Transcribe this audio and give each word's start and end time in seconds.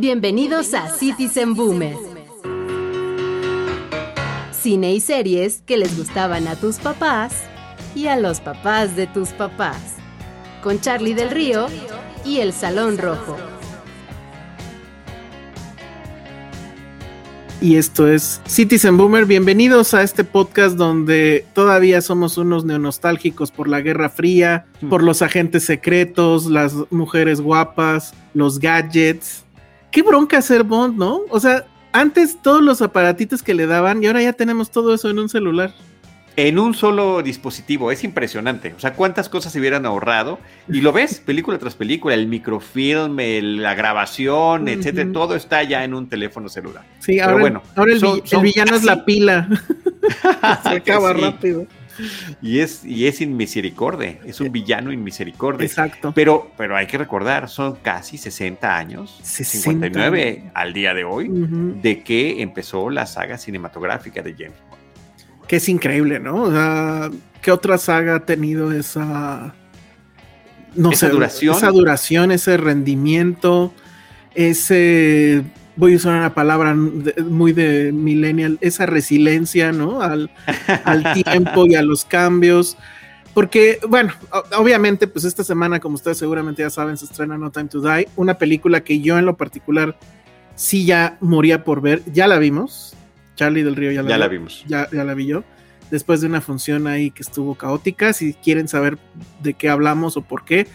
Bienvenidos 0.00 0.72
a 0.72 0.88
Citizen 0.88 1.52
Boomer. 1.52 1.94
Cine 4.50 4.94
y 4.94 5.00
series 5.00 5.62
que 5.66 5.76
les 5.76 5.94
gustaban 5.94 6.48
a 6.48 6.56
tus 6.56 6.76
papás 6.76 7.34
y 7.94 8.06
a 8.06 8.16
los 8.16 8.40
papás 8.40 8.96
de 8.96 9.06
tus 9.06 9.28
papás. 9.28 9.96
Con 10.62 10.80
Charlie 10.80 11.12
del 11.12 11.30
Río 11.30 11.66
y 12.24 12.38
El 12.38 12.54
Salón 12.54 12.96
Rojo. 12.96 13.36
y 17.62 17.76
esto 17.76 18.08
es 18.08 18.40
Citizen 18.46 18.96
Boomer. 18.96 19.26
Bienvenidos 19.26 19.92
a 19.92 20.02
este 20.02 20.24
podcast 20.24 20.76
donde 20.76 21.44
todavía 21.52 22.00
somos 22.00 22.38
unos 22.38 22.64
neonostálgicos 22.64 23.50
por 23.50 23.68
la 23.68 23.82
Guerra 23.82 24.08
Fría, 24.08 24.64
por 24.88 25.02
los 25.02 25.20
agentes 25.20 25.64
secretos, 25.64 26.46
las 26.46 26.74
mujeres 26.90 27.42
guapas, 27.42 28.14
los 28.32 28.60
gadgets. 28.60 29.44
Qué 29.90 30.02
bronca 30.02 30.40
ser 30.42 30.64
Bond, 30.64 30.96
¿no? 30.96 31.22
O 31.30 31.40
sea, 31.40 31.64
antes 31.92 32.40
todos 32.42 32.62
los 32.62 32.82
aparatitos 32.82 33.42
que 33.42 33.54
le 33.54 33.66
daban 33.66 34.02
y 34.02 34.06
ahora 34.06 34.22
ya 34.22 34.32
tenemos 34.32 34.70
todo 34.70 34.94
eso 34.94 35.10
en 35.10 35.18
un 35.18 35.28
celular 35.28 35.72
en 36.36 36.58
un 36.58 36.74
solo 36.74 37.22
dispositivo. 37.22 37.90
Es 37.90 38.04
impresionante. 38.04 38.72
O 38.76 38.80
sea, 38.80 38.94
cuántas 38.94 39.28
cosas 39.28 39.52
se 39.52 39.60
hubieran 39.60 39.86
ahorrado. 39.86 40.38
Y 40.68 40.80
lo 40.80 40.92
ves, 40.92 41.20
película 41.26 41.58
tras 41.58 41.74
película, 41.74 42.14
el 42.14 42.26
microfilm, 42.26 43.18
la 43.60 43.74
grabación, 43.74 44.68
etcétera, 44.68 45.10
todo 45.12 45.34
está 45.34 45.62
ya 45.62 45.84
en 45.84 45.94
un 45.94 46.08
teléfono 46.08 46.48
celular. 46.48 46.84
Sí, 47.00 47.20
ahora, 47.20 47.40
bueno, 47.40 47.62
ahora 47.76 47.92
el, 47.92 48.42
villano 48.42 48.76
es 48.76 48.84
la 48.84 49.04
pila. 49.04 49.48
se 50.62 50.68
acaba 50.68 51.12
rápido. 51.12 51.66
Y 52.42 52.60
es, 52.60 52.84
y 52.84 53.06
es 53.06 53.20
inmisericordia, 53.20 54.18
es 54.24 54.40
un 54.40 54.50
villano 54.50 54.92
inmisericordia. 54.92 55.66
Exacto. 55.66 56.12
Pero, 56.14 56.50
pero 56.56 56.76
hay 56.76 56.86
que 56.86 56.98
recordar, 56.98 57.48
son 57.48 57.76
casi 57.76 58.16
60 58.18 58.76
años, 58.76 59.20
59 59.22 60.50
al 60.54 60.72
día 60.72 60.94
de 60.94 61.04
hoy, 61.04 61.28
de 61.30 62.02
que 62.02 62.42
empezó 62.42 62.90
la 62.90 63.06
saga 63.06 63.38
cinematográfica 63.38 64.22
de 64.22 64.32
James 64.32 64.58
Bond 64.68 64.80
que 65.50 65.56
es 65.56 65.68
increíble, 65.68 66.20
¿no? 66.20 66.44
O 66.44 66.52
sea, 66.52 67.10
¿qué 67.42 67.50
otra 67.50 67.76
saga 67.76 68.14
ha 68.14 68.20
tenido 68.20 68.70
esa... 68.70 69.52
No 70.76 70.92
¿Esa 70.92 71.08
sé, 71.08 71.12
duración? 71.12 71.56
esa 71.56 71.70
duración, 71.72 72.30
ese 72.30 72.56
rendimiento, 72.56 73.74
ese 74.36 75.42
voy 75.80 75.94
a 75.94 75.96
usar 75.96 76.16
una 76.18 76.34
palabra 76.34 76.74
muy 76.74 77.52
de 77.52 77.90
millennial, 77.90 78.58
esa 78.60 78.84
resiliencia, 78.84 79.72
¿no? 79.72 80.02
Al, 80.02 80.30
al, 80.84 81.14
tiempo 81.24 81.66
y 81.66 81.74
a 81.74 81.82
los 81.82 82.04
cambios. 82.04 82.76
Porque, 83.32 83.78
bueno, 83.88 84.12
obviamente, 84.56 85.06
pues 85.06 85.24
esta 85.24 85.42
semana, 85.42 85.80
como 85.80 85.94
ustedes 85.94 86.18
seguramente 86.18 86.62
ya 86.62 86.70
saben, 86.70 86.96
se 86.96 87.06
estrena 87.06 87.38
No 87.38 87.50
Time 87.50 87.68
to 87.68 87.80
Die, 87.80 88.08
una 88.16 88.34
película 88.34 88.82
que 88.82 89.00
yo 89.00 89.18
en 89.18 89.24
lo 89.24 89.36
particular 89.36 89.96
sí 90.54 90.84
ya 90.84 91.16
moría 91.20 91.64
por 91.64 91.80
ver, 91.80 92.02
ya 92.12 92.28
la 92.28 92.38
vimos, 92.38 92.94
Charlie 93.36 93.62
del 93.62 93.76
Río 93.76 93.90
ya 93.92 94.02
la, 94.02 94.28
vimos. 94.28 94.64
Ya, 94.66 94.86
ya 94.92 95.02
la 95.02 95.14
vi 95.14 95.26
yo. 95.26 95.44
Después 95.90 96.20
de 96.20 96.26
una 96.26 96.42
función 96.42 96.86
ahí 96.86 97.10
que 97.10 97.22
estuvo 97.22 97.54
caótica. 97.54 98.12
Si 98.12 98.34
quieren 98.34 98.68
saber 98.68 98.98
de 99.42 99.54
qué 99.54 99.70
hablamos 99.70 100.18
o 100.18 100.22
por 100.22 100.44
qué, 100.44 100.66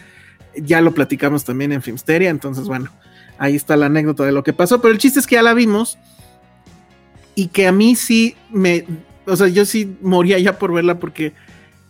ya 0.56 0.80
lo 0.80 0.92
platicamos 0.92 1.44
también 1.44 1.70
en 1.70 1.80
Filmsteria. 1.80 2.28
Entonces, 2.28 2.64
bueno, 2.64 2.90
ahí 3.38 3.54
está 3.54 3.76
la 3.76 3.86
anécdota 3.86 4.24
de 4.24 4.32
lo 4.32 4.42
que 4.42 4.52
pasó. 4.52 4.80
Pero 4.80 4.92
el 4.92 4.98
chiste 4.98 5.20
es 5.20 5.26
que 5.26 5.36
ya 5.36 5.42
la 5.42 5.54
vimos. 5.54 5.98
Y 7.34 7.48
que 7.48 7.66
a 7.66 7.72
mí 7.72 7.96
sí 7.96 8.34
me. 8.50 8.84
O 9.26 9.36
sea, 9.36 9.48
yo 9.48 9.64
sí 9.64 9.96
moría 10.00 10.38
ya 10.38 10.58
por 10.58 10.72
verla 10.72 10.98
porque 10.98 11.32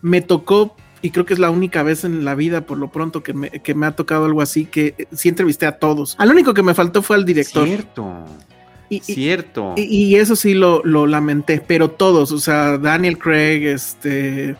me 0.02 0.20
tocó 0.20 0.76
y 1.02 1.10
creo 1.10 1.24
que 1.24 1.34
es 1.34 1.38
la 1.38 1.50
única 1.50 1.82
vez 1.82 2.04
en 2.04 2.24
la 2.24 2.34
vida, 2.34 2.62
por 2.62 2.78
lo 2.78 2.88
pronto, 2.88 3.22
que 3.22 3.32
me, 3.32 3.50
que 3.50 3.74
me 3.74 3.86
ha 3.86 3.92
tocado 3.92 4.24
algo 4.24 4.42
así, 4.42 4.64
que 4.64 5.06
sí 5.12 5.28
entrevisté 5.28 5.66
a 5.66 5.78
todos. 5.78 6.16
Al 6.18 6.30
único 6.30 6.54
que 6.54 6.62
me 6.62 6.74
faltó 6.74 7.02
fue 7.02 7.16
al 7.16 7.24
director. 7.24 7.66
Cierto. 7.66 8.24
Cierto. 9.02 9.74
Y, 9.76 10.14
eso 10.16 10.36
sí 10.36 10.54
lo, 10.54 10.82
lamenté, 11.06 11.62
pero 11.64 11.90
todos, 11.90 12.32
o 12.32 12.38
sea, 12.38 12.78
Daniel 12.78 13.18
Craig, 13.18 13.66
este, 13.66 14.56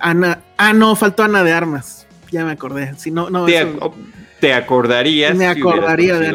Ana, 0.00 0.42
ah, 0.56 0.72
no, 0.72 0.96
faltó 0.96 1.22
Ana 1.22 1.44
de 1.44 1.52
Armas, 1.52 2.06
ya 2.30 2.44
me 2.44 2.52
acordé, 2.52 2.94
si 2.96 3.10
no, 3.10 3.30
no. 3.30 3.46
Te, 4.40 4.52
acordarías. 4.52 5.36
Me 5.36 5.46
acordaría 5.46 6.18
de 6.18 6.28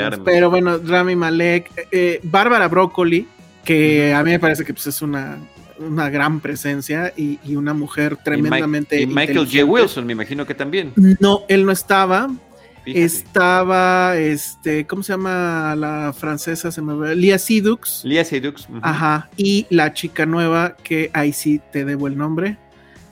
Armas, 0.00 0.20
Pero 0.24 0.50
bueno, 0.50 0.78
Rami 0.78 1.16
Malek, 1.16 1.88
eh, 1.90 2.20
Bárbara 2.22 2.68
Broccoli, 2.68 3.26
que 3.64 4.14
a 4.14 4.22
mí 4.22 4.30
me 4.30 4.38
parece 4.38 4.64
que 4.64 4.72
pues, 4.72 4.86
es 4.86 5.02
una, 5.02 5.38
una 5.78 6.10
gran 6.10 6.40
presencia 6.40 7.12
y, 7.16 7.38
una 7.54 7.74
mujer 7.74 8.16
tremendamente. 8.16 9.00
Y, 9.00 9.06
Michael 9.06 9.46
J. 9.50 9.64
Wilson, 9.64 10.06
me 10.06 10.12
imagino 10.12 10.46
que 10.46 10.54
también. 10.54 10.92
No, 11.18 11.42
él 11.48 11.64
no 11.64 11.72
estaba, 11.72 12.30
estaba, 12.86 14.16
este, 14.16 14.86
¿cómo 14.86 15.02
se 15.02 15.12
llama 15.12 15.74
la 15.76 16.12
francesa? 16.16 16.70
Se 16.70 16.82
me 16.82 16.94
ve, 16.94 17.16
Lia 17.16 17.38
Sidux. 17.38 18.02
Lia 18.04 18.24
Sidux. 18.24 18.68
Ajá. 18.82 19.28
Y 19.36 19.66
la 19.70 19.92
chica 19.92 20.26
nueva, 20.26 20.76
que 20.82 21.10
ahí 21.12 21.32
sí 21.32 21.60
te 21.72 21.84
debo 21.84 22.06
el 22.06 22.16
nombre. 22.16 22.56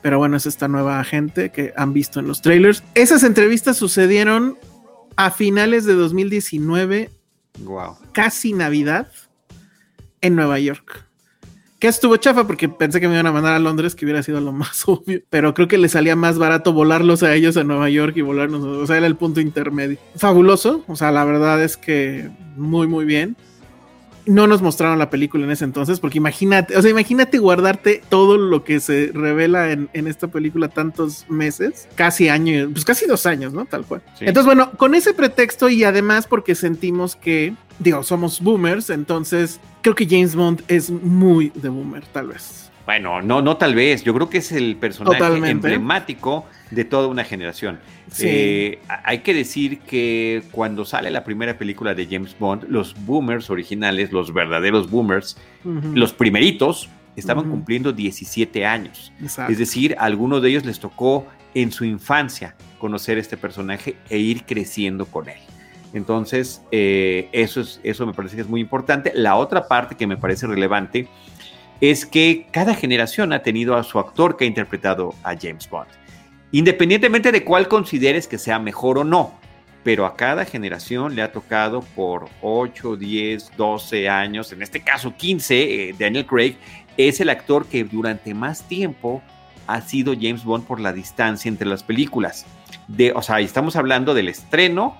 Pero 0.09 0.17
bueno, 0.17 0.39
es 0.39 0.47
esta 0.47 0.69
nueva 0.69 1.01
agente 1.01 1.51
que 1.51 1.75
han 1.77 1.93
visto 1.93 2.19
en 2.19 2.27
los 2.27 2.41
trailers. 2.41 2.83
Esas 2.95 3.23
entrevistas 3.25 3.77
sucedieron 3.77 4.57
a 5.17 5.31
finales 5.31 5.85
de 5.85 5.93
2019. 5.93 7.11
Wow. 7.59 7.99
Casi 8.13 8.55
Navidad 8.55 9.09
en 10.23 10.35
Nueva 10.35 10.59
York. 10.61 11.05
Que 11.79 11.89
estuvo 11.89 12.17
chafa 12.17 12.47
porque 12.47 12.71
pensé 12.71 13.03
que 13.03 13.09
me 13.09 13.13
iban 13.17 13.27
a 13.27 13.33
mandar 13.33 13.53
a 13.53 13.59
Londres, 13.59 13.95
que 13.95 14.07
hubiera 14.07 14.23
sido 14.23 14.41
lo 14.41 14.51
más 14.51 14.83
obvio. 14.89 15.21
Pero 15.29 15.53
creo 15.53 15.69
que 15.69 15.77
le 15.77 15.91
salía 15.91 16.17
más 16.17 16.39
barato 16.39 16.73
volarlos 16.73 17.23
a 17.23 17.35
ellos 17.35 17.59
a 17.59 17.65
Nueva 17.65 17.91
York 17.91 18.17
y 18.17 18.23
volarnos. 18.23 18.65
O 18.65 18.87
sea, 18.87 18.97
era 18.97 19.07
el 19.07 19.17
punto 19.17 19.43
intermedio. 19.43 19.99
Fabuloso. 20.17 20.85
O 20.89 20.97
sea, 20.97 21.13
la 21.13 21.27
verdad 21.27 21.63
es 21.63 21.77
que 21.77 22.31
muy, 22.57 22.87
muy 22.87 23.05
bien 23.05 23.37
no 24.29 24.47
nos 24.47 24.61
mostraron 24.61 24.99
la 24.99 25.09
película 25.09 25.45
en 25.45 25.51
ese 25.51 25.65
entonces, 25.65 26.01
porque 26.01 26.19
imagínate, 26.19 26.77
o 26.77 26.83
sea, 26.83 26.91
imagínate 26.91 27.39
guardarte 27.39 28.03
todo 28.11 28.37
lo 28.37 28.63
que 28.63 28.79
se 28.79 29.11
revela 29.15 29.73
en, 29.73 29.89
esta 29.93 30.29
película 30.29 30.69
tantos 30.69 31.25
meses, 31.29 31.89
casi 31.95 32.29
año, 32.29 32.69
pues 32.71 32.85
casi 32.85 33.07
dos 33.07 33.25
años, 33.25 33.55
¿no? 33.55 33.65
Tal 33.65 33.85
cual. 33.85 34.03
Entonces, 34.21 34.45
bueno, 34.45 34.71
con 34.73 34.95
ese 34.95 35.15
pretexto 35.15 35.71
y 35.71 35.83
además 35.83 36.27
porque 36.27 36.55
sentimos 36.55 37.17
que, 37.17 37.55
digo, 37.79 38.03
somos 38.03 38.41
boomers, 38.41 38.91
entonces 38.91 39.61
creo 39.81 39.95
que 39.95 40.07
James 40.07 40.37
Bond 40.37 40.63
es 40.69 40.91
muy 40.91 41.51
de 41.55 41.71
boomer, 41.71 42.05
tal 42.07 42.29
vez. 42.29 42.71
Bueno, 42.85 43.23
no, 43.23 43.41
no 43.43 43.57
tal 43.57 43.75
vez, 43.75 44.03
yo 44.05 44.15
creo 44.15 44.29
que 44.29 44.39
es 44.39 44.53
el 44.53 44.77
personaje 44.77 45.51
emblemático 45.51 46.47
de 46.71 46.85
toda 46.85 47.09
una 47.09 47.25
generación. 47.25 47.79
Eh, 48.19 48.79
hay 49.05 49.19
que 49.21 49.35
decir 49.35 49.81
que 49.81 50.43
cuando 50.51 50.85
sale 50.85 51.11
la 51.11 51.25
primera 51.25 51.59
película 51.59 51.95
de 51.95 52.07
James 52.07 52.37
Bond, 52.39 52.65
los 52.69 52.95
boomers 53.05 53.51
originales, 53.51 54.13
los 54.13 54.33
verdaderos 54.33 54.91
boomers, 54.91 55.37
los 55.65 56.13
primeritos, 56.13 56.89
estaban 57.17 57.51
cumpliendo 57.51 57.93
17 57.93 58.65
años. 58.65 59.13
Es 59.49 59.59
decir, 59.59 59.97
a 59.99 60.05
algunos 60.05 60.43
de 60.43 60.51
ellos 60.51 60.65
les 60.65 60.79
tocó 60.79 61.27
en 61.55 61.73
su 61.73 61.85
infancia 61.85 62.55
conocer 62.79 63.19
este 63.19 63.37
personaje 63.37 63.97
e 64.09 64.19
ir 64.19 64.45
creciendo 64.45 65.07
con 65.07 65.29
él. 65.29 65.39
Entonces, 65.95 66.63
eh, 66.71 67.29
eso, 67.33 67.61
es, 67.61 67.81
eso 67.83 68.07
me 68.07 68.13
parece 68.13 68.37
que 68.37 68.43
es 68.43 68.49
muy 68.49 68.61
importante. 68.61 69.11
La 69.15 69.37
otra 69.37 69.67
parte 69.69 69.97
que 69.97 70.07
me 70.07 70.17
parece 70.17 70.47
relevante 70.47 71.09
es 71.81 72.05
que 72.05 72.47
cada 72.51 72.75
generación 72.75 73.33
ha 73.33 73.43
tenido 73.43 73.77
a 73.77 73.83
su 73.83 73.99
actor 73.99 74.37
que 74.37 74.45
ha 74.45 74.49
interpretado 74.49 75.15
a 75.23 75.35
James 75.37 75.69
Bond. 75.69 75.89
Independientemente 76.53 77.33
de 77.33 77.45
cuál 77.45 77.69
consideres 77.69 78.27
que 78.27 78.39
sea 78.39 78.59
mejor 78.59 78.99
o 78.99 79.05
no, 79.05 79.39
pero 79.85 80.07
a 80.07 80.17
cada 80.17 80.45
generación 80.45 81.15
le 81.15 81.23
ha 81.23 81.33
tocado 81.33 81.83
por 81.95 82.29
8, 82.43 82.97
10, 82.97 83.53
12 83.57 84.09
años, 84.09 84.53
en 84.53 84.63
este 84.63 84.81
caso 84.81 85.15
15, 85.17 85.91
eh, 85.91 85.95
Daniel 85.99 86.27
Craig 86.27 86.57
es 86.97 87.21
el 87.21 87.31
actor 87.31 87.67
que 87.67 87.85
durante 87.85 88.35
más 88.35 88.67
tiempo 88.67 89.23
ha 89.67 89.81
sido 89.83 90.15
James 90.19 90.45
Bond 90.45 90.67
por 90.67 90.81
la 90.81 90.93
distancia 90.93 91.49
entre 91.49 91.69
las 91.69 91.83
películas. 91.83 92.47
De, 92.89 93.13
o 93.13 93.23
sea, 93.23 93.41
estamos 93.41 93.77
hablando 93.77 94.15
del 94.15 94.29
estreno 94.29 94.97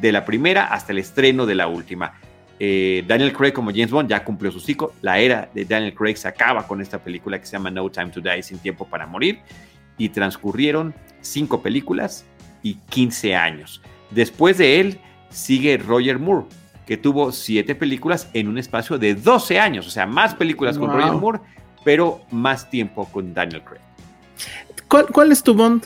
de 0.00 0.12
la 0.12 0.24
primera 0.24 0.66
hasta 0.66 0.92
el 0.92 0.98
estreno 0.98 1.46
de 1.46 1.54
la 1.54 1.68
última. 1.68 2.14
Eh, 2.60 3.04
Daniel 3.06 3.32
Craig 3.32 3.52
como 3.52 3.70
James 3.70 3.90
Bond 3.90 4.10
ya 4.10 4.24
cumplió 4.24 4.50
su 4.50 4.60
ciclo. 4.60 4.92
La 5.02 5.18
era 5.20 5.48
de 5.54 5.64
Daniel 5.64 5.94
Craig 5.94 6.16
se 6.16 6.28
acaba 6.28 6.66
con 6.66 6.80
esta 6.80 6.98
película 6.98 7.38
que 7.38 7.46
se 7.46 7.52
llama 7.52 7.70
No 7.70 7.88
Time 7.88 8.10
to 8.10 8.20
Die, 8.20 8.42
Sin 8.42 8.58
Tiempo 8.58 8.86
para 8.86 9.06
Morir. 9.06 9.40
Y 9.98 10.10
transcurrieron 10.10 10.94
cinco 11.20 11.60
películas 11.60 12.24
y 12.62 12.74
15 12.74 13.36
años. 13.36 13.82
Después 14.10 14.58
de 14.58 14.80
él 14.80 15.00
sigue 15.30 15.76
Roger 15.76 16.18
Moore, 16.18 16.46
que 16.86 16.96
tuvo 16.96 17.32
siete 17.32 17.74
películas 17.74 18.30
en 18.32 18.48
un 18.48 18.58
espacio 18.58 18.98
de 18.98 19.14
12 19.14 19.60
años. 19.60 19.86
O 19.86 19.90
sea, 19.90 20.06
más 20.06 20.34
películas 20.34 20.78
con 20.78 20.90
Roger 20.90 21.12
Moore, 21.12 21.40
pero 21.84 22.22
más 22.30 22.70
tiempo 22.70 23.04
con 23.06 23.34
Daniel 23.34 23.62
Craig. 23.62 23.82
¿Cuál, 24.88 25.32
es 25.32 25.42
tu 25.42 25.54
Bond? 25.54 25.84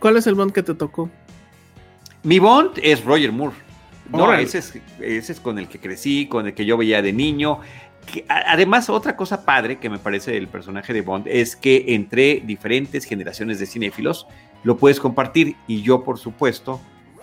¿Cuál 0.00 0.16
es 0.16 0.26
el 0.26 0.34
Bond 0.34 0.52
que 0.52 0.62
te 0.62 0.74
tocó? 0.74 1.10
Mi 2.22 2.38
Bond 2.38 2.78
es 2.82 3.04
Roger 3.04 3.30
Moore. 3.30 3.54
No, 4.10 4.32
ese 4.32 4.58
es, 4.98 5.40
con 5.40 5.58
el 5.58 5.68
que 5.68 5.78
crecí, 5.78 6.26
con 6.26 6.46
el 6.46 6.54
que 6.54 6.64
yo 6.64 6.76
veía 6.76 7.02
de 7.02 7.12
niño. 7.12 7.60
Además, 8.28 8.90
otra 8.90 9.16
cosa 9.16 9.44
padre 9.44 9.78
que 9.78 9.90
me 9.90 9.98
parece 9.98 10.32
del 10.32 10.48
personaje 10.48 10.92
de 10.92 11.02
Bond 11.02 11.26
es 11.28 11.56
que 11.56 11.84
entre 11.88 12.40
diferentes 12.44 13.04
generaciones 13.04 13.58
de 13.58 13.66
cinéfilos 13.66 14.26
lo 14.64 14.76
puedes 14.76 15.00
compartir. 15.00 15.56
Y 15.66 15.82
yo, 15.82 16.04
por 16.04 16.18
supuesto, 16.18 16.80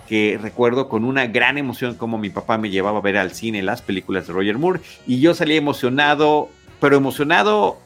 que 0.08 0.40
recuerdo 0.42 0.90
con 0.90 1.06
una 1.06 1.28
gran 1.28 1.58
emoción 1.58 1.96
como 1.96 2.18
mi 2.18 2.30
papá 2.30 2.58
me 2.58 2.70
llevaba 2.70 2.98
a 3.00 3.02
ver 3.02 3.18
al 3.18 3.32
cine 3.32 3.62
las 3.62 3.82
películas 3.82 4.28
de 4.28 4.34
Roger 4.34 4.58
Moore. 4.58 4.82
Y 5.06 5.20
yo 5.20 5.34
salía 5.34 5.58
emocionado, 5.58 6.50
pero 6.80 6.98
emocionado 6.98 7.78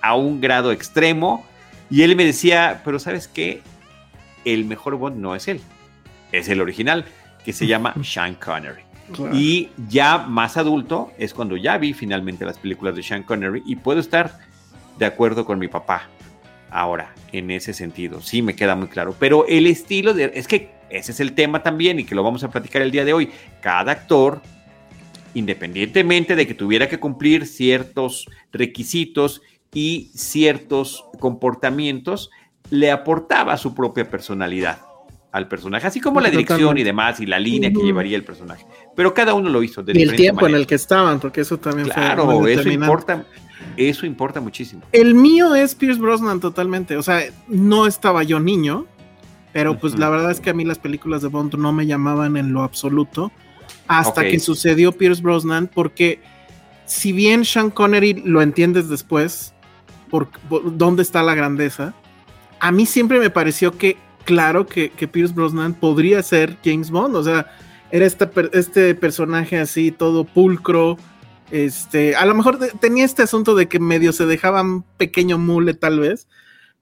a 0.00 0.14
un 0.14 0.40
grado 0.40 0.72
extremo 0.72 1.44
y 1.90 2.02
él 2.02 2.16
me 2.16 2.24
decía, 2.24 2.80
pero 2.84 2.98
¿sabes 2.98 3.28
qué? 3.28 3.62
El 4.44 4.64
mejor 4.64 4.96
Bond 4.96 5.18
no 5.18 5.34
es 5.34 5.48
él, 5.48 5.60
es 6.32 6.48
el 6.48 6.60
original, 6.60 7.04
que 7.44 7.52
se 7.52 7.66
llama 7.66 7.94
Sean 8.02 8.34
Connery. 8.34 8.85
Y 9.32 9.70
ya 9.88 10.18
más 10.18 10.56
adulto 10.56 11.12
es 11.18 11.32
cuando 11.32 11.56
ya 11.56 11.78
vi 11.78 11.92
finalmente 11.92 12.44
las 12.44 12.58
películas 12.58 12.96
de 12.96 13.02
Sean 13.02 13.22
Connery 13.22 13.62
y 13.66 13.76
puedo 13.76 14.00
estar 14.00 14.38
de 14.98 15.06
acuerdo 15.06 15.44
con 15.44 15.58
mi 15.58 15.68
papá. 15.68 16.08
Ahora, 16.70 17.14
en 17.32 17.50
ese 17.50 17.72
sentido, 17.72 18.20
sí 18.20 18.42
me 18.42 18.56
queda 18.56 18.74
muy 18.74 18.88
claro. 18.88 19.14
Pero 19.18 19.46
el 19.46 19.66
estilo. 19.66 20.10
Es 20.12 20.48
que 20.48 20.70
ese 20.90 21.12
es 21.12 21.20
el 21.20 21.34
tema 21.34 21.62
también 21.62 22.00
y 22.00 22.04
que 22.04 22.14
lo 22.14 22.22
vamos 22.22 22.42
a 22.44 22.50
platicar 22.50 22.82
el 22.82 22.90
día 22.90 23.04
de 23.04 23.12
hoy. 23.12 23.30
Cada 23.60 23.92
actor, 23.92 24.42
independientemente 25.34 26.34
de 26.34 26.46
que 26.46 26.54
tuviera 26.54 26.88
que 26.88 26.98
cumplir 26.98 27.46
ciertos 27.46 28.28
requisitos 28.52 29.42
y 29.72 30.10
ciertos 30.14 31.04
comportamientos 31.20 32.30
le 32.70 32.90
aportaba 32.90 33.56
su 33.56 33.74
propia 33.74 34.10
personalidad 34.10 34.85
al 35.36 35.48
personaje, 35.48 35.86
así 35.86 36.00
como 36.00 36.20
la 36.20 36.30
dirección 36.30 36.78
y 36.78 36.82
demás 36.82 37.20
y 37.20 37.26
la 37.26 37.38
línea 37.38 37.72
que 37.72 37.82
llevaría 37.82 38.16
el 38.16 38.24
personaje. 38.24 38.64
Pero 38.94 39.12
cada 39.12 39.34
uno 39.34 39.50
lo 39.50 39.62
hizo 39.62 39.82
de 39.82 39.92
y 39.98 40.02
el 40.02 40.16
tiempo 40.16 40.46
en 40.46 40.54
el 40.54 40.66
que 40.66 40.74
estaban, 40.74 41.20
porque 41.20 41.42
eso 41.42 41.58
también 41.58 41.88
claro, 41.88 42.40
fue 42.40 42.54
eso 42.54 42.70
importa, 42.70 43.24
eso 43.76 44.06
importa 44.06 44.40
muchísimo. 44.40 44.82
El 44.92 45.14
mío 45.14 45.54
es 45.54 45.74
Pierce 45.74 46.00
Brosnan 46.00 46.40
totalmente, 46.40 46.96
o 46.96 47.02
sea, 47.02 47.22
no 47.48 47.86
estaba 47.86 48.22
yo 48.22 48.40
niño, 48.40 48.86
pero 49.52 49.78
pues 49.78 49.98
la 49.98 50.08
verdad 50.08 50.30
es 50.30 50.40
que 50.40 50.50
a 50.50 50.54
mí 50.54 50.64
las 50.64 50.78
películas 50.78 51.22
de 51.22 51.28
Bond 51.28 51.54
no 51.54 51.72
me 51.72 51.86
llamaban 51.86 52.36
en 52.36 52.52
lo 52.52 52.62
absoluto 52.62 53.32
hasta 53.88 54.22
que 54.22 54.40
sucedió 54.40 54.92
Pierce 54.92 55.22
Brosnan, 55.22 55.68
porque 55.72 56.20
si 56.86 57.12
bien 57.12 57.44
Sean 57.44 57.70
Connery 57.70 58.22
lo 58.24 58.42
entiendes 58.42 58.88
después, 58.88 59.54
por, 60.10 60.28
dónde 60.64 61.02
está 61.02 61.22
la 61.22 61.34
grandeza. 61.34 61.94
A 62.60 62.72
mí 62.72 62.86
siempre 62.86 63.18
me 63.18 63.30
pareció 63.30 63.76
que, 63.76 63.96
claro, 64.26 64.66
que, 64.66 64.90
que 64.90 65.08
Pierce 65.08 65.32
Brosnan 65.32 65.72
podría 65.72 66.22
ser 66.22 66.58
James 66.62 66.90
Bond, 66.90 67.16
o 67.16 67.24
sea, 67.24 67.46
era 67.90 68.04
este, 68.04 68.28
este 68.52 68.94
personaje 68.94 69.58
así, 69.58 69.92
todo 69.92 70.24
pulcro, 70.24 70.98
este, 71.50 72.16
a 72.16 72.26
lo 72.26 72.34
mejor 72.34 72.58
tenía 72.80 73.04
este 73.04 73.22
asunto 73.22 73.54
de 73.54 73.68
que 73.68 73.78
medio 73.78 74.12
se 74.12 74.26
dejaban 74.26 74.82
pequeño 74.98 75.38
mule 75.38 75.72
tal 75.72 76.00
vez, 76.00 76.26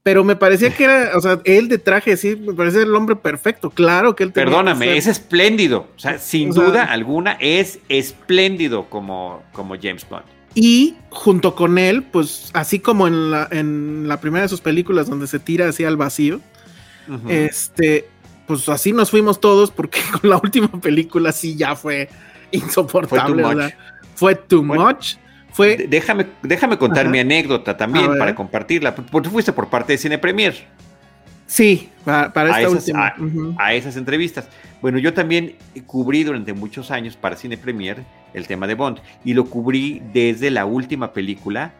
pero 0.01 0.23
me 0.23 0.35
parecía 0.35 0.71
que 0.71 0.83
era, 0.83 1.11
o 1.15 1.21
sea, 1.21 1.39
él 1.45 1.69
de 1.69 1.77
traje 1.77 2.17
sí, 2.17 2.35
me 2.35 2.53
parecía 2.53 2.81
el 2.81 2.93
hombre 2.95 3.15
perfecto, 3.15 3.69
claro 3.69 4.15
que 4.15 4.23
él 4.23 4.31
Perdóname, 4.31 4.97
es 4.97 5.07
espléndido, 5.07 5.87
o 5.95 5.99
sea, 5.99 6.17
sin 6.17 6.49
duda 6.49 6.83
alguna 6.83 7.37
es 7.39 7.79
espléndido 7.89 8.89
como, 8.89 9.43
como 9.53 9.75
James 9.79 10.05
Bond. 10.09 10.25
Y 10.55 10.95
junto 11.09 11.53
con 11.53 11.77
él, 11.77 12.01
pues 12.01 12.49
así 12.53 12.79
como 12.79 13.07
en 13.07 13.29
la, 13.29 13.47
en 13.51 14.07
la 14.07 14.19
primera 14.21 14.43
de 14.43 14.49
sus 14.49 14.61
películas 14.61 15.07
donde 15.07 15.27
se 15.27 15.37
tira 15.37 15.67
así 15.67 15.83
al 15.83 15.97
vacío, 15.97 16.39
este, 17.27 18.07
pues 18.47 18.67
así 18.69 18.93
nos 18.93 19.11
fuimos 19.11 19.39
todos 19.39 19.71
porque 19.71 19.99
con 20.21 20.29
la 20.29 20.37
última 20.37 20.69
película 20.79 21.31
sí 21.31 21.55
ya 21.55 21.75
fue 21.75 22.09
insoportable. 22.51 23.75
Fue 24.15 24.35
too 24.35 24.63
much. 24.63 25.15
Fue 25.51 25.87
Déjame, 25.89 26.27
déjame 26.41 26.77
contar 26.77 27.07
mi 27.07 27.19
anécdota 27.19 27.77
también 27.77 28.17
para 28.17 28.35
compartirla. 28.35 28.93
Porque 28.95 29.29
fuiste 29.29 29.53
por 29.53 29.69
parte 29.69 29.93
de 29.93 29.97
Cine 29.97 30.17
Premier. 30.17 30.53
Sí, 31.47 31.91
para, 32.03 32.27
esta 32.27 32.61
esas, 32.61 32.73
última. 32.73 33.13
A, 33.57 33.73
esas 33.73 33.95
entrevistas. 33.97 34.47
Bueno, 34.81 34.97
yo 34.97 35.13
también 35.13 35.55
cubrí 35.85 36.23
durante 36.23 36.53
muchos 36.53 36.91
años 36.91 37.15
para 37.15 37.35
Cine 37.35 37.57
Premier 37.57 38.03
el 38.33 38.47
tema 38.47 38.67
de 38.67 38.75
Bond 38.75 38.99
y 39.23 39.33
lo 39.33 39.45
cubrí 39.45 40.01
desde 40.13 40.49
la 40.49 40.65
última 40.65 41.13
película 41.13 41.73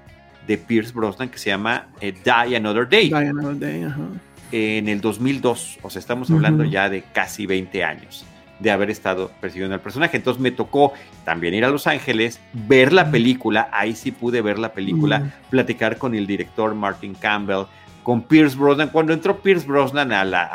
de 0.48 0.58
Pierce 0.58 0.94
Brosnan 0.94 1.30
que 1.30 1.40
se 1.40 1.50
llama 1.50 1.88
eh, 2.00 2.14
Die 2.24 2.56
Another 2.56 2.88
Day. 2.88 3.08
Die 3.10 3.16
Another 3.16 3.58
Day, 3.58 3.84
ajá. 3.84 4.08
En 4.52 4.88
el 4.88 5.02
2002, 5.02 5.80
o 5.82 5.90
sea, 5.90 6.00
estamos 6.00 6.30
hablando 6.32 6.64
ya 6.64 6.90
de 6.90 7.02
casi 7.02 7.46
20 7.46 7.84
años 7.84 8.26
de 8.60 8.72
haber 8.72 8.90
estado 8.90 9.32
persiguiendo 9.42 9.76
al 9.76 9.82
personaje. 9.82 10.18
Entonces 10.18 10.42
me 10.42 10.52
tocó 10.52 10.94
también 11.24 11.54
ir 11.54 11.66
a 11.66 11.70
Los 11.70 11.88
Ángeles, 11.88 12.40
ver 12.54 12.94
la 12.94 13.12
película, 13.12 13.70
ahí 13.72 13.96
sí 13.96 14.12
pude 14.12 14.42
ver 14.42 14.60
la 14.60 14.74
película, 14.74 15.34
platicar 15.50 15.98
con 15.98 16.16
el 16.16 16.26
director 16.26 16.74
Martin 16.74 17.16
Campbell, 17.16 17.66
con 18.04 18.22
Pierce 18.22 18.58
Brosnan. 18.58 18.90
Cuando 18.90 19.14
entró 19.14 19.40
Pierce 19.40 19.68
Brosnan 19.68 20.12
a 20.12 20.24
la, 20.24 20.46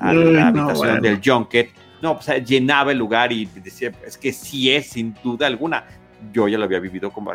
habitación 0.00 1.00
del 1.00 1.20
Junket, 1.24 1.70
no, 2.02 2.18
pues 2.18 2.44
llenaba 2.44 2.92
el 2.92 2.98
lugar 2.98 3.32
y 3.32 3.46
decía, 3.46 3.92
es 4.06 4.16
que 4.16 4.32
sí 4.32 4.70
es, 4.70 4.88
sin 4.88 5.14
duda 5.22 5.46
alguna. 5.46 5.84
Yo 6.32 6.48
ya 6.48 6.58
lo 6.58 6.64
había 6.64 6.80
vivido 6.80 7.10
con 7.10 7.26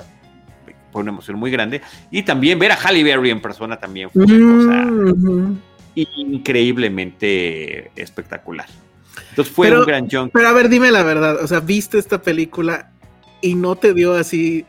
una 0.93 1.09
emoción 1.11 1.37
muy 1.37 1.51
grande. 1.51 1.81
Y 2.11 2.23
también 2.23 2.59
ver 2.59 2.71
a 2.71 2.75
Halle 2.75 3.03
Berry 3.03 3.29
en 3.29 3.41
persona 3.41 3.77
también 3.77 4.09
fue 4.09 4.23
una 4.23 4.57
cosa 4.57 5.55
increíblemente 5.95 7.91
espectacular. 7.95 8.67
Entonces 9.29 9.53
fue 9.53 9.77
un 9.77 9.85
gran 9.85 10.09
Junket. 10.09 10.33
Pero 10.33 10.47
a 10.47 10.53
ver, 10.53 10.69
dime 10.69 10.91
la 10.91 11.03
verdad, 11.03 11.43
o 11.43 11.47
sea, 11.47 11.59
¿viste 11.59 11.97
esta 11.97 12.21
película 12.21 12.91
y 13.41 13.55
no 13.55 13.75
te 13.75 13.93
dio 13.93 14.13
así 14.13 14.65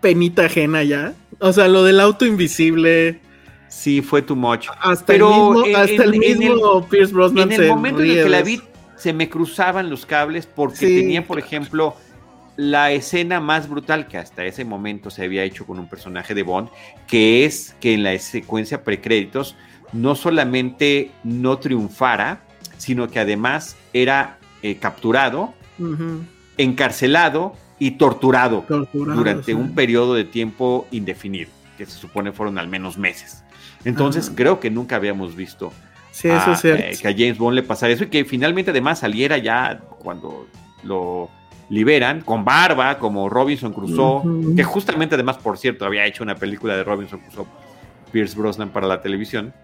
penita 0.00 0.46
ajena 0.46 0.82
ya? 0.82 1.14
O 1.38 1.52
sea, 1.52 1.68
lo 1.68 1.84
del 1.84 2.00
auto 2.00 2.26
invisible 2.26 3.20
Sí, 3.70 4.02
fue 4.02 4.20
too 4.20 4.34
much. 4.34 4.66
Hasta 4.80 5.14
el 5.14 5.22
mismo, 5.22 5.64
hasta 5.76 6.04
el 6.04 6.18
mismo 6.18 6.86
Pierce 6.88 7.14
Brosnan. 7.14 7.52
En 7.52 7.62
el 7.62 7.68
momento 7.68 8.02
en 8.02 8.10
el 8.10 8.24
que 8.24 8.28
la 8.28 8.42
vi, 8.42 8.60
se 8.96 9.12
me 9.12 9.30
cruzaban 9.30 9.88
los 9.88 10.04
cables 10.04 10.44
porque 10.44 10.86
tenía, 10.86 11.24
por 11.24 11.38
ejemplo, 11.38 11.94
la 12.56 12.90
escena 12.90 13.38
más 13.38 13.68
brutal 13.68 14.08
que 14.08 14.18
hasta 14.18 14.44
ese 14.44 14.64
momento 14.64 15.08
se 15.08 15.24
había 15.24 15.44
hecho 15.44 15.66
con 15.66 15.78
un 15.78 15.88
personaje 15.88 16.34
de 16.34 16.42
Bond, 16.42 16.68
que 17.06 17.44
es 17.44 17.76
que 17.80 17.94
en 17.94 18.02
la 18.02 18.18
secuencia 18.18 18.82
precréditos 18.82 19.56
no 19.92 20.14
solamente 20.14 21.10
no 21.24 21.58
triunfara, 21.58 22.40
sino 22.78 23.08
que 23.08 23.20
además 23.20 23.76
era 23.92 24.38
eh, 24.62 24.76
capturado, 24.76 25.54
encarcelado 26.56 27.54
y 27.78 27.92
torturado, 27.92 28.64
durante 28.92 29.54
un 29.54 29.74
periodo 29.74 30.14
de 30.14 30.24
tiempo 30.24 30.86
indefinido, 30.90 31.50
que 31.78 31.86
se 31.86 31.92
supone 31.92 32.32
fueron 32.32 32.58
al 32.58 32.68
menos 32.68 32.98
meses. 32.98 33.42
Entonces 33.84 34.30
creo 34.34 34.60
que 34.60 34.70
nunca 34.70 34.96
habíamos 34.96 35.34
visto 35.34 35.72
a, 36.24 36.60
eh, 36.64 36.98
que 37.00 37.08
a 37.08 37.12
James 37.12 37.38
Bond 37.38 37.54
le 37.54 37.62
pasara 37.62 37.92
eso 37.92 38.04
y 38.04 38.08
que 38.08 38.24
finalmente 38.24 38.70
además 38.70 38.98
saliera 38.98 39.38
ya 39.38 39.80
cuando 39.98 40.46
lo 40.82 41.30
liberan 41.70 42.20
con 42.20 42.44
barba 42.44 42.98
como 42.98 43.28
Robinson 43.28 43.72
Crusoe, 43.72 44.54
que 44.56 44.64
justamente 44.64 45.14
además 45.14 45.38
por 45.38 45.56
cierto 45.56 45.86
había 45.86 46.04
hecho 46.04 46.22
una 46.22 46.34
película 46.34 46.76
de 46.76 46.84
Robinson 46.84 47.20
Crusoe, 47.20 47.46
Pierce 48.12 48.36
Brosnan 48.36 48.70
para 48.70 48.86
la 48.86 49.00
televisión, 49.00 49.54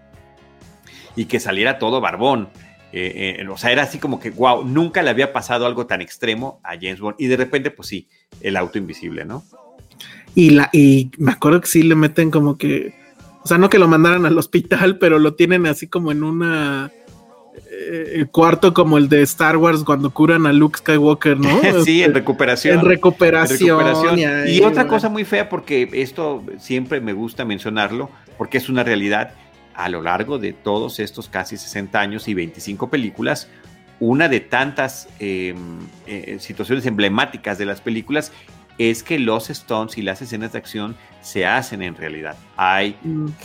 y 1.17 1.25
que 1.25 1.41
saliera 1.41 1.79
todo 1.79 1.99
barbón. 1.99 2.47
Eh, 2.93 3.37
eh, 3.39 3.47
o 3.49 3.57
sea, 3.57 3.71
era 3.71 3.83
así 3.83 3.97
como 3.97 4.19
que, 4.19 4.29
wow, 4.29 4.63
nunca 4.63 5.03
le 5.03 5.09
había 5.09 5.33
pasado 5.33 5.65
algo 5.65 5.85
tan 5.85 5.99
extremo 5.99 6.61
a 6.63 6.75
James 6.75 7.01
Bond. 7.01 7.17
Y 7.19 7.27
de 7.27 7.35
repente, 7.35 7.71
pues 7.71 7.89
sí, 7.89 8.07
el 8.39 8.55
auto 8.55 8.77
invisible, 8.77 9.25
¿no? 9.25 9.43
Y, 10.35 10.51
la, 10.51 10.69
y 10.71 11.11
me 11.17 11.31
acuerdo 11.33 11.59
que 11.59 11.67
sí 11.67 11.83
le 11.83 11.95
meten 11.95 12.31
como 12.31 12.57
que, 12.57 12.93
o 13.43 13.47
sea, 13.47 13.57
no 13.57 13.69
que 13.69 13.79
lo 13.79 13.87
mandaran 13.87 14.25
al 14.25 14.37
hospital, 14.37 14.97
pero 14.99 15.19
lo 15.19 15.33
tienen 15.33 15.65
así 15.65 15.87
como 15.87 16.11
en 16.11 16.23
una 16.23 16.91
eh, 17.69 18.25
cuarto 18.31 18.73
como 18.73 18.97
el 18.97 19.09
de 19.09 19.23
Star 19.23 19.57
Wars 19.57 19.83
cuando 19.83 20.11
curan 20.11 20.45
a 20.45 20.53
Luke 20.53 20.77
Skywalker, 20.77 21.39
¿no? 21.39 21.59
sí, 21.83 22.03
en 22.03 22.13
recuperación. 22.13 22.79
En 22.79 22.85
recuperación. 22.85 24.19
Y, 24.47 24.61
otra 24.61 24.87
cosa 24.87 25.09
muy 25.09 25.25
fea, 25.25 25.49
porque 25.49 25.89
esto 25.93 26.43
siempre 26.59 27.01
me 27.01 27.13
gusta 27.13 27.43
mencionarlo, 27.43 28.11
porque 28.37 28.59
es 28.59 28.69
una 28.69 28.83
realidad. 28.83 29.33
A 29.77 29.87
lo 29.87 30.01
largo 30.01 30.37
de 30.39 30.51
todos 30.51 30.99
estos 30.99 31.29
casi 31.29 31.55
60 31.55 31.99
años 31.99 32.27
y 32.27 32.33
25 32.33 32.89
películas, 32.89 33.47
una 33.99 34.27
de 34.27 34.41
tantas 34.41 35.07
em, 35.19 35.55
eh, 36.05 36.37
situaciones 36.39 36.85
emblemáticas 36.85 37.57
de 37.57 37.65
las 37.65 37.79
películas 37.79 38.33
es 38.77 39.01
que 39.01 39.17
los 39.17 39.49
Stones 39.49 39.97
y 39.97 40.01
las 40.01 40.21
escenas 40.21 40.51
de 40.51 40.59
acción 40.59 40.95
se 41.21 41.45
hacen 41.45 41.81
en 41.81 41.95
realidad. 41.95 42.35
Hay 42.55 42.95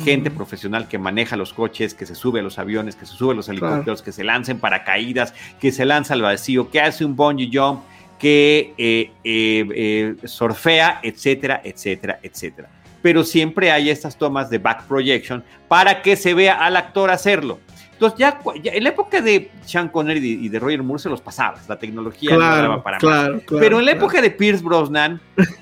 gente 0.05 0.31
profesional 0.31 0.89
que 0.89 0.99
maneja 0.99 1.37
los 1.37 1.53
coches, 1.53 1.95
que 1.95 2.07
se 2.07 2.15
sube 2.15 2.41
a 2.41 2.43
los 2.43 2.59
aviones, 2.59 2.97
que 2.97 3.07
se 3.07 3.15
sube 3.15 3.33
a 3.33 3.37
los 3.37 3.49
helicópteros, 3.49 4.03
que 4.03 4.13
se 4.13 4.25
lanza 4.25 4.53
en 4.53 4.59
paracaídas, 4.59 5.35
que 5.59 5.73
se 5.73 5.85
lanza 5.85 6.15
al 6.15 6.23
vacío, 6.23 6.71
que 6.71 6.81
hace 6.81 7.05
un 7.05 7.17
bungee 7.17 7.51
jump, 7.53 7.83
que 8.19 8.75
eh, 8.79 9.11
eh, 9.25 9.67
eh, 9.75 10.29
surfea, 10.29 11.01
etcétera, 11.03 11.61
etcétera, 11.65 12.21
etcétera. 12.23 12.69
Pero 13.03 13.25
siempre 13.25 13.71
hay 13.71 13.91
estas 13.91 14.17
tomas 14.17 14.49
de 14.49 14.59
back 14.59 14.87
projection 14.87 15.43
para 15.69 16.03
que 16.03 16.17
se 16.17 16.35
vea 16.35 16.55
al 16.55 16.77
actor 16.77 17.11
hacerlo. 17.11 17.59
Entonces, 17.93 18.19
ya, 18.19 18.41
en 18.73 18.83
la 18.83 18.91
época 18.91 19.21
de 19.21 19.51
Sean 19.65 19.89
Connery 19.89 20.19
y 20.19 20.49
de 20.49 20.59
Roger 20.59 20.83
Moore 20.83 21.01
se 21.01 21.09
los 21.09 21.21
pasabas, 21.21 21.69
la 21.69 21.79
tecnología 21.79 22.33
no 22.33 22.41
daba 22.41 22.83
para 22.83 22.99
más. 22.99 23.31
Pero 23.49 23.79
en 23.79 23.85
la 23.85 23.93
época 23.93 24.21
de 24.21 24.31
Pierce 24.31 24.63
Brosnan, 24.65 25.21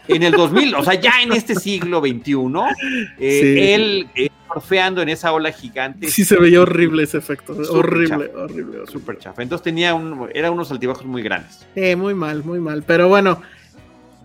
en 0.08 0.22
el 0.22 0.32
2000, 0.32 0.74
o 0.76 0.82
sea, 0.82 0.94
ya 0.94 1.20
en 1.22 1.32
este 1.32 1.54
siglo 1.54 2.00
XXI, 2.00 2.34
eh, 3.18 3.74
él 3.74 4.08
eh, 4.14 4.30
surfeando 4.52 5.02
en 5.02 5.10
esa 5.10 5.32
ola 5.32 5.52
gigante. 5.52 6.08
Sí, 6.08 6.24
se 6.24 6.36
veía 6.36 6.62
horrible 6.62 7.02
ese 7.02 7.18
efecto. 7.18 7.52
Horrible, 7.52 8.14
horrible, 8.14 8.30
horrible, 8.34 8.86
Súper 8.86 9.18
chafa. 9.18 9.42
Entonces 9.42 9.62
tenía 9.62 9.94
un, 9.94 10.28
era 10.34 10.50
unos 10.50 10.70
altibajos 10.70 11.04
muy 11.04 11.22
grandes. 11.22 11.66
Eh, 11.74 11.94
muy 11.94 12.14
mal, 12.14 12.42
muy 12.42 12.58
mal. 12.58 12.82
Pero 12.86 13.08
bueno, 13.08 13.42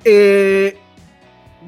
eh, 0.04 0.78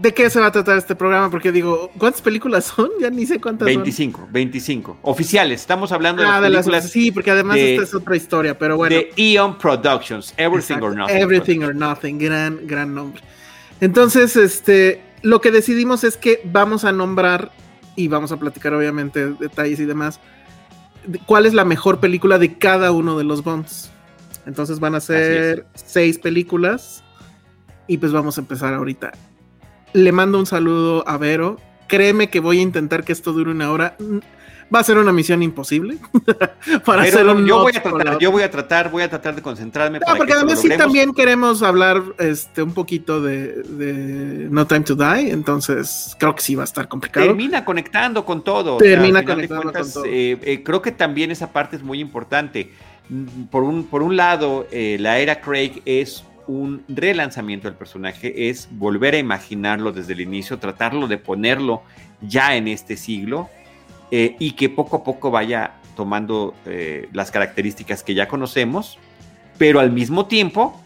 ¿De 0.01 0.13
qué 0.13 0.29
se 0.29 0.39
va 0.39 0.47
a 0.47 0.51
tratar 0.51 0.77
este 0.77 0.95
programa? 0.95 1.31
Porque 1.31 1.51
digo, 1.51 1.91
¿cuántas 1.97 2.21
películas 2.21 2.65
son? 2.65 2.89
Ya 2.99 3.09
ni 3.09 3.25
sé 3.25 3.39
cuántas 3.39 3.65
25, 3.65 4.21
son. 4.21 4.33
25. 4.33 4.97
Oficiales, 5.01 5.61
estamos 5.61 5.91
hablando 5.91 6.21
de, 6.21 6.27
ah, 6.27 6.39
las 6.41 6.65
películas 6.65 6.89
Sí, 6.91 7.11
porque 7.11 7.31
además 7.31 7.57
esta 7.57 7.83
es 7.83 7.93
otra 7.95 8.15
historia, 8.15 8.57
pero 8.57 8.77
bueno. 8.77 8.95
De 8.95 9.11
Eon 9.17 9.57
Productions, 9.57 10.33
Everything 10.37 10.81
or 10.81 10.95
Nothing. 10.95 11.17
Everything 11.17 11.59
or 11.61 11.75
Nothing, 11.75 12.19
gran, 12.19 12.67
gran 12.67 12.93
nombre. 12.93 13.21
Entonces, 13.81 14.35
este, 14.35 15.01
lo 15.23 15.41
que 15.41 15.51
decidimos 15.51 16.03
es 16.03 16.15
que 16.15 16.41
vamos 16.45 16.85
a 16.85 16.91
nombrar, 16.91 17.51
y 17.95 18.07
vamos 18.07 18.31
a 18.31 18.37
platicar 18.37 18.73
obviamente 18.73 19.31
detalles 19.39 19.79
y 19.79 19.85
demás, 19.85 20.19
cuál 21.25 21.47
es 21.47 21.55
la 21.55 21.65
mejor 21.65 21.99
película 21.99 22.37
de 22.37 22.57
cada 22.57 22.91
uno 22.91 23.17
de 23.17 23.23
los 23.23 23.43
Bonds. 23.43 23.89
Entonces 24.45 24.79
van 24.79 24.95
a 24.95 24.99
ser 24.99 25.65
seis 25.73 26.19
películas. 26.19 27.03
Y 27.89 27.97
pues 27.99 28.11
vamos 28.11 28.37
a 28.37 28.41
empezar 28.41 28.73
ahorita 28.73 29.13
le 29.93 30.11
mando 30.11 30.39
un 30.39 30.45
saludo 30.45 31.07
a 31.07 31.17
Vero. 31.17 31.57
Créeme 31.87 32.29
que 32.29 32.39
voy 32.39 32.59
a 32.59 32.61
intentar 32.61 33.03
que 33.03 33.13
esto 33.13 33.31
dure 33.33 33.51
una 33.51 33.71
hora. 33.71 33.95
Va 34.73 34.79
a 34.79 34.83
ser 34.83 34.97
una 34.97 35.13
misión 35.13 35.41
imposible 35.43 35.97
para 36.85 37.03
hacer 37.03 37.25
un 37.25 37.45
yo 37.45 37.61
voy 37.61 37.71
a 37.73 37.81
tratar, 37.81 38.19
yo 38.19 38.31
voy 38.33 38.43
a 38.43 38.51
tratar, 38.51 38.91
voy 38.91 39.01
a 39.01 39.09
tratar 39.09 39.33
de 39.33 39.41
concentrarme. 39.41 39.99
No, 39.99 40.15
porque 40.17 40.33
además 40.33 40.59
sí 40.59 40.67
también 40.67 41.13
queremos 41.13 41.63
hablar 41.63 42.03
este 42.19 42.63
un 42.63 42.73
poquito 42.73 43.21
de, 43.21 43.63
No 44.49 44.67
Time 44.67 44.81
to 44.81 44.95
Die, 44.95 45.31
entonces 45.31 46.17
creo 46.19 46.35
que 46.35 46.41
sí 46.41 46.55
va 46.55 46.63
a 46.63 46.65
estar 46.65 46.89
complicado. 46.89 47.25
Termina 47.25 47.63
conectando 47.63 48.25
con 48.25 48.43
todo. 48.43 48.75
Termina 48.77 49.23
conectando 49.23 49.71
con 49.71 49.91
todo. 49.93 50.03
Eh, 50.05 50.37
eh, 50.41 50.63
creo 50.63 50.81
que 50.81 50.91
también 50.91 51.31
esa 51.31 51.53
parte 51.53 51.77
es 51.77 51.83
muy 51.83 52.01
importante. 52.01 52.73
Por 53.49 53.63
un, 53.63 53.85
por 53.85 54.03
un 54.03 54.17
lado, 54.17 54.67
eh, 54.69 54.97
la 54.99 55.19
era 55.19 55.39
Craig 55.39 55.81
es 55.85 56.25
un 56.47 56.83
relanzamiento 56.87 57.67
del 57.67 57.77
personaje, 57.77 58.49
es 58.49 58.67
volver 58.71 59.15
a 59.15 59.17
imaginarlo 59.17 59.91
desde 59.91 60.13
el 60.13 60.21
inicio, 60.21 60.59
tratarlo 60.59 61.07
de 61.07 61.17
ponerlo 61.17 61.83
ya 62.21 62.55
en 62.55 62.67
este 62.67 62.97
siglo 62.97 63.49
eh, 64.11 64.35
y 64.39 64.51
que 64.51 64.69
poco 64.69 64.97
a 64.97 65.03
poco 65.03 65.31
vaya 65.31 65.75
tomando 65.95 66.55
eh, 66.65 67.09
las 67.13 67.31
características 67.31 68.03
que 68.03 68.13
ya 68.13 68.27
conocemos, 68.27 68.97
pero 69.57 69.79
al 69.79 69.91
mismo 69.91 70.27
tiempo 70.27 70.81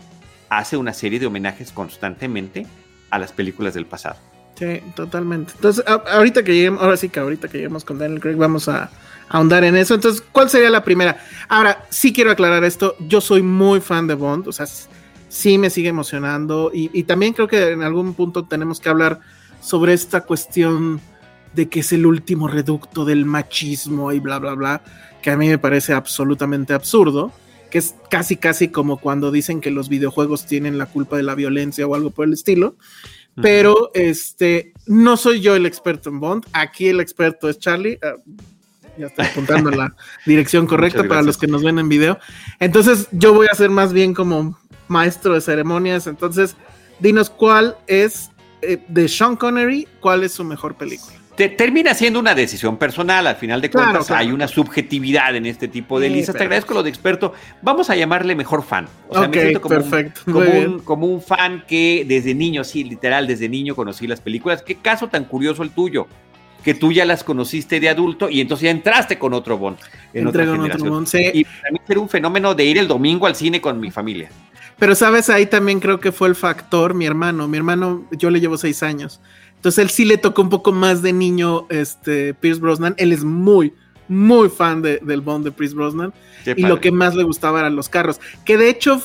hace 0.50 0.78
una 0.78 0.94
serie 0.94 1.20
de 1.20 1.28
homenajes 1.28 1.72
constantemente 1.72 2.66
a 3.10 3.20
las 3.20 3.32
películas 3.32 3.74
del 3.74 3.86
pasado. 3.86 4.18
Sí, 4.56 4.82
totalmente. 4.96 5.54
Entonces, 5.56 5.84
ahorita 5.88 6.44
que 6.44 6.54
lleguemos, 6.54 6.82
ahora 6.82 6.98
sí 6.98 7.10
que 7.10 7.20
ahorita 7.20 7.48
que 7.48 7.58
lleguemos 7.58 7.84
con 7.84 7.98
Daniel 7.98 8.20
Craig, 8.20 8.36
vamos 8.36 8.68
a, 8.68 8.92
ahondar 9.32 9.64
en 9.64 9.76
eso. 9.76 9.96
Entonces, 9.96 10.24
¿cuál 10.32 10.50
sería 10.50 10.70
la 10.70 10.84
primera? 10.84 11.18
Ahora, 11.48 11.86
sí 11.90 12.14
quiero 12.14 12.32
aclarar 12.32 12.64
esto. 12.64 12.96
Yo 13.00 13.22
soy 13.22 13.42
muy 13.42 13.80
fan 13.80 14.08
de 14.08 14.14
Bond. 14.14 14.48
O 14.48 14.52
sea, 14.52 14.66
sí 15.32 15.58
me 15.58 15.70
sigue 15.70 15.88
emocionando 15.88 16.72
y, 16.74 17.04
también 17.04 17.32
creo 17.32 17.48
que 17.48 17.70
en 17.70 17.84
algún 17.84 18.14
punto 18.16 18.44
tenemos 18.44 18.82
que 18.82 18.90
hablar 18.90 19.22
sobre 19.62 19.94
esta 19.94 20.22
cuestión 20.22 21.00
de 21.56 21.70
que 21.70 21.80
es 21.80 21.94
el 21.94 22.06
último 22.06 22.50
reducto 22.50 23.06
del 23.06 23.26
machismo 23.26 24.12
y 24.12 24.20
bla, 24.20 24.40
bla, 24.40 24.56
bla, 24.56 24.84
que 25.22 25.32
a 25.32 25.38
mí 25.38 25.48
me 25.48 25.58
parece 25.58 25.94
absolutamente 25.94 26.74
absurdo, 26.74 27.32
que 27.70 27.78
es 27.78 27.96
casi, 28.10 28.36
casi 28.36 28.68
como 28.68 28.98
cuando 28.98 29.32
dicen 29.32 29.62
que 29.62 29.72
los 29.72 29.88
videojuegos 29.88 30.46
tienen 30.46 30.78
la 30.78 30.88
culpa 30.88 31.16
de 31.16 31.24
la 31.24 31.34
violencia 31.34 31.88
o 31.88 31.96
algo 31.96 32.12
por 32.12 32.28
el 32.28 32.34
estilo. 32.34 32.76
Pero 33.42 33.92
este, 33.94 34.74
no 34.86 35.16
soy 35.16 35.40
yo 35.40 35.56
el 35.56 35.66
experto 35.66 36.10
en 36.10 36.20
Bond, 36.20 36.46
aquí 36.52 36.90
el 36.90 37.00
experto 37.00 37.48
es 37.48 37.58
Charlie. 37.58 37.98
Ah, 38.04 38.16
ya 38.98 39.08
estoy 39.08 39.26
apuntando 39.26 39.72
la 39.72 39.96
dirección 40.26 40.68
correcta 40.68 41.06
para 41.06 41.22
los 41.22 41.38
que 41.38 41.48
nos 41.48 41.64
ven 41.64 41.80
en 41.80 41.88
video. 41.88 42.20
Entonces, 42.60 43.08
yo 43.14 43.34
voy 43.34 43.48
a 43.50 43.56
ser 43.56 43.70
más 43.70 43.94
bien 43.94 44.14
como 44.14 44.60
maestro 44.92 45.34
de 45.34 45.42
ceremonias. 45.42 46.06
Entonces, 46.06 46.56
dinos 47.00 47.30
cuál 47.30 47.78
es 47.88 48.30
eh, 48.62 48.84
de 48.88 49.08
Sean 49.08 49.36
Connery, 49.36 49.88
cuál 50.00 50.24
es 50.24 50.34
su 50.34 50.44
mejor 50.44 50.76
película. 50.76 51.14
termina 51.36 51.96
siendo 51.96 52.20
una 52.20 52.36
decisión 52.36 52.78
personal, 52.78 53.26
al 53.26 53.38
final 53.38 53.62
de 53.62 53.72
cuentas 53.72 54.12
hay 54.12 54.32
una 54.32 54.48
subjetividad 54.48 55.36
en 55.36 55.48
este 55.48 55.68
tipo 55.68 56.00
de 56.00 56.10
listas. 56.10 56.36
Te 56.36 56.44
agradezco 56.44 56.76
lo 56.76 56.84
de 56.84 56.90
experto. 56.90 57.34
Vamos 57.64 57.90
a 57.90 57.96
llamarle 57.96 58.36
mejor 58.36 58.64
fan. 58.64 58.88
O 59.10 59.18
sea, 59.18 59.28
me 59.28 59.42
siento 59.42 59.62
como, 59.62 59.76
perfecto. 59.76 60.22
Un, 60.28 60.80
como, 60.82 61.08
un, 61.08 61.22
fan 61.22 61.64
que 61.68 62.06
desde 62.08 62.36
niño, 62.36 62.64
sí, 62.64 62.84
literal, 62.84 63.26
desde 63.26 63.50
niño 63.50 63.76
conocí 63.76 64.06
las 64.06 64.22
películas. 64.22 64.62
Qué 64.62 64.76
caso 64.76 65.08
tan 65.08 65.26
curioso 65.26 65.64
el 65.64 65.72
tuyo 65.72 66.08
que 66.64 66.76
tú 66.76 66.92
ya 66.92 67.06
las 67.06 67.24
conociste 67.24 67.80
de 67.80 67.90
adulto 67.90 68.30
y 68.30 68.40
entonces 68.40 68.66
ya 68.66 68.70
entraste 68.70 69.18
con 69.18 69.34
otro 69.34 69.58
Bond 69.58 69.78
en 70.14 70.28
otra 70.28 70.46
generación. 70.46 71.06
Y 71.34 71.44
para 71.44 71.72
mí 71.72 71.80
era 71.88 72.00
un 72.00 72.10
fenómeno 72.10 72.54
de 72.54 72.66
ir 72.66 72.78
el 72.78 72.88
domingo 72.88 73.26
al 73.26 73.36
cine 73.36 73.60
con 73.60 73.80
mi 73.80 73.90
familia. 73.90 74.30
Pero 74.82 74.96
sabes, 74.96 75.30
ahí 75.30 75.46
también 75.46 75.80
creo 75.80 76.00
que 76.00 76.12
fue 76.12 76.28
el 76.28 76.34
factor 76.34 76.96
mi 76.96 77.06
hermano. 77.06 77.48
Mi 77.48 77.56
hermano, 77.56 78.08
yo 78.10 78.32
le 78.32 78.40
llevo 78.40 78.58
seis 78.58 78.82
años. 78.82 79.22
Entonces 79.58 79.78
él 79.78 79.92
sí 79.92 80.06
le 80.06 80.18
tocó 80.18 80.42
un 80.42 80.50
poco 80.50 80.72
más 80.72 81.04
de 81.04 81.14
niño, 81.14 81.68
este, 81.70 82.34
Pierce 82.34 82.60
Brosnan. 82.60 82.96
Él 82.98 83.14
es 83.14 83.24
muy, 83.24 83.76
muy 84.08 84.50
fan 84.50 84.82
del 84.82 85.22
Bond 85.22 85.46
de 85.46 85.52
Pierce 85.52 85.76
Brosnan. 85.76 86.12
y 86.48 86.64
lo 86.64 86.82
que 86.82 86.92
más 86.92 87.14
le 87.14 87.22
gustaba 87.22 87.60
eran 87.60 87.76
los 87.76 87.90
carros. 87.90 88.20
Que 88.44 88.58
de 88.58 88.70
hecho, 88.70 89.00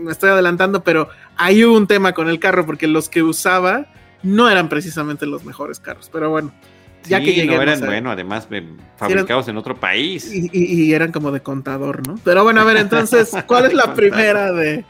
me 0.00 0.12
estoy 0.12 0.30
adelantando, 0.30 0.82
pero 0.82 1.10
hay 1.36 1.62
un 1.62 1.86
tema 1.86 2.14
con 2.14 2.30
el 2.30 2.38
carro, 2.38 2.64
porque 2.64 2.86
los 2.86 3.10
que 3.10 3.22
usaba 3.22 3.88
no 4.22 4.48
eran 4.48 4.70
precisamente 4.70 5.26
los 5.26 5.44
mejores 5.44 5.78
carros. 5.78 6.08
Pero 6.10 6.30
bueno, 6.30 6.54
ya 7.04 7.20
que 7.20 7.44
no 7.44 7.60
eran, 7.60 7.80
bueno, 7.80 8.10
además 8.10 8.48
fabricados 8.96 9.48
en 9.48 9.56
otro 9.56 9.78
país. 9.78 10.30
Y, 10.32 10.92
eran 10.92 11.12
como 11.12 11.30
de 11.30 11.40
contador, 11.40 12.06
¿no? 12.06 12.18
Pero 12.24 12.44
bueno, 12.44 12.60
a 12.60 12.64
ver, 12.64 12.76
entonces, 12.76 13.30
¿cuál 13.46 13.66
es 13.66 13.74
la 13.74 13.94
primera 13.94 14.52
de, 14.52 14.84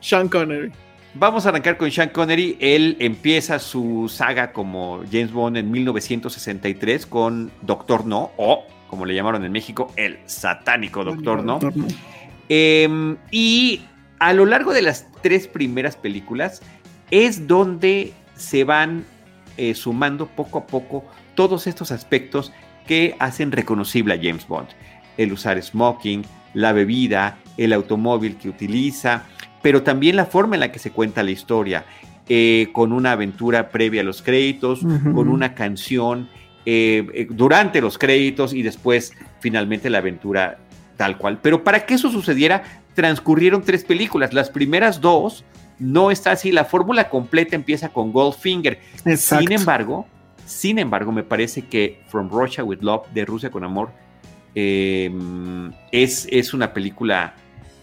Sean 0.00 0.28
Connery? 0.28 0.70
Vamos 1.14 1.46
a 1.46 1.48
arrancar 1.48 1.76
con 1.76 1.90
Sean 1.90 2.10
Connery. 2.10 2.56
Él 2.60 2.96
empieza 3.00 3.58
su 3.58 4.10
saga 4.12 4.52
como 4.52 5.02
James 5.10 5.32
Bond 5.32 5.56
en 5.56 5.70
1963 5.70 7.06
con 7.06 7.50
Doctor 7.62 8.06
No, 8.06 8.30
o 8.36 8.64
como 8.88 9.04
le 9.04 9.14
llamaron 9.14 9.44
en 9.44 9.52
México, 9.52 9.92
el 9.96 10.18
satánico 10.26 11.04
Doctor 11.04 11.44
No. 11.44 11.60
Em, 12.48 13.16
y 13.30 13.82
a 14.18 14.32
lo 14.32 14.46
largo 14.46 14.72
de 14.72 14.82
las 14.82 15.06
tres 15.22 15.46
primeras 15.46 15.96
películas 15.96 16.62
es 17.10 17.46
donde 17.46 18.12
se 18.36 18.64
van 18.64 19.04
eh, 19.58 19.74
sumando 19.74 20.26
poco 20.26 20.58
a 20.58 20.66
poco 20.66 21.04
todos 21.34 21.66
estos 21.66 21.92
aspectos 21.92 22.52
que 22.86 23.14
hacen 23.18 23.52
reconocible 23.52 24.14
a 24.14 24.16
James 24.16 24.48
Bond. 24.48 24.68
El 25.16 25.32
usar 25.32 25.62
smoking, 25.62 26.22
la 26.54 26.72
bebida, 26.72 27.38
el 27.56 27.72
automóvil 27.72 28.36
que 28.36 28.48
utiliza, 28.48 29.24
pero 29.60 29.82
también 29.82 30.16
la 30.16 30.26
forma 30.26 30.56
en 30.56 30.60
la 30.60 30.72
que 30.72 30.78
se 30.78 30.90
cuenta 30.90 31.22
la 31.22 31.32
historia, 31.32 31.84
eh, 32.28 32.68
con 32.72 32.92
una 32.92 33.12
aventura 33.12 33.68
previa 33.70 34.00
a 34.02 34.04
los 34.04 34.22
créditos, 34.22 34.80
con 34.80 35.28
una 35.28 35.54
canción 35.54 36.28
eh, 36.64 37.26
durante 37.30 37.80
los 37.80 37.98
créditos 37.98 38.52
y 38.52 38.62
después 38.62 39.12
finalmente 39.40 39.90
la 39.90 39.98
aventura 39.98 40.58
tal 40.96 41.16
cual. 41.16 41.38
Pero 41.42 41.64
para 41.64 41.86
que 41.86 41.94
eso 41.94 42.10
sucediera, 42.10 42.62
transcurrieron 42.94 43.62
tres 43.62 43.84
películas. 43.84 44.34
Las 44.34 44.50
primeras 44.50 45.00
dos 45.00 45.44
no 45.78 46.10
está 46.10 46.32
así. 46.32 46.52
La 46.52 46.64
fórmula 46.64 47.08
completa 47.08 47.56
empieza 47.56 47.90
con 47.90 48.12
Goldfinger. 48.12 48.80
Sin 49.16 49.52
embargo, 49.52 50.06
sin 50.44 50.78
embargo, 50.78 51.12
me 51.12 51.22
parece 51.22 51.66
que 51.66 52.02
From 52.08 52.30
Russia 52.30 52.64
with 52.64 52.80
Love, 52.80 53.06
de 53.12 53.24
Rusia 53.24 53.50
con 53.50 53.64
Amor, 53.64 53.90
eh, 54.54 55.10
es, 55.92 56.26
es, 56.30 56.54
una 56.54 56.72
película 56.72 57.34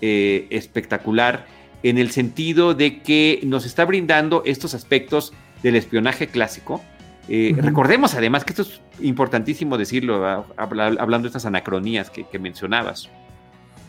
eh, 0.01 0.47
espectacular 0.49 1.45
en 1.83 1.99
el 1.99 2.09
sentido 2.09 2.73
de 2.73 3.01
que 3.01 3.39
nos 3.43 3.65
está 3.65 3.85
brindando 3.85 4.41
estos 4.45 4.73
aspectos 4.73 5.31
del 5.61 5.75
espionaje 5.75 6.27
clásico. 6.27 6.81
Eh, 7.29 7.55
recordemos 7.57 8.15
además 8.15 8.43
que 8.43 8.53
esto 8.53 8.63
es 8.63 8.81
importantísimo 8.99 9.77
decirlo, 9.77 10.45
hablando 10.57 11.23
de 11.23 11.27
estas 11.27 11.45
anacronías 11.45 12.09
que, 12.09 12.23
que 12.23 12.39
mencionabas 12.39 13.09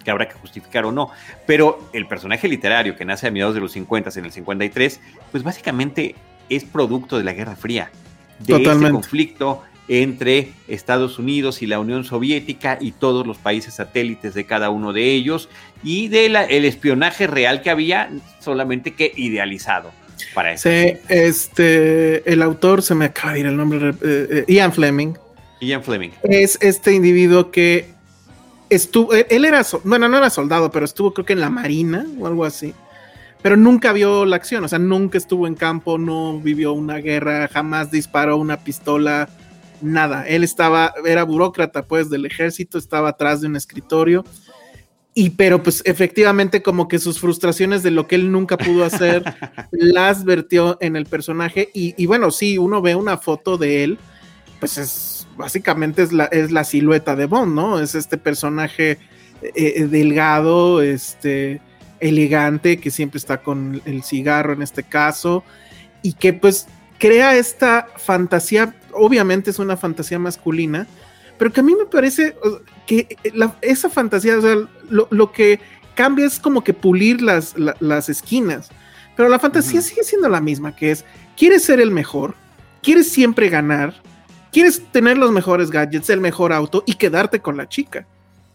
que 0.06 0.12
habrá 0.12 0.28
que 0.28 0.34
justificar 0.34 0.84
o 0.84 0.92
no. 0.92 1.10
Pero 1.46 1.80
el 1.92 2.06
personaje 2.06 2.46
literario 2.46 2.94
que 2.94 3.04
nace 3.04 3.26
a 3.26 3.32
mediados 3.32 3.56
de 3.56 3.60
los 3.60 3.72
50, 3.72 4.10
en 4.16 4.25
el 4.25 4.30
53, 4.30 5.00
pues 5.32 5.42
básicamente 5.42 6.14
es 6.48 6.64
producto 6.64 7.18
de 7.18 7.25
la 7.25 7.32
Guerra 7.32 7.56
Fría, 7.56 7.90
de 8.38 8.54
este 8.54 8.90
conflicto 8.92 9.64
entre 9.88 10.52
Estados 10.68 11.18
Unidos 11.18 11.60
y 11.60 11.66
la 11.66 11.80
Unión 11.80 12.04
Soviética 12.04 12.78
y 12.80 12.92
todos 12.92 13.26
los 13.26 13.36
países 13.38 13.75
satélites 13.75 14.34
de 14.34 14.46
cada 14.46 14.70
uno 14.70 14.92
de 14.92 15.10
ellos 15.10 15.48
y 15.82 16.06
del 16.06 16.36
el 16.36 16.64
espionaje 16.64 17.26
real 17.26 17.62
que 17.62 17.70
había, 17.70 18.08
solamente 18.38 18.94
que 18.94 19.12
idealizado 19.16 19.90
para 20.34 20.52
eso. 20.52 20.70
Sí, 20.70 20.98
este, 21.08 22.32
el 22.32 22.42
autor, 22.42 22.82
se 22.82 22.94
me 22.94 23.06
acaba 23.06 23.32
de 23.32 23.40
ir 23.40 23.46
el 23.46 23.56
nombre, 23.56 23.90
eh, 23.90 23.94
eh, 24.02 24.44
Ian 24.46 24.72
Fleming. 24.72 25.14
Ian 25.60 25.82
Fleming. 25.82 26.10
Es 26.22 26.58
este 26.60 26.92
individuo 26.92 27.50
que 27.50 27.95
estuvo, 28.70 29.12
él 29.12 29.44
era, 29.44 29.64
bueno, 29.85 30.08
no 30.08 30.18
era 30.18 30.30
soldado, 30.30 30.70
pero 30.70 30.85
estuvo 30.85 31.12
creo 31.12 31.26
que 31.26 31.32
en 31.32 31.40
la 31.40 31.50
Marina 31.50 32.06
o 32.18 32.26
algo 32.26 32.44
así. 32.44 32.75
Pero 33.42 33.56
nunca 33.56 33.92
vio 33.92 34.25
la 34.25 34.37
acción, 34.37 34.64
o 34.64 34.68
sea, 34.68 34.78
nunca 34.78 35.18
estuvo 35.18 35.46
en 35.46 35.54
campo, 35.54 35.99
no 35.99 36.40
vivió 36.40 36.73
una 36.73 36.96
guerra, 36.96 37.49
jamás 37.49 37.90
disparó 37.90 38.38
una 38.38 38.56
pistola, 38.58 39.28
nada. 39.80 40.26
Él 40.26 40.42
estaba, 40.42 40.94
era 41.04 41.23
burócrata 41.23 41.85
pues 41.85 42.11
del 42.11 42.26
ejército, 42.26 42.78
estaba 42.78 43.11
atrás 43.11 43.40
de 43.40 43.46
un 43.46 43.56
escritorio. 43.56 44.25
Y 45.14 45.30
pero 45.30 45.62
pues 45.62 45.82
efectivamente 45.87 46.62
como 46.62 46.88
que 46.88 46.99
sus 46.99 47.20
frustraciones 47.20 47.82
de 47.82 47.90
lo 47.90 48.06
que 48.06 48.16
él 48.16 48.30
nunca 48.30 48.58
pudo 48.58 48.85
hacer 48.85 49.25
las 49.70 50.25
vertió 50.25 50.76
en 50.80 50.96
el 50.96 51.06
personaje. 51.06 51.70
Y, 51.73 51.94
y 51.96 52.06
bueno, 52.06 52.30
sí, 52.30 52.58
uno 52.58 52.82
ve 52.82 52.96
una 52.96 53.16
foto 53.16 53.56
de 53.56 53.85
él, 53.85 53.99
pues 54.61 54.76
es 54.76 55.15
básicamente 55.37 56.02
es 56.02 56.12
la, 56.12 56.25
es 56.26 56.50
la 56.50 56.64
silueta 56.64 57.16
de 57.16 57.26
Bond, 57.26 57.55
¿no? 57.55 57.81
Es 57.81 57.95
este 57.95 58.19
personaje 58.19 58.99
eh, 59.43 59.52
eh, 59.55 59.87
delgado, 59.87 60.83
este, 60.83 61.61
elegante, 62.00 62.78
que 62.78 62.90
siempre 62.90 63.19
está 63.19 63.43
con 63.43 63.81
el 63.85 64.02
cigarro 64.02 64.52
en 64.52 64.62
este 64.62 64.83
caso, 64.83 65.45
y 66.02 66.14
que 66.14 66.33
pues 66.33 66.66
crea 66.99 67.37
esta 67.37 67.88
fantasía, 67.97 68.75
obviamente 68.93 69.50
es 69.50 69.59
una 69.59 69.76
fantasía 69.76 70.19
masculina, 70.19 70.87
pero 71.38 71.52
que 71.52 71.61
a 71.61 71.62
mí 71.62 71.75
me 71.75 71.85
parece 71.85 72.35
que 72.87 73.16
esa 73.61 73.90
fantasía, 73.90 74.38
o 74.38 74.40
sea, 74.40 74.57
lo, 74.88 75.33
que 75.33 75.61
cambia 75.95 76.26
es 76.26 76.38
como 76.38 76.64
que 76.64 76.73
pulir 76.73 77.21
las, 77.21 77.55
las 77.81 78.09
esquinas, 78.09 78.71
pero 79.16 79.28
la 79.28 79.38
fantasía 79.38 79.83
sigue 79.83 80.02
siendo 80.02 80.28
la 80.28 80.40
misma, 80.40 80.75
que 80.75 80.90
es, 80.93 81.05
quieres 81.37 81.64
ser 81.64 81.81
el 81.81 81.90
mejor, 81.90 82.35
quieres 82.83 83.11
siempre 83.11 83.49
ganar, 83.50 83.95
quieres 84.56 84.82
tener 84.90 85.18
los 85.18 85.32
mejores 85.32 85.70
gadgets, 85.70 86.08
el 86.08 86.22
mejor 86.22 86.50
auto 86.50 86.82
y 86.86 86.94
quedarte 86.94 87.40
con 87.40 87.58
la 87.58 87.68
chica. 87.68 88.06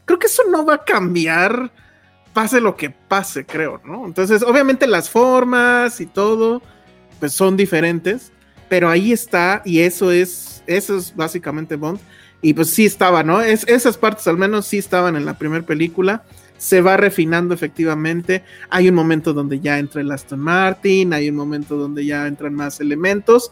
Creo 0.05 0.17
que 0.17 0.25
eso 0.25 0.41
no 0.49 0.65
va 0.65 0.73
a 0.73 0.83
cambiar, 0.83 1.71
pase 2.33 2.59
lo 2.59 2.75
que 2.75 2.89
pase, 2.89 3.45
creo, 3.45 3.79
¿no? 3.85 4.07
Entonces, 4.07 4.41
obviamente 4.41 4.87
las 4.87 5.11
formas 5.11 6.01
y 6.01 6.07
todo, 6.07 6.63
pues 7.19 7.33
son 7.33 7.55
diferentes, 7.55 8.31
pero 8.67 8.89
ahí 8.89 9.11
está 9.11 9.61
y 9.63 9.81
eso 9.81 10.11
es, 10.11 10.63
eso 10.65 10.97
es 10.97 11.15
básicamente 11.15 11.75
Bond. 11.75 11.99
Y 12.41 12.55
pues 12.55 12.71
sí 12.71 12.83
estaba, 12.83 13.21
¿no? 13.21 13.39
Es, 13.39 13.63
esas 13.67 13.95
partes 13.95 14.27
al 14.27 14.39
menos 14.39 14.65
sí 14.65 14.79
estaban 14.79 15.15
en 15.15 15.23
la 15.23 15.37
primera 15.37 15.63
película. 15.63 16.23
Se 16.57 16.81
va 16.81 16.97
refinando 16.97 17.53
efectivamente. 17.53 18.43
Hay 18.71 18.89
un 18.89 18.95
momento 18.95 19.33
donde 19.33 19.59
ya 19.59 19.77
entra 19.77 20.01
el 20.01 20.11
Aston 20.11 20.39
Martin, 20.39 21.13
hay 21.13 21.29
un 21.29 21.35
momento 21.35 21.77
donde 21.77 22.07
ya 22.07 22.25
entran 22.25 22.55
más 22.55 22.79
elementos. 22.79 23.51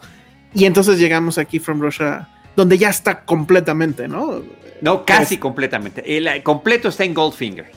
Y 0.55 0.65
entonces 0.65 0.97
llegamos 0.97 1.37
aquí 1.37 1.59
From 1.59 1.79
Russia 1.79 2.27
donde 2.55 2.77
ya 2.77 2.89
está 2.89 3.21
completamente, 3.25 4.07
¿no? 4.07 4.41
No, 4.81 5.05
casi 5.05 5.37
completamente. 5.37 6.17
El 6.17 6.43
completo 6.43 6.89
está 6.89 7.03
en 7.03 7.13
Goldfinger. 7.13 7.71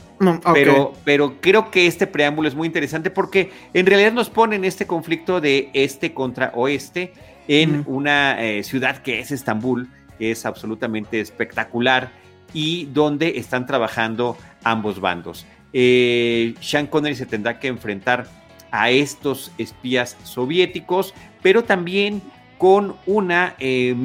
pero, 0.53 0.93
pero 1.03 1.41
creo 1.41 1.69
que 1.69 1.87
este 1.87 2.07
preámbulo 2.07 2.47
es 2.47 2.55
muy 2.55 2.67
interesante 2.67 3.09
porque 3.09 3.51
en 3.73 3.85
realidad 3.85 4.13
nos 4.13 4.29
pone 4.29 4.55
en 4.55 4.63
este 4.63 4.87
conflicto 4.87 5.41
de 5.41 5.69
este 5.73 6.13
contra 6.13 6.51
oeste 6.55 7.13
en 7.47 7.83
una 7.87 8.41
eh, 8.41 8.63
ciudad 8.63 8.97
que 9.01 9.19
es 9.19 9.31
Estambul, 9.31 9.89
que 10.17 10.31
es 10.31 10.45
absolutamente 10.45 11.19
espectacular 11.19 12.11
y 12.53 12.85
donde 12.85 13.37
están 13.37 13.65
trabajando 13.65 14.37
ambos 14.63 15.01
bandos. 15.01 15.45
Eh, 15.73 16.53
Sean 16.61 16.87
Connery 16.87 17.15
se 17.15 17.25
tendrá 17.25 17.59
que 17.59 17.67
enfrentar 17.67 18.27
a 18.71 18.91
estos 18.91 19.51
espías 19.57 20.17
soviéticos, 20.23 21.13
pero 21.41 21.63
también 21.63 22.21
con 22.57 22.95
una 23.05 23.55
eh, 23.59 23.95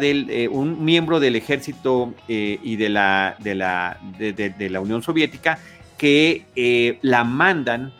del, 0.00 0.30
eh, 0.30 0.48
un 0.48 0.84
miembro 0.84 1.20
del 1.20 1.36
ejército 1.36 2.14
eh, 2.28 2.58
y 2.62 2.76
de 2.76 2.88
la, 2.88 3.36
de 3.40 3.54
la, 3.54 3.98
de, 4.18 4.70
la 4.70 4.80
Unión 4.80 5.02
Soviética 5.02 5.58
que 5.98 6.46
eh, 6.56 6.98
la 7.02 7.24
mandan 7.24 7.92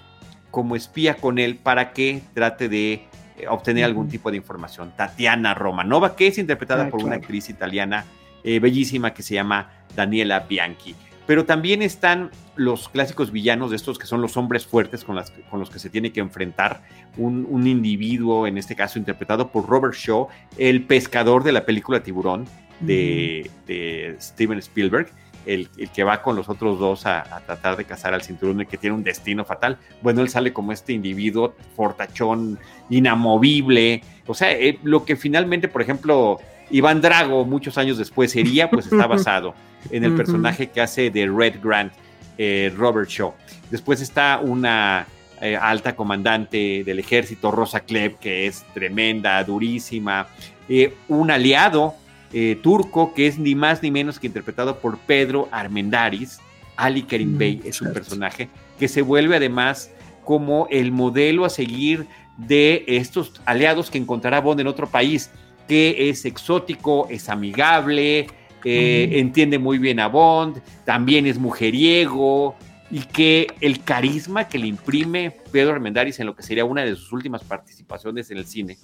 como 0.51 0.77
espía 0.77 1.17
con 1.17 1.39
él 1.39 1.57
para 1.57 1.93
que 1.93 2.23
trate 2.33 2.69
de 2.69 3.05
obtener 3.49 3.85
algún 3.85 4.09
tipo 4.09 4.31
de 4.31 4.37
información. 4.37 4.93
Tatiana 4.97 5.55
Romanova, 5.55 6.15
que 6.15 6.29
es 6.29 6.39
interpretada 6.39 6.85
ah, 6.85 6.91
por 6.91 7.03
una 7.03 7.17
actriz 7.17 7.49
italiana 7.51 8.05
bellísima 8.45 9.15
que 9.15 9.23
se 9.23 9.35
llama 9.35 9.71
Daniela 9.97 10.41
Bianchi 10.41 10.95
pero 11.27 11.45
también 11.45 11.83
están 11.83 12.31
los 12.57 12.89
clásicos 12.89 13.31
villanos 13.31 13.71
de 13.71 13.77
estos 13.77 13.99
que 13.99 14.07
son 14.07 14.21
los 14.21 14.37
hombres 14.37 14.67
fuertes 14.67 15.05
con, 15.05 15.21
con 15.51 15.61
los 15.61 15.71
que 15.71 15.79
se 15.79 15.91
tiene 15.91 16.13
que 16.13 16.21
enfrentar 16.21 16.83
un, 17.17 17.67
individuo, 17.67 18.47
en 18.47 18.59
este 18.59 18.77
caso 18.77 18.99
interpretado 18.99 19.51
por 19.51 19.69
Robert 19.69 19.95
Shaw, 19.95 20.29
el 20.59 20.85
pescador 20.85 21.43
de 21.45 21.53
la 21.53 21.65
película 21.65 22.03
Tiburón 22.03 22.47
de, 22.81 23.51
Steven 24.21 24.59
Spielberg. 24.59 25.09
El, 25.47 25.69
que 25.95 26.05
va 26.05 26.23
con 26.23 26.37
los 26.37 26.49
otros 26.49 26.79
dos 26.79 27.05
a, 27.05 27.23
tratar 27.45 27.77
de 27.77 27.85
cazar 27.85 28.15
al 28.15 28.23
cinturón 28.23 28.63
y 28.63 28.67
que 28.67 28.79
tiene 28.79 28.97
un 28.97 29.05
destino 29.05 29.45
fatal. 29.45 29.77
Bueno, 30.01 30.23
él 30.23 30.31
sale 30.31 30.55
como 30.55 30.73
este 30.73 30.95
individuo 30.95 31.55
fortachón, 31.77 32.59
inamovible. 32.89 34.03
O 34.27 34.33
sea, 34.33 34.53
eh, 34.53 34.79
lo 34.83 35.05
que 35.05 35.17
finalmente, 35.17 35.69
por 35.69 35.83
ejemplo, 35.83 36.41
Iván 36.71 37.01
Drago 37.01 37.45
muchos 37.45 37.79
años 37.79 37.99
después 37.99 38.33
sería, 38.33 38.71
pues 38.71 38.87
está 38.87 39.07
basado 39.09 39.55
en 39.91 40.05
el 40.05 40.15
personaje 40.15 40.71
que 40.71 40.81
hace 40.81 41.11
de 41.11 41.27
Red 41.27 41.57
Grant, 41.63 41.93
eh, 42.39 42.73
Robert 42.77 43.09
Shaw. 43.09 43.35
Después 43.71 44.01
está 44.01 44.41
una 44.43 45.07
eh, 45.41 45.57
alta 45.57 45.95
comandante 45.95 46.83
del 46.85 46.99
ejército, 46.99 47.51
Rosa 47.51 47.81
Klebb, 47.81 48.19
que 48.19 48.47
es 48.47 48.65
tremenda, 48.73 49.43
durísima. 49.45 50.29
Eh, 50.69 50.95
un 51.09 51.31
aliado 51.31 51.95
turco 52.63 53.15
que 53.15 53.29
es 53.29 53.39
ni 53.39 53.55
más 53.55 53.81
ni 53.81 53.93
menos 53.93 54.19
que 54.19 54.27
interpretado 54.27 54.81
por 54.81 54.99
Pedro 54.99 55.49
Armendaris. 55.53 56.41
Ali 56.77 57.03
Kerim 57.03 57.35
mm, 57.35 57.39
Bey 57.39 57.61
es 57.65 57.81
un 57.81 57.93
personaje 57.93 58.49
que 58.77 58.89
se 58.89 59.03
vuelve 59.03 59.37
además 59.37 59.93
como 60.25 60.67
el 60.71 60.91
modelo 60.91 61.45
a 61.45 61.51
seguir 61.51 62.07
de 62.37 62.85
estos 62.89 63.41
aliados 63.45 63.91
que 63.91 63.99
encontrará 63.99 64.41
Bond 64.41 64.61
en 64.61 64.67
otro 64.67 64.89
país 64.89 65.31
que 65.69 66.09
es 66.11 66.25
exótico, 66.25 67.07
es 67.11 67.29
amigable, 67.29 68.27
eh, 68.65 69.09
entiende 69.13 69.59
muy 69.59 69.79
bien 69.79 70.01
a 70.01 70.09
Bond, 70.09 70.61
también 70.85 71.27
es 71.27 71.39
mujeriego 71.39 72.57
y 72.91 73.01
que 73.01 73.49
el 73.61 73.83
carisma 73.83 74.49
que 74.49 74.59
le 74.59 74.67
imprime 74.67 75.33
Pedro 75.53 75.73
Armendáriz 75.73 76.19
en 76.21 76.27
lo 76.27 76.35
que 76.35 76.43
sería 76.43 76.65
una 76.65 76.85
de 76.85 76.95
sus 76.95 77.13
últimas 77.13 77.45
participaciones 77.45 78.31
en 78.31 78.39
el 78.39 78.47
cine, 78.47 78.79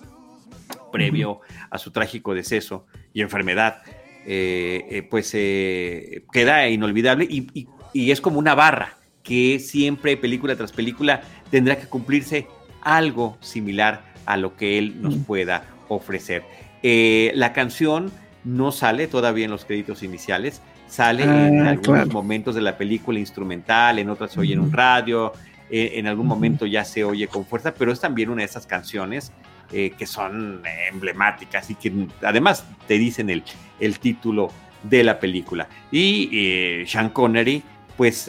previo 0.92 1.40
a 1.70 1.78
su 1.78 1.90
trágico 1.90 2.34
deceso 2.34 2.86
y 3.14 3.22
enfermedad, 3.22 3.82
eh, 4.26 4.86
eh, 4.90 5.02
pues 5.02 5.30
queda 5.30 6.68
inolvidable 6.68 7.24
y, 7.24 7.66
y 7.92 8.10
es 8.10 8.20
como 8.20 8.38
una 8.38 8.54
barra 8.54 8.98
que 9.22 9.58
siempre, 9.58 10.16
película 10.16 10.56
tras 10.56 10.72
película, 10.72 11.22
tendrá 11.50 11.78
que 11.78 11.86
cumplirse 11.86 12.46
algo 12.82 13.36
similar 13.40 14.12
a 14.26 14.36
lo 14.36 14.56
que 14.56 14.78
él 14.78 15.00
nos 15.00 15.16
pueda 15.16 15.64
ofrecer. 15.88 16.42
Eh, 16.82 17.32
la 17.34 17.52
canción 17.52 18.10
no 18.44 18.72
sale 18.72 19.06
todavía 19.06 19.44
en 19.44 19.50
los 19.50 19.64
créditos 19.64 20.02
iniciales, 20.02 20.62
sale 20.88 21.24
en 21.24 21.66
ah, 21.66 21.70
algunos 21.70 22.08
momentos 22.08 22.54
de 22.54 22.62
la 22.62 22.76
película 22.76 23.18
instrumental, 23.18 23.98
en 23.98 24.08
otras 24.10 24.32
se 24.32 24.40
oye 24.40 24.54
en 24.54 24.60
un 24.60 24.72
radio, 24.72 25.32
eh, 25.70 25.92
en 25.94 26.06
algún 26.06 26.26
momento 26.26 26.66
ya 26.66 26.84
se 26.84 27.04
oye 27.04 27.28
con 27.28 27.44
fuerza, 27.44 27.74
pero 27.74 27.92
es 27.92 28.00
también 28.00 28.30
una 28.30 28.42
de 28.42 28.46
esas 28.46 28.66
canciones 28.66 29.32
eh, 29.72 29.92
que 29.96 30.06
son 30.06 30.62
emblemáticas 30.90 31.70
y 31.70 31.74
que 31.74 31.92
además 32.22 32.64
te 32.88 32.98
dicen 32.98 33.30
el, 33.30 33.44
el 33.78 33.98
título 33.98 34.50
de 34.82 35.04
la 35.04 35.20
película. 35.20 35.68
Y 35.92 36.84
Sean 36.86 37.10
Connery, 37.10 37.62
pues 37.96 38.26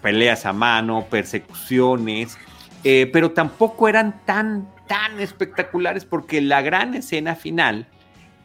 peleas 0.00 0.46
a 0.46 0.52
mano, 0.52 1.06
persecuciones, 1.10 2.38
eh, 2.84 3.10
pero 3.12 3.32
tampoco 3.32 3.88
eran 3.88 4.20
tan, 4.24 4.68
tan 4.88 5.20
espectaculares 5.20 6.04
porque 6.04 6.40
la 6.40 6.62
gran 6.62 6.94
escena 6.94 7.36
final 7.36 7.86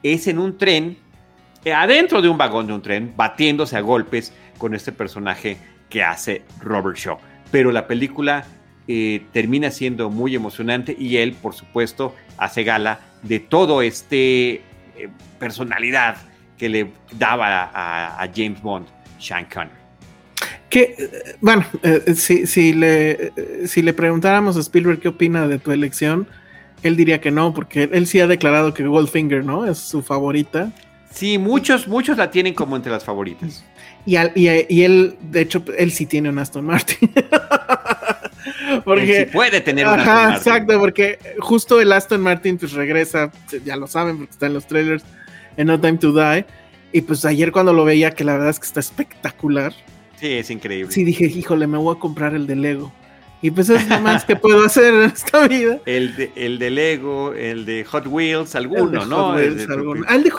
es 0.03 0.27
en 0.27 0.38
un 0.38 0.58
tren, 0.58 0.97
eh, 1.65 1.73
adentro 1.73 2.21
de 2.21 2.29
un 2.29 2.38
vagón 2.38 2.67
de 2.67 2.73
un 2.73 2.82
tren, 2.82 3.13
batiéndose 3.15 3.77
a 3.77 3.82
golpes 3.82 4.34
con 4.60 4.75
este 4.75 4.91
personaje 4.91 5.58
que 5.89 6.03
hace 6.03 6.43
Robert 6.60 6.97
Shaw. 6.97 7.17
Pero 7.49 7.71
la 7.71 7.88
película 7.88 8.45
eh, 8.88 9.25
termina 9.32 9.71
siendo 9.71 10.10
muy 10.10 10.36
emocionante 10.36 10.95
y 10.97 11.17
él, 11.17 11.34
por 11.34 11.56
supuesto, 11.56 12.13
hace 12.38 12.63
gala 12.63 12.99
de 13.23 13.39
todo 13.39 13.82
este 13.82 14.62
personalidad 15.39 16.17
que 16.58 16.69
le 16.69 16.91
daba 17.12 17.71
a, 17.73 18.27
James 18.34 18.62
Bond, 18.62 18.88
Sean 19.19 19.45
Connery. 19.45 19.82
Que, 20.73 21.38
bueno, 21.39 21.63
si, 22.15 22.47
si, 22.47 22.73
le, 22.73 23.31
si 23.67 23.83
le 23.83 23.93
preguntáramos 23.93 24.57
a 24.57 24.59
Spielberg 24.59 24.99
qué 24.99 25.09
opina 25.09 25.47
de 25.47 25.59
tu 25.59 25.71
elección, 25.71 26.27
él 26.81 26.95
diría 26.95 27.21
que 27.21 27.29
no, 27.29 27.53
porque 27.53 27.89
él 27.91 28.07
sí 28.07 28.19
ha 28.19 28.25
declarado 28.25 28.73
que 28.73 28.83
Goldfinger, 28.83 29.45
¿no? 29.45 29.67
Es 29.67 29.77
su 29.77 30.01
favorita. 30.01 30.71
Sí, 31.12 31.38
muchos, 31.38 31.88
muchos 31.88 32.17
la 32.17 32.31
tienen 32.31 32.55
como 32.55 32.75
entre 32.75 32.91
las 32.91 33.03
favoritas. 33.03 33.63
Y, 34.03 34.17
y, 34.17 34.81
él, 34.81 35.15
de 35.21 35.41
hecho, 35.41 35.63
él 35.77 35.91
sí 35.91 36.07
tiene 36.07 36.29
un 36.29 36.39
Aston 36.39 36.65
Martin. 36.65 37.12
porque 38.83 39.29
puede 39.31 39.62
tener 39.62 39.86
un 39.86 39.93
Aston 39.93 40.15
Martin. 40.15 40.38
Exacto, 40.38 40.79
porque 40.79 41.19
justo 41.38 41.79
el 41.79 41.91
Aston 41.93 42.19
Martin 42.19 42.57
pues 42.57 42.71
regresa, 42.71 43.31
ya 43.63 43.75
lo 43.75 43.86
saben 43.86 44.17
porque 44.17 44.31
está 44.31 44.47
en 44.47 44.55
los 44.55 44.65
trailers, 44.65 45.03
en 45.55 45.67
No 45.67 45.79
Time 45.79 45.99
to 45.99 46.12
Die. 46.12 46.45
Y 46.91 47.01
pues 47.01 47.23
ayer 47.25 47.51
cuando 47.51 47.73
lo 47.73 47.86
veía, 47.86 48.09
que 48.09 48.23
la 48.23 48.33
verdad 48.33 48.49
es 48.49 48.59
que 48.59 48.65
está 48.65 48.79
espectacular. 48.79 49.71
Sí, 50.23 50.38
es 50.38 50.49
increíble. 50.51 50.89
Sí, 50.89 51.03
dije, 51.03 51.25
híjole, 51.25 51.67
me 51.67 51.77
voy 51.77 51.93
a 51.93 51.99
comprar 51.99 52.33
el 52.33 52.47
de 52.47 52.55
Lego. 52.55 52.93
Y 53.41 53.51
pues 53.51 53.67
es 53.67 53.86
lo 53.89 53.99
más 53.99 54.23
que 54.23 54.38
puedo 54.38 54.63
hacer 54.65 54.93
en 54.93 55.01
esta 55.01 55.49
vida. 55.49 55.81
El 55.86 56.15
de, 56.15 56.31
el 56.38 56.59
de 56.59 56.69
Lego, 56.69 57.33
el 57.33 57.65
de 57.65 57.83
Hot 57.83 58.07
Wheels, 58.07 58.55
alguno, 58.55 59.05
¿no? 59.05 59.33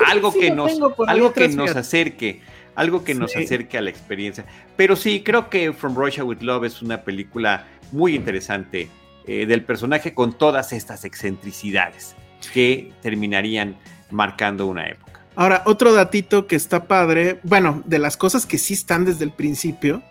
algo 0.07 0.33
que 0.33 0.51
nos, 0.51 0.73
algo 1.07 1.35
que 1.35 1.49
nos 1.49 1.77
acerque, 1.77 2.41
algo 2.75 3.05
que 3.05 3.15
nos 3.15 3.37
acerque 3.37 3.77
a 3.77 3.83
la 3.83 3.91
experiencia. 3.91 4.47
Pero 4.75 4.97
sí, 4.97 5.23
creo 5.23 5.51
que 5.51 5.75
From 5.75 5.95
Russia 5.95 6.25
with 6.25 6.41
Love 6.41 6.65
es 6.65 6.81
una 6.81 7.03
película 7.03 7.67
muy 7.93 8.15
interesante 8.15 8.89
eh, 9.27 9.45
del 9.45 9.65
personaje 9.65 10.15
con 10.15 10.33
todas 10.33 10.73
estas 10.73 11.05
excentricidades 11.05 12.17
que 12.55 12.91
terminarían 13.03 13.77
marcando 14.11 14.67
una 14.67 14.87
época. 14.87 15.04
Ahora, 15.37 15.63
otro 15.67 15.93
datito 15.93 16.47
que 16.47 16.57
está 16.57 16.85
padre, 16.85 17.41
bueno, 17.43 17.83
de 17.87 17.99
las 17.99 18.17
cosas 18.17 18.47
que 18.47 18.59
sí 18.59 18.75
están 18.75 19.05
desde 19.05 19.25
el 19.25 19.33
principio 19.33 20.03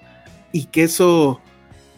y 0.52 0.66
que 0.66 0.84
eso 0.84 1.42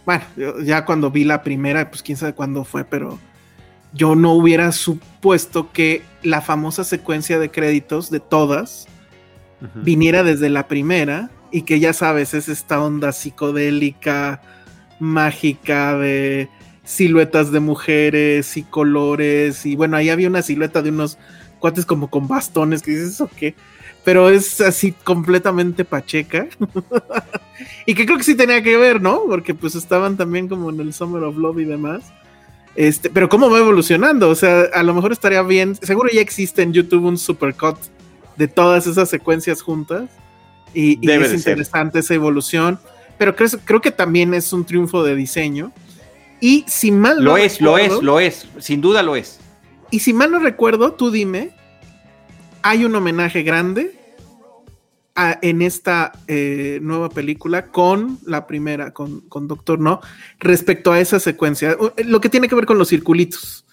bueno, 0.06 0.24
ya 0.64 0.86
cuando 0.86 1.10
vi 1.10 1.24
la 1.24 1.42
primera, 1.42 1.90
pues 1.90 2.04
quién 2.04 2.18
sabe 2.18 2.34
cuándo 2.34 2.64
fue, 2.64 2.86
pero 2.86 3.20
yo 3.92 4.16
no 4.16 4.34
hubiera 4.34 4.72
supuesto 4.72 5.72
que 5.72 6.04
la 6.22 6.42
famosa 6.42 6.84
secuencia 6.84 7.40
de 7.40 7.50
créditos 7.50 8.12
de 8.12 8.20
todas 8.20 8.88
viniera 9.74 10.22
desde 10.22 10.50
la 10.50 10.68
primera 10.68 11.32
y 11.52 11.64
que 11.64 11.80
ya 11.80 11.94
sabes, 11.94 12.34
es 12.34 12.50
esta 12.50 12.84
onda 12.84 13.14
psicodélica, 13.14 14.42
mágica 15.00 15.98
de 15.98 16.50
siluetas 16.86 17.52
de 17.52 17.60
mujeres 17.60 18.56
y 18.58 18.64
colores 18.64 19.66
y 19.66 19.76
bueno, 19.76 19.98
ahí 19.98 20.10
había 20.10 20.30
una 20.30 20.42
silueta 20.42 20.82
de 20.82 20.92
unos 20.92 21.18
cuates 21.60 21.86
como 21.86 22.10
con 22.10 22.28
bastones 22.28 22.82
que 22.82 22.92
dices, 22.92 23.14
¿eso 23.14 23.30
qué? 23.36 23.56
pero 24.06 24.30
es 24.30 24.62
así 24.62 24.94
completamente 25.04 25.84
pacheca. 25.84 26.48
y 27.88 27.96
que 27.96 28.06
creo 28.06 28.18
que 28.20 28.24
sí 28.24 28.36
tenía 28.36 28.62
que 28.62 28.78
ver, 28.78 29.02
¿no? 29.02 29.24
Porque 29.28 29.56
pues 29.56 29.74
estaban 29.74 30.16
también 30.16 30.48
como 30.48 30.70
en 30.70 30.80
el 30.80 30.94
Summer 30.94 31.24
of 31.24 31.36
Love 31.36 31.60
y 31.60 31.66
demás. 31.66 32.04
Este, 32.76 33.10
pero 33.10 33.28
cómo 33.30 33.50
va 33.50 33.58
evolucionando, 33.58 34.30
o 34.30 34.36
sea, 34.36 34.66
a 34.74 34.84
lo 34.84 34.94
mejor 34.94 35.12
estaría 35.12 35.42
bien, 35.42 35.76
seguro 35.76 36.10
ya 36.14 36.20
existe 36.20 36.62
en 36.62 36.74
YouTube 36.74 37.06
un 37.06 37.18
supercut 37.18 37.78
de 38.36 38.50
todas 38.50 38.86
esas 38.86 39.10
secuencias 39.10 39.62
juntas 39.62 40.10
y, 40.74 41.00
es 41.10 41.34
interesante 41.34 42.00
esa 42.00 42.16
evolución, 42.16 42.78
pero 43.18 43.34
creo, 43.34 43.50
creo 43.64 43.80
que 43.80 43.92
también 43.92 44.34
es 44.34 44.52
un 44.52 44.66
triunfo 44.66 45.06
de 45.06 45.16
diseño. 45.16 45.72
Y 46.40 46.66
si 46.68 46.92
mal 46.92 47.24
lo 47.24 47.38
es, 47.38 47.62
lo 47.62 47.78
es, 47.78 47.92
lo 48.02 48.20
es, 48.20 48.48
sin 48.60 48.82
duda 48.82 49.04
lo 49.04 49.16
es. 49.16 49.40
Y 49.92 50.00
si 50.00 50.14
mal 50.14 50.32
no 50.32 50.40
recuerdo, 50.40 50.94
tú 50.94 51.12
dime, 51.12 51.52
hay 52.62 52.84
un 52.84 52.96
homenaje 52.96 53.44
grande 53.44 53.96
en 55.16 55.62
esta 55.62 56.12
eh, 56.28 56.80
nueva 56.82 57.10
película 57.10 57.68
con 57.68 58.20
la 58.26 58.48
primera, 58.48 58.92
con, 58.92 59.24
Doctor 59.48 59.80
No, 59.80 60.02
respecto 60.40 60.92
a 60.92 61.00
esa 61.00 61.20
secuencia, 61.20 61.78
lo 62.04 62.20
que 62.20 62.30
tiene 62.30 62.50
que 62.50 62.56
ver 62.56 62.66
con 62.66 62.78
los 62.78 62.90
circulitos. 62.90 63.66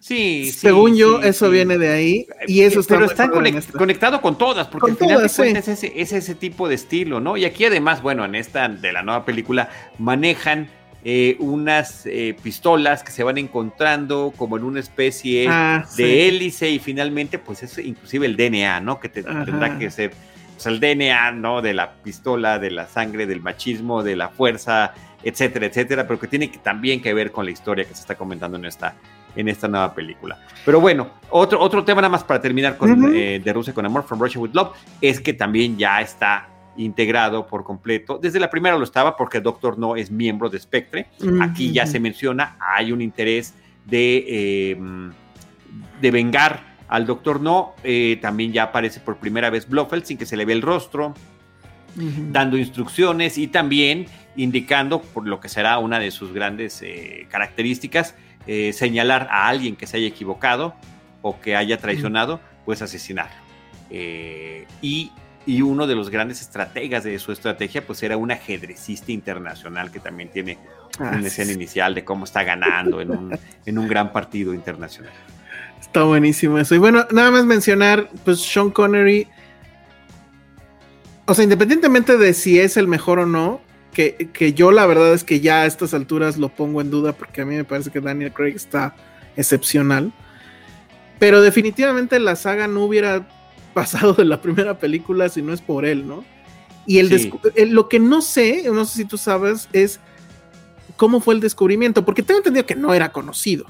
Sí, 0.00 0.50
Según 0.50 0.96
yo, 0.96 1.22
eso 1.22 1.48
viene 1.48 1.78
de 1.78 1.88
ahí 1.88 2.26
y 2.48 2.62
eso 2.62 2.80
está 2.80 2.96
Pero 2.96 3.06
está 3.06 3.30
conectado 3.70 4.20
con 4.20 4.36
todas, 4.36 4.66
porque 4.66 4.90
al 4.90 4.96
final 4.96 5.24
es, 5.24 5.38
ese, 5.38 5.92
es 5.94 6.12
ese 6.12 6.34
tipo 6.34 6.68
de 6.68 6.74
estilo, 6.74 7.20
¿no? 7.20 7.36
Y 7.36 7.44
aquí 7.44 7.64
además, 7.64 8.02
bueno, 8.02 8.24
en 8.24 8.34
esta 8.34 8.68
de 8.68 8.92
la 8.92 9.04
nueva 9.04 9.24
película 9.24 9.70
manejan 9.98 10.68
eh, 11.04 11.36
unas 11.40 12.06
eh, 12.06 12.36
pistolas 12.42 13.02
que 13.02 13.10
se 13.10 13.24
van 13.24 13.36
encontrando 13.36 14.32
como 14.36 14.56
en 14.56 14.62
una 14.62 14.78
especie 14.78 15.46
ah, 15.48 15.84
de 15.96 16.28
hélice 16.28 16.70
y 16.70 16.78
finalmente 16.78 17.40
pues 17.40 17.64
es 17.64 17.76
inclusive 17.78 18.24
el 18.26 18.36
DNA, 18.36 18.80
¿no? 18.80 19.00
Que 19.00 19.08
tendrá 19.08 19.78
que 19.78 19.90
ser 19.90 20.12
pues, 20.54 20.66
el 20.66 20.78
DNA, 20.78 21.32
¿no? 21.32 21.60
De 21.60 21.74
la 21.74 21.94
pistola, 21.94 22.60
de 22.60 22.70
la 22.70 22.86
sangre, 22.86 23.26
del 23.26 23.40
machismo, 23.40 24.04
de 24.04 24.14
la 24.14 24.28
fuerza, 24.28 24.94
etcétera, 25.24 25.66
etcétera, 25.66 26.06
pero 26.06 26.20
que 26.20 26.28
tiene 26.28 26.50
que, 26.52 26.58
también 26.58 27.02
que 27.02 27.12
ver 27.14 27.32
con 27.32 27.44
la 27.44 27.50
historia 27.50 27.84
que 27.84 27.94
se 27.94 28.02
está 28.02 28.14
comentando 28.14 28.56
en 28.56 28.66
esta, 28.66 28.94
en 29.34 29.48
esta 29.48 29.66
nueva 29.66 29.92
película. 29.94 30.38
Pero 30.64 30.80
bueno, 30.80 31.10
otro, 31.30 31.60
otro 31.60 31.84
tema 31.84 32.00
nada 32.00 32.10
más 32.10 32.22
para 32.22 32.40
terminar 32.40 32.76
con 32.76 33.12
eh, 33.12 33.40
De 33.42 33.52
Rusia 33.52 33.74
con 33.74 33.84
Amor, 33.84 34.04
From 34.04 34.20
Russia 34.20 34.40
with 34.40 34.52
Love, 34.52 34.76
es 35.00 35.20
que 35.20 35.32
también 35.32 35.76
ya 35.76 36.00
está 36.00 36.48
integrado 36.76 37.46
por 37.46 37.64
completo. 37.64 38.18
Desde 38.20 38.40
la 38.40 38.50
primera 38.50 38.76
lo 38.76 38.84
estaba 38.84 39.16
porque 39.16 39.40
Doctor 39.40 39.78
No 39.78 39.96
es 39.96 40.10
miembro 40.10 40.48
de 40.48 40.58
Spectre. 40.58 41.08
Aquí 41.40 41.72
ya 41.72 41.86
se 41.86 42.00
menciona, 42.00 42.56
hay 42.60 42.92
un 42.92 43.00
interés 43.00 43.54
de, 43.84 44.70
em, 44.72 45.12
de 46.00 46.10
vengar 46.10 46.72
al 46.88 47.06
Doctor 47.06 47.40
No. 47.40 47.74
Eh, 47.84 48.18
también 48.20 48.52
ya 48.52 48.64
aparece 48.64 49.00
por 49.00 49.16
primera 49.16 49.50
vez 49.50 49.68
Blofeld 49.68 50.04
sin 50.04 50.18
que 50.18 50.26
se 50.26 50.36
le 50.36 50.44
ve 50.44 50.52
el 50.52 50.62
rostro, 50.62 51.14
dando 51.94 52.56
instrucciones 52.56 53.36
y 53.38 53.48
también 53.48 54.06
indicando, 54.36 55.02
por 55.02 55.26
lo 55.26 55.40
que 55.40 55.48
será 55.48 55.78
una 55.78 55.98
de 55.98 56.10
sus 56.10 56.32
grandes 56.32 56.80
eh, 56.82 57.26
características, 57.30 58.14
eh, 58.46 58.72
señalar 58.72 59.28
a 59.30 59.48
alguien 59.48 59.76
que 59.76 59.86
se 59.86 59.98
haya 59.98 60.06
equivocado 60.06 60.74
o 61.20 61.38
que 61.40 61.54
haya 61.54 61.78
traicionado, 61.78 62.40
pues 62.64 62.82
asesinarlo. 62.82 63.42
y 64.80 65.12
y 65.46 65.62
uno 65.62 65.86
de 65.86 65.94
los 65.94 66.10
grandes 66.10 66.40
estrategas 66.40 67.04
de 67.04 67.18
su 67.18 67.32
estrategia 67.32 67.84
pues 67.84 68.02
era 68.02 68.16
un 68.16 68.30
ajedrecista 68.30 69.12
internacional 69.12 69.90
que 69.90 69.98
también 70.00 70.30
tiene 70.30 70.58
una 70.98 71.26
escena 71.26 71.52
inicial 71.52 71.94
de 71.94 72.04
cómo 72.04 72.24
está 72.24 72.44
ganando 72.44 73.00
en 73.00 73.10
un, 73.10 73.38
en 73.66 73.78
un 73.78 73.88
gran 73.88 74.12
partido 74.12 74.54
internacional. 74.54 75.12
Está 75.80 76.04
buenísimo 76.04 76.58
eso. 76.58 76.74
Y 76.74 76.78
bueno, 76.78 77.06
nada 77.10 77.30
más 77.30 77.44
mencionar, 77.44 78.08
pues 78.24 78.40
Sean 78.40 78.70
Connery, 78.70 79.26
o 81.26 81.34
sea, 81.34 81.42
independientemente 81.44 82.16
de 82.16 82.34
si 82.34 82.60
es 82.60 82.76
el 82.76 82.86
mejor 82.86 83.18
o 83.18 83.26
no, 83.26 83.60
que, 83.92 84.30
que, 84.32 84.54
yo 84.54 84.72
la 84.72 84.86
verdad 84.86 85.12
es 85.12 85.22
que 85.22 85.40
ya 85.40 85.62
a 85.62 85.66
estas 85.66 85.92
alturas 85.92 86.38
lo 86.38 86.48
pongo 86.48 86.80
en 86.80 86.90
duda 86.90 87.12
porque 87.12 87.42
a 87.42 87.44
mí 87.44 87.56
me 87.56 87.64
parece 87.64 87.90
que 87.90 88.00
Daniel 88.00 88.32
Craig 88.32 88.54
está 88.54 88.94
excepcional. 89.36 90.12
Pero 91.18 91.40
definitivamente 91.40 92.18
la 92.18 92.36
saga 92.36 92.68
no 92.68 92.84
hubiera 92.84 93.28
pasado 93.72 94.14
de 94.14 94.24
la 94.24 94.40
primera 94.40 94.78
película 94.78 95.28
si 95.28 95.42
no 95.42 95.52
es 95.52 95.60
por 95.60 95.84
él, 95.84 96.06
¿no? 96.06 96.24
Y 96.86 96.98
el, 96.98 97.10
lo 97.70 97.88
que 97.88 98.00
no 98.00 98.22
sé, 98.22 98.64
no 98.72 98.84
sé 98.84 98.96
si 98.96 99.04
tú 99.04 99.16
sabes, 99.16 99.68
es 99.72 100.00
cómo 100.96 101.20
fue 101.20 101.34
el 101.34 101.40
descubrimiento, 101.40 102.04
porque 102.04 102.22
tengo 102.22 102.38
entendido 102.38 102.66
que 102.66 102.74
no 102.74 102.92
era 102.92 103.12
conocido, 103.12 103.66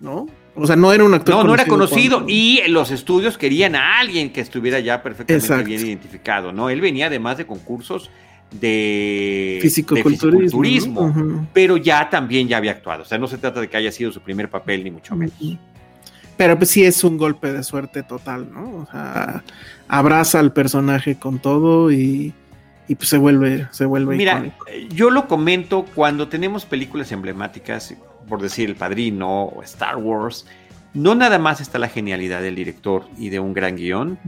¿no? 0.00 0.26
O 0.54 0.66
sea, 0.66 0.76
no 0.76 0.92
era 0.92 1.04
un 1.04 1.12
actor. 1.12 1.34
No, 1.34 1.44
no 1.44 1.54
era 1.54 1.66
conocido 1.66 2.24
y 2.26 2.62
los 2.68 2.90
estudios 2.90 3.36
querían 3.36 3.74
a 3.74 3.98
alguien 3.98 4.32
que 4.32 4.40
estuviera 4.40 4.80
ya 4.80 5.02
perfectamente 5.02 5.64
bien 5.64 5.86
identificado, 5.86 6.52
¿no? 6.52 6.70
Él 6.70 6.80
venía 6.80 7.06
además 7.06 7.36
de 7.36 7.46
concursos 7.46 8.10
de 8.50 9.58
fisicoculturismo, 9.60 11.46
pero 11.52 11.76
ya 11.76 12.08
también 12.08 12.48
ya 12.48 12.56
había 12.56 12.70
actuado. 12.70 13.02
O 13.02 13.04
sea, 13.04 13.18
no 13.18 13.26
se 13.26 13.38
trata 13.38 13.60
de 13.60 13.68
que 13.68 13.76
haya 13.76 13.92
sido 13.92 14.12
su 14.12 14.20
primer 14.20 14.48
papel, 14.48 14.84
ni 14.84 14.90
mucho 14.90 15.14
menos. 15.14 15.34
Pero 16.36 16.58
pues 16.58 16.70
sí 16.70 16.84
es 16.84 17.02
un 17.04 17.16
golpe 17.16 17.52
de 17.52 17.62
suerte 17.62 18.02
total, 18.02 18.52
¿no? 18.52 18.76
O 18.76 18.86
sea, 18.90 19.42
abraza 19.88 20.38
al 20.38 20.52
personaje 20.52 21.18
con 21.18 21.38
todo 21.38 21.90
y, 21.90 22.34
pues 22.86 23.08
se 23.08 23.18
vuelve, 23.18 23.66
se 23.70 23.86
vuelve 23.86 24.16
Mira, 24.16 24.54
yo 24.90 25.10
lo 25.10 25.28
comento 25.28 25.86
cuando 25.94 26.28
tenemos 26.28 26.66
películas 26.66 27.10
emblemáticas, 27.12 27.94
por 28.28 28.42
decir 28.42 28.68
El 28.68 28.76
Padrino 28.76 29.44
o 29.44 29.62
Star 29.62 29.96
Wars, 29.96 30.46
no 30.92 31.14
nada 31.14 31.38
más 31.38 31.60
está 31.60 31.78
la 31.78 31.88
genialidad 31.88 32.42
del 32.42 32.54
director 32.54 33.04
y 33.18 33.28
de 33.30 33.40
un 33.40 33.52
gran 33.54 33.76
guion, 33.76 34.18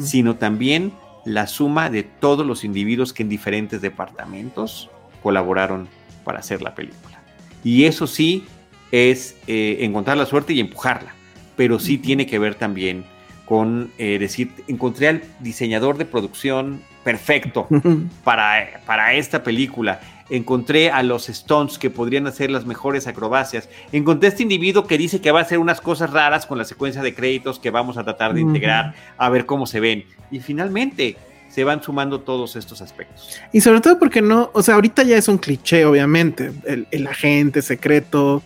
sino 0.00 0.36
también 0.36 0.92
la 1.24 1.46
suma 1.46 1.90
de 1.90 2.02
todos 2.02 2.46
los 2.46 2.64
individuos 2.64 3.12
que 3.12 3.22
en 3.22 3.28
diferentes 3.28 3.80
departamentos 3.80 4.90
colaboraron 5.22 5.88
para 6.24 6.40
hacer 6.40 6.62
la 6.62 6.74
película. 6.74 7.20
Y 7.64 7.84
eso 7.84 8.06
sí, 8.06 8.44
es 8.92 9.36
eh, 9.46 9.78
encontrar 9.80 10.16
la 10.16 10.26
suerte 10.26 10.52
y 10.52 10.60
empujarla, 10.60 11.14
pero 11.62 11.78
sí 11.78 11.96
tiene 11.96 12.26
que 12.26 12.40
ver 12.40 12.56
también 12.56 13.04
con 13.44 13.92
eh, 13.96 14.18
decir, 14.18 14.50
encontré 14.66 15.06
al 15.06 15.22
diseñador 15.38 15.96
de 15.96 16.04
producción 16.04 16.82
perfecto 17.04 17.68
para, 18.24 18.80
para 18.84 19.14
esta 19.14 19.44
película. 19.44 20.00
Encontré 20.28 20.90
a 20.90 21.04
los 21.04 21.28
Stones 21.28 21.78
que 21.78 21.88
podrían 21.88 22.26
hacer 22.26 22.50
las 22.50 22.66
mejores 22.66 23.06
acrobacias. 23.06 23.68
Encontré 23.92 24.26
a 24.26 24.30
este 24.30 24.42
individuo 24.42 24.88
que 24.88 24.98
dice 24.98 25.20
que 25.20 25.30
va 25.30 25.38
a 25.38 25.42
hacer 25.42 25.60
unas 25.60 25.80
cosas 25.80 26.10
raras 26.10 26.46
con 26.46 26.58
la 26.58 26.64
secuencia 26.64 27.00
de 27.00 27.14
créditos 27.14 27.60
que 27.60 27.70
vamos 27.70 27.96
a 27.96 28.02
tratar 28.02 28.34
de 28.34 28.40
integrar, 28.40 28.96
a 29.16 29.28
ver 29.28 29.46
cómo 29.46 29.68
se 29.68 29.78
ven. 29.78 30.04
Y 30.32 30.40
finalmente 30.40 31.16
se 31.48 31.62
van 31.62 31.80
sumando 31.80 32.22
todos 32.22 32.56
estos 32.56 32.82
aspectos. 32.82 33.38
Y 33.52 33.60
sobre 33.60 33.80
todo 33.80 34.00
porque 34.00 34.20
no, 34.20 34.50
o 34.52 34.64
sea, 34.64 34.74
ahorita 34.74 35.04
ya 35.04 35.16
es 35.16 35.28
un 35.28 35.38
cliché, 35.38 35.84
obviamente. 35.84 36.50
El, 36.64 36.88
el 36.90 37.06
agente 37.06 37.62
secreto, 37.62 38.42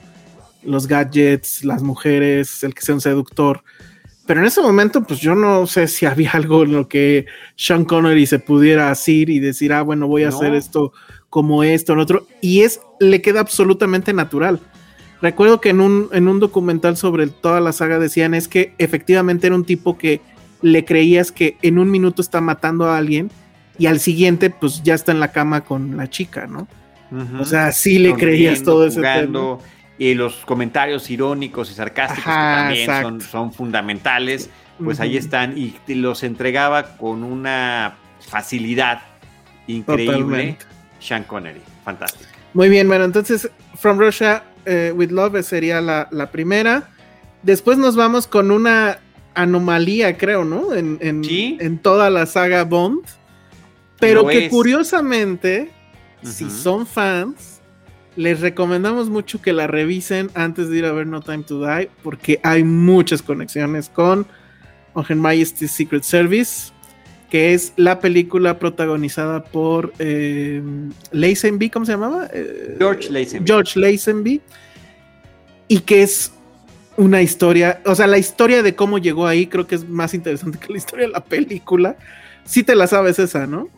los 0.67 0.87
gadgets, 0.87 1.65
las 1.65 1.83
mujeres, 1.83 2.63
el 2.63 2.75
que 2.75 2.83
sea 2.83 2.95
un 2.95 3.01
seductor. 3.01 3.63
Pero 4.27 4.41
en 4.41 4.47
ese 4.47 4.61
momento, 4.61 5.05
pues 5.05 5.21
yo 5.21 5.35
no 5.35 5.67
sé 5.67 5.87
si 5.87 6.05
había 6.05 6.33
algo 6.33 6.65
en 6.65 6.73
lo 6.73 6.89
que 6.89 7.27
Sean 7.55 7.85
Connery 7.85 8.27
se 8.27 8.41
pudiera 8.41 8.91
hacer 8.91 9.31
y 9.31 9.39
decir, 9.39 9.73
ah, 9.73 9.83
bueno, 9.83 10.09
voy 10.09 10.25
a 10.25 10.29
hacer 10.29 10.55
esto 10.55 10.93
como 11.31 11.63
esto, 11.63 11.93
en 11.93 12.01
otro. 12.01 12.27
Y 12.41 12.63
es, 12.63 12.81
le 12.99 13.23
queda 13.23 13.41
absolutamente 13.41 14.13
natural. 14.13 14.61
Recuerdo 15.23 15.61
que 15.61 15.71
en 15.71 15.81
un, 15.81 16.09
en 16.13 16.29
un 16.29 16.41
documental 16.41 16.97
sobre 16.97 17.27
toda 17.29 17.61
la 17.61 17.73
saga 17.73 17.99
decían 17.99 18.35
es 18.35 18.49
que 18.49 18.75
efectivamente 18.79 19.47
era 19.47 19.57
un 19.57 19.65
tipo 19.65 19.97
que 19.97 20.21
le 20.61 20.85
creías 20.85 21.33
que 21.33 21.57
en 21.63 21.79
un 21.79 21.91
minuto 21.91 22.21
está 22.21 22.41
matando 22.41 22.87
a 22.87 22.99
alguien 22.99 23.31
y 23.79 23.87
al 23.87 24.01
siguiente, 24.01 24.51
pues 24.51 24.83
ya 24.83 24.95
está 24.95 25.13
en 25.13 25.21
la 25.21 25.33
cama 25.33 25.63
con 25.63 25.97
la 25.97 26.09
chica, 26.09 26.47
¿no? 26.47 26.67
O 27.39 27.45
sea, 27.45 27.71
sí 27.71 27.99
le 27.99 28.15
creías 28.15 28.63
todo 28.63 28.87
ese 28.87 29.01
tema 29.01 29.59
y 29.99 30.15
los 30.15 30.37
comentarios 30.45 31.09
irónicos 31.11 31.71
y 31.71 31.75
sarcásticos 31.75 32.25
que 32.25 32.87
también 32.87 33.21
son, 33.21 33.53
fundamentales, 33.53 34.51
pues 34.83 35.01
ahí 35.01 35.17
están 35.17 35.57
y 35.57 35.75
los 35.95 36.23
entregaba 36.23 36.97
con 36.97 37.25
una 37.25 37.97
facilidad 38.21 39.01
increíble 39.67 40.57
Sean 40.99 41.25
Connery, 41.25 41.61
fantástico. 41.85 42.31
Muy 42.55 42.69
bien, 42.69 42.89
bueno, 42.89 43.05
entonces 43.05 43.51
From 43.77 43.99
Russia 43.99 44.43
eh, 44.65 44.93
with 44.95 45.11
Love 45.11 45.43
sería 45.43 45.81
la, 45.81 46.31
primera. 46.31 46.89
Después 47.43 47.79
nos 47.79 47.97
vamos 47.97 48.27
con 48.27 48.51
una 48.51 48.99
anomalía, 49.35 50.17
creo, 50.17 50.45
¿no? 50.45 50.75
En, 50.75 50.99
en, 51.01 51.79
toda 51.79 52.11
la 52.11 52.27
saga 52.27 52.65
Bond. 52.65 53.05
Pero 54.01 54.27
que 54.27 54.49
curiosamente, 54.49 55.71
si 56.23 56.51
son 56.51 56.87
fans, 56.87 57.56
les 58.17 58.41
recomendamos 58.41 59.11
mucho 59.11 59.41
que 59.41 59.53
la 59.53 59.67
revisen 59.67 60.31
antes 60.35 60.69
de 60.69 60.79
ir 60.79 60.85
a 60.87 60.93
ver 60.93 61.07
No 61.07 61.21
Time 61.21 61.45
to 61.45 61.65
Die, 61.65 61.91
porque 62.03 62.41
hay 62.43 62.65
muchas 62.65 63.23
conexiones 63.23 63.89
con 63.91 64.27
On 64.95 65.19
Majesty's 65.19 65.71
Secret 65.71 66.03
Service, 66.03 66.73
que 67.31 67.53
es 67.53 67.75
la 67.77 68.01
película 68.01 68.59
protagonizada 68.59 69.45
por 69.45 69.93
eh, 69.99 70.63
Lazenby, 71.13 71.69
¿cómo 71.71 71.85
se 71.85 71.93
llamaba? 71.93 72.29
Eh, 72.33 72.77
George 72.79 73.11
Lazenby. 73.11 73.47
George 73.47 73.79
Lazenby, 73.79 74.41
y 75.69 75.81
que 75.81 76.03
es 76.03 76.33
una 76.97 77.21
historia, 77.21 77.83
o 77.85 77.95
sea, 77.95 78.07
la 78.07 78.17
historia 78.17 78.63
de 78.63 78.75
cómo 78.75 78.97
llegó 78.97 79.27
ahí 79.27 79.47
creo 79.47 79.67
que 79.67 79.75
es 79.75 79.87
más 79.87 80.15
interesante 80.15 80.59
que 80.59 80.73
la 80.73 80.79
historia 80.79 81.07
de 81.07 81.13
la 81.13 81.23
película. 81.23 81.97
Si 82.45 82.63
te 82.63 82.75
la 82.75 82.87
sabes 82.87 83.19
esa, 83.19 83.47
¿no? 83.47 83.69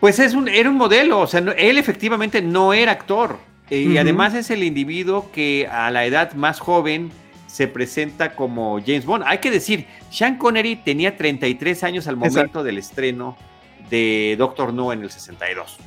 Pues 0.00 0.18
es 0.18 0.34
un, 0.34 0.48
era 0.48 0.70
un 0.70 0.76
modelo, 0.76 1.20
o 1.20 1.26
sea, 1.26 1.40
él 1.40 1.78
efectivamente 1.78 2.40
no 2.40 2.72
era 2.72 2.92
actor. 2.92 3.38
Eh, 3.68 3.82
y 3.82 3.98
además 3.98 4.34
es 4.34 4.50
el 4.50 4.64
individuo 4.64 5.30
que 5.30 5.68
a 5.70 5.90
la 5.92 6.04
edad 6.04 6.32
más 6.32 6.58
joven 6.58 7.12
se 7.46 7.68
presenta 7.68 8.34
como 8.34 8.80
James 8.80 9.04
Bond. 9.04 9.24
Hay 9.26 9.38
que 9.38 9.50
decir, 9.50 9.86
Sean 10.10 10.38
Connery 10.38 10.76
tenía 10.76 11.16
33 11.16 11.84
años 11.84 12.08
al 12.08 12.16
momento 12.16 12.64
del 12.64 12.78
estreno 12.78 13.36
de 13.88 14.34
Doctor 14.38 14.72
No 14.72 14.92
en 14.92 15.02
el 15.02 15.10
62. 15.10 15.78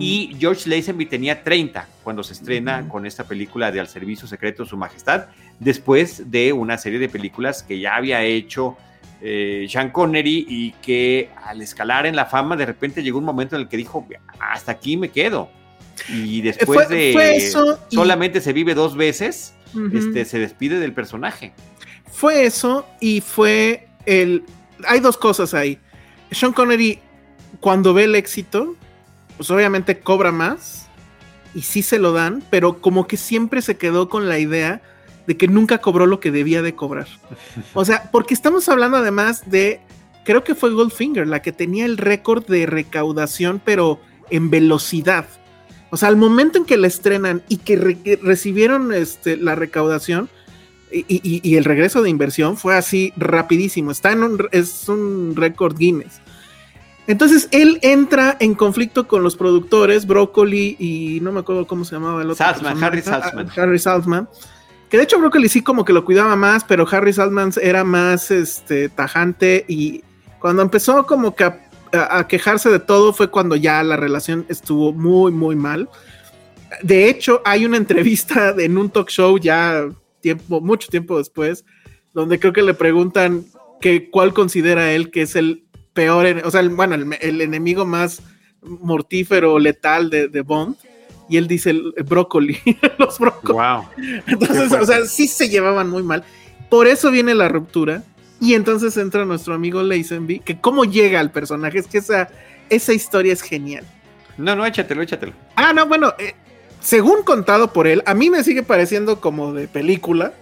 Y 0.00 0.36
George 0.40 0.68
Lazenby 0.68 1.06
tenía 1.06 1.44
30 1.44 1.86
cuando 2.02 2.24
se 2.24 2.32
estrena 2.32 2.88
con 2.88 3.06
esta 3.06 3.24
película 3.24 3.70
de 3.70 3.78
Al 3.78 3.86
Servicio 3.86 4.26
Secreto 4.26 4.64
de 4.64 4.68
Su 4.68 4.76
Majestad, 4.76 5.26
después 5.60 6.32
de 6.32 6.52
una 6.52 6.78
serie 6.78 6.98
de 6.98 7.08
películas 7.08 7.62
que 7.62 7.78
ya 7.78 7.94
había 7.94 8.24
hecho 8.24 8.76
eh, 9.20 9.66
Sean 9.68 9.90
Connery 9.90 10.46
y 10.48 10.72
que 10.82 11.30
al 11.44 11.60
escalar 11.60 12.06
en 12.06 12.14
la 12.16 12.26
fama 12.26 12.56
de 12.56 12.66
repente 12.66 13.02
llegó 13.02 13.18
un 13.18 13.24
momento 13.24 13.56
en 13.56 13.62
el 13.62 13.68
que 13.68 13.76
dijo, 13.76 14.06
hasta 14.38 14.72
aquí 14.72 14.96
me 14.96 15.10
quedo. 15.10 15.50
Y 16.08 16.42
después 16.42 16.88
de 16.88 17.52
solamente 17.90 18.40
se 18.40 18.52
vive 18.52 18.74
dos 18.74 18.96
veces, 18.96 19.54
este, 19.92 20.24
se 20.24 20.38
despide 20.38 20.78
del 20.78 20.92
personaje. 20.92 21.52
Fue 22.10 22.46
eso 22.46 22.86
y 23.00 23.20
fue 23.20 23.88
el... 24.06 24.44
Hay 24.86 25.00
dos 25.00 25.16
cosas 25.16 25.54
ahí. 25.54 25.78
Sean 26.30 26.52
Connery, 26.52 27.00
cuando 27.60 27.94
ve 27.94 28.04
el 28.04 28.14
éxito, 28.14 28.76
pues 29.36 29.50
obviamente 29.50 29.98
cobra 29.98 30.30
más 30.30 30.88
y 31.54 31.62
sí 31.62 31.82
se 31.82 31.98
lo 31.98 32.12
dan, 32.12 32.42
pero 32.50 32.80
como 32.80 33.06
que 33.06 33.16
siempre 33.16 33.62
se 33.62 33.76
quedó 33.76 34.08
con 34.08 34.28
la 34.28 34.38
idea 34.38 34.80
de 35.28 35.36
que 35.36 35.46
nunca 35.46 35.76
cobró 35.78 36.06
lo 36.06 36.20
que 36.20 36.30
debía 36.30 36.62
de 36.62 36.74
cobrar. 36.74 37.06
O 37.74 37.84
sea, 37.84 38.10
porque 38.10 38.32
estamos 38.32 38.66
hablando 38.70 38.96
además 38.96 39.42
de, 39.44 39.82
creo 40.24 40.42
que 40.42 40.54
fue 40.54 40.72
Goldfinger 40.72 41.26
la 41.26 41.42
que 41.42 41.52
tenía 41.52 41.84
el 41.84 41.98
récord 41.98 42.46
de 42.46 42.64
recaudación, 42.64 43.60
pero 43.62 44.00
en 44.30 44.48
velocidad. 44.48 45.26
O 45.90 45.98
sea, 45.98 46.08
al 46.08 46.16
momento 46.16 46.56
en 46.56 46.64
que 46.64 46.78
la 46.78 46.86
estrenan 46.86 47.42
y 47.46 47.58
que 47.58 48.18
recibieron 48.22 48.94
este, 48.94 49.36
la 49.36 49.54
recaudación 49.54 50.30
y, 50.90 51.56
el 51.56 51.64
regreso 51.66 52.00
de 52.00 52.08
inversión 52.08 52.56
fue 52.56 52.74
así 52.74 53.12
rapidísimo. 53.18 53.90
Está 53.90 54.12
en 54.12 54.22
un, 54.22 54.48
es 54.50 54.88
un 54.88 55.34
récord 55.36 55.76
Guinness. 55.76 56.22
Entonces 57.06 57.48
él 57.50 57.80
entra 57.82 58.38
en 58.40 58.54
conflicto 58.54 59.06
con 59.06 59.22
los 59.22 59.36
productores, 59.36 60.06
Broccoli 60.06 60.74
y 60.78 61.20
no 61.20 61.32
me 61.32 61.40
acuerdo 61.40 61.66
cómo 61.66 61.84
se 61.84 61.96
llamaba 61.96 62.22
el 62.22 62.30
otro. 62.30 62.46
Salzman, 62.46 62.82
Harry 62.82 63.02
Salzman. 63.02 63.50
Harry 63.54 63.78
Salzman 63.78 64.28
que 64.88 64.96
de 64.96 65.02
hecho 65.02 65.18
Broccoli 65.18 65.48
sí 65.48 65.62
como 65.62 65.84
que 65.84 65.92
lo 65.92 66.04
cuidaba 66.04 66.36
más, 66.36 66.64
pero 66.64 66.86
Harry 66.90 67.12
Saltman 67.12 67.52
era 67.60 67.84
más 67.84 68.30
este, 68.30 68.88
tajante 68.88 69.64
y 69.68 70.02
cuando 70.38 70.62
empezó 70.62 71.06
como 71.06 71.34
que 71.34 71.44
a, 71.44 72.26
quejarse 72.28 72.70
de 72.70 72.78
todo 72.78 73.12
fue 73.12 73.30
cuando 73.30 73.56
ya 73.56 73.82
la 73.82 73.96
relación 73.96 74.46
estuvo 74.48 74.92
muy, 74.92 75.32
muy 75.32 75.56
mal. 75.56 75.88
De 76.82 77.08
hecho, 77.08 77.42
hay 77.44 77.64
una 77.64 77.76
entrevista 77.76 78.54
en 78.58 78.78
un 78.78 78.90
talk 78.90 79.08
show 79.10 79.38
ya 79.38 79.88
tiempo, 80.20 80.60
mucho 80.60 80.88
tiempo 80.88 81.18
después, 81.18 81.64
donde 82.14 82.38
creo 82.38 82.52
que 82.52 82.62
le 82.62 82.74
preguntan 82.74 83.44
que 83.80 84.10
cuál 84.10 84.32
considera 84.32 84.92
él 84.92 85.10
que 85.10 85.22
es 85.22 85.36
el 85.36 85.64
peor, 85.92 86.26
o 86.44 86.50
sea, 86.50 86.62
bueno, 86.68 86.94
el, 86.94 87.40
enemigo 87.40 87.84
más 87.84 88.22
mortífero, 88.62 89.58
letal 89.58 90.10
de, 90.10 90.28
de 90.28 90.42
Bond 90.42 90.76
y 91.28 91.36
él 91.36 91.46
dice 91.46 91.70
el, 91.70 91.94
brócoli, 92.06 92.58
los 92.98 93.18
brócolis. 93.18 93.60
Wow. 93.60 93.84
Entonces, 94.26 94.72
o 94.72 94.86
sea, 94.86 95.04
sí 95.04 95.28
se 95.28 95.48
llevaban 95.48 95.90
muy 95.90 96.02
mal. 96.02 96.24
Por 96.70 96.86
eso 96.86 97.10
viene 97.10 97.34
la 97.34 97.48
ruptura. 97.48 98.02
Y 98.40 98.54
entonces 98.54 98.96
entra 98.96 99.24
nuestro 99.24 99.54
amigo 99.54 99.82
Lazenby, 99.82 100.40
que 100.40 100.60
cómo 100.60 100.84
llega 100.84 101.18
al 101.18 101.32
personaje, 101.32 101.78
es 101.78 101.88
que 101.88 101.98
esa, 101.98 102.28
esa 102.70 102.92
historia 102.92 103.32
es 103.32 103.42
genial. 103.42 103.84
No, 104.36 104.54
no, 104.54 104.64
échatelo, 104.64 105.02
échatelo. 105.02 105.32
Ah, 105.56 105.72
no, 105.72 105.86
bueno, 105.86 106.14
eh, 106.20 106.34
según 106.80 107.24
contado 107.24 107.72
por 107.72 107.88
él, 107.88 108.02
a 108.06 108.14
mí 108.14 108.30
me 108.30 108.44
sigue 108.44 108.62
pareciendo 108.62 109.20
como 109.20 109.52
de 109.52 109.66
película. 109.66 110.32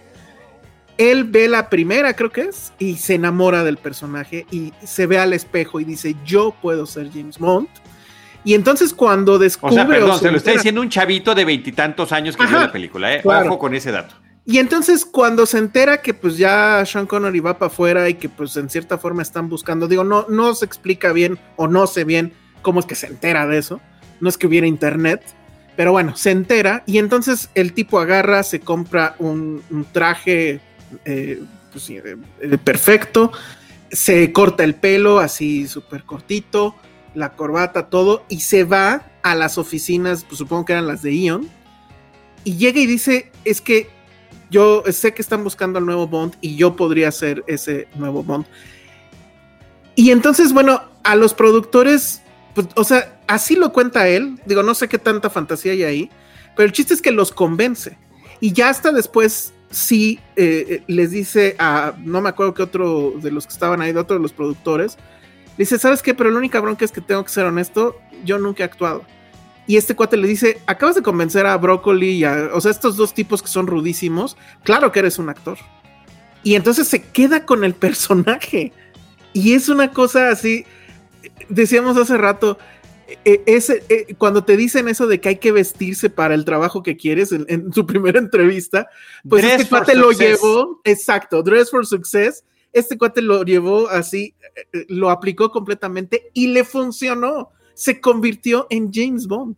Él 0.99 1.23
ve 1.23 1.47
la 1.47 1.69
primera, 1.69 2.15
creo 2.15 2.31
que 2.31 2.41
es, 2.41 2.71
y 2.77 2.97
se 2.97 3.15
enamora 3.15 3.63
del 3.63 3.77
personaje 3.77 4.45
y 4.51 4.73
se 4.83 5.07
ve 5.07 5.17
al 5.17 5.33
espejo 5.33 5.79
y 5.79 5.83
dice, 5.83 6.15
yo 6.23 6.53
puedo 6.61 6.85
ser 6.85 7.09
James 7.11 7.39
Bond 7.39 7.67
y 8.47 8.53
entonces 8.53 8.93
cuando 8.93 9.37
descubre... 9.37 9.73
O 9.73 9.75
sea, 9.75 9.85
perdón, 9.85 10.17
se, 10.19 10.31
lo 10.31 10.37
está 10.37 10.51
diciendo 10.51 10.79
un 10.79 10.87
chavito 10.87 11.35
de 11.35 11.43
veintitantos 11.43 12.13
años 12.13 12.37
que 12.37 12.45
vio 12.45 12.57
la 12.57 12.71
película, 12.71 13.13
¿eh? 13.13 13.21
Ojo 13.25 13.59
con 13.59 13.75
ese 13.75 13.91
dato. 13.91 14.15
Y 14.45 14.59
entonces 14.59 15.03
cuando 15.03 15.45
se 15.45 15.57
entera 15.57 16.01
que 16.01 16.13
pues 16.13 16.37
ya 16.37 16.81
Sean 16.85 17.07
Connery 17.07 17.41
va 17.41 17.57
para 17.57 17.67
afuera 17.67 18.07
y 18.07 18.13
que 18.13 18.29
pues 18.29 18.55
en 18.55 18.69
cierta 18.69 18.97
forma 18.97 19.21
están 19.21 19.49
buscando, 19.49 19.89
digo, 19.89 20.05
no, 20.05 20.27
no 20.29 20.55
se 20.55 20.63
explica 20.63 21.11
bien 21.11 21.37
o 21.57 21.67
no 21.67 21.87
sé 21.87 22.05
bien 22.05 22.31
cómo 22.61 22.79
es 22.79 22.85
que 22.85 22.95
se 22.95 23.07
entera 23.07 23.45
de 23.47 23.57
eso, 23.57 23.81
no 24.21 24.29
es 24.29 24.37
que 24.37 24.47
hubiera 24.47 24.65
internet, 24.65 25.21
pero 25.75 25.91
bueno, 25.91 26.15
se 26.15 26.31
entera 26.31 26.83
y 26.85 26.99
entonces 26.99 27.49
el 27.53 27.73
tipo 27.73 27.99
agarra, 27.99 28.43
se 28.43 28.61
compra 28.61 29.17
un, 29.19 29.61
traje 29.91 30.61
eh, 31.03 31.43
pues, 31.73 31.91
perfecto, 32.63 33.33
se 33.91 34.31
corta 34.31 34.63
el 34.63 34.75
pelo 34.75 35.19
así 35.19 35.67
súper 35.67 36.03
cortito, 36.03 36.77
la 37.17 37.31
corbata, 37.31 37.89
todo, 37.89 38.23
y 38.29 38.41
se 38.41 38.63
va 38.63 39.01
a 39.23 39.33
las 39.33 39.57
oficinas, 39.57 40.23
pues 40.23 40.37
supongo 40.37 40.65
que 40.65 40.73
eran 40.73 40.85
las 40.85 41.01
de 41.01 41.15
Ion, 41.15 41.49
y 42.43 42.57
llega 42.57 42.79
y 42.79 42.85
dice, 42.85 43.31
es 43.43 43.59
que 43.59 43.89
yo 44.51 44.83
sé 44.91 45.15
que 45.15 45.23
están 45.23 45.43
buscando 45.43 45.79
al 45.79 45.85
nuevo 45.85 46.07
Bond 46.07 46.35
y 46.41 46.55
yo 46.55 46.75
podría 46.75 47.11
ser 47.11 47.43
ese 47.47 47.87
nuevo 47.95 48.23
Bond. 48.23 48.45
Y 49.95 50.11
entonces, 50.11 50.53
bueno, 50.53 50.83
a 51.03 51.15
los 51.15 51.33
productores, 51.33 52.21
pues, 52.53 52.67
o 52.75 52.83
sea, 52.83 53.19
así 53.25 53.55
lo 53.55 53.73
cuenta 53.73 54.07
él, 54.07 54.39
digo, 54.45 54.61
no 54.61 54.75
sé 54.75 54.87
qué 54.87 54.99
tanta 54.99 55.31
fantasía 55.31 55.71
hay 55.71 55.83
ahí, 55.83 56.11
pero 56.55 56.67
el 56.67 56.71
chiste 56.71 56.93
es 56.93 57.01
que 57.01 57.11
los 57.11 57.31
convence. 57.31 57.97
Y 58.39 58.53
ya 58.53 58.69
hasta 58.69 58.91
después 58.91 59.53
sí 59.71 60.19
eh, 60.35 60.65
eh, 60.69 60.83
les 60.85 61.09
dice 61.09 61.55
a, 61.57 61.95
no 61.97 62.21
me 62.21 62.29
acuerdo 62.29 62.53
qué 62.53 62.61
otro 62.61 63.15
de 63.17 63.31
los 63.31 63.47
que 63.47 63.53
estaban 63.53 63.81
ahí, 63.81 63.91
de 63.91 63.99
otro 63.99 64.17
de 64.17 64.21
los 64.21 64.33
productores, 64.33 64.97
dice, 65.57 65.79
¿sabes 65.79 66.01
qué? 66.01 66.13
Pero 66.13 66.29
el 66.29 66.35
única 66.35 66.59
bronca 66.59 66.85
es 66.85 66.91
que 66.91 67.01
tengo 67.01 67.23
que 67.23 67.31
ser 67.31 67.45
honesto, 67.45 67.97
yo 68.23 68.37
nunca 68.37 68.63
he 68.63 68.65
actuado. 68.65 69.03
Y 69.67 69.75
este 69.75 69.95
cuate 69.95 70.15
le 70.15 70.27
dice, 70.27 70.61
acabas 70.65 70.95
de 70.95 71.01
convencer 71.01 71.45
a 71.45 71.57
Broccoli 71.57 72.11
y 72.11 72.23
a, 72.23 72.49
o 72.53 72.61
sea, 72.61 72.71
estos 72.71 72.95
dos 72.95 73.13
tipos 73.13 73.41
que 73.41 73.49
son 73.49 73.67
rudísimos, 73.67 74.37
claro 74.63 74.91
que 74.91 74.99
eres 74.99 75.19
un 75.19 75.29
actor. 75.29 75.57
Y 76.43 76.55
entonces 76.55 76.87
se 76.87 77.01
queda 77.01 77.45
con 77.45 77.65
el 77.65 77.73
personaje. 77.73 78.71
Y 79.33 79.53
es 79.53 79.67
una 79.67 79.91
cosa 79.91 80.29
así, 80.29 80.65
decíamos 81.49 81.97
hace 81.97 82.17
rato, 82.17 82.57
e, 83.25 83.43
ese, 83.45 83.83
e, 83.89 84.15
cuando 84.15 84.43
te 84.43 84.57
dicen 84.57 84.87
eso 84.87 85.07
de 85.07 85.19
que 85.19 85.29
hay 85.29 85.35
que 85.37 85.51
vestirse 85.51 86.09
para 86.09 86.33
el 86.33 86.45
trabajo 86.45 86.83
que 86.83 86.97
quieres 86.97 87.31
en, 87.31 87.73
su 87.73 87.85
primera 87.85 88.19
entrevista, 88.19 88.87
pues 89.27 89.43
este 89.43 89.67
cuate 89.67 89.95
lo 89.95 90.11
llevó, 90.11 90.81
exacto, 90.83 91.43
Dress 91.43 91.71
for 91.71 91.85
Success, 91.85 92.43
este 92.73 92.97
cuate 92.97 93.21
lo 93.21 93.43
llevó 93.43 93.89
así, 93.89 94.35
eh, 94.55 94.67
eh, 94.73 94.85
lo 94.89 95.09
aplicó 95.09 95.51
completamente 95.51 96.31
y 96.33 96.47
le 96.47 96.63
funcionó, 96.63 97.51
se 97.73 98.01
convirtió 98.01 98.67
en 98.69 98.91
James 98.91 99.27
Bond. 99.27 99.55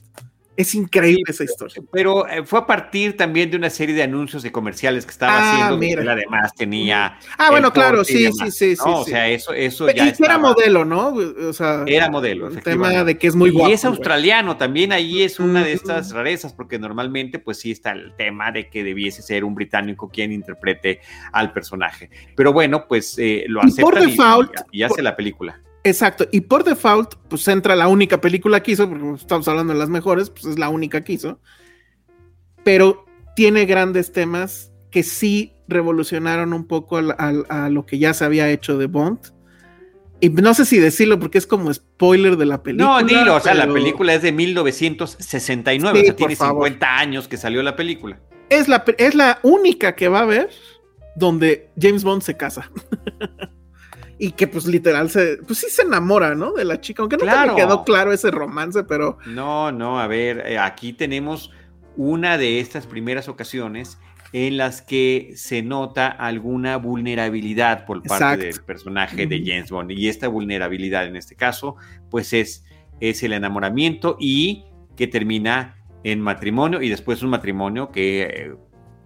Es 0.59 0.75
increíble 0.75 1.23
esa 1.27 1.45
historia. 1.45 1.81
Pero 1.89 2.27
eh, 2.27 2.43
fue 2.45 2.59
a 2.59 2.65
partir 2.65 3.15
también 3.15 3.49
de 3.49 3.55
una 3.55 3.69
serie 3.69 3.95
de 3.95 4.03
anuncios 4.03 4.43
y 4.43 4.49
comerciales 4.49 5.05
que 5.05 5.11
estaba 5.11 5.31
ah, 5.37 5.53
haciendo. 5.53 5.77
Mira. 5.77 6.11
además 6.11 6.53
tenía. 6.53 7.17
Ah, 7.37 7.49
bueno, 7.49 7.71
claro, 7.71 8.03
sí, 8.03 8.29
sí, 8.33 8.51
sí, 8.51 8.75
sí, 8.75 8.81
O 8.83 9.05
sea, 9.05 9.29
eso, 9.29 9.53
eso 9.53 9.89
ya. 9.89 10.13
era 10.19 10.37
modelo, 10.37 10.83
¿no? 10.83 11.13
O 11.47 11.53
sea, 11.53 11.85
era 11.87 12.09
modelo. 12.09 12.49
El 12.49 12.61
tema 12.61 13.05
de 13.05 13.17
que 13.17 13.27
es 13.27 13.35
muy 13.35 13.51
guapo. 13.51 13.69
Y 13.69 13.71
es 13.71 13.85
australiano, 13.85 14.57
también 14.57 14.91
ahí 14.91 15.21
es 15.21 15.39
una 15.39 15.63
de 15.63 15.71
estas 15.71 16.11
rarezas, 16.11 16.51
porque 16.51 16.77
normalmente, 16.77 17.39
pues 17.39 17.59
sí 17.59 17.71
está 17.71 17.91
el 17.91 18.13
tema 18.17 18.51
de 18.51 18.69
que 18.69 18.83
debiese 18.83 19.21
ser 19.21 19.45
un 19.45 19.55
británico 19.55 20.09
quien 20.09 20.33
interprete 20.33 20.99
al 21.31 21.53
personaje. 21.53 22.09
Pero 22.35 22.51
bueno, 22.51 22.85
pues 22.85 23.17
eh, 23.17 23.45
lo 23.47 23.61
acepta 23.61 23.81
por 23.83 23.97
default, 23.97 24.51
y, 24.73 24.83
hace 24.83 25.01
la 25.01 25.15
película. 25.15 25.61
Exacto, 25.89 26.27
y 26.31 26.41
por 26.41 26.63
default, 26.63 27.15
pues 27.27 27.47
entra 27.47 27.75
la 27.75 27.87
única 27.87 28.21
película 28.21 28.61
que 28.61 28.73
hizo, 28.73 28.87
porque 28.87 29.15
estamos 29.15 29.47
hablando 29.47 29.73
de 29.73 29.79
las 29.79 29.89
mejores, 29.89 30.29
pues 30.29 30.45
es 30.45 30.59
la 30.59 30.69
única 30.69 31.03
que 31.03 31.13
hizo. 31.13 31.39
Pero 32.63 33.05
tiene 33.35 33.65
grandes 33.65 34.11
temas 34.11 34.71
que 34.91 35.01
sí 35.01 35.53
revolucionaron 35.67 36.53
un 36.53 36.67
poco 36.67 36.97
a, 36.97 37.69
lo 37.69 37.85
que 37.87 37.97
ya 37.97 38.13
se 38.13 38.23
había 38.23 38.49
hecho 38.49 38.77
de 38.77 38.85
Bond. 38.85 39.19
Y 40.19 40.29
no 40.29 40.53
sé 40.53 40.65
si 40.65 40.77
decirlo 40.77 41.17
porque 41.19 41.39
es 41.39 41.47
como 41.47 41.73
spoiler 41.73 42.37
de 42.37 42.45
la 42.45 42.61
película. 42.61 43.01
No, 43.01 43.07
dilo, 43.07 43.35
o 43.35 43.39
sea, 43.39 43.55
la 43.55 43.71
película 43.71 44.13
es 44.13 44.21
de 44.21 44.31
1969, 44.31 45.99
o 45.99 46.03
sea, 46.03 46.15
tiene 46.15 46.35
50 46.35 46.97
años 46.97 47.27
que 47.27 47.37
salió 47.37 47.63
la 47.63 47.75
película. 47.75 48.19
Es 48.49 48.67
la, 48.67 48.83
es 48.97 49.15
la 49.15 49.39
única 49.41 49.95
que 49.95 50.07
va 50.07 50.19
a 50.19 50.25
ver 50.25 50.49
donde 51.15 51.69
James 51.79 52.03
Bond 52.03 52.21
se 52.21 52.37
casa. 52.37 52.69
y 54.19 54.33
que 54.33 54.47
pues 54.47 54.67
literal 54.67 55.09
se, 55.09 55.37
pues 55.47 55.59
sí 55.59 55.67
se 55.69 55.83
enamora, 55.83 56.35
¿no? 56.35 56.51
De 56.51 56.65
la 56.65 56.81
chica, 56.81 57.01
aunque 57.01 57.15
no 57.15 57.25
me 57.25 57.55
quedó 57.55 57.85
claro 57.85 58.11
ese 58.11 58.29
romance, 58.29 58.83
pero... 58.83 59.17
No, 59.25 59.71
no, 59.71 59.99
a 59.99 60.07
ver, 60.07 60.43
eh, 60.45 60.59
aquí 60.59 60.91
tenemos 60.91 61.51
una 61.95 62.37
de 62.37 62.59
estas 62.59 62.85
primeras 62.85 63.29
ocasiones 63.29 63.97
en 64.33 64.57
las 64.57 64.81
que 64.81 65.31
se 65.35 65.61
nota 65.61 66.07
alguna 66.07 66.77
vulnerabilidad 66.77 67.85
por 67.85 68.03
parte 68.03 68.45
del 68.45 68.61
personaje 68.61 69.25
de 69.25 69.41
James 69.43 69.71
Bond. 69.71 69.91
Y 69.91 70.09
esta 70.09 70.27
vulnerabilidad 70.27 71.07
en 71.07 71.15
este 71.15 71.35
caso, 71.35 71.77
pues 72.11 72.33
es, 72.33 72.65
es 72.99 73.23
el 73.23 73.31
enamoramiento 73.33 74.17
y 74.19 74.65
que 74.97 75.07
termina 75.07 75.77
en 76.03 76.19
matrimonio 76.19 76.81
y 76.81 76.89
después 76.89 77.23
un 77.23 77.29
matrimonio 77.29 77.89
que 77.89 78.21
eh, 78.21 78.55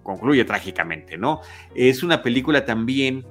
concluye 0.01 0.43
trágicamente, 0.43 1.17
¿no? 1.17 1.41
Es 1.75 2.03
una 2.03 2.21
película 2.21 2.65
también 2.65 3.25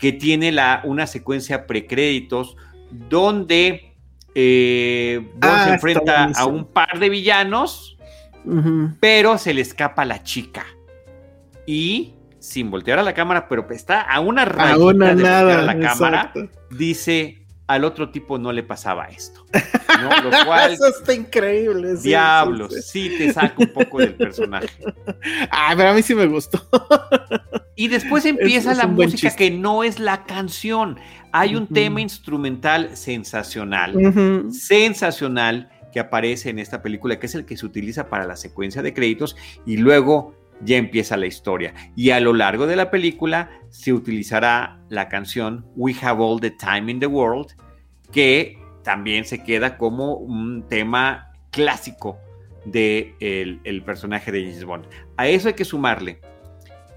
que 0.00 0.12
tiene 0.12 0.50
la, 0.50 0.80
una 0.84 1.06
secuencia 1.06 1.66
precréditos 1.66 2.56
donde 2.90 3.94
eh, 4.34 5.30
ah, 5.42 5.64
se 5.66 5.74
enfrenta 5.74 6.30
a 6.34 6.46
un 6.46 6.64
par 6.64 6.98
de 6.98 7.08
villanos, 7.10 7.98
pero 8.98 9.38
se 9.38 9.54
le 9.54 9.60
escapa 9.60 10.04
la 10.04 10.22
chica. 10.22 10.64
Y 11.66 12.14
sin 12.38 12.70
voltear 12.70 12.98
a 12.98 13.02
la 13.02 13.12
cámara, 13.12 13.46
pero 13.48 13.66
está 13.70 14.00
a 14.00 14.20
una 14.20 14.46
rayita 14.46 14.78
de 14.78 14.82
voltear 14.82 15.46
a 15.50 15.62
la 15.62 15.78
cámara, 15.78 16.32
dice 16.70 17.39
al 17.70 17.84
otro 17.84 18.10
tipo 18.10 18.36
no 18.36 18.52
le 18.52 18.64
pasaba 18.64 19.04
esto. 19.04 19.46
Eso 20.70 20.88
está 20.88 21.14
increíble. 21.14 21.94
diablos, 21.94 22.74
sí, 22.84 23.14
te 23.16 23.32
saca 23.32 23.54
un 23.58 23.72
poco 23.72 23.98
del 23.98 24.14
personaje. 24.14 24.68
Ah, 25.50 25.74
pero 25.76 25.90
a 25.90 25.94
mí 25.94 26.02
sí 26.02 26.14
me 26.14 26.26
gustó. 26.26 26.60
y 27.76 27.88
después 27.88 28.24
empieza 28.24 28.74
la 28.74 28.86
música 28.86 29.34
que 29.34 29.50
no 29.50 29.84
es 29.84 29.98
la 29.98 30.24
canción. 30.24 30.98
Hay 31.32 31.54
un 31.54 31.66
tema 31.66 32.00
instrumental 32.00 32.96
sensacional, 32.96 33.94
sensacional 34.50 35.70
que 35.92 36.00
aparece 36.00 36.50
en 36.50 36.58
esta 36.58 36.82
película, 36.82 37.18
que 37.18 37.26
es 37.26 37.34
el 37.34 37.44
que 37.44 37.56
se 37.56 37.66
utiliza 37.66 38.08
para 38.08 38.26
la 38.26 38.36
secuencia 38.36 38.82
de 38.82 38.94
créditos 38.94 39.36
y 39.66 39.76
luego 39.76 40.34
ya 40.62 40.76
empieza 40.76 41.16
la 41.16 41.26
historia. 41.26 41.74
Y 41.96 42.10
a 42.10 42.20
lo 42.20 42.32
largo 42.32 42.66
de 42.66 42.76
la 42.76 42.90
película 42.90 43.50
se 43.70 43.92
utilizará 43.92 44.80
la 44.88 45.08
canción 45.08 45.66
We 45.76 45.94
Have 46.00 46.22
All 46.22 46.40
the 46.40 46.50
Time 46.50 46.90
in 46.90 47.00
the 47.00 47.06
World, 47.06 47.56
que 48.12 48.58
también 48.82 49.24
se 49.24 49.42
queda 49.42 49.76
como 49.76 50.14
un 50.14 50.66
tema 50.68 51.32
clásico 51.50 52.18
del 52.64 53.16
de 53.20 53.60
el 53.64 53.82
personaje 53.82 54.32
de 54.32 54.42
James 54.42 54.64
Bond. 54.64 54.86
A 55.16 55.28
eso 55.28 55.48
hay 55.48 55.54
que 55.54 55.64
sumarle 55.64 56.20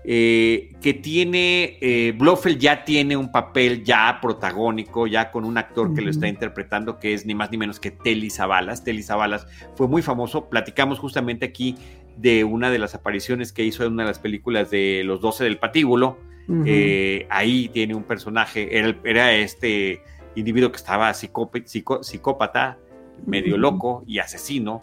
eh, 0.06 0.74
que 0.82 0.94
tiene, 0.94 1.78
eh, 1.80 2.14
Blofeld 2.18 2.60
ya 2.60 2.84
tiene 2.84 3.16
un 3.16 3.32
papel 3.32 3.86
ya 3.86 4.20
protagónico, 4.22 5.08
ya 5.08 5.32
con 5.32 5.46
un 5.46 5.58
actor 5.58 5.94
que 5.94 6.02
lo 6.02 6.10
está 6.10 6.28
interpretando, 6.28 7.00
que 7.00 7.14
es 7.14 7.26
ni 7.26 7.36
más 7.36 7.52
ni 7.52 7.58
menos 7.58 7.80
que 7.80 7.92
Telly 7.92 8.30
Savalas. 8.30 8.84
Telly 8.84 9.02
Savalas 9.02 9.48
fue 9.76 9.88
muy 9.88 10.02
famoso, 10.02 10.50
platicamos 10.50 11.00
justamente 11.00 11.46
aquí 11.46 11.78
de 12.18 12.44
una 12.44 12.70
de 12.70 12.80
las 12.80 12.96
apariciones 12.96 13.54
que 13.54 13.64
hizo 13.64 13.86
en 13.86 13.94
una 13.94 14.04
de 14.04 14.10
las 14.10 14.20
películas 14.20 14.70
de 14.70 15.04
Los 15.06 15.22
Doce 15.22 15.46
del 15.46 15.58
Patíbulo. 15.58 16.18
Eh, 16.66 17.26
ahí 17.30 17.70
tiene 17.70 17.96
un 17.96 18.04
personaje, 18.04 18.78
era, 19.06 19.34
este 19.34 20.02
individuo 20.36 20.70
que 20.72 20.78
estaba 20.78 21.14
psicópata, 21.14 22.78
medio 23.26 23.58
loco 23.58 24.04
y 24.06 24.20
asesino, 24.20 24.82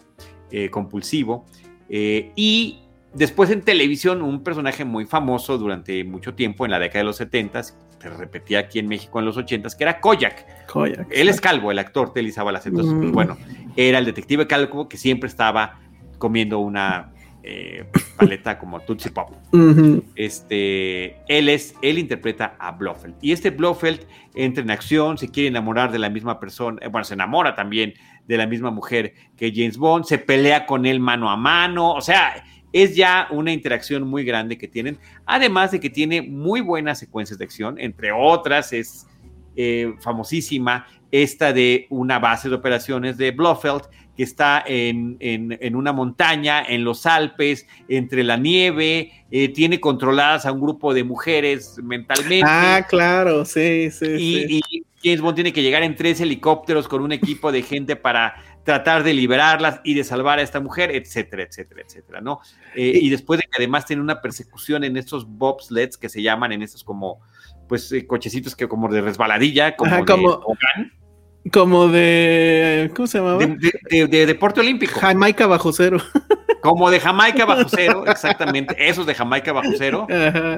compulsivo. 0.70 1.44
y 1.90 2.78
Después 3.12 3.50
en 3.50 3.62
televisión, 3.62 4.22
un 4.22 4.44
personaje 4.44 4.84
muy 4.84 5.04
famoso 5.04 5.58
durante 5.58 6.04
mucho 6.04 6.34
tiempo, 6.34 6.64
en 6.64 6.70
la 6.70 6.78
década 6.78 7.00
de 7.00 7.04
los 7.04 7.16
70, 7.16 7.62
se 7.62 7.74
repetía 8.16 8.60
aquí 8.60 8.78
en 8.78 8.88
México 8.88 9.18
en 9.18 9.24
los 9.24 9.36
80, 9.36 9.68
que 9.76 9.84
era 9.84 10.00
Koyak. 10.00 10.66
Koyak. 10.66 11.08
Él 11.10 11.28
es 11.28 11.40
calvo, 11.40 11.70
el 11.70 11.78
actor 11.78 12.12
Telly 12.12 12.30
Savalas. 12.30 12.66
Entonces, 12.66 12.94
pues, 12.98 13.10
bueno, 13.10 13.36
era 13.76 13.98
el 13.98 14.04
detective 14.04 14.46
calvo 14.46 14.88
que 14.88 14.96
siempre 14.96 15.28
estaba 15.28 15.80
comiendo 16.18 16.60
una 16.60 17.12
eh, 17.42 17.84
paleta 18.16 18.58
como 18.58 18.80
Tootsie 18.80 19.10
Pop. 19.10 19.30
Este, 20.14 21.16
él 21.26 21.48
es, 21.48 21.74
él 21.82 21.98
interpreta 21.98 22.54
a 22.58 22.72
Blofeld. 22.72 23.16
Y 23.20 23.32
este 23.32 23.50
Blofeld 23.50 24.06
entra 24.34 24.62
en 24.62 24.70
acción, 24.70 25.18
se 25.18 25.30
quiere 25.30 25.48
enamorar 25.48 25.90
de 25.90 25.98
la 25.98 26.10
misma 26.10 26.38
persona, 26.38 26.78
eh, 26.82 26.88
bueno, 26.88 27.04
se 27.04 27.14
enamora 27.14 27.54
también 27.54 27.94
de 28.28 28.36
la 28.36 28.46
misma 28.46 28.70
mujer 28.70 29.14
que 29.36 29.52
James 29.54 29.78
Bond, 29.78 30.04
se 30.04 30.18
pelea 30.18 30.66
con 30.66 30.86
él 30.86 31.00
mano 31.00 31.30
a 31.30 31.36
mano, 31.36 31.92
o 31.94 32.00
sea, 32.00 32.44
es 32.72 32.94
ya 32.96 33.28
una 33.30 33.52
interacción 33.52 34.06
muy 34.06 34.24
grande 34.24 34.58
que 34.58 34.68
tienen, 34.68 34.98
además 35.26 35.70
de 35.72 35.80
que 35.80 35.90
tiene 35.90 36.22
muy 36.22 36.60
buenas 36.60 36.98
secuencias 36.98 37.38
de 37.38 37.44
acción, 37.44 37.78
entre 37.78 38.12
otras 38.12 38.72
es 38.72 39.06
eh, 39.56 39.94
famosísima 40.00 40.86
esta 41.10 41.52
de 41.52 41.86
una 41.90 42.18
base 42.18 42.48
de 42.48 42.54
operaciones 42.54 43.16
de 43.16 43.32
Blofeld 43.32 43.82
que 44.16 44.22
está 44.22 44.62
en, 44.66 45.16
una 45.74 45.92
montaña, 45.92 46.62
en 46.62 46.84
los 46.84 47.06
Alpes, 47.06 47.66
entre 47.88 48.22
la 48.22 48.36
nieve, 48.36 49.12
eh, 49.30 49.48
tiene 49.48 49.80
controladas 49.80 50.44
a 50.46 50.52
un 50.52 50.60
grupo 50.60 50.92
de 50.92 51.04
mujeres 51.04 51.78
mentalmente. 51.82 52.44
Ah, 52.46 52.86
claro, 52.88 53.44
sí, 53.44 53.90
sí. 53.90 54.06
Y, 54.06 54.60
y 54.68 54.84
James 55.02 55.20
Bond 55.20 55.34
tiene 55.34 55.52
que 55.52 55.62
llegar 55.62 55.82
en 55.82 55.96
tres 55.96 56.20
helicópteros 56.20 56.86
con 56.86 57.02
un 57.02 57.12
equipo 57.12 57.50
de 57.50 57.62
gente 57.62 57.96
para 57.96 58.34
tratar 58.64 59.02
de 59.02 59.14
liberarlas 59.14 59.80
y 59.84 59.94
de 59.94 60.04
salvar 60.04 60.38
a 60.38 60.42
esta 60.42 60.60
mujer, 60.60 60.90
etcétera, 60.94 61.42
etcétera, 61.42 61.82
etcétera, 61.86 62.20
¿no? 62.20 62.40
Eh, 62.74 62.98
y 63.02 63.08
después 63.10 63.38
de 63.38 63.44
que 63.44 63.56
además 63.56 63.86
tiene 63.86 64.02
una 64.02 64.20
persecución 64.20 64.84
en 64.84 64.96
estos 64.96 65.26
bobsleds 65.26 65.96
que 65.96 66.08
se 66.08 66.22
llaman, 66.22 66.52
en 66.52 66.62
estos 66.62 66.84
como, 66.84 67.20
pues, 67.68 67.90
eh, 67.92 68.06
cochecitos 68.06 68.54
que 68.54 68.68
como 68.68 68.88
de 68.88 69.00
resbaladilla, 69.00 69.76
como, 69.76 69.96
de 69.96 70.04
como 71.52 71.88
de, 71.88 72.90
¿cómo 72.94 73.06
se 73.06 73.18
llamaba? 73.18 73.38
De, 73.38 74.26
deporte 74.26 74.60
olímpico. 74.60 75.00
Jamaica 75.00 75.46
bajo 75.46 75.72
cero. 75.72 75.98
Como 76.60 76.90
de 76.90 77.00
Jamaica 77.00 77.46
bajo 77.46 77.70
cero, 77.70 78.04
exactamente, 78.06 78.76
esos 78.86 79.06
de 79.06 79.14
Jamaica 79.14 79.50
bajo 79.50 79.70
cero. 79.78 80.06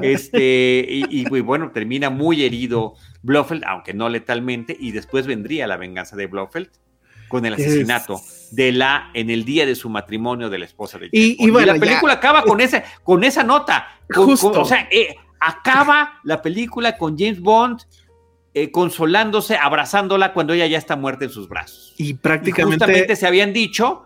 Este, 0.03 0.84
y, 0.88 1.40
bueno, 1.42 1.70
termina 1.70 2.11
muy 2.11 2.42
herido 2.44 2.94
Blofeld, 3.22 3.62
aunque 3.64 3.94
no 3.94 4.09
letalmente, 4.09 4.76
y 4.76 4.90
después 4.90 5.28
vendría 5.28 5.68
la 5.68 5.76
venganza 5.76 6.16
de 6.16 6.26
Blofeld 6.26 6.70
con 7.33 7.47
el 7.47 7.55
asesinato 7.55 8.20
de 8.53 8.70
la 8.70 9.11
en 9.14 9.30
el 9.30 9.45
día 9.45 9.66
de 9.66 9.74
su 9.74 9.89
matrimonio 9.89 10.51
de 10.51 10.59
la 10.59 10.66
esposa 10.66 10.99
de 10.99 11.09
James 11.12 11.37
y, 11.39 11.51
Bond. 11.51 11.62
Y, 11.62 11.66
la 11.66 11.74
película 11.74 12.12
acaba 12.12 12.43
con 12.43 12.61
esa 12.61 12.85
con 13.03 13.24
esa 13.24 13.43
nota. 13.43 13.89
o 14.14 14.64
sea, 14.64 14.87
eh, 14.93 15.16
acaba 15.41 16.20
la 16.22 16.43
película 16.43 16.97
con 16.99 17.18
James 17.18 17.41
Bond 17.41 17.80
eh, 18.55 18.70
consolándose, 18.70 19.57
abrazándola 19.57 20.35
cuando 20.35 20.53
ella 20.53 20.66
ya 20.66 20.76
está 20.76 20.95
muerta 20.95 21.24
en 21.24 21.30
sus 21.30 21.49
brazos. 21.49 21.95
Y 21.97 22.14
prácticamente 22.14 22.85
justamente 22.85 23.16
se 23.16 23.26
habían 23.26 23.55
dicho 23.55 24.05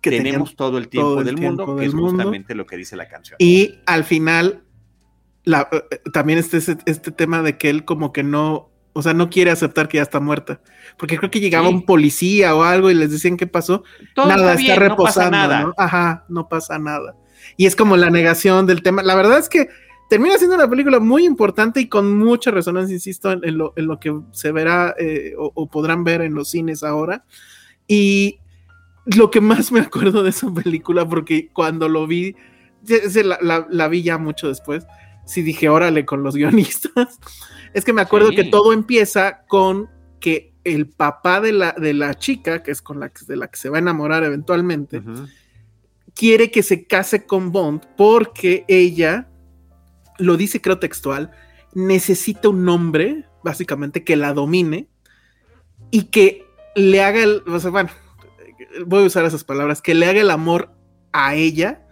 que 0.00 0.10
tenemos 0.10 0.56
todo 0.56 0.76
el 0.78 0.88
tiempo 0.88 1.22
del 1.22 1.36
mundo, 1.36 1.76
que 1.76 1.86
es 1.86 1.94
justamente 1.94 2.56
lo 2.56 2.66
que 2.66 2.76
dice 2.76 2.96
la 2.96 3.08
canción. 3.08 3.36
Y 3.38 3.78
al 3.86 4.02
final 4.02 4.64
la, 5.44 5.68
eh, 5.70 6.00
también 6.12 6.40
este, 6.40 6.58
este 6.58 7.10
tema 7.12 7.42
de 7.42 7.56
que 7.56 7.70
él 7.70 7.84
como 7.84 8.12
que 8.12 8.24
no, 8.24 8.70
o 8.96 9.02
sea, 9.02 9.12
no 9.12 9.28
quiere 9.28 9.50
aceptar 9.50 9.88
que 9.88 9.98
ya 9.98 10.02
está 10.02 10.20
muerta. 10.20 10.58
Porque 10.96 11.18
creo 11.18 11.30
que 11.30 11.38
llegaba 11.38 11.68
un 11.68 11.84
policía 11.84 12.54
o 12.54 12.62
algo 12.62 12.90
y 12.90 12.94
les 12.94 13.10
decían 13.10 13.36
qué 13.36 13.46
pasó. 13.46 13.84
nada, 14.16 14.54
está, 14.54 14.74
reposando. 14.76 15.32
nada. 15.32 15.72
Ajá, 15.76 16.24
no 16.30 16.48
pasa 16.48 16.78
nada. 16.78 17.14
Y 17.58 17.66
es 17.66 17.76
como 17.76 17.98
la 17.98 18.08
negación 18.08 18.64
del 18.64 18.82
tema. 18.82 19.02
La 19.02 19.14
verdad 19.14 19.38
es 19.38 19.50
que 19.50 19.68
termina 20.08 20.38
siendo 20.38 20.56
una 20.56 20.70
película 20.70 20.98
muy 20.98 21.26
importante 21.26 21.78
y 21.78 21.88
con 21.88 22.16
mucha 22.16 22.50
resonancia, 22.50 22.94
insisto, 22.94 23.32
en, 23.32 23.58
lo, 23.58 24.00
que 24.00 24.18
se 24.32 24.50
verá 24.50 24.94
eh, 24.98 25.34
o, 25.36 25.68
podrán 25.68 26.02
ver 26.02 26.22
en 26.22 26.32
los 26.32 26.48
cines 26.48 26.82
ahora. 26.82 27.22
Y 27.86 28.38
lo 29.04 29.30
que 29.30 29.42
más 29.42 29.72
me 29.72 29.80
acuerdo 29.80 30.22
de 30.22 30.30
esa 30.30 30.50
película, 30.54 31.06
porque 31.06 31.50
cuando 31.52 31.90
lo 31.90 32.06
vi, 32.06 32.34
la 32.82 33.88
vi 33.88 34.02
ya 34.02 34.16
mucho 34.16 34.48
después, 34.48 34.86
sí 35.26 35.42
dije, 35.42 35.68
órale, 35.68 36.06
con 36.06 36.22
los 36.22 36.34
guionistas. 36.36 37.18
Es 37.74 37.84
que 37.84 37.92
me 37.92 38.00
acuerdo 38.00 38.30
que 38.30 38.44
todo 38.44 38.72
empieza 38.72 39.44
con 39.46 39.90
que 40.20 40.54
el 40.64 40.88
papá 40.88 41.40
de 41.40 41.52
la, 41.52 41.72
de 41.72 41.92
la 41.92 42.14
chica, 42.14 42.62
que 42.62 42.70
es 42.70 42.80
con 42.80 42.98
la, 42.98 43.12
de 43.26 43.36
la 43.36 43.48
que 43.48 43.58
se 43.58 43.68
va 43.68 43.76
a 43.76 43.80
enamorar 43.80 44.24
eventualmente, 44.24 45.02
quiere 46.14 46.50
que 46.50 46.62
se 46.62 46.86
case 46.86 47.26
con 47.26 47.52
Bond 47.52 47.82
porque 47.96 48.64
ella, 48.66 49.28
lo 50.18 50.36
dice 50.36 50.60
creo 50.60 50.78
textual, 50.78 51.30
necesita 51.74 52.48
un 52.48 52.68
hombre, 52.68 53.26
básicamente, 53.44 54.02
que 54.02 54.16
la 54.16 54.32
domine 54.32 54.88
y 55.90 56.04
que 56.04 56.46
le 56.74 57.02
haga 57.02 57.22
el, 57.22 57.42
o 57.46 57.60
sea, 57.60 57.70
bueno, 57.70 57.90
voy 58.86 59.04
a 59.04 59.06
usar 59.06 59.24
esas 59.24 59.44
palabras, 59.44 59.82
que 59.82 59.94
le 59.94 60.06
haga 60.06 60.20
el 60.20 60.30
amor 60.30 60.72
a 61.12 61.34
ella 61.34 61.85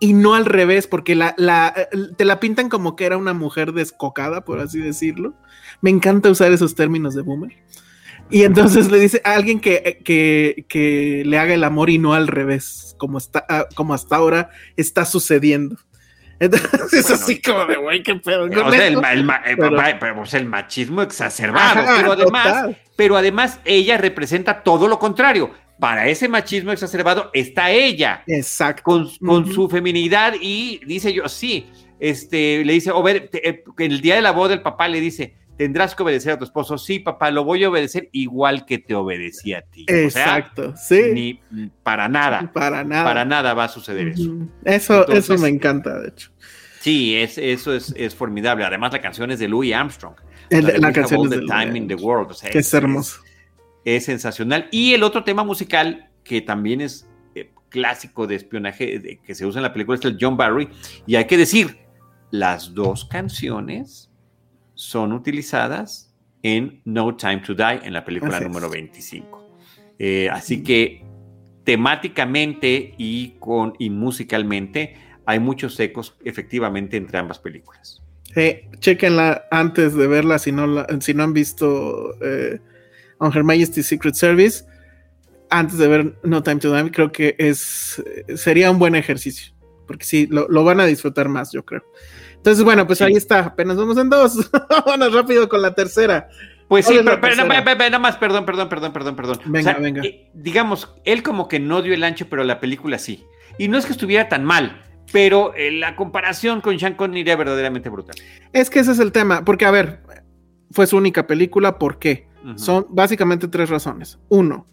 y 0.00 0.14
no 0.14 0.34
al 0.34 0.46
revés, 0.46 0.86
porque 0.86 1.14
la, 1.14 1.34
te 2.16 2.24
la 2.24 2.40
pintan 2.40 2.70
como 2.70 2.96
que 2.96 3.04
era 3.04 3.18
una 3.18 3.34
mujer 3.34 3.72
descocada, 3.72 4.44
por 4.44 4.58
así 4.58 4.80
decirlo. 4.80 5.34
Me 5.82 5.90
encanta 5.90 6.30
usar 6.30 6.50
esos 6.52 6.74
términos 6.74 7.14
de 7.14 7.22
boomer. 7.22 7.52
Y 8.30 8.44
entonces 8.44 8.90
le 8.90 8.98
dice 8.98 9.20
a 9.24 9.34
alguien 9.34 9.60
que, 9.60 10.00
que, 10.04 11.22
le 11.26 11.38
haga 11.38 11.52
el 11.52 11.64
amor 11.64 11.90
y 11.90 11.98
no 11.98 12.14
al 12.14 12.28
revés, 12.28 12.94
como, 12.98 13.18
está, 13.18 13.44
ah, 13.48 13.66
como 13.74 13.92
hasta 13.92 14.16
ahora 14.16 14.50
está 14.76 15.04
sucediendo. 15.04 15.76
Entonces 16.38 16.92
es 16.92 17.10
así 17.10 17.42
como 17.42 17.66
de, 17.66 17.76
güey, 17.76 18.02
qué 18.02 18.14
pedo. 18.14 18.44
O 18.44 18.70
sea, 18.70 18.86
el, 18.86 18.98
el, 20.32 20.46
machismo 20.46 21.02
exacerbado, 21.02 21.84
pero, 21.96 22.12
además, 22.12 22.76
pero 22.96 23.16
además 23.18 23.60
ella 23.66 23.98
representa 23.98 24.62
todo 24.62 24.88
lo 24.88 24.98
contrario 24.98 25.50
para 25.80 26.06
ese 26.06 26.28
machismo 26.28 26.70
exacerbado 26.70 27.30
está 27.32 27.70
ella. 27.70 28.22
Exacto. 28.26 28.82
Con, 28.84 29.52
su 29.52 29.68
feminidad 29.68 30.34
y 30.40 30.80
dice 30.86 31.12
yo, 31.12 31.28
sí, 31.28 31.66
este, 31.98 32.64
le 32.64 32.74
dice, 32.74 32.92
ver, 33.02 33.30
eh, 33.32 33.64
en 33.78 33.92
el 33.92 34.00
día 34.00 34.14
de 34.14 34.22
la 34.22 34.30
boda 34.30 34.54
el 34.54 34.62
papá 34.62 34.88
le 34.88 35.00
dice, 35.00 35.34
tendrás 35.56 35.94
que 35.94 36.02
obedecer 36.02 36.34
a 36.34 36.38
tu 36.38 36.44
esposo. 36.44 36.76
Sí, 36.76 36.98
papá, 36.98 37.30
lo 37.30 37.44
voy 37.44 37.64
a 37.64 37.70
obedecer 37.70 38.10
igual 38.12 38.66
que 38.66 38.78
te 38.78 38.94
obedecí 38.94 39.54
a 39.54 39.62
ti. 39.62 39.86
Exacto, 39.88 40.74
sí. 40.76 41.02
Ni 41.12 41.40
para 41.82 42.08
nada. 42.08 42.52
Para 42.52 42.84
nada. 42.84 43.04
Para 43.04 43.24
nada 43.24 43.54
va 43.54 43.64
a 43.64 43.68
suceder 43.68 44.08
eso. 44.08 44.30
Eso, 44.64 45.08
eso 45.08 45.38
me 45.38 45.48
encanta, 45.48 45.98
de 45.98 46.08
hecho. 46.08 46.30
Sí, 46.80 47.16
es, 47.16 47.36
eso 47.36 47.74
es, 47.74 47.92
es 47.96 48.14
formidable. 48.14 48.64
Además, 48.64 48.92
la 48.92 49.00
canción 49.00 49.30
es 49.30 49.38
de 49.38 49.48
Louis 49.48 49.74
Armstrong. 49.74 50.14
la, 50.50 50.92
canción 50.92 51.24
es 51.24 51.30
de 51.30 51.40
Time 51.40 51.76
in 51.76 51.88
the 51.88 51.94
World. 51.94 52.36
que 52.50 52.58
es 52.58 52.72
hermoso 52.74 53.20
es 53.84 54.04
sensacional. 54.04 54.68
Y 54.70 54.94
el 54.94 55.02
otro 55.02 55.24
tema 55.24 55.44
musical 55.44 56.10
que 56.24 56.40
también 56.40 56.80
es 56.80 57.08
eh, 57.34 57.50
clásico 57.68 58.26
de 58.26 58.36
espionaje 58.36 59.20
que 59.24 59.34
se 59.34 59.46
usa 59.46 59.58
en 59.58 59.64
la 59.64 59.72
película 59.72 59.98
es 59.98 60.04
el 60.04 60.16
John 60.20 60.36
Barry. 60.36 60.68
Y 61.06 61.16
hay 61.16 61.26
que 61.26 61.36
decir, 61.36 61.78
las 62.30 62.74
dos 62.74 63.04
canciones 63.04 64.10
son 64.74 65.12
utilizadas 65.12 66.14
en 66.42 66.80
No 66.84 67.14
Time 67.16 67.38
to 67.38 67.54
Die, 67.54 67.80
en 67.82 67.92
la 67.92 68.04
película 68.04 68.40
número 68.40 68.70
25. 68.70 69.40
Eh, 69.98 70.28
así 70.30 70.62
que 70.62 71.04
temáticamente 71.64 72.94
y, 72.96 73.36
con, 73.38 73.74
y 73.78 73.90
musicalmente 73.90 74.96
hay 75.26 75.38
muchos 75.38 75.78
ecos 75.78 76.16
efectivamente 76.24 76.96
entre 76.96 77.18
ambas 77.18 77.38
películas. 77.38 78.02
chequenla 78.78 79.44
antes 79.50 79.94
de 79.94 80.06
verla 80.06 80.38
si 80.38 80.52
no, 80.52 80.86
si 81.00 81.14
no 81.14 81.24
han 81.24 81.32
visto 81.34 82.14
eh, 82.22 82.60
on 83.20 83.32
Her 83.34 83.44
Majesty's 83.44 83.86
Secret 83.86 84.14
Service 84.14 84.64
antes 85.50 85.78
de 85.78 85.88
ver 85.88 86.14
No 86.22 86.42
Time 86.42 86.60
to 86.60 86.74
Die, 86.74 86.90
creo 86.90 87.12
que 87.12 87.34
es 87.38 88.02
sería 88.36 88.70
un 88.70 88.78
buen 88.78 88.94
ejercicio, 88.94 89.52
porque 89.86 90.04
sí, 90.04 90.28
lo, 90.30 90.64
van 90.64 90.80
a 90.80 90.86
disfrutar 90.86 91.28
más, 91.28 91.52
yo 91.52 91.64
creo. 91.64 91.82
Entonces, 92.36 92.64
bueno, 92.64 92.86
pues 92.86 93.02
ahí 93.02 93.14
está, 93.14 93.40
apenas 93.40 93.76
vamos 93.76 93.98
en 93.98 94.08
dos. 94.08 94.50
Vámonos 94.70 95.12
rápido 95.12 95.48
con 95.48 95.60
la 95.60 95.74
tercera. 95.74 96.28
Pues 96.68 96.86
sí, 96.86 96.98
pero, 97.04 97.18
nada 97.36 97.98
más, 97.98 98.16
perdón, 98.16 98.46
perdón, 98.46 98.68
perdón, 98.68 98.92
perdón, 98.92 99.16
perdón. 99.16 99.40
Venga, 99.46 99.74
venga. 99.74 100.02
Eh, 100.02 100.30
digamos, 100.32 100.94
él 101.04 101.22
como 101.22 101.48
que 101.48 101.58
no 101.58 101.82
dio 101.82 101.92
el 101.92 102.04
ancho, 102.04 102.28
pero 102.30 102.44
la 102.44 102.60
película 102.60 102.98
sí. 102.98 103.24
Y 103.58 103.68
no 103.68 103.76
es 103.76 103.84
que 103.84 103.92
estuviera 103.92 104.28
tan 104.28 104.44
mal, 104.44 104.80
pero 105.12 105.52
eh, 105.54 105.72
la 105.72 105.96
comparación 105.96 106.60
con 106.60 106.78
Sean 106.78 106.94
Connery 106.94 107.22
era 107.22 107.36
verdaderamente 107.36 107.90
brutal. 107.90 108.16
Es 108.52 108.70
que 108.70 108.78
ese 108.78 108.92
es 108.92 109.00
el 109.00 109.12
tema, 109.12 109.44
porque 109.44 109.66
a 109.66 109.70
ver, 109.72 110.00
fue 110.70 110.86
su 110.86 110.96
única 110.96 111.26
película, 111.26 111.78
¿por 111.78 111.98
qué? 111.98 112.29
Son 112.56 112.86
básicamente 112.90 113.48
tres 113.48 113.68
razones. 113.68 114.18
Uno, 114.28 114.66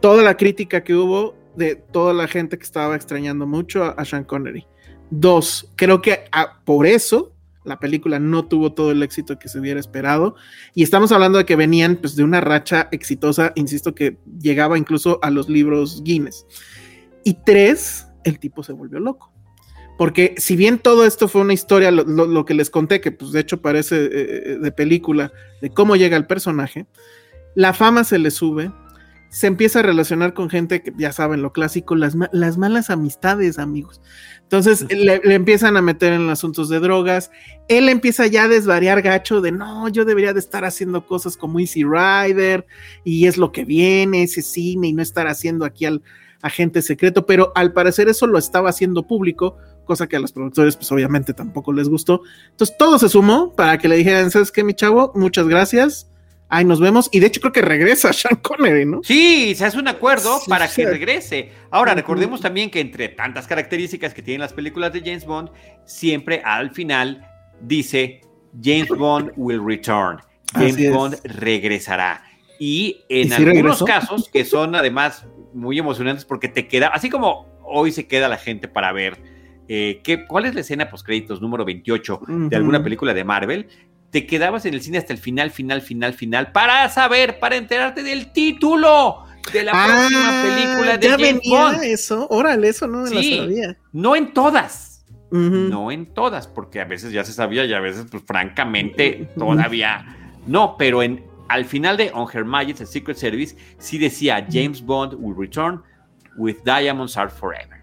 toda 0.00 0.22
la 0.22 0.36
crítica 0.36 0.82
que 0.82 0.94
hubo 0.94 1.34
de 1.56 1.76
toda 1.76 2.12
la 2.12 2.28
gente 2.28 2.58
que 2.58 2.64
estaba 2.64 2.96
extrañando 2.96 3.46
mucho 3.46 3.84
a, 3.84 4.04
Sean 4.04 4.24
Connery. 4.24 4.66
Dos, 5.10 5.70
creo 5.76 6.02
que 6.02 6.24
ah, 6.32 6.60
por 6.64 6.86
eso 6.86 7.32
la 7.64 7.78
película 7.78 8.18
no 8.18 8.46
tuvo 8.46 8.72
todo 8.72 8.92
el 8.92 9.02
éxito 9.02 9.38
que 9.38 9.48
se 9.48 9.58
hubiera 9.58 9.80
esperado. 9.80 10.36
Y 10.74 10.82
estamos 10.82 11.12
hablando 11.12 11.38
de 11.38 11.44
que 11.44 11.56
venían 11.56 11.96
pues, 11.96 12.14
de 12.14 12.22
una 12.22 12.40
racha 12.40 12.88
exitosa, 12.92 13.52
insisto, 13.56 13.94
que 13.94 14.18
llegaba 14.40 14.78
incluso 14.78 15.18
a 15.22 15.30
los 15.30 15.48
libros 15.48 16.02
Guinness. 16.04 16.46
Y 17.24 17.34
tres, 17.44 18.06
el 18.24 18.38
tipo 18.38 18.62
se 18.62 18.72
volvió 18.72 19.00
loco. 19.00 19.32
Porque 19.96 20.34
si 20.36 20.56
bien 20.56 20.78
todo 20.78 21.06
esto 21.06 21.28
fue 21.28 21.40
una 21.40 21.54
historia, 21.54 21.90
lo, 21.90 22.44
que 22.44 22.54
les 22.54 22.70
conté, 22.70 23.00
que 23.00 23.12
pues 23.12 23.32
de 23.32 23.40
hecho 23.40 23.62
parece 23.62 24.04
eh, 24.04 24.10
eh, 24.12 24.58
de 24.60 24.72
película, 24.72 25.32
de 25.62 25.70
cómo 25.70 25.96
llega 25.96 26.16
el 26.16 26.26
personaje, 26.26 26.86
la 27.54 27.72
fama 27.72 28.04
se 28.04 28.18
le 28.18 28.30
sube, 28.30 28.70
se 29.30 29.46
empieza 29.46 29.80
a 29.80 29.82
relacionar 29.82 30.34
con 30.34 30.50
gente 30.50 30.82
que 30.82 30.92
ya 30.96 31.12
saben 31.12 31.42
lo 31.42 31.52
clásico, 31.52 31.94
las, 31.94 32.14
las 32.32 32.58
malas 32.58 32.90
amistades, 32.90 33.58
amigos. 33.58 34.00
Entonces 34.42 34.86
le, 34.90 35.20
empiezan 35.34 35.76
a 35.76 35.82
meter 35.82 36.12
en 36.12 36.28
asuntos 36.30 36.68
de 36.68 36.78
drogas, 36.78 37.30
él 37.68 37.88
empieza 37.88 38.26
ya 38.26 38.44
a 38.44 38.48
desvariar 38.48 39.02
gacho 39.02 39.40
de 39.40 39.52
no, 39.52 39.88
yo 39.88 40.04
debería 40.04 40.32
de 40.32 40.40
estar 40.40 40.64
haciendo 40.64 41.06
cosas 41.06 41.36
como 41.36 41.58
Easy 41.58 41.84
Rider 41.84 42.66
y 43.02 43.26
es 43.26 43.38
lo 43.38 43.50
que 43.50 43.64
viene, 43.64 44.22
ese 44.22 44.42
cine 44.42 44.88
y 44.88 44.92
no 44.92 45.02
estar 45.02 45.26
haciendo 45.26 45.64
aquí 45.64 45.86
al 45.86 46.02
agente 46.42 46.80
secreto, 46.82 47.26
pero 47.26 47.52
al 47.54 47.72
parecer 47.72 48.08
eso 48.08 48.26
lo 48.26 48.38
estaba 48.38 48.70
haciendo 48.70 49.06
público 49.06 49.56
cosa 49.86 50.06
que 50.06 50.16
a 50.16 50.20
los 50.20 50.32
productores 50.32 50.76
pues 50.76 50.92
obviamente 50.92 51.32
tampoco 51.32 51.72
les 51.72 51.88
gustó. 51.88 52.20
Entonces 52.50 52.76
todo 52.78 52.98
se 52.98 53.08
sumó 53.08 53.54
para 53.54 53.78
que 53.78 53.88
le 53.88 53.96
dijeran, 53.96 54.30
¿sabes 54.30 54.52
qué, 54.52 54.62
mi 54.62 54.74
chavo? 54.74 55.12
Muchas 55.14 55.48
gracias. 55.48 56.10
Ahí 56.48 56.64
nos 56.64 56.80
vemos. 56.80 57.08
Y 57.10 57.20
de 57.20 57.28
hecho 57.28 57.40
creo 57.40 57.52
que 57.52 57.62
regresa 57.62 58.12
Sean 58.12 58.36
Connery, 58.36 58.84
¿no? 58.84 59.00
Sí, 59.02 59.54
se 59.54 59.64
hace 59.64 59.78
un 59.78 59.88
acuerdo 59.88 60.40
para 60.46 60.68
que 60.68 60.86
regrese. 60.86 61.50
Ahora, 61.70 61.94
recordemos 61.94 62.40
también 62.40 62.70
que 62.70 62.80
entre 62.80 63.08
tantas 63.08 63.46
características 63.46 64.12
que 64.12 64.22
tienen 64.22 64.40
las 64.40 64.52
películas 64.52 64.92
de 64.92 65.00
James 65.00 65.24
Bond, 65.24 65.50
siempre 65.86 66.42
al 66.44 66.72
final 66.72 67.26
dice 67.62 68.20
James 68.62 68.88
Bond 68.88 69.32
will 69.36 69.64
return. 69.64 70.18
James 70.52 70.92
Bond 70.92 71.16
regresará. 71.24 72.22
Y 72.58 73.04
en 73.08 73.32
algunos 73.32 73.82
casos, 73.82 74.28
que 74.28 74.44
son 74.44 74.74
además 74.74 75.26
muy 75.52 75.78
emocionantes 75.78 76.24
porque 76.24 76.48
te 76.48 76.68
queda, 76.68 76.88
así 76.88 77.10
como 77.10 77.46
hoy 77.64 77.92
se 77.92 78.06
queda 78.06 78.28
la 78.28 78.38
gente 78.38 78.68
para 78.68 78.92
ver 78.92 79.35
eh, 79.68 80.02
¿cuál 80.28 80.46
es 80.46 80.54
la 80.54 80.60
escena 80.60 80.88
post 80.88 81.04
créditos 81.04 81.40
número 81.40 81.64
28 81.64 82.20
de 82.26 82.56
alguna 82.56 82.82
película 82.82 83.14
de 83.14 83.24
Marvel? 83.24 83.68
Te 84.10 84.26
quedabas 84.26 84.64
en 84.66 84.74
el 84.74 84.80
cine 84.80 84.98
hasta 84.98 85.12
el 85.12 85.18
final, 85.18 85.50
final, 85.50 85.82
final, 85.82 86.14
final, 86.14 86.52
para 86.52 86.88
saber, 86.88 87.38
para 87.38 87.56
enterarte 87.56 88.02
del 88.02 88.32
título 88.32 89.24
de 89.52 89.64
la 89.64 89.72
próxima 89.72 90.28
ah, 90.28 90.44
película 90.44 90.98
de 90.98 91.08
ya 91.08 91.16
venía 91.16 91.80
eso, 91.84 92.26
órale, 92.30 92.68
eso 92.68 92.86
no 92.86 93.02
me 93.02 93.10
lo 93.10 93.22
sabía. 93.22 93.76
No 93.92 94.16
en 94.16 94.32
todas, 94.32 95.04
no 95.30 95.90
en 95.90 96.06
todas, 96.06 96.46
porque 96.46 96.80
a 96.80 96.84
veces 96.84 97.12
ya 97.12 97.24
se 97.24 97.32
sabía 97.32 97.64
y 97.64 97.72
a 97.72 97.80
veces, 97.80 98.06
pues 98.10 98.22
francamente, 98.24 99.28
todavía 99.36 100.16
no, 100.46 100.76
pero 100.78 101.02
en 101.02 101.24
al 101.48 101.64
final 101.64 101.96
de 101.96 102.10
On 102.12 102.26
Her 102.32 102.44
Majesty's 102.44 102.90
Secret 102.90 103.16
Service 103.16 103.56
sí 103.78 103.98
decía 103.98 104.46
James 104.50 104.82
Bond 104.82 105.14
will 105.18 105.36
return 105.36 105.82
with 106.36 106.56
Diamonds 106.64 107.16
Are 107.16 107.30
Forever, 107.30 107.75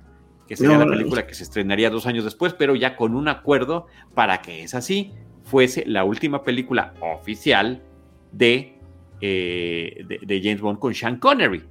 que 0.48 0.56
sería 0.58 0.78
la 0.78 0.86
película 0.86 1.26
que 1.26 1.34
se 1.34 1.44
estrenaría 1.44 1.90
dos 1.90 2.06
años 2.06 2.24
después, 2.24 2.54
pero 2.54 2.76
ya 2.76 2.96
con 2.96 3.16
un 3.16 3.28
acuerdo 3.28 3.88
para 4.14 4.42
que 4.42 4.64
es 4.64 4.74
así, 4.74 5.12
fuese 5.44 5.84
la 5.88 6.04
última 6.04 6.44
película 6.44 6.94
oficial 7.00 7.82
de, 8.32 8.76
eh, 9.22 10.06
de, 10.08 10.42
James 10.42 10.62
Bond 10.62 10.80
con 10.80 10.94
Sean 10.94 11.18
Connery. 11.18 11.64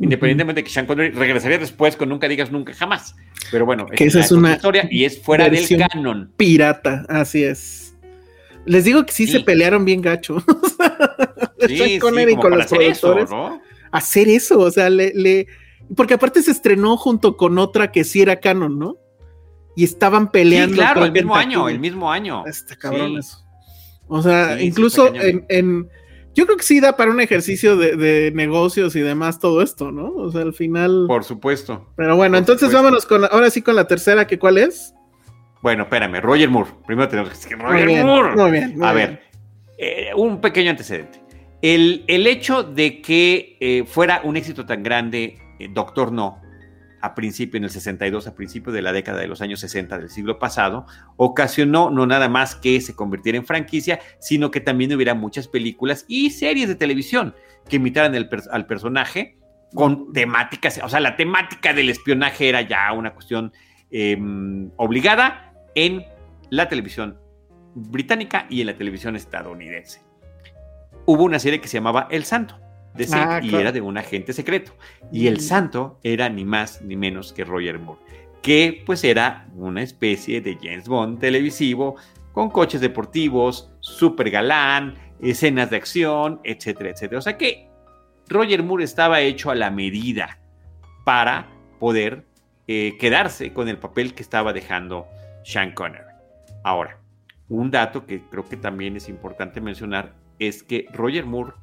Independientemente 0.00 0.60
de 0.60 0.64
que 0.64 0.70
Sean 0.70 0.86
Connery 0.86 1.10
regresaría 1.10 1.58
después 1.58 1.96
con 1.96 2.08
Nunca 2.08 2.28
Digas 2.28 2.52
Nunca 2.52 2.72
Jamás. 2.72 3.16
Pero 3.50 3.66
bueno, 3.66 3.86
que 3.86 4.04
esa 4.04 4.20
es 4.20 4.30
una 4.30 4.52
historia 4.52 4.86
y 4.90 5.04
es 5.04 5.20
fuera 5.20 5.48
del 5.48 5.66
canon. 5.90 6.32
Pirata, 6.36 7.04
así 7.08 7.42
es. 7.42 7.96
Les 8.64 8.84
digo 8.84 9.04
que 9.06 9.12
sí, 9.12 9.26
se 9.26 9.40
pelearon 9.40 9.84
bien 9.84 10.02
gacho. 10.02 10.44
sí, 11.66 11.98
Connery 11.98 12.36
con 12.36 12.56
los 12.56 12.66
productores. 12.66 13.30
Hacer 13.90 14.28
eso, 14.28 14.58
o 14.58 14.70
sea, 14.70 14.90
le, 14.90 15.46
Porque 15.96 16.14
aparte 16.14 16.42
se 16.42 16.50
estrenó 16.50 16.96
junto 16.96 17.36
con 17.36 17.58
otra 17.58 17.92
que 17.92 18.04
sí 18.04 18.20
era 18.20 18.40
canon, 18.40 18.78
¿no? 18.78 18.96
Y 19.76 19.84
estaban 19.84 20.30
peleando. 20.30 20.74
Sí, 20.74 20.80
claro, 20.80 21.04
el 21.04 21.12
mismo 21.12 21.36
año, 21.36 21.68
el 21.68 21.78
mismo 21.78 22.10
año. 22.10 22.44
Está 22.46 22.76
cabrón 22.76 23.16
eso. 23.16 23.44
O 24.08 24.22
sea, 24.22 24.60
incluso 24.60 25.12
en, 25.14 25.88
Yo 26.34 26.46
creo 26.46 26.56
que 26.56 26.64
sí 26.64 26.80
da 26.80 26.96
para 26.96 27.10
un 27.10 27.20
ejercicio 27.20 27.76
de, 27.76 28.32
negocios 28.34 28.96
y 28.96 29.00
demás 29.00 29.38
todo 29.38 29.62
esto, 29.62 29.92
¿no? 29.92 30.14
O 30.14 30.30
sea, 30.30 30.42
al 30.42 30.54
final. 30.54 31.04
Por 31.06 31.24
supuesto. 31.24 31.92
Pero 31.96 32.16
bueno, 32.16 32.38
entonces 32.38 32.72
vámonos 32.72 33.06
con. 33.06 33.24
Ahora 33.24 33.50
sí 33.50 33.62
con 33.62 33.76
la 33.76 33.86
tercera, 33.86 34.26
que 34.26 34.38
cuál 34.38 34.58
es? 34.58 34.94
Bueno, 35.62 35.84
espérame, 35.84 36.20
Roger 36.20 36.48
Moore. 36.48 36.70
Primero 36.86 37.08
tenemos 37.08 37.30
que 37.30 37.36
decir 37.36 37.58
Roger 37.58 38.04
Moore. 38.04 38.36
Muy 38.36 38.50
bien. 38.50 38.82
A 38.82 38.92
ver, 38.92 39.22
eh, 39.76 40.10
un 40.16 40.40
pequeño 40.40 40.70
antecedente. 40.70 41.20
El, 41.60 42.04
hecho 42.26 42.62
de 42.62 43.00
que 43.00 43.56
eh, 43.60 43.84
fuera 43.86 44.20
un 44.22 44.36
éxito 44.36 44.64
tan 44.64 44.82
grande, 44.82 45.38
eh, 45.58 45.68
Doctor 45.72 46.12
No, 46.12 46.40
a 47.00 47.14
principio, 47.14 47.58
en 47.58 47.64
el 47.64 47.70
62, 47.70 48.26
a 48.26 48.34
principio 48.34 48.72
de 48.72 48.82
la 48.82 48.92
década 48.92 49.20
de 49.20 49.28
los 49.28 49.40
años 49.40 49.60
60 49.60 49.98
del 49.98 50.10
siglo 50.10 50.38
pasado, 50.38 50.86
ocasionó 51.16 51.90
no 51.90 52.06
nada 52.06 52.28
más 52.28 52.54
que 52.54 52.80
se 52.80 52.94
convirtiera 52.94 53.38
en 53.38 53.46
franquicia, 53.46 54.00
sino 54.18 54.50
que 54.50 54.60
también 54.60 54.92
hubiera 54.92 55.14
muchas 55.14 55.48
películas 55.48 56.04
y 56.08 56.30
series 56.30 56.68
de 56.68 56.74
televisión 56.74 57.34
que 57.68 57.76
imitaran 57.76 58.14
al 58.50 58.66
personaje 58.66 59.38
con 59.74 60.12
temáticas, 60.12 60.80
o 60.82 60.88
sea, 60.88 61.00
la 61.00 61.16
temática 61.16 61.74
del 61.74 61.90
espionaje 61.90 62.48
era 62.48 62.62
ya 62.62 62.90
una 62.92 63.12
cuestión 63.12 63.52
em, 63.90 64.70
obligada 64.76 65.52
en 65.74 66.04
la 66.50 66.68
televisión 66.68 67.18
británica 67.74 68.46
y 68.48 68.62
en 68.62 68.68
la 68.68 68.76
televisión 68.76 69.14
estadounidense. 69.14 70.02
Hubo 71.04 71.24
una 71.24 71.38
serie 71.38 71.60
que 71.60 71.68
se 71.68 71.76
llamaba 71.76 72.08
El 72.10 72.24
Santo 72.24 72.58
Ah, 73.12 73.40
y 73.42 73.54
era 73.54 73.72
de 73.72 73.80
un 73.80 73.98
agente 73.98 74.32
secreto. 74.32 74.72
Y 75.12 75.26
el 75.26 75.40
santo 75.40 75.98
era 76.02 76.28
ni 76.28 76.44
más 76.44 76.82
ni 76.82 76.96
menos 76.96 77.32
que 77.32 77.44
Roger 77.44 77.78
Moore, 77.78 78.00
que 78.42 78.82
pues 78.86 79.04
era 79.04 79.48
una 79.54 79.82
especie 79.82 80.40
de 80.40 80.58
James 80.60 80.88
Bond 80.88 81.20
televisivo 81.20 81.96
con 82.32 82.50
coches 82.50 82.80
deportivos, 82.80 83.70
super 83.80 84.30
galán, 84.30 84.94
escenas 85.20 85.70
de 85.70 85.76
acción, 85.76 86.40
etcétera, 86.44 86.90
etcétera. 86.90 87.18
O 87.18 87.22
sea 87.22 87.36
que 87.36 87.68
Roger 88.28 88.62
Moore 88.62 88.84
estaba 88.84 89.20
hecho 89.20 89.50
a 89.50 89.54
la 89.54 89.70
medida 89.70 90.38
para 91.04 91.48
poder 91.78 92.24
eh, 92.66 92.96
quedarse 92.98 93.52
con 93.52 93.68
el 93.68 93.78
papel 93.78 94.14
que 94.14 94.22
estaba 94.22 94.52
dejando 94.52 95.06
Sean 95.42 95.72
Connery. 95.72 96.04
Ahora, 96.64 97.00
un 97.48 97.70
dato 97.70 98.04
que 98.04 98.22
creo 98.28 98.46
que 98.46 98.56
también 98.56 98.96
es 98.96 99.08
importante 99.08 99.60
mencionar 99.60 100.14
es 100.38 100.62
que 100.62 100.86
Roger 100.92 101.24
Moore 101.24 101.54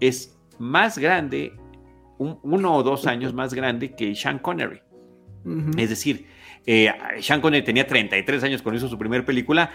es 0.00 0.38
más 0.64 0.98
grande, 0.98 1.52
uno 2.18 2.74
o 2.74 2.82
dos 2.82 3.06
años 3.06 3.34
más 3.34 3.52
grande 3.52 3.94
que 3.94 4.14
Sean 4.14 4.38
Connery. 4.38 4.80
Es 5.76 5.90
decir, 5.90 6.26
eh, 6.64 6.90
Sean 7.20 7.42
Connery 7.42 7.62
tenía 7.62 7.86
33 7.86 8.44
años 8.44 8.62
cuando 8.62 8.78
hizo 8.78 8.88
su 8.88 8.98
primera 8.98 9.24
película, 9.24 9.70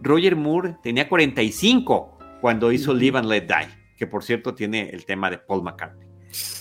Roger 0.00 0.34
Moore 0.34 0.76
tenía 0.82 1.08
45 1.08 2.18
cuando 2.40 2.72
hizo 2.72 2.92
Live 2.92 3.18
and 3.18 3.28
Let 3.28 3.42
Die, 3.42 3.68
que 3.96 4.08
por 4.08 4.24
cierto 4.24 4.52
tiene 4.52 4.90
el 4.90 5.04
tema 5.04 5.30
de 5.30 5.38
Paul 5.38 5.62
McCartney. 5.62 6.08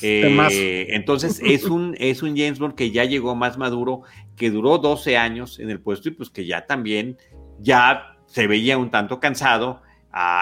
Eh, 0.04 0.88
entonces 0.90 1.42
es 1.44 1.64
un, 1.64 1.96
es 1.98 2.22
un 2.22 2.38
James 2.38 2.60
Bond 2.60 2.76
que 2.76 2.92
ya 2.92 3.06
llegó 3.06 3.36
más 3.36 3.58
maduro, 3.58 4.04
que 4.36 4.52
duró 4.52 4.78
12 4.78 5.18
años 5.18 5.60
en 5.60 5.72
el 5.72 5.80
puesto 5.80 6.10
y 6.10 6.12
pues 6.12 6.30
que 6.30 6.46
ya 6.46 6.68
también 6.68 7.18
ya 7.60 8.16
se 8.28 8.46
veía 8.46 8.78
un 8.78 8.92
tanto 8.92 9.20
cansado 9.20 9.82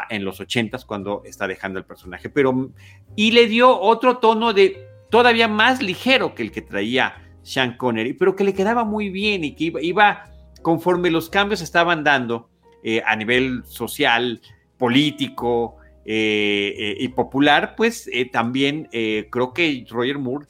en 0.10 0.26
los 0.26 0.40
80 0.40 0.78
cuando 0.86 1.22
está 1.26 1.48
dejando 1.48 1.80
el 1.80 1.86
personaje. 1.86 2.30
Pero 2.30 2.72
y 3.16 3.32
le 3.32 3.48
dio 3.48 3.80
otro 3.80 4.18
tono 4.18 4.54
de 4.54 4.88
todavía 5.10 5.48
más 5.48 5.82
ligero 5.82 6.36
que 6.36 6.44
el 6.44 6.52
que 6.52 6.62
traía 6.62 7.16
Sean 7.42 7.78
Connery, 7.78 8.14
pero 8.14 8.36
que 8.36 8.44
le 8.44 8.54
quedaba 8.54 8.84
muy 8.84 9.10
bien 9.10 9.44
y 9.44 9.56
que 9.56 9.72
iba, 9.82 10.26
conforme 10.62 11.10
los 11.10 11.30
cambios 11.30 11.62
estaban 11.62 12.04
dando 12.04 12.50
eh, 12.84 13.02
a 13.06 13.16
nivel 13.16 13.64
social, 13.66 14.42
político 14.78 15.76
eh, 16.06 16.74
eh, 16.78 16.96
y 17.00 17.10
popular, 17.10 17.76
pues 17.76 18.10
también 18.32 18.88
creo 18.92 19.54
que 19.54 19.86
Roger 19.90 20.18
Moore 20.18 20.48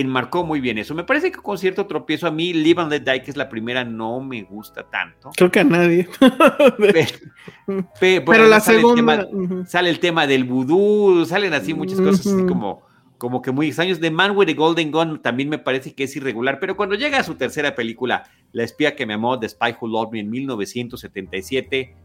enmarcó 0.00 0.44
muy 0.44 0.60
bien 0.60 0.78
eso. 0.78 0.94
Me 0.94 1.02
parece 1.02 1.32
que 1.32 1.38
con 1.38 1.58
cierto 1.58 1.86
tropiezo 1.86 2.28
a 2.28 2.30
mí 2.30 2.52
Live 2.52 2.80
and 2.80 2.92
Let 2.92 3.00
Die, 3.00 3.22
que 3.22 3.30
es 3.32 3.36
la 3.36 3.48
primera, 3.48 3.84
no 3.84 4.20
me 4.20 4.42
gusta 4.42 4.88
tanto. 4.88 5.30
Creo 5.36 5.50
que 5.50 5.60
a 5.60 5.64
nadie. 5.64 6.08
pero, 8.00 8.46
la 8.46 8.60
segunda... 8.60 9.26
sale 9.66 9.90
el 9.90 9.98
tema 9.98 10.26
del 10.28 10.44
vudú, 10.44 11.24
salen 11.26 11.52
así 11.52 11.74
muchas 11.74 12.00
cosas 12.00 12.26
así 12.26 12.46
como, 12.46 12.82
como 13.18 13.42
que 13.42 13.50
muy 13.50 13.66
extraños. 13.66 13.98
The 13.98 14.12
Man 14.12 14.36
with 14.36 14.46
the 14.46 14.54
Golden 14.54 14.92
Gun 14.92 15.20
también 15.20 15.48
me 15.48 15.58
parece 15.58 15.92
que 15.92 16.04
es 16.04 16.14
irregular, 16.14 16.60
pero 16.60 16.76
cuando 16.76 16.94
llega 16.94 17.18
a 17.18 17.24
su 17.24 17.34
tercera 17.34 17.74
película, 17.74 18.30
La 18.52 18.62
espía 18.62 18.94
que 18.94 19.04
me 19.04 19.14
amó, 19.14 19.38
The 19.40 19.48
Spy 19.48 19.74
Who 19.80 19.88
Loved 19.88 20.12
Me 20.12 20.20
en 20.20 20.30
1977, 20.30 21.96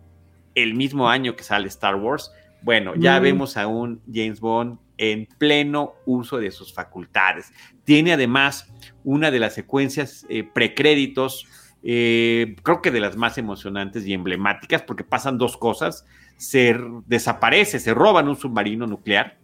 el 0.55 0.73
mismo 0.73 1.09
año 1.09 1.35
que 1.35 1.43
sale 1.43 1.67
Star 1.67 1.95
Wars, 1.95 2.31
bueno, 2.63 2.93
ya 2.95 3.19
mm. 3.19 3.23
vemos 3.23 3.57
a 3.57 3.67
un 3.67 4.01
James 4.11 4.39
Bond 4.39 4.79
en 4.97 5.27
pleno 5.37 5.93
uso 6.05 6.37
de 6.37 6.51
sus 6.51 6.73
facultades. 6.73 7.51
Tiene 7.83 8.13
además 8.13 8.71
una 9.03 9.31
de 9.31 9.39
las 9.39 9.53
secuencias 9.53 10.25
eh, 10.29 10.43
precréditos, 10.43 11.45
eh, 11.83 12.55
creo 12.63 12.81
que 12.81 12.91
de 12.91 13.01
las 13.01 13.17
más 13.17 13.37
emocionantes 13.37 14.05
y 14.07 14.13
emblemáticas, 14.13 14.81
porque 14.81 15.03
pasan 15.03 15.37
dos 15.37 15.57
cosas. 15.57 16.05
Se 16.37 16.77
desaparece, 17.05 17.79
se 17.79 17.93
roban 17.93 18.29
un 18.29 18.37
submarino 18.37 18.87
nuclear 18.87 19.37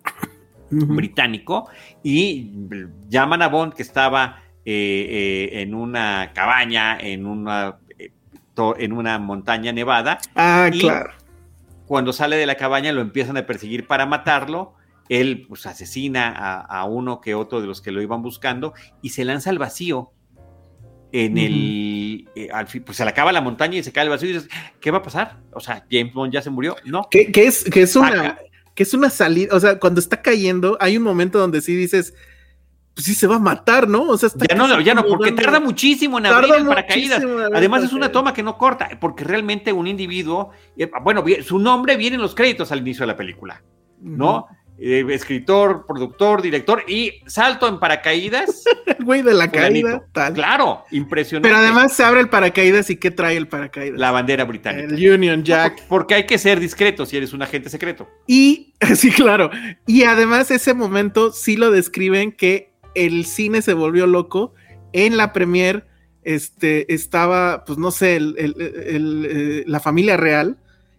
británico 0.70 1.68
y 2.04 2.52
llaman 3.10 3.42
a 3.42 3.50
Bond 3.50 3.74
que 3.74 3.82
estaba 3.82 4.44
eh, 4.66 5.50
en 5.54 5.74
una 5.74 6.32
cabaña, 6.34 6.98
en 7.00 7.26
una, 7.26 7.78
en 8.78 8.94
una 8.94 9.20
montaña 9.20 9.72
nevada. 9.72 10.20
Ah, 10.36 10.70
claro. 10.72 11.12
Cuando 11.90 12.14
sale 12.14 12.36
de 12.36 12.46
la 12.46 12.54
cabaña 12.54 12.92
lo 12.92 13.02
empiezan 13.02 13.36
a 13.36 13.48
perseguir 13.48 13.88
para 13.88 14.06
matarlo 14.06 14.76
él 15.10 15.48
pues, 15.50 15.66
asesina 15.66 16.30
a, 16.62 16.86
uno 16.86 17.20
que 17.20 17.34
otro 17.34 17.62
de 17.62 17.68
los 17.68 17.82
que 17.82 17.92
lo 17.92 18.00
iban 18.00 18.22
buscando 18.22 18.76
y 19.02 19.10
se 19.10 19.26
lanza 19.26 19.50
al 19.50 19.58
vacío. 19.58 20.12
En 21.12 21.40
el. 21.40 22.30
Eh, 22.36 22.50
al 22.54 22.68
pues 22.68 22.96
se 22.96 23.04
le 23.04 23.10
acaba 23.10 23.32
la 23.32 23.42
montaña 23.42 23.80
y 23.80 23.82
se 23.82 23.92
cae 23.92 24.04
al 24.04 24.10
vacío 24.10 24.30
y 24.30 24.34
dices, 24.34 24.50
¿qué 24.80 24.92
va 24.92 25.00
a 25.00 25.02
pasar? 25.02 25.40
O 25.52 25.60
sea, 25.60 25.84
James 25.90 26.14
Bond 26.14 26.32
ya 26.32 26.44
se 26.44 26.52
murió. 26.52 26.76
No. 26.86 27.08
Que, 27.10 27.32
es, 27.34 27.64
que 27.64 27.82
es 27.82 27.96
una. 27.96 28.38
Que 28.76 28.84
es 28.84 28.94
una 28.94 29.10
salida. 29.10 29.56
O 29.56 29.60
sea, 29.60 29.80
cuando 29.80 30.00
está 30.00 30.22
cayendo, 30.22 30.78
hay 30.80 30.96
un 30.96 31.04
momento 31.04 31.40
donde 31.40 31.62
sí 31.62 31.76
dices. 31.76 32.14
Pues 33.00 33.06
sí 33.06 33.16
se 33.16 33.28
va 33.28 33.38
a 33.38 33.40
matar, 33.40 33.88
¿no? 33.88 34.10
O 34.10 34.18
sea, 34.18 34.28
ya 34.50 34.56
no, 34.56 34.82
ya 34.82 34.94
no, 34.94 35.06
porque 35.06 35.32
tarda 35.32 35.62
muchísimo 35.62 36.18
en 36.18 36.26
abrir 36.26 36.54
el 36.54 36.66
paracaídas. 36.66 37.24
Además, 37.54 37.86
es 37.86 37.94
una 37.94 38.12
toma 38.12 38.34
que 38.34 38.44
no 38.44 38.58
corta, 38.58 38.90
porque 39.00 39.24
realmente 39.24 39.72
un 39.72 39.88
individuo, 39.88 40.50
eh, 40.76 40.92
bueno, 41.02 41.24
su 41.42 41.60
nombre 41.60 41.96
viene 41.96 42.18
en 42.18 42.22
los 42.22 42.36
créditos 42.36 42.74
al 42.74 42.80
inicio 42.80 43.04
de 43.04 43.08
la 43.08 43.16
película, 43.16 43.64
¿no? 44.02 44.48
Eh, 44.78 45.06
escritor, 45.12 45.86
productor, 45.88 46.42
director 46.42 46.84
y 46.90 47.22
salto 47.26 47.70
en 47.70 47.80
paracaídas. 47.80 48.66
güey 49.00 49.22
de 49.22 49.34
la 49.34 49.50
caída, 49.50 50.04
Claro, 50.34 50.84
impresionante. 50.92 51.48
Pero 51.48 51.62
además 51.62 51.94
se 51.94 52.04
abre 52.04 52.20
el 52.20 52.28
paracaídas 52.28 52.90
y 52.90 52.98
¿qué 52.98 53.12
trae 53.12 53.38
el 53.38 53.48
paracaídas? 53.48 53.98
La 53.98 54.12
bandera 54.12 54.44
británica. 54.44 54.94
El 54.94 55.12
Union 55.12 55.46
Jack. 55.46 55.86
Porque 55.88 56.16
hay 56.16 56.26
que 56.26 56.38
ser 56.38 56.60
discreto 56.60 57.06
si 57.06 57.16
eres 57.16 57.32
un 57.32 57.42
agente 57.42 57.70
secreto. 57.70 58.10
Y, 58.28 58.74
sí, 58.96 59.10
claro. 59.10 59.52
Y 59.88 60.04
además 60.04 60.52
ese 60.52 60.74
momento 60.74 61.32
sí 61.32 61.56
lo 61.56 61.72
describen 61.72 62.34
que 62.34 62.69
el 62.96 63.26
cine 63.26 63.62
se 63.62 63.74
volvió 63.74 64.08
loco. 64.08 64.54
En 64.92 65.18
la 65.18 65.34
premier 65.34 65.88
este, 66.24 66.94
estaba, 66.94 67.64
pues 67.66 67.78
no 67.78 67.92
sé, 67.92 68.20
eh, 68.38 69.64
la 69.66 69.80
familia 69.80 70.18
real 70.18 70.58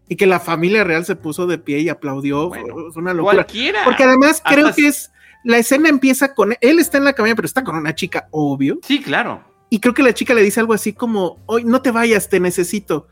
y 0.09 0.16
que 0.16 0.26
la 0.26 0.41
familia 0.41 0.82
real 0.82 1.05
se 1.05 1.14
puso 1.14 1.47
de 1.47 1.59
pie 1.59 1.78
y 1.78 1.88
aplaudió. 1.88 2.51
fue 2.51 3.01
una 3.03 3.14
locura. 3.14 3.36
Cualquiera. 3.36 3.84
Porque 3.84 4.03
además 4.03 4.43
creo 4.45 4.74
que 4.74 4.88
es. 4.88 5.11
La 5.45 5.57
escena 5.57 5.88
empieza 5.88 6.34
con. 6.34 6.55
Él 6.61 6.80
está 6.80 6.99
en 6.99 7.05
la 7.05 7.12
cabaña, 7.12 7.36
pero 7.36 7.47
está 7.47 7.62
con 7.62 7.76
una 7.76 7.95
chica, 7.95 8.26
obvio. 8.32 8.80
Sí, 8.82 9.01
claro. 9.01 9.43
Y 9.70 9.78
creo 9.78 9.95
que 9.95 10.03
la 10.03 10.12
chica 10.12 10.34
le 10.34 10.43
dice 10.43 10.59
algo 10.59 10.74
así 10.74 10.93
como: 10.93 11.38
Hoy 11.47 11.64
no 11.64 11.80
te 11.80 11.93
vayas, 11.93 12.28
te 12.28 12.41
necesito. 12.41 13.07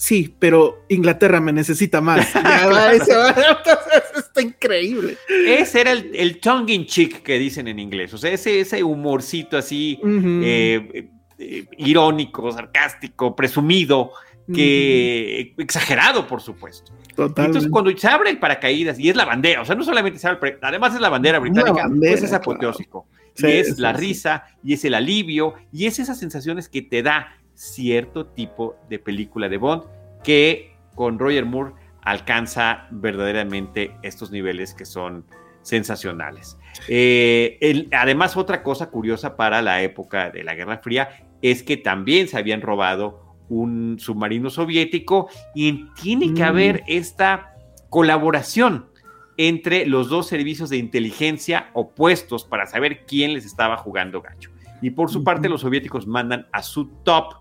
Sí, 0.00 0.34
pero 0.38 0.86
Inglaterra 0.88 1.40
me 1.40 1.52
necesita 1.52 2.00
más. 2.00 2.26
está 4.16 4.40
increíble. 4.40 5.18
Ese 5.28 5.82
era 5.82 5.92
el, 5.92 6.10
el 6.14 6.40
tongue 6.40 6.72
in 6.72 6.86
cheek 6.86 7.22
que 7.22 7.38
dicen 7.38 7.68
en 7.68 7.78
inglés, 7.78 8.14
o 8.14 8.18
sea, 8.18 8.32
ese, 8.32 8.60
ese 8.60 8.82
humorcito 8.82 9.58
así 9.58 10.00
eh, 10.02 11.10
eh, 11.38 11.66
irónico, 11.76 12.50
sarcástico, 12.50 13.36
presumido, 13.36 14.12
que 14.52 15.54
exagerado, 15.58 16.26
por 16.26 16.40
supuesto. 16.40 16.92
Entonces, 17.16 17.68
cuando 17.70 17.94
se 17.96 18.08
abre 18.08 18.30
el 18.30 18.38
paracaídas 18.38 18.98
y 18.98 19.10
es 19.10 19.16
la 19.16 19.26
bandera, 19.26 19.60
o 19.60 19.64
sea, 19.64 19.74
no 19.74 19.84
solamente 19.84 20.18
se 20.18 20.26
abre, 20.26 20.58
además 20.62 20.94
es 20.94 21.00
la 21.00 21.10
bandera 21.10 21.38
británica, 21.38 21.88
pues 21.98 22.22
es 22.22 22.32
apoteósico. 22.32 23.06
y 23.36 23.46
es 23.46 23.78
la 23.78 23.92
risa, 23.92 24.44
y 24.64 24.72
es 24.72 24.84
el 24.84 24.94
alivio, 24.94 25.54
y 25.72 25.86
es 25.86 25.98
esas 25.98 26.18
sensaciones 26.18 26.68
que 26.68 26.82
te 26.82 27.02
da 27.02 27.36
cierto 27.54 28.26
tipo 28.26 28.76
de 28.88 28.98
película 28.98 29.48
de 29.48 29.58
Bond 29.58 29.84
que 30.22 30.76
con 30.94 31.18
Roger 31.18 31.44
Moore 31.44 31.72
alcanza 32.02 32.86
verdaderamente 32.90 33.96
estos 34.02 34.30
niveles 34.30 34.74
que 34.74 34.84
son 34.84 35.24
sensacionales. 35.62 36.58
Eh, 36.88 37.88
además, 37.92 38.36
otra 38.36 38.62
cosa 38.62 38.90
curiosa 38.90 39.36
para 39.36 39.62
la 39.62 39.82
época 39.82 40.30
de 40.30 40.42
la 40.42 40.54
Guerra 40.54 40.78
Fría 40.78 41.26
es 41.42 41.62
que 41.62 41.76
también 41.76 42.28
se 42.28 42.38
habían 42.38 42.62
robado 42.62 43.36
un 43.48 43.98
submarino 43.98 44.48
soviético 44.48 45.28
y 45.54 45.86
tiene 45.94 46.34
que 46.34 46.42
mm. 46.42 46.46
haber 46.46 46.84
esta 46.86 47.54
colaboración 47.88 48.86
entre 49.36 49.86
los 49.86 50.08
dos 50.08 50.28
servicios 50.28 50.70
de 50.70 50.76
inteligencia 50.76 51.70
opuestos 51.72 52.44
para 52.44 52.66
saber 52.66 53.04
quién 53.06 53.32
les 53.32 53.44
estaba 53.44 53.76
jugando 53.76 54.20
gacho. 54.20 54.50
Y 54.80 54.90
por 54.90 55.10
su 55.10 55.24
parte, 55.24 55.48
los 55.48 55.60
soviéticos 55.60 56.06
mandan 56.06 56.46
a 56.52 56.62
su 56.62 56.86
top 57.04 57.34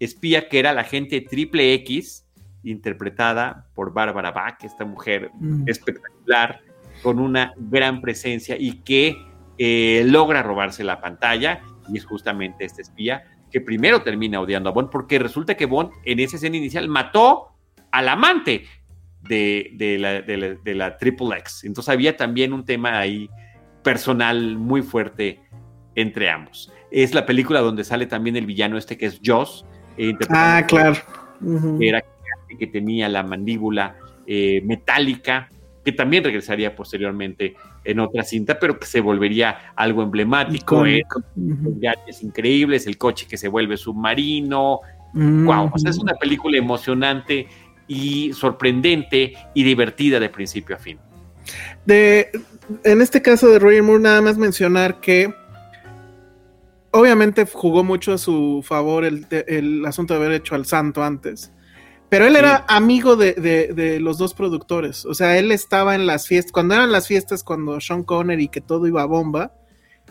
espía, 0.00 0.48
que 0.48 0.58
era 0.58 0.72
la 0.72 0.82
agente 0.82 1.20
Triple 1.20 1.74
X, 1.74 2.26
interpretada 2.62 3.68
por 3.74 3.92
Bárbara 3.92 4.30
Bach, 4.30 4.62
esta 4.64 4.84
mujer 4.84 5.30
mm. 5.38 5.64
espectacular, 5.66 6.60
con 7.02 7.18
una 7.18 7.52
gran 7.56 8.00
presencia 8.00 8.56
y 8.58 8.80
que 8.82 9.16
eh, 9.58 10.04
logra 10.06 10.42
robarse 10.42 10.84
la 10.84 11.00
pantalla, 11.00 11.62
y 11.88 11.98
es 11.98 12.04
justamente 12.04 12.64
este 12.64 12.82
espía 12.82 13.24
que 13.50 13.60
primero 13.60 14.02
termina 14.02 14.40
odiando 14.40 14.68
a 14.68 14.72
Bond, 14.72 14.90
porque 14.90 15.18
resulta 15.18 15.54
que 15.54 15.66
Bond 15.66 15.92
en 16.04 16.18
esa 16.18 16.36
escena 16.36 16.56
inicial 16.56 16.88
mató 16.88 17.52
al 17.92 18.08
amante 18.08 18.66
de, 19.20 19.96
la, 20.00 20.22
de, 20.22 20.74
la, 20.74 20.98
Triple 20.98 21.38
X. 21.38 21.62
Entonces 21.62 21.88
había 21.88 22.16
también 22.16 22.52
un 22.52 22.64
tema 22.64 22.98
ahí 22.98 23.30
personal 23.84 24.56
muy 24.58 24.82
fuerte 24.82 25.40
entre 25.94 26.28
ambos. 26.30 26.72
Es 26.94 27.12
la 27.12 27.26
película 27.26 27.60
donde 27.60 27.82
sale 27.82 28.06
también 28.06 28.36
el 28.36 28.46
villano 28.46 28.78
este 28.78 28.96
que 28.96 29.06
es 29.06 29.20
Joss. 29.22 29.66
Eh, 29.96 30.14
ah, 30.28 30.62
claro. 30.64 30.94
que, 31.80 31.88
era, 31.88 32.04
que 32.56 32.68
tenía 32.68 33.08
la 33.08 33.24
mandíbula 33.24 33.96
eh, 34.28 34.62
metálica, 34.64 35.48
que 35.84 35.90
también 35.90 36.22
regresaría 36.22 36.76
posteriormente 36.76 37.56
en 37.82 37.98
otra 37.98 38.22
cinta, 38.22 38.60
pero 38.60 38.78
que 38.78 38.86
se 38.86 39.00
volvería 39.00 39.72
algo 39.74 40.04
emblemático. 40.04 40.86
¿eh? 40.86 41.02
es 42.06 42.22
increíbles, 42.22 42.86
el 42.86 42.96
coche 42.96 43.26
que 43.28 43.38
se 43.38 43.48
vuelve 43.48 43.76
submarino. 43.76 44.78
Wow, 45.14 45.72
o 45.74 45.78
sea, 45.78 45.90
es 45.90 45.98
una 45.98 46.14
película 46.14 46.56
emocionante 46.56 47.48
y 47.88 48.32
sorprendente 48.34 49.34
y 49.52 49.64
divertida 49.64 50.20
de 50.20 50.28
principio 50.28 50.76
a 50.76 50.78
fin. 50.78 51.00
De, 51.84 52.30
en 52.84 53.02
este 53.02 53.20
caso 53.20 53.48
de 53.48 53.58
Roger 53.58 53.82
Moore, 53.82 54.02
nada 54.04 54.22
más 54.22 54.38
mencionar 54.38 55.00
que 55.00 55.34
obviamente 56.94 57.44
jugó 57.52 57.82
mucho 57.84 58.12
a 58.12 58.18
su 58.18 58.64
favor 58.64 59.04
el, 59.04 59.26
el 59.30 59.84
asunto 59.84 60.14
de 60.14 60.20
haber 60.20 60.32
hecho 60.32 60.54
al 60.54 60.64
santo 60.64 61.02
antes. 61.02 61.52
Pero 62.08 62.26
él 62.26 62.36
era 62.36 62.64
amigo 62.68 63.16
de, 63.16 63.98
los 64.00 64.18
dos 64.18 64.34
productores. 64.34 65.04
O 65.04 65.14
sea, 65.14 65.36
él 65.36 65.50
estaba 65.50 65.96
en 65.96 66.06
las 66.06 66.28
fiestas. 66.28 66.52
Cuando 66.52 66.74
eran 66.74 66.92
las 66.92 67.08
fiestas, 67.08 67.42
cuando 67.42 67.80
Sean 67.80 68.04
Connery 68.04 68.44
y 68.44 68.48
que 68.48 68.60
todo 68.60 68.86
iba 68.86 69.02
a 69.02 69.06
bomba, 69.06 69.52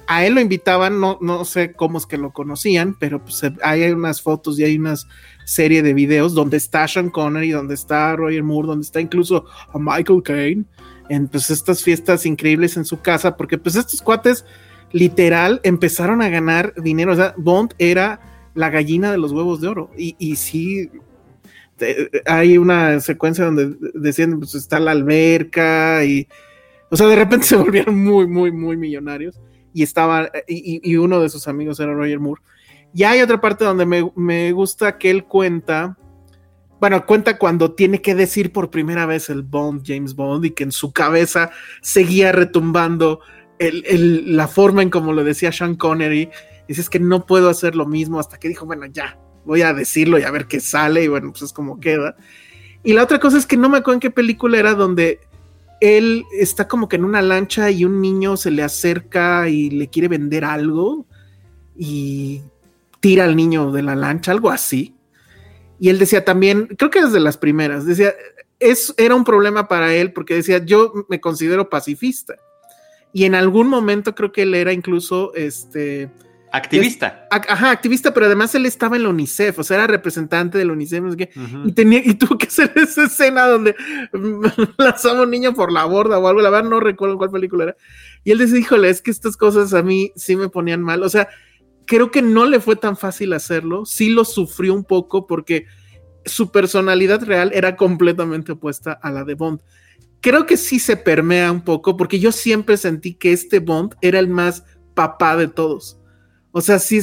a 0.08 0.26
él 0.26 0.34
lo 0.34 0.42
invitaban. 0.42 1.00
No, 1.00 1.18
no 1.22 1.46
sé 1.46 1.72
cómo 1.72 1.98
es 1.98 2.06
que 2.06 2.18
lo 2.18 2.34
conocían, 2.34 2.98
pero 3.00 3.24
pues 3.24 3.42
hay 3.62 3.90
unas 3.92 4.22
fotos 4.22 4.60
y 4.60 4.66
hay 4.66 4.76
una 4.76 4.96
serie 5.46 5.82
de 5.82 5.94
videos 5.94 6.34
donde 6.34 6.58
está 6.58 6.86
Sean 6.90 7.10
Connery, 7.10 7.52
donde 7.52 7.76
está 7.76 8.14
Roger 8.18 8.44
Moore, 8.44 8.68
donde 8.68 8.86
está 8.86 9.00
incluso 9.00 9.46
a 9.72 9.80
Michael 9.80 10.24
Caine. 10.24 10.66
En 11.08 11.30
pues 11.30 11.50
estas 11.52 11.84
fiestas 11.84 12.26
increíbles 12.26 12.76
en 12.76 12.84
su 12.84 13.00
casa, 13.00 13.38
porque 13.38 13.58
pues 13.58 13.78
estos 13.78 14.02
cuates 14.02 14.44
literal 14.94 15.60
empezaron 15.64 16.22
a 16.22 16.30
ganar 16.30 16.74
dinero. 16.82 17.12
O 17.12 17.16
sea, 17.16 17.34
Bond 17.38 17.74
era 17.78 18.22
la 18.54 18.70
gallina 18.70 19.12
de 19.12 19.18
los 19.18 19.34
huevos 19.34 19.60
de 19.60 19.68
oro. 19.68 19.92
Y, 19.98 20.16
y 20.18 20.38
sí, 20.38 20.90
hay 22.26 22.58
una 22.58 23.00
secuencia 23.00 23.46
donde 23.46 23.76
decían, 23.94 24.40
pues 24.40 24.56
está 24.56 24.80
la 24.80 24.92
alberca 24.92 26.04
y, 26.06 26.28
o 26.90 26.96
sea, 26.96 27.08
de 27.08 27.16
repente 27.16 27.46
se 27.48 27.56
volvieron 27.56 28.02
muy, 28.04 28.28
muy, 28.28 28.52
muy 28.52 28.78
millonarios 28.78 29.40
y 29.74 29.84
estaba, 29.84 30.30
y, 30.48 30.96
uno 30.98 31.20
de 31.20 31.30
sus 31.30 31.48
amigos 31.48 31.80
era 31.80 31.94
Roger 31.94 32.20
Moore. 32.20 32.42
Y 32.94 33.04
hay 33.04 33.22
otra 33.22 33.42
parte 33.42 33.66
donde 33.66 33.88
me, 34.16 34.52
gusta 34.52 35.00
que 35.00 35.10
él 35.10 35.26
cuenta, 35.26 35.98
bueno, 36.80 37.04
cuenta 37.08 37.40
cuando 37.40 37.74
tiene 37.74 38.00
que 38.00 38.14
decir 38.14 38.52
por 38.52 38.70
primera 38.70 39.08
vez 39.08 39.32
el 39.32 39.42
Bond, 39.42 39.82
James 39.84 40.16
Bond, 40.16 40.46
y 40.46 40.52
que 40.52 40.64
en 40.64 40.72
su 40.72 40.94
cabeza 40.94 41.50
seguía 41.82 42.32
retumbando 42.32 43.22
la 43.60 44.48
forma 44.48 44.82
en 44.82 44.90
como 44.90 45.14
lo 45.14 45.24
decía 45.24 45.52
Sean 45.52 45.76
Connery. 45.76 46.30
Dice, 46.68 46.82
es 46.82 46.90
que 46.90 47.00
no 47.00 47.26
puedo 47.26 47.50
hacer 47.50 47.76
lo 47.76 47.86
mismo 47.86 48.20
hasta 48.20 48.40
que 48.40 48.48
dijo, 48.48 48.66
bueno, 48.66 48.86
ya, 48.86 49.18
voy 49.46 49.62
a 49.62 49.74
decirlo 49.74 50.18
y 50.20 50.24
a 50.24 50.32
ver 50.32 50.48
qué 50.48 50.60
sale 50.60 51.04
y 51.04 51.08
bueno, 51.08 51.32
pues 51.32 51.44
es 51.44 51.54
como 51.54 51.80
queda. 51.80 52.16
Y 52.84 52.94
la 52.94 53.04
otra 53.04 53.20
cosa 53.20 53.38
es 53.38 53.46
que 53.46 53.58
no 53.58 53.70
me 53.70 53.78
acuerdo 53.78 53.96
en 53.96 54.00
qué 54.02 54.12
película 54.12 54.58
era 54.58 54.74
donde 54.74 55.20
él 55.80 56.24
está 56.32 56.68
como 56.68 56.88
que 56.88 56.96
en 56.96 57.06
una 57.06 57.22
lancha 57.22 57.70
y 57.70 57.86
un 57.86 58.02
niño 58.02 58.38
se 58.38 58.52
le 58.52 58.64
acerca 58.64 59.50
y 59.50 59.70
le 59.70 59.90
quiere 59.90 60.08
vender 60.08 60.46
algo 60.46 61.06
y 61.76 62.42
tira 63.00 63.26
al 63.26 63.36
niño 63.36 63.72
de 63.72 63.84
la 63.84 63.96
lancha, 63.96 64.32
algo 64.32 64.50
así. 64.50 64.96
Y 65.80 65.90
él 65.90 66.00
decía 66.00 66.24
también, 66.24 66.68
creo 66.78 66.90
que 66.90 67.04
desde 67.04 67.20
las 67.20 67.38
primeras, 67.38 67.86
decía, 67.86 68.14
es, 68.60 68.94
era 68.98 69.16
un 69.16 69.26
problema 69.26 69.68
para 69.68 69.94
él 69.94 70.14
porque 70.14 70.36
decía, 70.36 70.64
yo 70.64 70.94
me 71.10 71.20
considero 71.20 71.70
pacifista. 71.70 72.36
Y 73.14 73.26
en 73.26 73.36
algún 73.36 73.68
momento 73.68 74.16
creo 74.16 74.32
que 74.32 74.42
él 74.42 74.56
era 74.56 74.74
incluso, 74.74 75.34
este, 75.36 76.10
Activista. 76.56 77.28
ajá, 77.32 77.72
activista, 77.72 78.14
pero 78.14 78.28
además 78.28 78.54
él 78.54 78.68
estaba 78.68 78.96
en 78.96 79.04
la 79.04 79.10
UNICEF, 79.10 79.58
o 79.58 79.64
sea, 79.64 79.78
era 79.78 79.88
representante 79.88 80.60
de 80.60 80.66
la 80.66 80.74
UNICEF, 80.74 81.04
y 81.66 81.72
tenía, 81.72 82.00
y 82.06 82.14
tuvo 82.14 82.38
que 82.38 82.46
hacer 82.46 82.72
esa 82.76 83.06
escena 83.06 83.48
donde 83.48 83.76
lanzaba 84.78 85.24
un 85.24 85.32
niño 85.32 85.56
por 85.56 85.72
la 85.72 85.86
borda 85.86 86.20
o 86.20 86.28
algo, 86.28 86.42
la 86.42 86.52
verdad 86.52 86.70
no 86.70 86.80
recuerdo 86.80 87.18
cuál 87.18 87.32
película 87.32 87.64
era. 87.64 87.76
Y 88.24 88.30
él 88.30 88.38
decía, 88.38 88.60
híjole, 88.60 88.92
es 88.92 89.02
que 89.02 89.10
estas 89.10 89.36
cosas 89.36 89.74
a 89.74 89.82
mí 89.82 90.12
sí 90.16 90.36
me 90.36 90.48
ponían 90.48 90.84
mal. 90.84 91.02
O 91.02 91.10
sea, 91.10 91.28
creo 91.88 92.12
que 92.12 92.22
no 92.22 92.46
le 92.46 92.60
fue 92.60 92.76
tan 92.76 92.98
fácil 92.98 93.34
hacerlo, 93.34 93.84
sí 93.88 94.10
lo 94.10 94.24
sufrió 94.24 94.76
un 94.76 94.84
poco 94.84 95.26
porque 95.26 95.66
su 96.24 96.52
personalidad 96.52 97.24
real 97.24 97.50
era 97.56 97.76
completamente 97.76 98.52
opuesta 98.52 98.94
a 98.94 99.10
la 99.10 99.24
de 99.24 99.34
Bond. 99.34 99.60
Creo 100.24 100.46
que 100.46 100.56
sí 100.56 100.80
se 100.80 100.96
permea 100.96 101.52
un 101.52 101.60
poco 101.60 101.98
porque 101.98 102.18
yo 102.18 102.32
siempre 102.32 102.78
sentí 102.78 103.14
que 103.14 103.34
este 103.34 103.60
Bond 103.60 103.96
era 104.00 104.20
el 104.20 104.30
más 104.30 104.64
papá 104.94 105.36
de 105.36 105.50
todos. 105.50 106.00
O 106.54 106.62
sea, 106.62 106.80
sí, 106.80 107.02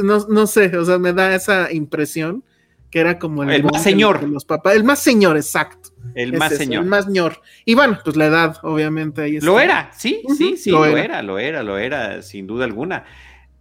no, 0.00 0.24
no 0.28 0.46
sé, 0.46 0.76
o 0.76 0.84
sea, 0.84 1.00
me 1.00 1.12
da 1.12 1.34
esa 1.34 1.72
impresión 1.72 2.44
que 2.92 3.00
era 3.00 3.18
como 3.18 3.42
el, 3.42 3.64
más 3.64 3.82
señor. 3.82 4.22
los 4.22 4.44
papás, 4.44 4.76
el 4.76 4.84
más 4.84 5.00
señor, 5.00 5.36
exacto. 5.36 5.88
El 6.14 6.34
más 6.34 6.56
señor. 6.56 6.84
El 6.84 6.88
más 6.88 7.06
señor. 7.06 7.40
Y 7.64 7.74
bueno, 7.74 7.98
pues 8.04 8.14
la 8.14 8.26
edad, 8.26 8.56
obviamente. 8.62 9.22
Ahí 9.22 9.40
Lo 9.40 9.58
era, 9.58 9.90
sí, 9.92 10.22
sí, 10.38 10.56
sí, 10.56 10.70
lo, 10.70 10.86
era. 10.86 11.22
lo 11.22 11.40
era, 11.40 11.64
lo 11.64 11.76
era, 11.76 12.22
sin 12.22 12.46
duda 12.46 12.66
alguna. 12.66 13.04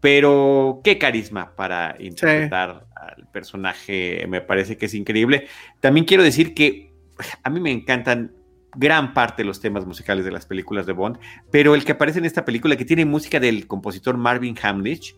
Pero 0.01 0.81
qué 0.83 0.99
carisma 0.99 1.55
para 1.55 1.95
interpretar 1.99 2.85
al 2.95 3.27
personaje, 3.31 4.23
me 4.29 4.41
parece 4.41 4.77
que 4.77 4.85
es 4.85 4.93
increíble. 4.93 5.47
También 5.79 6.05
quiero 6.05 6.21
decir 6.21 6.53
que 6.53 6.93
a 7.41 7.49
mí 7.49 7.59
me 7.59 7.71
encantan 7.71 8.33
gran 8.75 9.13
parte 9.13 9.43
de 9.43 9.47
los 9.47 9.59
temas 9.59 9.85
musicales 9.85 10.25
de 10.25 10.31
las 10.31 10.45
películas 10.45 10.85
de 10.85 10.93
Bond, 10.93 11.17
pero 11.51 11.75
el 11.75 11.83
que 11.83 11.93
aparece 11.93 12.19
en 12.19 12.25
esta 12.25 12.45
película, 12.45 12.75
que 12.75 12.85
tiene 12.85 13.05
música 13.05 13.39
del 13.39 13.67
compositor 13.67 14.17
Marvin 14.17 14.55
Hamlisch, 14.61 15.15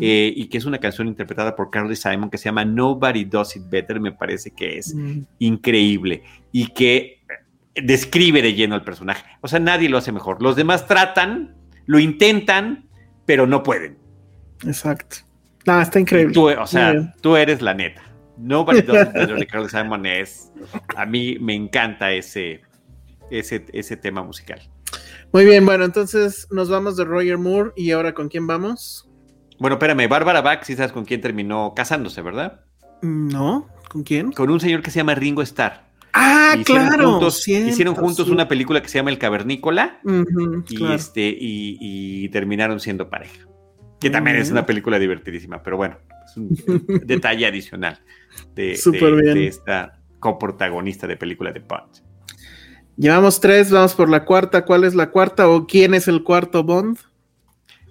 eh, 0.00 0.32
y 0.34 0.46
que 0.46 0.56
es 0.56 0.64
una 0.64 0.78
canción 0.78 1.08
interpretada 1.08 1.54
por 1.54 1.70
Carly 1.70 1.94
Simon 1.94 2.30
que 2.30 2.38
se 2.38 2.46
llama 2.46 2.64
Nobody 2.64 3.24
Does 3.24 3.56
It 3.56 3.64
Better, 3.68 4.00
me 4.00 4.12
parece 4.12 4.50
que 4.50 4.78
es 4.78 4.96
increíble 5.38 6.22
y 6.52 6.68
que 6.68 7.20
describe 7.74 8.40
de 8.40 8.54
lleno 8.54 8.74
al 8.74 8.82
personaje. 8.82 9.24
O 9.42 9.48
sea, 9.48 9.60
nadie 9.60 9.90
lo 9.90 9.98
hace 9.98 10.10
mejor. 10.10 10.42
Los 10.42 10.56
demás 10.56 10.86
tratan, 10.86 11.54
lo 11.84 11.98
intentan, 11.98 12.88
pero 13.26 13.46
no 13.46 13.62
pueden. 13.62 13.98
Exacto. 14.64 15.16
No, 15.66 15.80
está 15.82 16.00
increíble. 16.00 16.32
Tú, 16.32 16.48
o 16.48 16.66
sea, 16.66 17.14
tú 17.20 17.36
eres 17.36 17.60
la 17.60 17.74
neta. 17.74 18.02
Nobody 18.38 18.80
Does 18.80 19.08
It 19.08 19.12
Better 19.14 19.38
de 19.38 19.46
Carly 19.46 19.68
Simon 19.68 20.06
es. 20.06 20.50
A 20.96 21.04
mí 21.04 21.36
me 21.40 21.54
encanta 21.54 22.10
ese, 22.10 22.62
ese, 23.30 23.66
ese 23.72 23.96
tema 23.96 24.22
musical. 24.22 24.60
Muy 25.32 25.44
bien, 25.44 25.66
bueno, 25.66 25.84
entonces 25.84 26.46
nos 26.50 26.68
vamos 26.70 26.96
de 26.96 27.04
Roger 27.04 27.38
Moore 27.38 27.72
y 27.76 27.90
ahora 27.90 28.14
con 28.14 28.28
quién 28.28 28.46
vamos? 28.46 29.08
Bueno, 29.58 29.74
espérame, 29.74 30.08
Bárbara 30.08 30.40
Bach, 30.40 30.62
si 30.64 30.76
sabes 30.76 30.92
con 30.92 31.04
quién 31.04 31.20
terminó 31.20 31.74
casándose, 31.74 32.22
¿verdad? 32.22 32.60
No, 33.02 33.68
¿Con 33.88 34.02
quién? 34.02 34.32
Con 34.32 34.50
un 34.50 34.60
señor 34.60 34.82
que 34.82 34.90
se 34.90 34.98
llama 34.98 35.14
Ringo 35.14 35.42
Starr. 35.42 35.88
Ah, 36.12 36.56
claro. 36.64 37.20
hicieron 37.26 37.94
juntos 37.94 38.28
una 38.28 38.48
película 38.48 38.82
que 38.82 38.88
se 38.88 38.98
llama 38.98 39.10
El 39.10 39.18
Cavernícola 39.18 40.00
y, 40.68 40.92
este, 40.92 41.36
y, 41.38 42.28
terminaron 42.30 42.80
siendo 42.80 43.08
pareja. 43.08 43.46
Que 44.00 44.10
también 44.10 44.36
es 44.36 44.50
una 44.50 44.64
película 44.64 44.98
divertidísima, 44.98 45.62
pero 45.62 45.76
bueno, 45.76 45.98
es 46.24 46.36
un 46.36 46.48
detalle 47.04 47.46
adicional 47.46 48.00
de, 48.54 48.72
esta 49.46 50.00
coprotagonista 50.18 51.06
de 51.06 51.16
película 51.16 51.52
de 51.52 51.60
Bond. 51.60 52.07
Llevamos 52.98 53.38
tres, 53.38 53.70
vamos 53.70 53.94
por 53.94 54.10
la 54.10 54.24
cuarta. 54.24 54.64
¿Cuál 54.64 54.82
es 54.82 54.96
la 54.96 55.10
cuarta 55.10 55.48
o 55.48 55.68
quién 55.68 55.94
es 55.94 56.08
el 56.08 56.24
cuarto 56.24 56.64
Bond? 56.64 56.98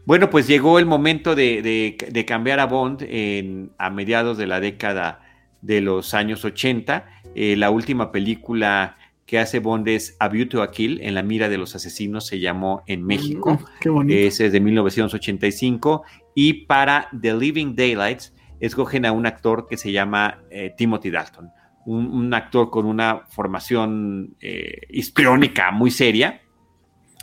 Bueno, 0.05 0.29
pues 0.29 0.47
llegó 0.47 0.79
el 0.79 0.85
momento 0.85 1.33
de, 1.33 2.25
cambiar 2.27 2.59
a 2.59 2.65
Bond 2.65 3.03
en, 3.07 3.71
a 3.77 3.89
mediados 3.89 4.37
de 4.37 4.47
la 4.47 4.59
década 4.59 5.21
de 5.61 5.79
los 5.79 6.13
años 6.13 6.43
80. 6.43 7.05
Eh, 7.35 7.55
la 7.55 7.69
última 7.69 8.11
película 8.11 8.97
que 9.25 9.39
hace 9.39 9.59
Bond 9.59 9.87
es 9.87 10.17
A 10.19 10.27
View 10.27 10.49
to 10.49 10.61
a 10.61 10.71
Kill, 10.71 10.99
en 11.01 11.15
la 11.15 11.23
mira 11.23 11.47
de 11.47 11.57
los 11.57 11.73
asesinos, 11.73 12.27
se 12.27 12.41
llamó 12.41 12.83
en 12.85 13.05
México. 13.05 13.53
Mm, 13.53 13.79
qué 13.79 13.89
bonito. 13.89 14.19
Ese 14.19 14.47
es 14.47 14.51
de 14.51 14.59
1985. 14.59 16.03
Y 16.35 16.65
para 16.65 17.07
The 17.17 17.33
Living 17.33 17.75
Daylights 17.75 18.33
escogen 18.59 19.05
a 19.05 19.13
un 19.13 19.25
actor 19.25 19.67
que 19.67 19.77
se 19.77 19.93
llama 19.93 20.39
eh, 20.51 20.73
Timothy 20.77 21.11
Dalton. 21.11 21.49
Un, 21.89 22.33
actor 22.33 22.69
con 22.69 22.85
una 22.85 23.21
formación 23.29 24.35
eh, 24.41 24.81
histriónica 24.89 25.71
muy 25.71 25.89
seria. 25.89 26.41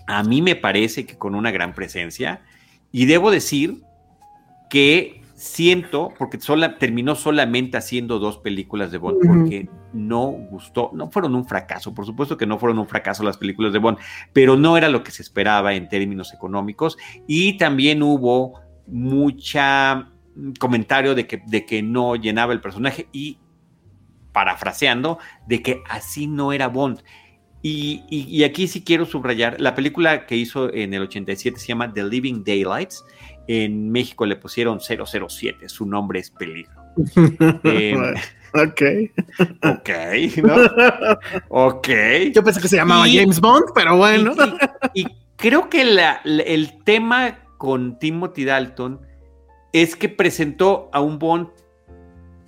A 0.06 0.22
mí 0.22 0.40
me 0.40 0.56
parece 0.56 1.04
que 1.04 1.18
con 1.18 1.34
una 1.34 1.50
gran 1.50 1.74
presencia. 1.74 2.40
Y 2.90 3.04
debo 3.04 3.30
decir 3.30 3.82
que 4.70 5.20
siento, 5.34 6.12
porque 6.18 6.38
terminó 6.78 7.14
solamente 7.14 7.76
haciendo 7.76 8.18
dos 8.18 8.38
películas 8.38 8.90
de 8.90 8.98
Bond, 8.98 9.18
porque 9.26 9.68
no 9.92 10.26
gustó, 10.28 10.90
no 10.94 11.10
fueron 11.10 11.34
un 11.34 11.44
fracaso, 11.44 11.94
por 11.94 12.06
supuesto 12.06 12.36
que 12.36 12.46
no 12.46 12.58
fueron 12.58 12.78
un 12.78 12.86
fracaso 12.86 13.22
las 13.22 13.36
películas 13.36 13.72
de 13.72 13.78
Bond, 13.78 13.98
pero 14.32 14.56
no 14.56 14.76
era 14.76 14.88
lo 14.88 15.02
que 15.02 15.10
se 15.10 15.22
esperaba 15.22 15.74
en 15.74 15.88
términos 15.88 16.32
económicos 16.32 16.96
y 17.26 17.58
también 17.58 18.02
hubo 18.02 18.60
mucha 18.86 20.12
mm, 20.34 20.52
comentario 20.58 21.14
de 21.14 21.26
que, 21.26 21.42
de 21.46 21.66
que 21.66 21.82
no 21.82 22.16
llenaba 22.16 22.52
el 22.52 22.60
personaje 22.60 23.08
y 23.12 23.38
parafraseando, 24.34 25.18
de 25.46 25.62
que 25.62 25.82
así 25.88 26.26
no 26.26 26.52
era 26.52 26.68
Bond. 26.68 27.02
Y, 27.62 28.04
y, 28.10 28.44
aquí 28.44 28.68
sí 28.68 28.84
quiero 28.84 29.06
subrayar, 29.06 29.58
la 29.58 29.74
película 29.74 30.26
que 30.26 30.36
hizo 30.36 30.70
en 30.70 30.92
el 30.92 31.00
87 31.00 31.58
se 31.58 31.68
llama 31.68 31.90
The 31.90 32.04
Living 32.04 32.44
Daylights 32.44 33.02
en 33.46 33.90
México 33.90 34.26
le 34.26 34.36
pusieron 34.36 34.80
007, 34.80 35.68
su 35.68 35.86
nombre 35.86 36.20
es 36.20 36.30
peligro. 36.30 36.72
Em, 37.64 38.14
ok. 38.54 38.82
Ok, 39.64 39.90
¿no? 40.42 40.54
Ok. 41.48 41.88
Yo 42.32 42.44
pensé 42.44 42.60
que 42.60 42.68
se 42.68 42.76
llamaba 42.76 43.04
James 43.10 43.40
Bond, 43.40 43.66
pero 43.74 43.96
bueno. 43.96 44.34
Y, 44.94 45.06
creo 45.36 45.68
que 45.68 45.82
el 46.24 46.84
tema 46.84 47.38
con 47.58 47.98
Timothy 47.98 48.44
Dalton 48.44 49.00
es 49.72 49.96
que 49.96 50.08
presentó 50.08 50.88
a 50.92 51.00
un 51.00 51.18
Bond 51.18 51.48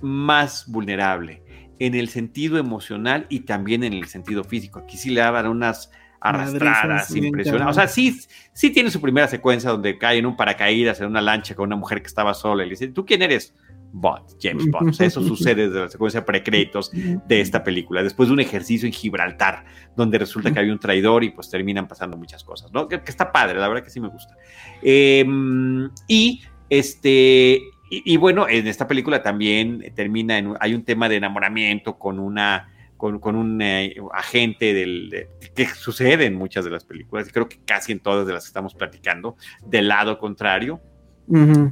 más 0.00 0.66
vulnerable 0.68 1.42
en 1.78 1.94
el 1.94 2.08
sentido 2.08 2.58
emocional 2.58 3.26
y 3.28 3.40
también 3.40 3.84
en 3.84 3.92
el 3.92 4.06
sentido 4.06 4.44
físico. 4.44 4.80
Aquí 4.80 4.96
sí 4.96 5.10
le 5.10 5.20
daban 5.20 5.46
unas 5.46 5.90
arrastradas, 6.20 7.14
impresionantes. 7.14 7.70
O 7.70 7.74
sea, 7.74 7.88
sí, 7.88 8.18
sí 8.52 8.70
tiene 8.70 8.90
su 8.90 9.00
primera 9.00 9.28
secuencia 9.28 9.70
donde 9.70 9.98
cae 9.98 10.18
en 10.18 10.26
un 10.26 10.36
paracaídas 10.36 11.00
en 11.00 11.06
una 11.06 11.20
lancha 11.20 11.54
con 11.54 11.66
una 11.66 11.76
mujer 11.76 12.00
que 12.00 12.08
estaba 12.08 12.34
sola 12.34 12.64
y 12.64 12.66
le 12.66 12.70
dice, 12.70 12.88
¿tú 12.88 13.04
quién 13.04 13.22
eres? 13.22 13.54
Bond, 13.92 14.36
James 14.40 14.70
Bond. 14.70 14.90
O 14.90 14.92
sea, 14.92 15.06
eso 15.06 15.22
sucede 15.26 15.68
desde 15.68 15.80
la 15.80 15.88
secuencia 15.88 16.24
precréditos 16.24 16.90
de 16.92 17.40
esta 17.40 17.64
película, 17.64 18.02
después 18.02 18.28
de 18.28 18.34
un 18.34 18.40
ejercicio 18.40 18.86
en 18.86 18.92
Gibraltar, 18.92 19.64
donde 19.96 20.18
resulta 20.18 20.52
que 20.52 20.58
había 20.58 20.72
un 20.72 20.78
traidor 20.78 21.24
y 21.24 21.30
pues 21.30 21.48
terminan 21.50 21.88
pasando 21.88 22.16
muchas 22.16 22.44
cosas, 22.44 22.72
¿no? 22.72 22.88
Que, 22.88 23.00
está 23.06 23.32
padre, 23.32 23.58
la 23.58 23.68
verdad 23.68 23.84
que 23.84 23.90
sí 23.90 24.00
me 24.00 24.08
gusta. 24.08 24.36
Em, 24.82 25.88
y 26.08 26.42
este, 26.68 27.62
y, 27.88 28.16
bueno, 28.16 28.48
en 28.48 28.66
esta 28.66 28.88
película 28.88 29.22
también 29.22 29.92
termina 29.94 30.38
en, 30.38 30.54
hay 30.60 30.74
un 30.74 30.84
tema 30.84 31.08
de 31.08 31.16
enamoramiento 31.16 31.98
con 31.98 32.18
una 32.18 32.72
con, 32.96 33.36
un 33.36 33.60
eh, 33.60 33.94
agente 34.14 34.72
del, 34.72 35.28
que 35.54 35.66
sucede 35.66 36.24
en 36.24 36.34
muchas 36.34 36.64
de 36.64 36.70
las 36.70 36.84
películas, 36.84 37.28
creo 37.32 37.48
que 37.48 37.58
casi 37.64 37.92
en 37.92 38.00
todas 38.00 38.26
de 38.26 38.32
las 38.32 38.44
que 38.44 38.48
estamos 38.48 38.74
platicando, 38.74 39.36
del 39.66 39.88
lado 39.88 40.18
contrario. 40.18 40.80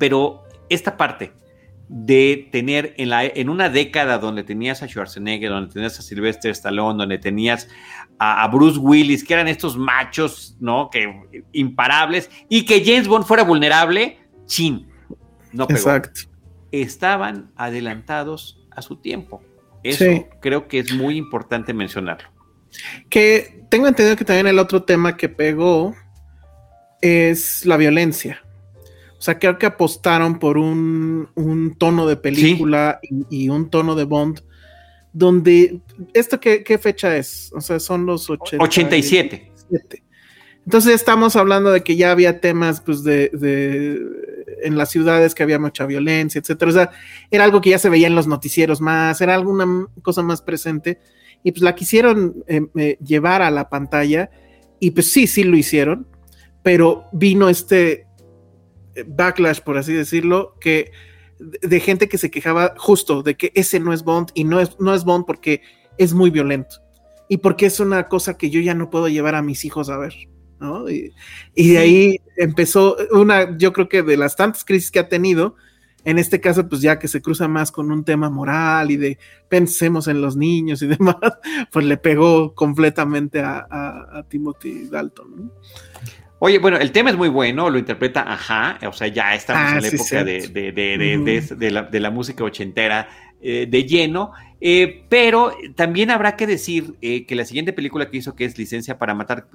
Pero 0.00 0.42
esta 0.68 0.96
parte 0.96 1.32
de 1.88 2.48
tener 2.50 2.94
en, 2.96 3.10
la, 3.10 3.24
en 3.24 3.48
una 3.48 3.68
década 3.68 4.18
donde 4.18 4.42
tenías 4.42 4.82
a 4.82 4.88
Schwarzenegger, 4.88 5.50
donde 5.50 5.72
tenías 5.72 5.98
a 5.98 6.02
Sylvester 6.02 6.50
Stallone, 6.50 6.98
donde 6.98 7.18
tenías 7.18 7.68
a, 8.18 8.48
Bruce 8.48 8.78
Willis, 8.78 9.22
que 9.22 9.34
eran 9.34 9.46
estos 9.46 9.76
machos, 9.76 10.56
¿no? 10.60 10.90
Que 10.90 11.42
imparables, 11.52 12.30
y 12.48 12.64
que 12.64 12.84
James 12.84 13.06
Bond 13.06 13.26
fuera 13.26 13.44
vulnerable, 13.44 14.18
chin, 14.46 14.88
no 15.55 15.66
pegó. 15.66 15.78
Exacto. 15.78 16.20
Estaban 16.70 17.52
adelantados 17.57 18.61
a 18.70 18.82
su 18.82 18.96
tiempo. 18.96 19.42
Eso 19.82 20.26
creo 20.40 20.66
que 20.66 20.78
es 20.78 20.94
muy 20.94 21.16
importante 21.16 21.74
mencionarlo. 21.74 22.28
Que 23.09 23.64
tengo 23.68 23.86
entendido 23.86 24.16
que 24.16 24.24
también 24.24 24.46
el 24.46 24.59
otro 24.59 24.82
tema 24.82 25.16
que 25.16 25.28
pegó 25.28 25.94
es 27.00 27.64
la 27.66 27.76
violencia. 27.76 28.42
O 29.18 29.22
sea, 29.24 29.38
creo 29.38 29.59
que 29.59 29.66
apostaron 29.66 30.38
por 30.38 30.59
un, 30.59 31.76
tono 31.78 32.07
de 32.07 32.16
película 32.16 32.98
y, 33.30 33.48
un 33.48 33.70
tono 33.70 33.94
de 33.94 34.05
Bond 34.05 34.40
donde, 35.12 35.80
¿esto 36.12 36.40
qué, 36.40 36.78
fecha 36.82 37.16
es? 37.16 37.52
O 37.55 37.61
sea, 37.61 37.78
son 37.78 38.05
los 38.07 38.28
87. 38.28 39.52
Entonces 40.64 40.94
estamos 40.94 41.36
hablando 41.36 41.70
de 41.70 41.82
que 41.82 41.94
ya 41.94 42.11
había 42.11 42.40
temas 42.40 42.80
pues 42.80 43.05
de 43.05 43.30
en 44.62 44.76
las 44.76 44.90
ciudades 44.90 45.34
que 45.34 45.42
había 45.42 45.59
mucha 45.59 45.86
violencia, 45.86 46.38
etcétera. 46.38 46.70
O 46.70 46.74
sea, 46.74 46.90
era 47.30 47.44
algo 47.44 47.61
que 47.61 47.70
ya 47.70 47.78
se 47.78 47.88
veía 47.88 48.07
en 48.07 48.14
los 48.14 48.26
noticieros 48.26 48.80
más, 48.80 49.20
era 49.20 49.34
alguna 49.34 49.86
cosa 50.02 50.22
más 50.22 50.42
presente. 50.42 51.00
Y 51.42 51.52
pues 51.52 51.62
la 51.62 51.74
quisieron 51.74 52.44
eh, 52.46 52.96
llevar 53.05 53.42
a 53.42 53.50
la 53.50 53.68
pantalla. 53.68 54.30
Y 54.80 54.92
pues 54.92 55.12
sí, 55.12 55.26
sí 55.26 55.44
lo 55.44 55.57
hicieron. 55.57 56.07
Pero 56.62 57.07
vino 57.12 57.48
este 57.48 58.07
eh, 58.94 59.05
backlash, 59.07 59.61
por 59.61 59.76
así 59.76 59.92
decirlo, 59.92 60.57
que 60.61 60.90
de 61.38 61.80
gente 61.80 62.09
que 62.09 62.18
se 62.18 62.30
quejaba 62.30 62.74
justo 62.78 63.22
de 63.22 63.34
que 63.36 63.52
ese 63.55 63.80
no 63.80 63.92
es 63.92 64.05
Bond 64.05 64.30
y 64.34 64.44
no 64.44 64.61
es, 64.61 64.78
no 64.78 64.94
es 64.94 65.05
Bond 65.05 65.26
porque 65.26 65.62
es 65.98 66.14
muy 66.14 66.30
violento 66.30 66.76
y 67.28 67.38
porque 67.38 67.66
es 67.66 67.80
una 67.80 68.09
cosa 68.09 68.36
que 68.36 68.50
yo 68.50 68.61
ya 68.61 68.74
no 68.74 68.90
puedo 68.90 69.09
llevar 69.09 69.34
a 69.34 69.42
mis 69.42 69.64
hijos 69.64 69.88
a 69.88 69.98
ver. 69.98 70.14
Y, 71.55 71.72
de 71.72 71.78
ahí 71.78 72.20
empezó 72.36 72.96
una, 73.12 73.57
yo 73.57 73.72
creo 73.72 73.88
que 73.88 74.02
de 74.02 74.16
las 74.16 74.36
tantas 74.36 74.64
crisis 74.64 74.90
que 74.90 74.98
ha 74.98 75.09
tenido, 75.09 75.57
en 76.05 76.18
este 76.18 76.40
caso, 76.40 76.68
pues 76.68 76.82
ya 76.82 76.98
que 76.98 77.09
se 77.09 77.22
cruza 77.22 77.48
más 77.48 77.72
con 77.72 77.90
un 77.90 78.05
tema 78.05 78.28
moral 78.28 78.90
y 78.90 78.96
de 78.96 79.18
pensemos 79.48 80.07
en 80.07 80.20
los 80.20 80.36
niños 80.36 80.82
y 80.82 80.86
demás, 80.88 81.16
pues 81.72 81.84
le 81.86 81.96
pegó 81.96 82.55
completamente 82.55 83.40
a, 83.42 84.24
Timothy 84.28 84.88
Dalton. 84.88 85.50
Oye, 86.40 86.59
bueno, 86.59 86.76
el 86.76 86.92
tema 86.92 87.11
es 87.11 87.16
muy 87.16 87.28
bueno, 87.28 87.70
lo 87.70 87.78
interpreta 87.78 88.30
Ajá, 88.30 88.78
o 88.86 88.92
sea, 88.92 89.09
ya 89.09 89.34
estamos 89.34 89.62
ah, 89.62 89.76
en 89.76 89.82
la 89.82 89.88
época 89.88 90.24
de, 91.90 92.00
la, 92.00 92.11
música 92.11 92.44
ochentera 92.44 93.09
eh, 93.40 93.66
de 93.66 93.84
lleno, 93.84 94.32
eh, 94.61 95.07
pero 95.09 95.57
también 95.74 96.11
habrá 96.11 96.36
que 96.36 96.46
decir 96.46 96.96
eh, 97.00 97.24
que 97.24 97.34
la 97.34 97.46
siguiente 97.46 97.72
película 97.72 98.11
que 98.11 98.18
hizo, 98.18 98.34
que 98.34 98.44
es 98.44 98.59
Licencia 98.59 98.98
para 98.98 99.14
Matar, 99.14 99.46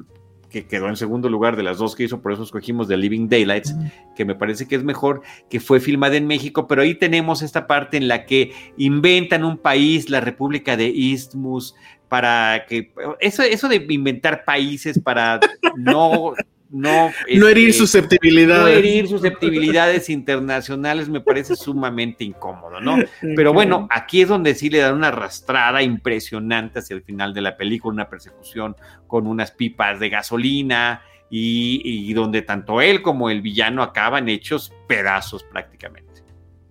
que 0.49 0.65
quedó 0.65 0.89
en 0.89 0.95
segundo 0.95 1.29
lugar 1.29 1.55
de 1.55 1.63
las 1.63 1.77
dos 1.77 1.95
que 1.95 2.03
hizo, 2.03 2.21
por 2.21 2.33
eso 2.33 2.43
escogimos 2.43 2.87
The 2.87 2.97
Living 2.97 3.27
Daylights, 3.27 3.75
que 4.15 4.25
me 4.25 4.35
parece 4.35 4.67
que 4.67 4.75
es 4.75 4.83
mejor, 4.83 5.21
que 5.49 5.59
fue 5.59 5.79
filmada 5.79 6.17
en 6.17 6.27
México, 6.27 6.67
pero 6.67 6.81
ahí 6.81 6.95
tenemos 6.95 7.41
esta 7.41 7.67
parte 7.67 7.97
en 7.97 8.07
la 8.07 8.25
que 8.25 8.51
inventan 8.77 9.43
un 9.43 9.57
país, 9.57 10.09
la 10.09 10.21
República 10.21 10.75
de 10.75 10.87
Isthmus, 10.87 11.75
para 12.07 12.65
que 12.67 12.91
eso, 13.19 13.43
eso 13.43 13.69
de 13.69 13.85
inventar 13.89 14.43
países 14.43 14.99
para 14.99 15.39
no 15.77 16.33
no, 16.69 17.09
no 17.35 17.47
herir 17.47 17.69
este, 17.69 17.79
susceptibilidades. 17.79 18.63
No 18.63 18.67
herir 18.67 19.07
susceptibilidades 19.07 20.09
internacionales 20.09 21.09
me 21.09 21.19
parece 21.19 21.55
sumamente 21.55 22.23
incómodo, 22.23 22.79
¿no? 22.79 22.97
Pero 23.35 23.53
bueno, 23.53 23.87
aquí 23.89 24.21
es 24.21 24.27
donde 24.27 24.53
sí 24.53 24.69
le 24.69 24.79
dan 24.79 24.95
una 24.95 25.07
arrastrada 25.07 25.81
impresionante 25.81 26.79
hacia 26.79 26.95
el 26.95 27.01
final 27.01 27.33
de 27.33 27.41
la 27.41 27.57
película, 27.57 27.93
una 27.93 28.09
persecución 28.09 28.75
con 29.07 29.25
unas 29.25 29.51
pipas 29.51 29.99
de 29.99 30.09
gasolina 30.09 31.01
y, 31.31 32.13
donde 32.13 32.41
tanto 32.41 32.81
él 32.81 33.01
como 33.01 33.29
el 33.29 33.41
villano 33.41 33.83
acaban 33.83 34.29
hechos 34.29 34.73
pedazos 34.87 35.43
prácticamente. 35.43 36.09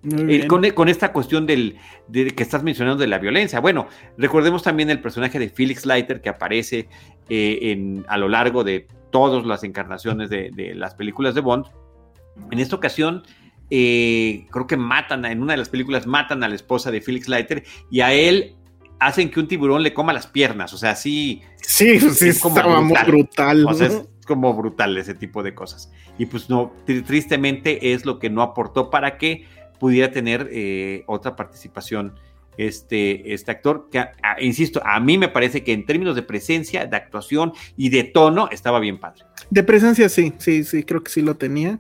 Eh, 0.05 0.47
con, 0.47 0.89
esta 0.89 1.13
cuestión 1.13 1.45
del, 1.45 1.77
de, 2.07 2.31
que 2.31 2.43
estás 2.45 2.63
mencionando 2.63 3.01
de 3.01 3.09
la 3.09 3.19
violencia. 3.19 3.59
Bueno, 3.59 3.89
recordemos 4.17 4.63
también 4.63 4.91
el 4.91 5.01
personaje 5.01 5.41
de 5.41 5.49
Felix 5.51 5.85
Leiter 5.85 6.21
que 6.21 6.29
aparece 6.29 6.89
eh, 7.29 7.59
en, 7.63 8.05
a 8.09 8.17
lo 8.17 8.29
largo 8.29 8.63
de 8.63 8.87
todas 9.11 9.45
las 9.47 9.65
encarnaciones 9.65 10.31
de, 10.31 10.73
las 10.75 10.95
películas 10.95 11.35
de 11.35 11.41
Bond. 11.41 11.67
En 12.51 12.59
esta 12.59 12.77
ocasión 12.77 13.23
eh, 13.71 14.47
creo 14.51 14.67
que 14.67 14.77
matan, 14.77 15.25
en 15.25 15.43
una 15.43 15.53
de 15.55 15.59
las 15.59 15.69
películas 15.69 16.07
matan 16.07 16.43
a 16.43 16.49
la 16.49 16.55
esposa 16.55 16.91
de 16.91 17.01
Felix 17.01 17.29
Leiter 17.29 17.65
y 17.91 18.01
a 18.01 18.13
él 18.13 18.57
hacen 19.01 19.31
que 19.31 19.41
un 19.41 19.49
tiburón 19.49 19.83
le 19.83 19.95
coma 19.95 20.13
las 20.13 20.27
piernas, 20.27 20.73
o 20.73 20.79
sea, 20.79 20.97
sí. 20.97 21.43
Sí, 21.63 22.01
sí, 22.01 22.29
es 22.29 22.41
como 22.41 22.57
brutal. 22.57 22.85
muy 22.85 22.99
brutal. 23.07 23.67
O 23.67 23.75
sea, 23.75 23.87
es 23.87 24.09
como 24.27 24.55
brutal 24.55 24.97
ese 24.99 25.15
tipo 25.15 25.43
de 25.43 25.55
cosas. 25.55 25.91
Y 26.19 26.27
pues 26.27 26.51
no, 26.51 26.73
tristemente 26.85 27.93
es 27.93 28.05
lo 28.05 28.19
que 28.19 28.31
no 28.31 28.43
aportó 28.43 28.91
para 28.91 29.19
que 29.19 29.47
pudiera 29.79 30.11
tener 30.11 30.49
eh, 30.53 31.05
otra 31.07 31.37
participación 31.37 32.15
este, 32.59 33.33
este 33.33 33.51
actor, 33.51 33.89
que, 33.91 34.05
insisto, 34.41 34.83
a 34.85 35.01
mí 35.01 35.17
me 35.17 35.29
parece 35.29 35.65
que 35.65 35.73
en 35.73 35.87
términos 35.87 36.17
de 36.17 36.23
presencia, 36.23 36.87
de 36.87 36.97
actuación 36.97 37.53
y 37.77 37.89
de 37.89 38.05
tono, 38.05 38.49
estaba 38.51 38.81
bien 38.81 38.99
padre. 38.99 39.25
De 39.49 39.63
presencia 39.63 40.09
sí, 40.09 40.35
sí, 40.39 40.65
sí, 40.65 40.83
creo 40.83 41.03
que 41.03 41.11
sí 41.11 41.23
lo 41.23 41.37
tenía. 41.37 41.79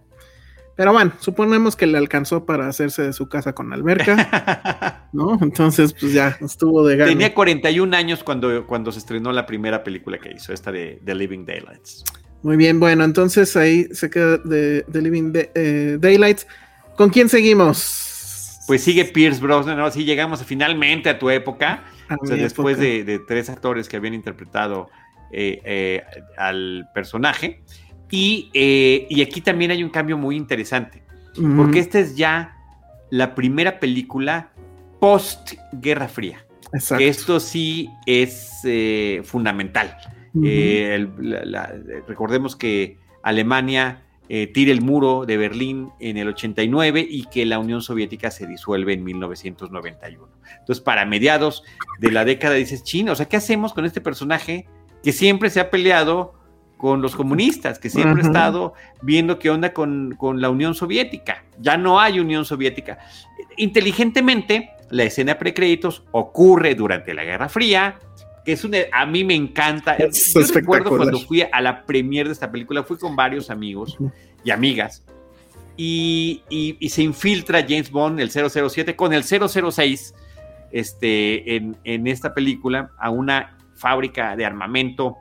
Pero 0.76 0.93
bueno, 0.93 1.12
suponemos 1.18 1.74
que 1.74 1.89
le 1.89 1.99
alcanzó 1.99 2.47
para 2.47 2.68
hacerse 2.68 3.03
de 3.03 3.12
su 3.12 3.29
casa 3.29 3.53
con 3.53 3.72
alberca, 3.72 5.09
¿no? 5.12 5.37
Entonces, 5.43 5.93
pues 5.93 6.12
ya 6.12 6.39
estuvo 6.41 6.87
de 6.87 6.97
gana. 6.97 7.11
Tenía 7.11 7.35
41 7.35 7.97
años 7.97 8.22
cuando, 8.22 8.64
cuando 8.64 8.93
se 8.93 9.01
estrenó 9.01 9.33
la 9.33 9.45
primera 9.45 9.83
película 9.83 10.18
que 10.18 10.31
hizo, 10.31 10.53
esta 10.53 10.70
de 10.70 11.03
The 11.05 11.16
Living 11.16 11.45
Daylights. 11.45 12.05
Muy 12.45 12.57
bien, 12.57 12.79
bueno, 12.79 13.03
entonces 13.03 13.57
ahí 13.57 13.89
se 13.91 14.09
queda 14.09 14.39
de 14.39 14.85
The 14.93 15.03
Living 15.03 15.33
eh, 15.35 15.99
Daylights. 15.99 16.47
¿Con 16.97 17.11
quién 17.11 17.29
seguimos? 17.29 18.07
Pues 18.69 18.85
sigue 18.85 19.07
Pierce 19.07 19.41
Brosnan, 19.41 19.79
¿no? 19.79 19.87
Así 19.87 20.05
llegamos 20.05 20.45
finalmente 20.45 21.09
a 21.09 21.19
tu 21.19 21.31
época. 21.31 21.85
después 22.23 22.79
De, 22.79 23.19
tres 23.27 23.49
actores 23.49 23.89
que 23.89 23.97
habían 23.97 24.12
interpretado 24.12 24.91
eh, 25.33 25.61
eh, 25.64 26.03
al 26.37 26.87
personaje. 26.93 27.62
Eh, 28.12 29.07
y, 29.09 29.23
aquí 29.23 29.41
también 29.41 29.71
hay 29.71 29.83
un 29.83 29.89
cambio 29.89 30.19
muy 30.19 30.37
interesante, 30.37 31.03
porque 31.57 31.79
esta 31.79 31.99
es 31.99 32.14
ya 32.14 32.59
la 33.11 33.35
primera 33.35 33.81
película 33.81 34.51
post 35.01 35.55
Guerra 35.73 36.09
Fría. 36.09 36.45
Que 36.99 37.09
esto 37.09 37.41
sí 37.41 37.89
es 38.05 38.66
fundamental. 39.25 39.97
Recordemos 42.07 42.55
que 42.55 42.99
Alemania 43.23 44.03
tira 44.29 44.72
el 44.72 44.83
muro 44.83 45.24
de 45.26 45.37
Berlín 45.37 45.91
en 46.01 46.18
el 46.18 46.29
89 46.29 47.07
y 47.09 47.24
que 47.24 47.47
la 47.47 47.59
Unión 47.59 47.81
Soviética 47.83 48.31
se 48.31 48.47
disuelve 48.47 48.93
en 48.93 49.03
1991. 49.05 50.29
Entonces, 50.59 50.83
para 50.83 51.07
mediados 51.07 51.62
de 51.99 52.11
la 52.11 52.24
década 52.24 52.55
dices, 52.55 52.85
chino, 52.85 53.12
o 53.12 53.16
sea, 53.16 53.26
¿qué 53.26 53.37
hacemos 53.37 53.72
con 53.72 53.85
este 53.87 54.01
personaje 54.01 54.66
que 55.03 55.12
siempre 55.12 55.51
se 55.51 55.61
ha 55.61 55.70
peleado 55.70 56.39
con 56.79 57.03
los 57.03 57.14
comunistas, 57.14 57.79
que 57.79 57.91
siempre 57.91 58.22
ha 58.22 58.26
estado 58.26 58.72
viendo 59.03 59.39
qué 59.39 59.51
onda 59.51 59.74
con, 59.74 60.16
la 60.37 60.49
Unión 60.49 60.74
Soviética. 60.74 61.45
Ya 61.59 61.76
no 61.76 62.01
hay 62.01 62.20
Unión 62.20 62.45
Soviética. 62.45 62.99
Inteligentemente, 63.57 64.70
la 64.91 65.03
escena 65.03 65.39
precréditos 65.39 66.05
ocurre 66.12 66.74
durante 66.74 67.12
la 67.12 67.24
Guerra 67.24 67.49
Fría, 67.49 67.99
que 68.49 68.55
es 68.55 68.64
una, 68.64 68.78
a 68.92 69.05
mí 69.05 69.24
me 69.24 69.34
encanta. 69.34 69.94
Es 69.96 70.32
Yo 70.32 70.40
recuerdo 70.55 70.88
cuando 70.88 71.20
fui 71.20 71.42
a 71.42 71.61
la 71.61 71.84
premiere 71.84 72.30
de 72.30 72.32
esta 72.32 72.51
película, 72.51 72.82
fui 72.82 72.96
con 72.96 73.14
varios 73.14 73.51
amigos 73.51 73.99
y 74.42 74.51
amigas, 74.51 75.05
y, 75.76 76.42
se 76.88 77.03
infiltra 77.03 77.61
James 77.61 77.90
Bond, 77.90 78.18
el 78.20 78.30
007, 78.30 78.96
con 78.96 79.12
el 79.12 79.22
006 79.22 80.14
este, 80.72 81.57
en, 81.57 81.76
en 81.84 82.07
esta 82.07 82.32
película 82.32 82.90
a 82.99 83.11
una 83.11 83.59
fábrica 83.76 84.34
de 84.34 84.46
armamento 84.46 85.18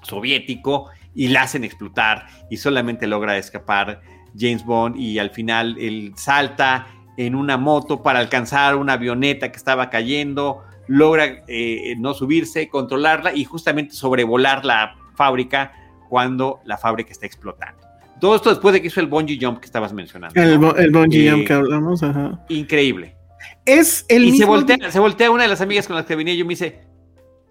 soviético 0.00 0.88
y 1.14 1.28
la 1.28 1.42
hacen 1.42 1.64
explotar 1.64 2.28
y 2.48 2.56
solamente 2.56 3.06
logra 3.06 3.36
escapar 3.36 4.00
James 4.38 4.64
Bond 4.64 4.96
y 4.96 5.18
al 5.18 5.28
final 5.28 5.76
él 5.78 6.14
salta 6.16 6.86
en 7.18 7.34
una 7.34 7.58
moto 7.58 8.02
para 8.02 8.20
alcanzar 8.20 8.76
una 8.76 8.94
avioneta 8.94 9.52
que 9.52 9.58
estaba 9.58 9.90
cayendo, 9.90 10.64
logra 10.86 11.42
eh, 11.48 11.94
no 11.98 12.14
subirse, 12.14 12.68
controlarla 12.68 13.34
y 13.34 13.44
justamente 13.44 13.94
sobrevolar 13.94 14.64
la 14.64 14.96
fábrica 15.14 15.72
cuando 16.08 16.60
la 16.64 16.78
fábrica 16.78 17.12
está 17.12 17.26
explotando. 17.26 17.82
Todo 18.20 18.36
esto 18.36 18.50
después 18.50 18.72
de 18.72 18.80
que 18.80 18.88
hizo 18.88 19.00
el 19.00 19.06
bungee 19.06 19.38
jump 19.40 19.58
que 19.58 19.66
estabas 19.66 19.92
mencionando. 19.92 20.40
El, 20.40 20.58
bungee 20.90 21.30
jump 21.30 21.46
que 21.46 21.52
hablamos, 21.52 22.02
ajá. 22.02 22.44
Increíble. 22.48 23.16
Es 23.66 24.04
el 24.08 24.24
y 24.24 24.36
se 24.36 24.44
voltea, 24.44 24.90
se 24.90 24.98
voltea 24.98 25.30
una 25.30 25.42
de 25.42 25.48
las 25.48 25.60
amigas 25.60 25.86
con 25.86 25.96
las 25.96 26.06
que 26.06 26.16
venía 26.16 26.34
y 26.34 26.38
yo 26.38 26.44
me 26.44 26.50
dice, 26.50 26.82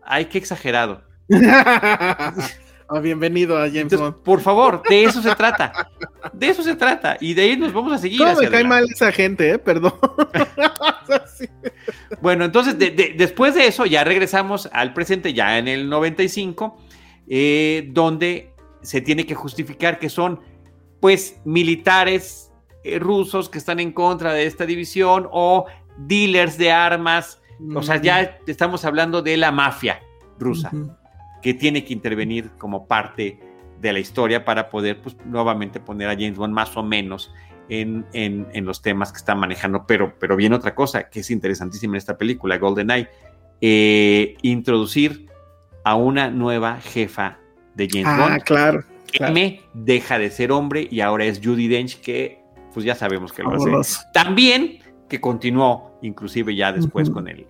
ay, 0.04 0.26
qué 0.26 0.38
exagerado. 0.38 1.04
Ah, 2.96 3.00
bienvenido 3.00 3.58
a 3.58 3.68
James 3.70 3.98
Bond. 3.98 4.18
Por 4.18 4.40
favor, 4.40 4.84
de 4.88 5.06
eso 5.06 5.20
se 5.20 5.34
trata. 5.34 5.90
De 6.32 6.48
eso 6.48 6.62
se 6.62 6.76
trata. 6.76 7.18
Y 7.20 7.34
de 7.34 7.42
ahí 7.42 7.58
nos 7.58 7.74
vamos 7.74 7.92
a 7.92 7.98
seguir. 7.98 8.20
¿Cómo 8.20 8.36
me 8.36 8.48
cae 8.48 8.64
mal 8.64 8.86
esa 8.88 9.12
gente, 9.12 9.50
eh? 9.50 9.58
Perdón. 9.58 9.94
bueno, 12.22 12.46
entonces, 12.46 12.78
después 12.78 13.56
de 13.56 13.66
eso, 13.66 13.88
ya 13.88 14.04
regresamos 14.04 14.70
al 14.72 14.94
presente, 14.94 15.34
ya 15.34 15.58
en 15.58 15.68
el 15.68 15.90
95, 15.90 16.78
eh, 17.28 17.90
donde 17.92 18.54
se 18.84 19.02
tiene 19.02 19.26
que 19.26 19.34
justificar 19.34 19.98
que 19.98 20.10
son, 20.10 20.42
pues, 21.00 21.42
militares 21.46 22.52
eh, 22.84 23.00
rusos 23.00 23.50
que 23.50 23.58
están 23.58 23.80
en 23.80 23.92
contra 23.92 24.34
de 24.34 24.46
esta 24.46 24.68
división 24.68 25.28
o 25.32 25.66
dealers 25.98 26.60
de 26.60 26.72
armas. 26.72 27.42
O 27.74 27.82
sea, 27.82 28.00
ya 28.00 28.38
estamos 28.46 28.86
hablando 28.86 29.24
de 29.24 29.36
la 29.38 29.52
mafia 29.52 30.00
rusa 30.38 30.72
que 31.44 31.54
tiene 31.54 31.84
que 31.84 31.94
intervenir 31.94 32.52
como 32.58 32.88
parte 32.88 33.40
de 33.80 33.94
la 33.94 34.00
historia 34.00 34.46
para 34.46 34.70
poder 34.70 35.02
pues, 35.02 35.16
nuevamente 35.26 35.80
poner 35.80 36.08
a 36.08 36.14
James 36.14 36.38
Bond 36.38 36.54
más 36.54 36.76
o 36.78 36.84
menos 36.84 37.32
en, 37.70 38.06
en, 38.14 38.66
los 38.66 38.82
temas 38.82 39.12
que 39.12 39.18
está 39.18 39.36
manejando. 39.36 39.86
Pero, 39.86 40.14
pero 40.20 40.36
bien 40.36 40.54
otra 40.54 40.74
cosa 40.74 41.10
que 41.10 41.20
es 41.20 41.30
interesantísima 41.30 41.94
en 41.94 41.98
esta 41.98 42.18
película, 42.18 42.58
GoldenEye, 42.58 43.10
eh, 43.62 44.36
introducir 44.42 45.28
a 45.84 45.96
una 45.96 46.32
nueva 46.32 46.80
jefa 46.80 47.40
de 47.76 47.88
James 47.92 48.08
ah, 48.08 48.18
Bond. 48.18 48.44
Claro, 48.44 48.84
M 49.12 49.62
deja 49.74 50.18
de 50.18 50.32
ser 50.32 50.52
hombre 50.52 50.88
y 50.90 51.02
ahora 51.02 51.26
es 51.26 51.42
Judy 51.44 51.68
Dench, 51.68 52.00
que 52.00 52.42
pues 52.74 52.86
ya 52.86 52.96
sabemos 52.96 53.34
que 53.34 53.44
lo 53.44 53.80
hace. 53.80 54.00
También 54.14 54.80
que 55.10 55.20
continuó, 55.20 56.00
inclusive 56.02 56.56
ya 56.56 56.72
después 56.72 57.10
con, 57.10 57.28
el, 57.28 57.46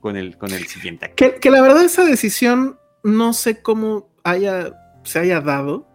con, 0.00 0.16
el, 0.16 0.38
con 0.38 0.52
el 0.52 0.66
siguiente. 0.68 1.12
Que, 1.16 1.34
que 1.34 1.50
la 1.50 1.60
verdad 1.60 1.84
esa 1.84 2.04
decisión 2.04 2.78
no 3.02 3.32
sé 3.32 3.62
cómo 3.62 4.10
haya, 4.24 4.74
se 5.04 5.18
haya 5.18 5.40
dado, 5.40 5.86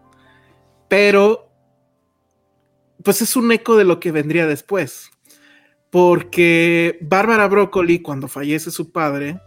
pero 0.87 1.51
pues 3.03 3.21
es 3.21 3.35
un 3.35 3.51
eco 3.51 3.77
de 3.77 3.85
lo 3.85 3.99
que 3.99 4.11
vendría 4.11 4.47
después. 4.47 5.11
Porque 5.89 6.97
Bárbara 7.01 7.47
Broccoli, 7.47 8.01
cuando 8.01 8.27
fallece 8.27 8.71
su 8.71 8.91
padre, 8.91 9.39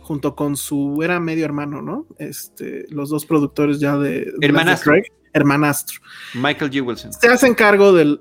junto 0.00 0.36
con 0.36 0.56
su, 0.56 1.00
era 1.02 1.18
medio 1.18 1.44
hermano, 1.44 1.82
¿no? 1.82 2.06
Este, 2.18 2.84
los 2.90 3.08
dos 3.08 3.24
productores 3.26 3.80
ya 3.80 3.96
de... 3.96 4.32
Hermanastro. 4.40 4.94
hermanastro. 5.32 6.00
Michael 6.34 6.70
G. 6.70 6.86
Wilson. 6.86 7.12
Se 7.12 7.28
hacen 7.28 7.54
cargo 7.54 7.92
del, 7.92 8.18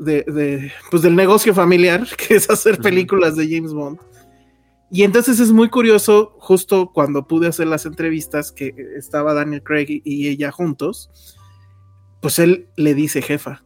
pues 0.90 1.04
del 1.04 1.16
negocio 1.16 1.54
familiar, 1.54 2.08
que 2.18 2.36
es 2.36 2.50
hacer 2.50 2.80
películas 2.80 3.36
de 3.36 3.48
James 3.50 3.74
Bond. 3.74 4.00
Y 4.92 5.04
entonces 5.04 5.40
es 5.40 5.52
muy 5.52 5.70
curioso, 5.70 6.36
justo 6.40 6.92
cuando 6.94 7.28
pude 7.28 7.48
hacer 7.48 7.68
las 7.68 7.86
entrevistas, 7.86 8.52
que 8.52 8.74
estaba 8.98 9.34
Daniel 9.34 9.64
Craig 9.64 10.02
y 10.04 10.28
ella 10.28 10.52
juntos, 10.52 11.38
pues 12.22 12.40
él 12.40 12.70
le 12.76 12.94
dice 12.94 13.22
jefa. 13.22 13.64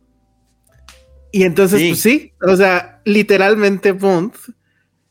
Y 1.32 1.43
entonces, 1.43 1.82
pues 1.88 2.01
sí, 2.01 2.34
o 2.41 2.55
sea, 2.55 3.01
literalmente 3.05 3.91
Bond, 3.91 4.34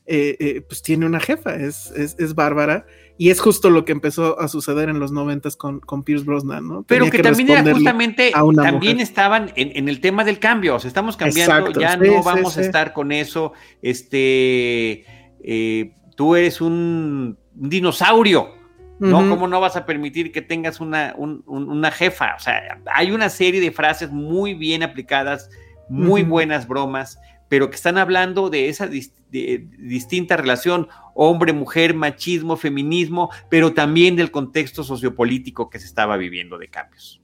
eh, 0.06 0.36
eh, 0.40 0.60
pues 0.62 0.82
tiene 0.82 1.06
una 1.06 1.20
jefa, 1.20 1.54
es, 1.54 1.92
es, 1.92 2.34
Bárbara, 2.34 2.86
y 3.18 3.30
es 3.30 3.40
justo 3.40 3.70
lo 3.70 3.84
que 3.84 3.92
empezó 3.92 4.40
a 4.40 4.48
suceder 4.48 4.88
en 4.88 4.98
los 4.98 5.12
noventas 5.12 5.54
con, 5.54 5.80
con 5.80 6.02
Pierce 6.02 6.24
Brosnan, 6.24 6.66
¿no? 6.66 6.82
Pero 6.82 7.08
que, 7.10 7.22
también 7.22 7.50
era 7.50 7.72
justamente, 7.72 8.32
también 8.56 9.00
estaban 9.00 9.52
en, 9.54 9.88
el 9.88 10.00
tema 10.00 10.24
del 10.24 10.40
cambio, 10.40 10.76
o 10.76 10.80
sea, 10.80 10.88
estamos 10.88 11.16
cambiando, 11.16 11.70
ya 11.78 11.96
no 11.96 12.22
vamos 12.22 12.56
a 12.56 12.62
estar 12.62 12.92
con 12.92 13.12
eso, 13.12 13.52
este... 13.82 15.04
Eh, 15.42 15.92
tú 16.16 16.34
eres 16.34 16.60
un, 16.60 17.38
dinosaurio, 17.54 18.50
¿no? 18.98 19.28
¿Cómo 19.28 19.46
no 19.46 19.60
vas 19.60 19.76
a 19.76 19.86
permitir 19.86 20.32
que 20.32 20.42
tengas 20.42 20.80
una, 20.80 21.14
una, 21.16 21.90
jefa? 21.90 22.34
O 22.36 22.40
sea, 22.40 22.80
hay 22.92 23.10
una 23.10 23.28
serie 23.28 23.60
de 23.60 23.70
frases 23.70 24.10
muy 24.10 24.54
bien 24.54 24.82
aplicadas, 24.82 25.50
muy 25.88 26.22
buenas 26.22 26.66
bromas, 26.66 27.18
pero 27.48 27.70
que 27.70 27.76
están 27.76 27.98
hablando 27.98 28.50
de 28.50 28.68
esa 28.68 28.88
distinta 29.30 30.36
relación 30.36 30.88
hombre-mujer, 31.14 31.94
machismo, 31.94 32.56
feminismo, 32.56 33.30
pero 33.48 33.72
también 33.72 34.16
del 34.16 34.30
contexto 34.30 34.84
sociopolítico 34.84 35.70
que 35.70 35.78
se 35.78 35.86
estaba 35.86 36.16
viviendo 36.16 36.58
de 36.58 36.68
cambios. 36.68 37.20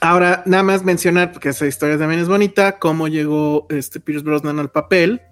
Ahora, 0.00 0.42
nada 0.44 0.62
más 0.62 0.84
mencionar, 0.84 1.32
porque 1.32 1.50
esa 1.50 1.66
historia 1.66 1.96
también 1.96 2.20
es 2.20 2.28
bonita, 2.28 2.78
cómo 2.78 3.08
llegó 3.08 3.66
este 3.70 4.00
Pierce 4.00 4.24
Brosnan 4.24 4.58
al 4.58 4.70
papel 4.70 5.22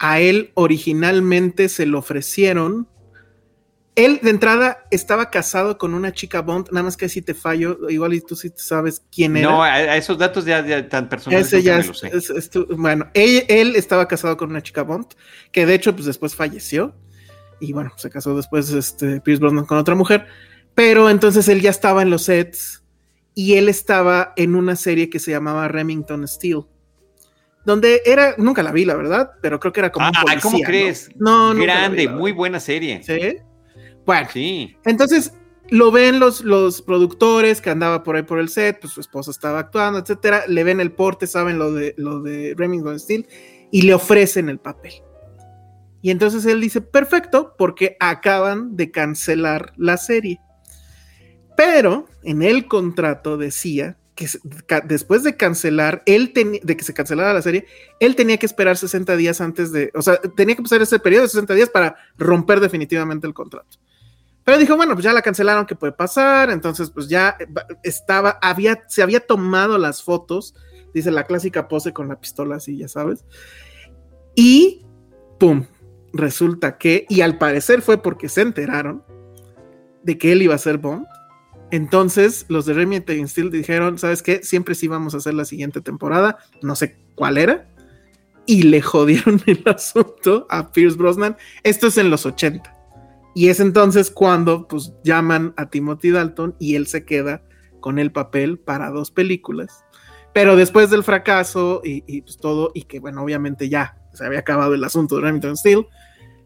a 0.00 0.18
él 0.18 0.50
originalmente 0.54 1.68
se 1.68 1.86
le 1.86 1.96
ofrecieron 1.96 2.88
él 3.96 4.20
de 4.22 4.30
entrada 4.30 4.86
estaba 4.90 5.30
casado 5.30 5.76
con 5.76 5.94
una 5.94 6.12
chica 6.12 6.40
Bond, 6.40 6.68
nada 6.70 6.84
más 6.84 6.96
que 6.96 7.08
si 7.08 7.22
te 7.22 7.34
fallo, 7.34 7.78
igual 7.90 8.14
y 8.14 8.20
tú 8.20 8.36
sí 8.36 8.50
sabes 8.56 9.02
quién 9.12 9.36
era. 9.36 9.50
No, 9.50 9.62
a, 9.62 9.96
esos 9.96 10.16
datos 10.16 10.44
ya, 10.44 10.88
tan 10.88 11.08
personales. 11.08 11.52
Ese 11.52 11.62
ya 11.62 11.82
bueno, 12.76 13.10
él, 13.14 13.76
estaba 13.76 14.06
casado 14.08 14.36
con 14.36 14.50
una 14.50 14.62
chica 14.62 14.82
Bond, 14.82 15.06
que 15.52 15.66
de 15.66 15.74
hecho 15.74 15.94
pues 15.94 16.06
después 16.06 16.34
falleció 16.34 16.94
y 17.60 17.72
bueno, 17.72 17.92
se 17.96 18.08
casó 18.10 18.34
después 18.34 18.70
este 18.70 19.20
Pierce 19.20 19.40
Brosnan 19.40 19.66
con 19.66 19.76
otra 19.76 19.94
mujer, 19.94 20.26
pero 20.74 21.10
entonces 21.10 21.48
él 21.48 21.60
ya 21.60 21.70
estaba 21.70 22.02
en 22.02 22.10
los 22.10 22.22
sets 22.22 22.82
y 23.34 23.54
él 23.54 23.68
estaba 23.68 24.32
en 24.36 24.54
una 24.54 24.76
serie 24.76 25.10
que 25.10 25.18
se 25.18 25.32
llamaba 25.32 25.68
Remington 25.68 26.26
Steel 26.26 26.62
donde 27.70 28.02
era, 28.04 28.34
nunca 28.36 28.62
la 28.62 28.72
vi, 28.72 28.84
la 28.84 28.96
verdad, 28.96 29.30
pero 29.40 29.58
creo 29.60 29.72
que 29.72 29.80
era 29.80 29.92
como. 29.92 30.06
Ah, 30.06 30.24
¿cómo 30.42 30.58
crees? 30.60 31.10
No, 31.16 31.54
no. 31.54 31.62
Grande, 31.62 32.08
muy 32.08 32.32
buena 32.32 32.60
serie. 32.60 33.02
Sí. 33.02 33.36
Bueno, 34.04 34.28
sí. 34.32 34.76
entonces 34.84 35.32
lo 35.68 35.92
ven 35.92 36.18
los, 36.18 36.40
los 36.42 36.82
productores 36.82 37.60
que 37.60 37.70
andaba 37.70 38.02
por 38.02 38.16
ahí 38.16 38.22
por 38.22 38.40
el 38.40 38.48
set, 38.48 38.80
pues 38.80 38.92
su 38.92 39.00
esposa 39.00 39.30
estaba 39.30 39.60
actuando, 39.60 40.00
etcétera. 40.00 40.42
Le 40.48 40.64
ven 40.64 40.80
el 40.80 40.90
porte, 40.90 41.28
saben 41.28 41.58
lo 41.58 41.72
de, 41.72 41.94
lo 41.96 42.20
de 42.20 42.54
Remington 42.56 42.98
Steel 42.98 43.28
y 43.70 43.82
le 43.82 43.94
ofrecen 43.94 44.48
el 44.48 44.58
papel. 44.58 44.94
Y 46.02 46.10
entonces 46.10 46.44
él 46.46 46.60
dice, 46.60 46.80
perfecto, 46.80 47.54
porque 47.56 47.96
acaban 48.00 48.74
de 48.74 48.90
cancelar 48.90 49.72
la 49.76 49.96
serie. 49.96 50.40
Pero 51.56 52.06
en 52.24 52.42
el 52.42 52.66
contrato 52.66 53.36
decía 53.36 53.96
que 54.20 54.82
después 54.84 55.22
de 55.22 55.34
cancelar, 55.36 56.02
él 56.04 56.32
de 56.34 56.76
que 56.76 56.84
se 56.84 56.92
cancelara 56.92 57.32
la 57.32 57.40
serie, 57.40 57.66
él 58.00 58.16
tenía 58.16 58.36
que 58.36 58.44
esperar 58.44 58.76
60 58.76 59.16
días 59.16 59.40
antes 59.40 59.72
de, 59.72 59.90
o 59.94 60.02
sea, 60.02 60.20
tenía 60.36 60.54
que 60.54 60.62
pasar 60.62 60.82
ese 60.82 60.98
periodo 60.98 61.22
de 61.22 61.30
60 61.30 61.54
días 61.54 61.70
para 61.70 61.96
romper 62.18 62.60
definitivamente 62.60 63.26
el 63.26 63.32
contrato. 63.32 63.78
Pero 64.44 64.58
dijo, 64.58 64.76
bueno, 64.76 64.92
pues 64.92 65.04
ya 65.04 65.14
la 65.14 65.22
cancelaron, 65.22 65.64
¿qué 65.64 65.74
puede 65.74 65.92
pasar? 65.92 66.50
Entonces, 66.50 66.90
pues 66.90 67.08
ya 67.08 67.38
estaba, 67.82 68.38
había, 68.42 68.84
se 68.88 69.02
había 69.02 69.20
tomado 69.20 69.78
las 69.78 70.02
fotos, 70.02 70.54
dice 70.92 71.10
la 71.10 71.24
clásica 71.24 71.66
pose 71.68 71.92
con 71.94 72.08
la 72.08 72.20
pistola 72.20 72.56
así, 72.56 72.76
ya 72.76 72.88
sabes. 72.88 73.24
Y, 74.34 74.84
¡pum! 75.38 75.64
Resulta 76.12 76.76
que, 76.76 77.06
y 77.08 77.22
al 77.22 77.38
parecer 77.38 77.80
fue 77.80 78.02
porque 78.02 78.28
se 78.28 78.42
enteraron 78.42 79.02
de 80.02 80.18
que 80.18 80.32
él 80.32 80.42
iba 80.42 80.54
a 80.54 80.58
ser 80.58 80.76
Bond. 80.76 81.06
Entonces, 81.70 82.46
los 82.48 82.66
de 82.66 82.74
Remington 82.74 83.28
Steel 83.28 83.50
dijeron, 83.50 83.98
¿sabes 83.98 84.22
qué? 84.22 84.42
Siempre 84.42 84.74
sí 84.74 84.88
vamos 84.88 85.14
a 85.14 85.18
hacer 85.18 85.34
la 85.34 85.44
siguiente 85.44 85.80
temporada, 85.80 86.38
no 86.62 86.74
sé 86.74 86.96
cuál 87.14 87.38
era, 87.38 87.68
y 88.46 88.64
le 88.64 88.82
jodieron 88.82 89.40
el 89.46 89.62
asunto 89.66 90.46
a 90.50 90.72
Pierce 90.72 90.96
Brosnan. 90.96 91.36
Esto 91.62 91.86
es 91.86 91.98
en 91.98 92.10
los 92.10 92.26
80. 92.26 92.76
Y 93.34 93.48
es 93.48 93.60
entonces 93.60 94.10
cuando 94.10 94.66
pues 94.66 94.92
llaman 95.04 95.54
a 95.56 95.70
Timothy 95.70 96.10
Dalton 96.10 96.56
y 96.58 96.74
él 96.74 96.88
se 96.88 97.04
queda 97.04 97.42
con 97.78 97.98
el 97.98 98.10
papel 98.10 98.58
para 98.58 98.90
dos 98.90 99.10
películas. 99.10 99.84
Pero 100.32 100.56
después 100.56 100.90
del 100.90 101.04
fracaso 101.04 101.80
y, 101.84 102.22
pues 102.22 102.36
todo, 102.38 102.70
y 102.74 102.82
que 102.82 103.00
bueno, 103.00 103.22
obviamente 103.22 103.68
ya 103.68 103.96
se 104.12 104.24
había 104.24 104.40
acabado 104.40 104.74
el 104.74 104.84
asunto 104.84 105.16
de 105.16 105.22
Remington 105.22 105.56
Steel, 105.56 105.86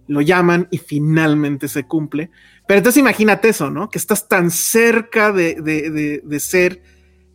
lo 0.07 0.21
llaman 0.21 0.69
y 0.71 0.79
finalmente 0.79 1.69
se 1.69 1.85
cumple. 1.85 2.31
Pero 2.67 2.79
entonces 2.79 3.01
imagínate 3.01 3.49
eso, 3.49 3.71
¿no? 3.71 3.91
Que 3.91 3.99
estás 3.99 4.29
tan 4.29 4.51
cerca 4.51 5.33
de, 5.33 5.57
de, 5.61 6.21
de 6.25 6.41
ser 6.41 6.83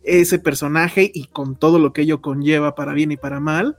ese 0.02 0.38
personaje 0.38 1.10
y 1.12 1.26
con 1.26 1.56
todo 1.56 1.78
lo 1.78 1.92
que 1.92 2.02
ello 2.02 2.20
conlleva 2.20 2.74
para 2.74 2.92
bien 2.92 3.12
y 3.12 3.16
para 3.16 3.40
mal, 3.40 3.76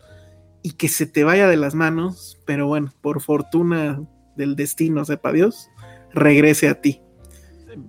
y 0.64 0.74
que 0.74 0.88
se 0.88 1.06
te 1.06 1.24
vaya 1.24 1.47
de 1.47 1.58
las 1.58 1.76
manos, 1.76 2.39
pero 2.45 2.68
bueno, 2.68 2.91
por 3.02 3.22
fortuna 3.22 4.02
del 4.36 4.56
destino, 4.56 5.04
sepa 5.06 5.32
Dios, 5.32 5.70
regrese 6.14 6.70
a 6.70 6.82
ti. 6.82 7.02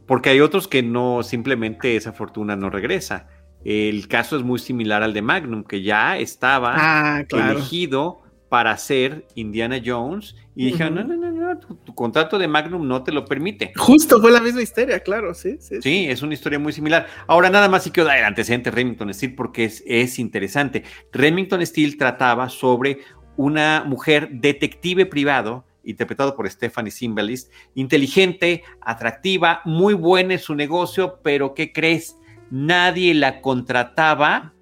Porque 0.06 0.30
hay 0.30 0.40
otros 0.40 0.68
que 0.68 0.82
no, 0.82 1.22
simplemente 1.22 1.96
esa 1.96 2.12
fortuna 2.12 2.56
no 2.56 2.70
regresa. 2.70 3.28
El 3.64 4.08
caso 4.08 4.36
es 4.36 4.42
muy 4.42 4.58
similar 4.58 5.02
al 5.02 5.12
de 5.12 5.22
Magnum, 5.22 5.64
que 5.64 5.82
ya 5.82 6.18
estaba 6.18 6.74
ah, 6.76 7.24
elegido 7.30 8.21
para 8.52 8.76
ser 8.76 9.24
Indiana 9.34 9.80
Jones 9.82 10.36
y 10.54 10.66
dijeron, 10.66 10.96
no, 10.96 11.04
no, 11.04 11.16
no, 11.16 11.30
no 11.30 11.58
tu, 11.58 11.94
contrato 11.94 12.38
de 12.38 12.46
Magnum 12.46 12.86
no 12.86 13.02
te 13.02 13.10
lo 13.10 13.24
permite. 13.24 13.72
Justo 13.78 14.20
fue 14.20 14.30
la 14.30 14.42
misma 14.42 14.60
historia, 14.60 15.00
claro, 15.00 15.32
sí, 15.32 15.56
sí. 15.58 15.80
Sí, 15.80 16.04
es 16.10 16.20
una 16.20 16.34
historia 16.34 16.58
muy 16.58 16.74
similar. 16.74 17.06
Ahora 17.26 17.48
nada 17.48 17.70
más 17.70 17.82
sí 17.82 17.90
quiero 17.90 18.08
dar 18.08 18.18
el 18.18 18.26
antecedente 18.26 18.70
Remington 18.70 19.14
Steel 19.14 19.34
porque 19.34 19.64
es, 19.64 19.82
es 19.86 20.18
interesante. 20.18 20.84
Remington 21.14 21.64
Steel 21.64 21.96
trataba 21.96 22.50
sobre 22.50 22.98
una 23.38 23.84
mujer 23.86 24.28
detective 24.30 25.06
privado 25.06 25.64
interpretado 25.82 26.36
por 26.36 26.46
Stephanie 26.50 26.90
Simbalist, 26.90 27.50
inteligente, 27.74 28.64
atractiva, 28.82 29.62
muy 29.64 29.94
buena 29.94 30.34
en 30.34 30.40
su 30.40 30.54
negocio, 30.54 31.20
pero 31.22 31.54
¿qué 31.54 31.72
crees? 31.72 32.18
Nadie 32.50 33.14
la 33.14 33.40
contrataba 33.40 34.52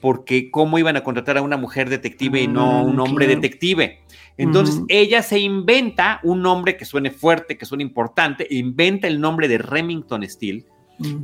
porque 0.00 0.50
cómo 0.50 0.78
iban 0.78 0.96
a 0.96 1.04
contratar 1.04 1.38
a 1.38 1.42
una 1.42 1.56
mujer 1.56 1.88
detective 1.88 2.40
y 2.40 2.48
no 2.48 2.78
a 2.78 2.82
un 2.82 2.96
mm, 2.96 3.00
hombre 3.00 3.26
detective. 3.26 4.00
Entonces 4.36 4.82
ella 4.88 5.22
se 5.22 5.38
inventa 5.38 6.20
un 6.22 6.40
nombre 6.40 6.76
que 6.76 6.86
suene 6.86 7.10
fuerte, 7.10 7.58
que 7.58 7.66
suene 7.66 7.82
importante, 7.82 8.46
inventa 8.50 9.06
el 9.06 9.20
nombre 9.20 9.48
de 9.48 9.58
Remington 9.58 10.26
Steele 10.28 10.64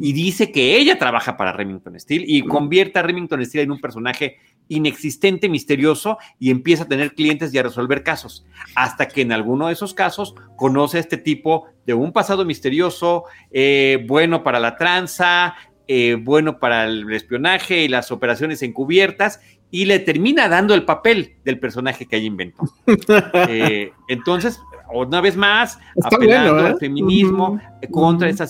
y 0.00 0.12
dice 0.12 0.50
que 0.52 0.76
ella 0.76 0.98
trabaja 0.98 1.36
para 1.36 1.52
Remington 1.52 1.98
Steele 2.00 2.24
y 2.26 2.42
convierte 2.42 2.98
a 2.98 3.02
Remington 3.02 3.44
Steele 3.44 3.64
en 3.64 3.70
un 3.70 3.80
personaje 3.80 4.38
inexistente, 4.68 5.48
misterioso 5.48 6.18
y 6.38 6.50
empieza 6.50 6.84
a 6.84 6.88
tener 6.88 7.14
clientes 7.14 7.52
y 7.52 7.58
a 7.58 7.62
resolver 7.62 8.02
casos, 8.02 8.44
hasta 8.74 9.06
que 9.06 9.22
en 9.22 9.32
alguno 9.32 9.66
de 9.66 9.74
esos 9.74 9.94
casos 9.94 10.34
conoce 10.56 10.96
a 10.96 11.00
este 11.00 11.18
tipo 11.18 11.66
de 11.84 11.94
un 11.94 12.12
pasado 12.12 12.44
misterioso, 12.44 13.24
eh, 13.50 14.04
bueno 14.08 14.42
para 14.42 14.58
la 14.58 14.76
tranza, 14.76 15.54
eh, 15.88 16.16
bueno 16.20 16.58
para 16.58 16.84
el 16.84 17.10
espionaje 17.12 17.82
y 17.84 17.88
las 17.88 18.10
operaciones 18.10 18.62
encubiertas, 18.62 19.40
y 19.70 19.84
le 19.84 19.98
termina 19.98 20.48
dando 20.48 20.74
el 20.74 20.84
papel 20.84 21.36
del 21.44 21.58
personaje 21.58 22.06
que 22.06 22.16
ella 22.16 22.26
inventó. 22.26 22.64
Eh, 23.48 23.92
entonces, 24.08 24.60
una 24.92 25.20
vez 25.20 25.36
más, 25.36 25.78
apelando 26.02 26.56
al 26.64 26.78
feminismo 26.78 27.60
contra 27.90 28.28
ese 28.28 28.46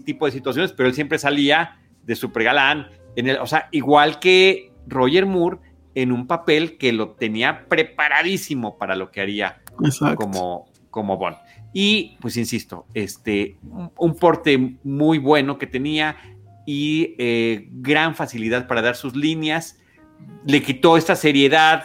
tipo 0.00 0.26
de 0.26 0.32
situaciones, 0.32 0.72
pero 0.72 0.88
él 0.88 0.94
siempre 0.94 1.18
salía 1.18 1.78
de 2.04 2.16
su 2.16 2.32
pregalán, 2.32 2.88
en 3.16 3.28
el, 3.28 3.38
o 3.38 3.46
sea, 3.46 3.68
igual 3.72 4.18
que 4.18 4.72
Roger 4.86 5.26
Moore 5.26 5.58
en 5.94 6.12
un 6.12 6.26
papel 6.26 6.78
que 6.78 6.92
lo 6.92 7.10
tenía 7.10 7.66
preparadísimo 7.68 8.78
para 8.78 8.96
lo 8.96 9.10
que 9.10 9.20
haría 9.20 9.60
como, 10.16 10.70
como 10.90 11.16
Bond. 11.16 11.36
Y 11.72 12.16
pues 12.20 12.36
insisto, 12.36 12.86
este, 12.94 13.56
un, 13.96 14.14
porte 14.14 14.76
muy 14.82 15.18
bueno 15.18 15.58
que 15.58 15.66
tenía 15.66 16.16
y 16.66 17.14
eh, 17.18 17.68
gran 17.72 18.14
facilidad 18.14 18.66
para 18.66 18.82
dar 18.82 18.96
sus 18.96 19.16
líneas. 19.16 19.78
Le 20.46 20.62
quitó 20.62 20.96
esta 20.96 21.16
seriedad 21.16 21.84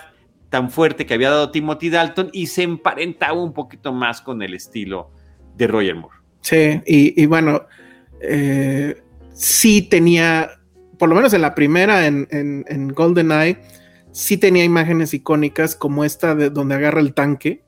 tan 0.49 0.69
fuerte 0.69 1.05
que 1.05 1.13
había 1.13 1.29
dado 1.29 1.51
Timothy 1.51 1.89
Dalton 1.89 2.29
y 2.31 2.47
se 2.47 2.63
emparentaba 2.63 3.41
un 3.41 3.53
poquito 3.53 3.93
más 3.93 4.21
con 4.21 4.41
el 4.41 4.53
estilo 4.53 5.11
de 5.55 5.67
Roger 5.67 5.95
Moore. 5.95 6.17
Sí, 6.41 6.81
y, 6.85 7.25
bueno, 7.25 7.65
eh, 8.21 9.01
sí 9.33 9.81
tenía 9.81 10.51
por 10.97 11.09
lo 11.09 11.15
menos 11.15 11.33
en 11.33 11.41
la 11.41 11.55
primera, 11.55 12.07
en, 12.07 12.27
en, 12.31 12.65
en 12.67 12.89
GoldenEye, 12.89 13.59
sí 14.11 14.37
tenía 14.37 14.63
imágenes 14.63 15.13
icónicas 15.13 15.75
como 15.75 16.05
esta 16.05 16.35
de 16.35 16.49
donde 16.49 16.75
agarra 16.75 17.01
el 17.01 17.13
tanque. 17.13 17.63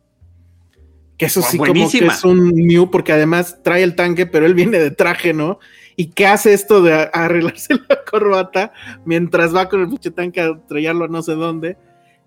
Que 1.17 1.25
eso 1.25 1.41
sí 1.41 1.57
como 1.57 1.89
que 1.89 2.05
es 2.05 2.23
un 2.23 2.49
new, 2.49 2.91
porque 2.91 3.11
además 3.11 3.59
trae 3.63 3.81
el 3.81 3.95
tanque, 3.95 4.27
pero 4.27 4.45
él 4.45 4.53
viene 4.53 4.77
de 4.77 4.91
traje, 4.91 5.33
¿no? 5.33 5.59
Y 5.97 6.11
que 6.11 6.25
hace 6.25 6.53
esto 6.53 6.81
de 6.81 7.09
arreglarse 7.11 7.73
la 7.89 8.03
corbata 8.09 8.71
mientras 9.03 9.53
va 9.53 9.67
con 9.67 9.81
el 9.81 9.89
pinche 9.89 10.11
tanque 10.11 10.39
a 10.39 10.57
traerlo 10.65 11.05
a 11.05 11.07
no 11.09 11.21
sé 11.21 11.33
dónde. 11.33 11.77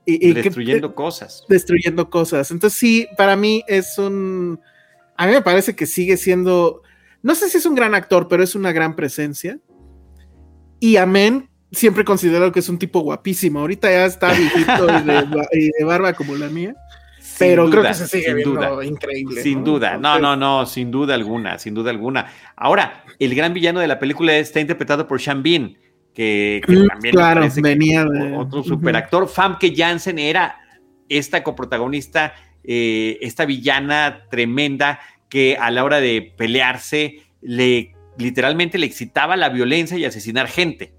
Y, 0.04 0.32
destruyendo 0.32 0.94
cosas. 0.94 1.44
Destruyendo 1.48 2.10
cosas. 2.10 2.50
Entonces 2.50 2.78
sí, 2.78 3.08
para 3.16 3.36
mí 3.36 3.62
es 3.66 3.96
un... 3.96 4.60
A 5.16 5.26
mí 5.26 5.32
me 5.32 5.42
parece 5.42 5.74
que 5.74 5.86
sigue 5.86 6.16
siendo... 6.16 6.82
No 7.22 7.34
sé 7.34 7.48
si 7.48 7.58
es 7.58 7.66
un 7.66 7.74
gran 7.74 7.94
actor, 7.94 8.28
pero 8.28 8.42
es 8.42 8.54
una 8.54 8.72
gran 8.72 8.96
presencia. 8.96 9.58
Y 10.80 10.96
Amén 10.96 11.50
siempre 11.72 12.04
considero 12.04 12.52
que 12.52 12.60
es 12.60 12.68
un 12.68 12.78
tipo 12.78 13.00
guapísimo. 13.00 13.60
Ahorita 13.60 13.90
ya 13.90 14.06
está 14.06 14.32
viejito 14.32 14.86
y, 15.52 15.70
de, 15.70 15.84
barba 15.84 16.12
como 16.12 16.36
la 16.36 16.48
mía. 16.48 16.74
Pero 17.40 17.70
creo 17.70 17.82
que 17.82 17.94
se 17.94 18.06
sigue 18.06 18.34
viendo 18.34 18.82
increíble. 18.82 19.42
Sin 19.42 19.64
duda, 19.64 19.96
no, 19.96 20.18
no, 20.18 20.36
no, 20.36 20.66
sin 20.66 20.90
duda 20.90 21.14
alguna, 21.14 21.58
sin 21.58 21.74
duda 21.74 21.90
alguna. 21.90 22.26
Ahora, 22.54 23.04
el 23.18 23.34
gran 23.34 23.52
villano 23.52 23.80
de 23.80 23.88
la 23.88 23.98
película 23.98 24.36
está 24.36 24.60
interpretado 24.60 25.08
por 25.08 25.20
Sean 25.20 25.42
Bean, 25.42 25.76
que, 26.14 26.60
mm, 26.66 26.86
también 26.86 27.14
claro, 27.14 27.46
venía 27.56 28.04
de 28.04 28.36
otro 28.36 28.62
superactor. 28.62 29.28
Famke 29.28 29.74
Janssen 29.74 30.18
era 30.18 30.56
esta 31.08 31.42
coprotagonista, 31.42 32.34
eh, 32.62 33.18
esta 33.20 33.44
villana 33.46 34.26
tremenda 34.30 35.00
que 35.28 35.56
a 35.56 35.70
la 35.70 35.84
hora 35.84 36.00
de 36.00 36.34
pelearse 36.36 37.22
le 37.40 37.94
literalmente 38.18 38.76
le 38.76 38.86
excitaba 38.86 39.36
la 39.36 39.48
violencia 39.48 39.96
y 39.96 40.04
asesinar 40.04 40.46
gente, 40.46 40.92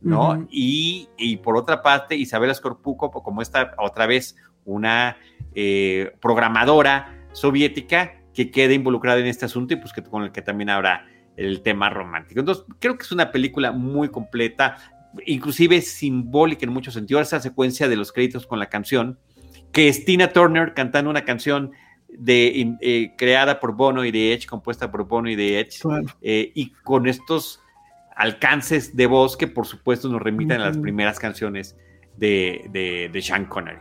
¿no? 0.00 0.46
y, 0.50 1.36
por 1.42 1.56
otra 1.56 1.82
parte, 1.82 2.16
Isabela 2.16 2.52
Scorpuco, 2.52 3.10
como 3.10 3.42
esta 3.42 3.74
otra 3.78 4.06
vez 4.06 4.34
una 4.64 5.16
eh, 5.54 6.12
programadora 6.20 7.26
soviética 7.32 8.20
que 8.32 8.50
quede 8.50 8.74
involucrado 8.74 9.20
en 9.20 9.26
este 9.26 9.44
asunto 9.44 9.74
y 9.74 9.76
pues 9.76 9.92
que 9.92 10.02
con 10.02 10.24
el 10.24 10.32
que 10.32 10.42
también 10.42 10.70
habrá 10.70 11.06
el 11.36 11.62
tema 11.62 11.90
romántico. 11.90 12.40
Entonces, 12.40 12.64
creo 12.78 12.96
que 12.96 13.02
es 13.02 13.12
una 13.12 13.30
película 13.30 13.72
muy 13.72 14.08
completa, 14.08 14.76
inclusive 15.26 15.80
simbólica 15.80 16.64
en 16.64 16.72
muchos 16.72 16.94
sentidos, 16.94 17.28
esa 17.28 17.40
secuencia 17.40 17.88
de 17.88 17.96
los 17.96 18.12
créditos 18.12 18.46
con 18.46 18.58
la 18.58 18.68
canción, 18.68 19.18
que 19.72 19.88
es 19.88 20.04
Tina 20.04 20.28
Turner 20.28 20.74
cantando 20.74 21.10
una 21.10 21.24
canción 21.24 21.72
de, 22.08 22.76
eh, 22.80 23.12
creada 23.16 23.58
por 23.60 23.74
Bono 23.74 24.04
y 24.04 24.10
de 24.10 24.32
Edge, 24.32 24.46
compuesta 24.46 24.90
por 24.90 25.06
Bono 25.06 25.28
y 25.28 25.36
de 25.36 25.60
Edge, 25.60 25.80
eh, 26.22 26.52
y 26.54 26.70
con 26.70 27.08
estos 27.08 27.60
alcances 28.16 28.94
de 28.94 29.06
voz 29.06 29.36
que 29.36 29.48
por 29.48 29.66
supuesto 29.66 30.08
nos 30.08 30.22
remiten 30.22 30.60
a 30.60 30.66
las 30.66 30.78
primeras 30.78 31.18
canciones 31.18 31.76
de, 32.16 33.10
de, 33.12 33.22
Sean 33.22 33.46
Connery. 33.46 33.78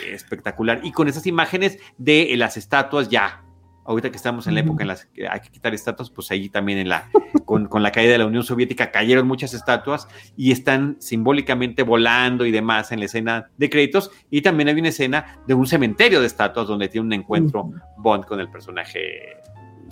Eh, 0.00 0.14
espectacular. 0.14 0.80
Y 0.82 0.92
con 0.92 1.08
esas 1.08 1.26
imágenes 1.26 1.78
de 1.98 2.34
las 2.36 2.56
estatuas 2.56 3.08
ya 3.08 3.42
ahorita 3.84 4.10
que 4.10 4.16
estamos 4.16 4.46
en 4.46 4.54
la 4.54 4.60
época 4.60 4.84
en 4.84 4.88
la 4.88 4.96
que 5.12 5.28
hay 5.28 5.40
que 5.40 5.50
quitar 5.50 5.74
estatuas, 5.74 6.10
pues 6.10 6.30
ahí 6.30 6.48
también 6.48 6.78
en 6.78 6.88
la, 6.88 7.10
con, 7.44 7.68
la 7.82 7.90
caída 7.90 8.12
de 8.12 8.18
la 8.18 8.26
Unión 8.26 8.44
Soviética 8.44 8.90
cayeron 8.90 9.26
muchas 9.26 9.54
estatuas 9.54 10.08
y 10.36 10.52
están 10.52 10.96
simbólicamente 11.00 11.82
volando 11.82 12.46
y 12.46 12.50
demás 12.50 12.92
en 12.92 13.00
la 13.00 13.06
escena 13.06 13.50
de 13.56 13.70
créditos. 13.70 14.10
Y 14.30 14.42
también 14.42 14.68
hay 14.68 14.78
una 14.78 14.88
escena 14.88 15.40
de 15.46 15.54
un 15.54 15.66
cementerio 15.66 16.20
de 16.20 16.26
estatuas 16.26 16.68
donde 16.68 16.88
tiene 16.88 17.06
un 17.06 17.12
encuentro 17.12 17.70
Bond 17.98 18.24
con 18.24 18.40
el 18.40 18.50
personaje 18.50 19.36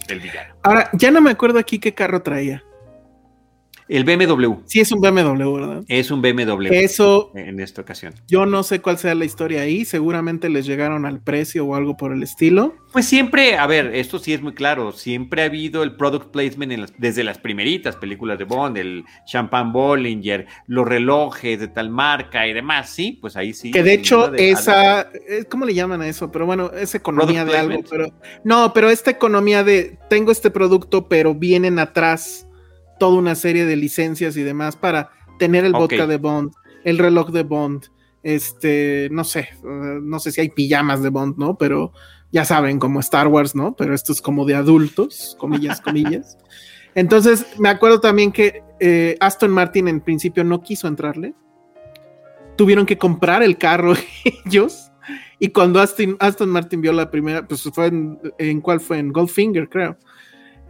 del 0.07 0.21
villano. 0.21 0.55
Ahora, 0.63 0.89
ya 0.93 1.11
no 1.11 1.21
me 1.21 1.31
acuerdo 1.31 1.59
aquí 1.59 1.79
qué 1.79 1.95
carro 1.95 2.23
traía. 2.23 2.63
El 3.91 4.05
BMW. 4.05 4.55
Sí, 4.67 4.79
es 4.79 4.93
un 4.93 5.01
BMW, 5.01 5.53
¿verdad? 5.53 5.85
Es 5.89 6.13
un 6.13 6.23
BMW. 6.23 6.69
Eso. 6.71 7.33
En 7.35 7.59
esta 7.59 7.83
ocasión. 7.83 8.15
Yo 8.29 8.47
no 8.47 8.63
sé 8.63 8.81
cuál 8.81 8.99
sea 8.99 9.17
la 9.17 9.25
historia 9.25 9.63
ahí. 9.63 9.85
Seguramente 9.85 10.49
les 10.49 10.65
llegaron 10.65 11.07
al 11.07 11.21
precio 11.21 11.67
o 11.67 11.75
algo 11.75 11.97
por 11.97 12.13
el 12.13 12.23
estilo. 12.23 12.77
Pues 12.93 13.07
siempre, 13.07 13.57
a 13.59 13.67
ver, 13.67 13.93
esto 13.97 14.21
sí 14.21 14.33
es 14.33 14.43
muy 14.43 14.55
claro. 14.55 14.93
Siempre 14.93 15.43
ha 15.43 15.47
habido 15.47 15.83
el 15.83 15.97
product 15.97 16.31
placement 16.31 16.89
desde 16.99 17.25
las 17.25 17.39
primeritas 17.39 17.97
películas 17.97 18.39
de 18.39 18.45
Bond, 18.45 18.79
el 18.79 19.05
Champagne 19.27 19.73
Bollinger, 19.73 20.47
los 20.69 20.87
relojes 20.87 21.59
de 21.59 21.67
tal 21.67 21.91
marca 21.91 22.47
y 22.47 22.53
demás. 22.53 22.91
Sí, 22.91 23.19
pues 23.21 23.37
ahí 23.37 23.53
sí. 23.53 23.73
Que 23.73 23.83
de 23.83 23.95
hecho, 23.95 24.33
esa. 24.35 25.11
¿Cómo 25.49 25.67
le 25.67 25.75
llaman 25.75 26.01
a 26.03 26.07
eso? 26.07 26.31
Pero 26.31 26.47
bueno, 26.47 26.71
es 26.71 26.95
economía 26.95 27.45
de 27.45 27.59
algo. 27.59 27.83
Pero, 27.91 28.07
no, 28.45 28.73
pero 28.73 28.89
esta 28.89 29.11
economía 29.11 29.65
de 29.65 29.99
tengo 30.09 30.31
este 30.31 30.53
producto, 30.53 31.09
pero 31.09 31.35
vienen 31.35 31.81
atrás 31.81 32.47
toda 33.01 33.17
una 33.17 33.35
serie 33.35 33.65
de 33.65 33.75
licencias 33.77 34.37
y 34.37 34.43
demás 34.43 34.77
para 34.77 35.11
tener 35.39 35.65
el 35.65 35.73
vodka 35.73 36.07
de 36.07 36.19
Bond, 36.19 36.53
el 36.85 36.99
reloj 36.99 37.31
de 37.31 37.43
Bond, 37.43 37.87
este, 38.23 39.09
no 39.11 39.25
sé, 39.25 39.49
eh, 39.65 39.99
no 40.03 40.21
sé 40.21 40.31
si 40.31 40.43
hay 40.43 40.51
pijamas 40.51 41.03
de 41.03 41.09
Bond, 41.09 41.39
¿no? 41.39 41.57
Pero 41.57 41.93
ya 42.31 42.45
saben, 42.45 42.79
como 42.79 43.01
Star 43.01 43.27
Wars, 43.27 43.57
¿no? 43.57 43.75
Pero 43.75 43.95
esto 43.95 44.13
es 44.13 44.21
como 44.21 44.45
de 44.45 44.55
adultos, 44.55 45.35
comillas, 45.41 45.81
comillas. 45.85 46.37
Entonces, 46.95 47.47
me 47.59 47.71
acuerdo 47.71 48.01
también 48.01 48.33
que 48.33 48.63
eh, 48.81 49.17
Aston 49.19 49.51
Martin 49.51 49.89
en 49.89 50.03
principio 50.03 50.45
no 50.45 50.63
quiso 50.63 50.87
entrarle. 50.87 51.35
Tuvieron 52.57 52.85
que 52.85 52.99
comprar 52.99 53.43
el 53.43 53.57
carro 53.57 53.95
ellos. 54.45 54.93
Y 55.39 55.49
cuando 55.49 55.81
Aston, 55.81 56.19
Aston 56.21 56.51
Martin 56.51 56.83
vio 56.83 56.93
la 56.93 57.11
primera, 57.11 57.49
pues 57.49 57.63
fue 57.73 57.87
en, 57.87 58.21
en 58.37 58.61
cuál 58.61 58.79
fue, 58.79 58.99
en 58.99 59.11
Goldfinger, 59.11 59.71
creo 59.71 59.97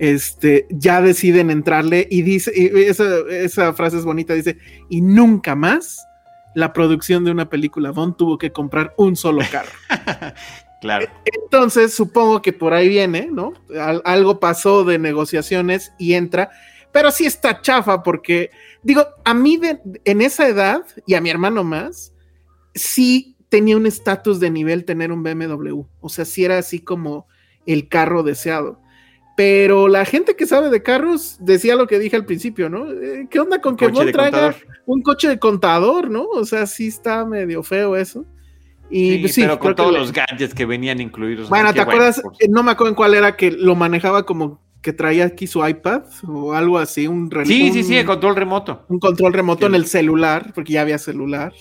este, 0.00 0.66
ya 0.70 1.02
deciden 1.02 1.50
entrarle 1.50 2.08
y 2.10 2.22
dice, 2.22 2.50
esa, 2.88 3.74
frase 3.74 3.98
es 3.98 4.04
bonita, 4.06 4.32
dice, 4.32 4.56
y 4.88 5.02
nunca 5.02 5.54
más 5.54 6.06
la 6.54 6.72
producción 6.72 7.22
de 7.22 7.30
una 7.30 7.50
película 7.50 7.90
Bond 7.90 8.16
tuvo 8.16 8.38
que 8.38 8.50
comprar 8.50 8.94
un 8.96 9.14
solo 9.14 9.42
carro. 9.52 9.68
claro. 10.80 11.06
Entonces, 11.26 11.92
supongo 11.92 12.40
que 12.40 12.54
por 12.54 12.72
ahí 12.72 12.88
viene, 12.88 13.28
¿no? 13.30 13.52
algo 14.06 14.40
pasó 14.40 14.84
de 14.84 14.98
negociaciones 14.98 15.92
y 15.98 16.14
entra, 16.14 16.50
pero 16.92 17.10
sí 17.10 17.26
está 17.26 17.60
chafa 17.60 18.02
porque, 18.02 18.50
digo, 18.82 19.04
a 19.22 19.34
mí 19.34 19.60
en 20.06 20.22
esa 20.22 20.48
edad 20.48 20.82
y 21.06 21.12
a 21.12 21.20
mi 21.20 21.28
hermano 21.28 21.62
más, 21.62 22.14
sí 22.74 23.36
tenía 23.50 23.76
un 23.76 23.84
estatus 23.84 24.40
de 24.40 24.48
nivel 24.48 24.86
tener 24.86 25.12
un 25.12 25.22
BMW, 25.22 25.82
o 26.00 26.08
sea, 26.08 26.24
sí 26.24 26.42
era 26.42 26.56
así 26.56 26.80
como 26.80 27.28
el 27.66 27.86
carro 27.88 28.22
deseado 28.22 28.80
pero 29.40 29.88
la 29.88 30.04
gente 30.04 30.36
que 30.36 30.44
sabe 30.44 30.68
de 30.68 30.82
carros 30.82 31.38
decía 31.40 31.74
lo 31.74 31.86
que 31.86 31.98
dije 31.98 32.14
al 32.14 32.26
principio, 32.26 32.68
¿no? 32.68 32.92
Eh, 32.92 33.26
¿Qué 33.30 33.40
onda 33.40 33.58
con 33.62 33.74
que 33.74 33.88
Bond 33.88 34.12
traiga 34.12 34.54
un 34.84 35.00
coche 35.00 35.28
de 35.28 35.38
contador, 35.38 36.10
¿no? 36.10 36.24
O 36.24 36.44
sea, 36.44 36.66
sí 36.66 36.88
está 36.88 37.24
medio 37.24 37.62
feo 37.62 37.96
eso. 37.96 38.26
Y 38.90 39.12
sí, 39.12 39.18
pues 39.20 39.36
pero 39.36 39.58
con 39.58 39.74
todos 39.74 39.94
los 39.94 40.12
gadgets 40.12 40.52
que 40.52 40.66
venían 40.66 41.00
incluidos. 41.00 41.48
Bueno, 41.48 41.72
¿te 41.72 41.80
acuerdas? 41.80 42.20
No 42.50 42.62
me 42.62 42.72
acuerdo 42.72 42.90
en 42.90 42.94
cuál 42.96 43.14
era 43.14 43.34
que 43.34 43.50
lo 43.50 43.74
manejaba 43.74 44.26
como 44.26 44.60
que 44.82 44.92
traía 44.92 45.24
aquí 45.24 45.46
su 45.46 45.66
iPad 45.66 46.02
o 46.28 46.52
algo 46.52 46.76
así, 46.76 47.06
un 47.06 47.30
Sí, 47.46 47.72
sí, 47.72 47.82
sí, 47.82 47.96
el 47.96 48.04
control 48.04 48.36
remoto. 48.36 48.84
Un 48.88 48.98
control 48.98 49.32
remoto 49.32 49.64
en 49.64 49.74
el 49.74 49.86
celular, 49.86 50.52
porque 50.54 50.74
ya 50.74 50.82
había 50.82 50.98
celular. 50.98 51.54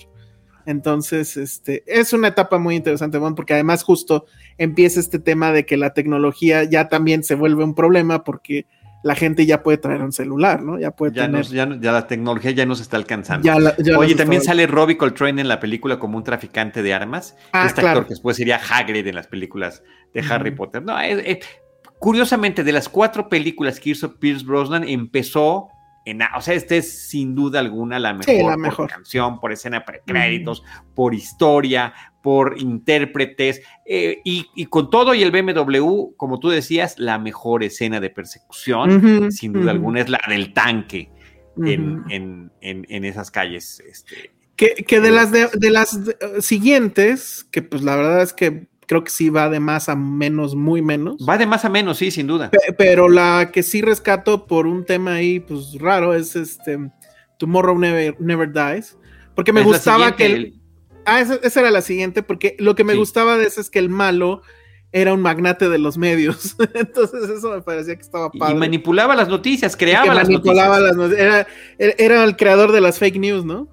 Entonces, 0.70 1.36
este, 1.36 1.82
es 1.86 2.12
una 2.12 2.28
etapa 2.28 2.58
muy 2.58 2.76
interesante, 2.76 3.18
Bond, 3.18 3.34
porque 3.34 3.54
además 3.54 3.82
justo 3.82 4.26
empieza 4.56 5.00
este 5.00 5.18
tema 5.18 5.50
de 5.50 5.66
que 5.66 5.76
la 5.76 5.94
tecnología 5.94 6.62
ya 6.62 6.88
también 6.88 7.24
se 7.24 7.34
vuelve 7.34 7.64
un 7.64 7.74
problema 7.74 8.22
porque 8.22 8.66
la 9.02 9.16
gente 9.16 9.46
ya 9.46 9.64
puede 9.64 9.78
traer 9.78 10.02
un 10.02 10.12
celular, 10.12 10.62
¿no? 10.62 10.78
Ya 10.78 10.92
puede 10.92 11.12
ya 11.12 11.26
tener... 11.26 11.46
ya, 11.46 11.66
la 11.66 12.06
tecnología 12.06 12.52
ya 12.52 12.66
nos 12.66 12.80
está 12.80 12.96
alcanzando. 12.96 13.50
Oye, 13.98 14.14
también 14.14 14.42
sale 14.42 14.68
Robbie 14.68 14.96
Coltrane 14.96 15.40
en 15.40 15.48
la 15.48 15.58
película 15.58 15.98
como 15.98 16.16
un 16.16 16.22
traficante 16.22 16.84
de 16.84 16.94
armas. 16.94 17.36
Ah, 17.52 17.66
este 17.66 17.80
actor 17.80 18.04
que 18.04 18.10
después 18.10 18.36
sería 18.36 18.56
Hagrid 18.56 19.06
en 19.08 19.16
las 19.16 19.26
películas 19.26 19.82
de 20.14 20.20
Harry 20.20 20.52
Potter. 20.52 20.82
No, 20.84 20.96
curiosamente, 21.98 22.62
de 22.62 22.72
las 22.72 22.88
cuatro 22.88 23.28
películas 23.28 23.80
que 23.80 23.90
hizo 23.90 24.20
Pierce 24.20 24.44
Brosnan, 24.44 24.84
empezó 24.86 25.68
o 26.36 26.40
sea, 26.40 26.54
este 26.54 26.78
es 26.78 27.08
sin 27.08 27.34
duda 27.34 27.60
alguna 27.60 27.98
la 27.98 28.14
mejor, 28.14 28.88
canción, 28.88 29.38
por 29.38 29.52
escena 29.52 29.84
precréditos, 29.84 30.62
por 30.94 31.14
historia, 31.14 31.92
por 32.22 32.58
intérpretes, 32.58 33.62
eh, 33.86 34.20
y, 34.24 34.66
con 34.66 34.90
todo 34.90 35.14
y 35.14 35.22
el 35.22 35.30
BMW, 35.30 36.14
como 36.16 36.40
tú 36.40 36.48
decías, 36.48 36.98
la 36.98 37.18
mejor 37.18 37.62
escena 37.62 38.00
de 38.00 38.10
persecución, 38.10 39.30
sin 39.30 39.52
duda 39.52 39.70
alguna, 39.70 40.00
es 40.00 40.08
la 40.08 40.20
del 40.28 40.52
tanque 40.52 41.10
en, 41.56 42.50
esas 43.04 43.30
calles. 43.30 43.82
Este, 43.86 44.32
que, 44.56 45.00
de 45.00 45.10
las, 45.10 45.32
de, 45.32 45.70
las 45.70 45.98
siguientes, 46.40 47.46
que 47.50 47.62
pues 47.62 47.82
la 47.82 47.96
verdad 47.96 48.22
es 48.22 48.32
que 48.32 48.68
creo 48.90 49.04
que 49.04 49.10
sí 49.12 49.30
va 49.30 49.48
de 49.48 49.60
más 49.60 49.88
a 49.88 49.94
menos, 49.94 50.56
muy 50.56 50.82
menos. 50.82 51.18
Va 51.18 51.38
de 51.38 51.46
más 51.46 51.64
a 51.64 51.68
menos, 51.68 51.98
sí, 51.98 52.10
sin 52.10 52.26
duda. 52.26 52.50
pero 52.76 53.08
la 53.08 53.52
que 53.52 53.62
sí 53.62 53.82
rescato 53.82 54.48
por 54.48 54.66
un 54.66 54.84
tema 54.84 55.12
ahí, 55.14 55.38
pues 55.38 55.78
raro, 55.78 56.12
es 56.12 56.34
este 56.34 56.90
Tomorrow 57.38 57.78
Never, 57.78 58.20
Never 58.20 58.52
Dies. 58.52 58.98
Porque 59.36 59.52
me 59.52 59.62
gustaba 59.62 60.16
que. 60.16 60.54
Ah, 61.06 61.20
esa, 61.20 61.60
era 61.60 61.70
la 61.70 61.82
siguiente, 61.82 62.24
porque 62.24 62.56
lo 62.58 62.74
que 62.74 62.82
me 62.82 62.96
gustaba 62.96 63.38
de 63.38 63.46
eso 63.46 63.60
es 63.60 63.70
que 63.70 63.78
el 63.78 63.90
malo 63.90 64.42
era 64.90 65.14
un 65.14 65.20
magnate 65.20 65.68
de 65.68 65.78
los 65.78 65.96
medios. 65.96 66.56
Entonces 66.74 67.30
eso 67.30 67.48
me 67.52 67.62
parecía 67.62 67.94
que 67.94 68.02
estaba 68.02 68.28
padre. 68.32 68.56
Y 68.56 68.58
manipulaba 68.58 69.14
las 69.14 69.28
noticias, 69.28 69.76
creaba 69.76 70.12
las 70.12 70.28
manipulaba 70.28 70.80
Las 70.80 70.96
noticias. 70.96 71.46
Era, 71.78 71.94
era 71.96 72.24
el 72.24 72.34
creador 72.34 72.72
de 72.72 72.80
las 72.80 72.98
fake 72.98 73.20
news, 73.20 73.44
¿no? 73.44 73.68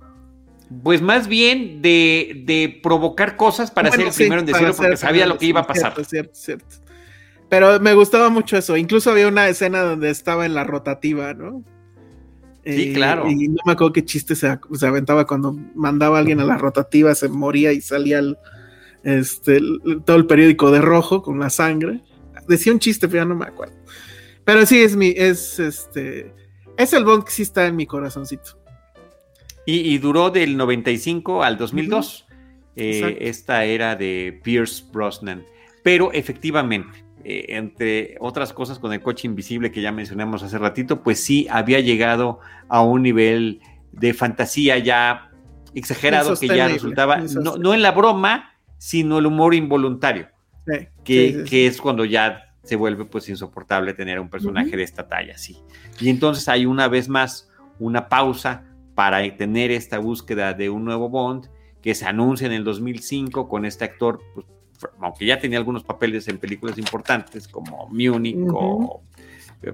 Pues 0.84 1.02
más 1.02 1.28
bien 1.28 1.82
de, 1.82 2.80
provocar 2.84 3.38
cosas 3.38 3.72
para 3.72 3.92
ser 3.92 4.08
el 4.08 4.14
primero 4.14 4.42
en 4.42 4.48
decirlo 4.48 4.74
porque 4.76 4.98
sabía 4.98 5.26
lo 5.26 5.38
que 5.38 5.46
iba 5.46 5.62
a 5.62 5.68
pasar. 5.68 5.94
Cierto, 6.06 6.36
cierto, 6.36 6.76
Pero 7.50 7.80
me 7.80 7.94
gustaba 7.94 8.30
mucho 8.30 8.58
eso. 8.58 8.76
Incluso 8.76 9.12
había 9.12 9.28
una 9.28 9.48
escena 9.48 9.82
donde 9.82 10.10
estaba 10.10 10.46
en 10.46 10.54
la 10.54 10.66
rotativa, 10.66 11.34
¿no? 11.34 11.64
Sí, 12.66 12.94
claro. 12.94 13.30
Y 13.30 13.48
no 13.48 13.62
me 13.66 13.72
acuerdo 13.72 13.94
qué 13.94 14.04
chiste 14.04 14.36
se, 14.36 14.60
aventaba 14.86 15.26
cuando 15.26 15.54
mandaba 15.74 16.18
a 16.18 16.20
alguien 16.20 16.42
a 16.42 16.46
la 16.46 16.58
rotativa, 16.58 17.16
se 17.16 17.30
moría 17.30 17.72
y 17.72 17.80
salía 17.80 18.22
este, 19.04 19.62
todo 20.06 20.18
el 20.18 20.26
periódico 20.26 20.70
de 20.70 20.82
rojo 20.82 21.22
con 21.22 21.40
la 21.40 21.50
sangre. 21.50 22.02
Decía 22.48 22.74
un 22.74 22.80
chiste, 22.80 23.08
pero 23.08 23.24
ya 23.24 23.26
no 23.26 23.36
me 23.36 23.46
acuerdo. 23.46 23.76
Pero 24.44 24.66
sí, 24.66 24.82
es 24.82 24.98
mi, 24.98 25.14
es 25.16 25.60
este, 25.60 26.34
es 26.78 26.94
el 26.94 27.06
Bond 27.06 27.24
que 27.24 27.32
sí 27.32 27.44
está 27.44 27.68
en 27.68 27.76
mi 27.78 27.86
corazoncito. 27.86 28.57
Y, 29.70 29.98
duró 29.98 30.30
del 30.30 30.56
95 30.56 31.44
al 31.44 31.58
2002. 31.58 32.26
Eh, 32.78 33.18
esta 33.20 33.66
era 33.66 33.98
de 33.98 34.40
Pierce 34.42 34.86
Brosnan. 34.94 35.44
Pero 35.84 36.14
efectivamente, 36.14 37.04
eh, 37.26 37.48
entre 37.50 38.16
otras 38.22 38.54
cosas 38.54 38.80
con 38.80 38.94
el 38.94 39.02
coche 39.02 39.28
invisible 39.28 39.70
que 39.70 39.82
ya 39.82 39.92
mencionamos 39.92 40.42
hace 40.42 40.58
ratito, 40.58 41.04
pues 41.04 41.22
sí 41.22 41.48
había 41.50 41.82
llegado 41.82 42.40
a 42.70 42.82
un 42.82 43.02
nivel 43.02 43.60
de 43.92 44.14
fantasía 44.14 44.78
ya 44.78 45.32
exagerado 45.76 46.38
que 46.40 46.48
ya 46.48 46.70
resultaba, 46.70 47.18
no, 47.18 47.74
en 47.74 47.82
la 47.82 47.92
broma, 47.92 48.54
sino 48.78 49.20
el 49.20 49.26
humor 49.26 49.54
involuntario, 49.54 50.30
que, 51.04 51.44
que 51.50 51.68
es 51.68 51.82
cuando 51.82 52.06
ya 52.06 52.54
se 52.64 52.78
vuelve 52.78 53.04
pues 53.04 53.28
insoportable 53.28 53.94
tener 53.94 54.18
a 54.18 54.22
un 54.22 54.30
personaje 54.30 54.78
de 54.78 54.84
esta 54.84 55.08
talla, 55.08 55.38
sí. 55.38 55.58
Y 56.00 56.10
entonces 56.10 56.48
hay 56.48 56.66
una 56.66 56.88
vez 56.88 57.10
más 57.10 57.50
una 57.80 58.08
pausa 58.10 58.64
para 58.98 59.38
tener 59.38 59.70
esta 59.70 60.00
búsqueda 60.00 60.56
de 60.56 60.72
un 60.72 60.84
nuevo 60.84 61.08
Bond 61.08 61.50
que 61.84 61.94
se 61.94 62.08
anuncia 62.08 62.48
en 62.48 62.54
el 62.54 62.64
2005 62.64 63.48
con 63.48 63.64
este 63.64 63.86
actor 63.86 64.20
pues, 64.34 64.48
aunque 65.00 65.24
ya 65.24 65.38
tenía 65.38 65.60
algunos 65.60 65.84
papeles 65.84 66.28
en 66.30 66.40
películas 66.40 66.80
importantes 66.80 67.48
como 67.48 67.88
Munich 67.92 68.40
o 68.52 69.04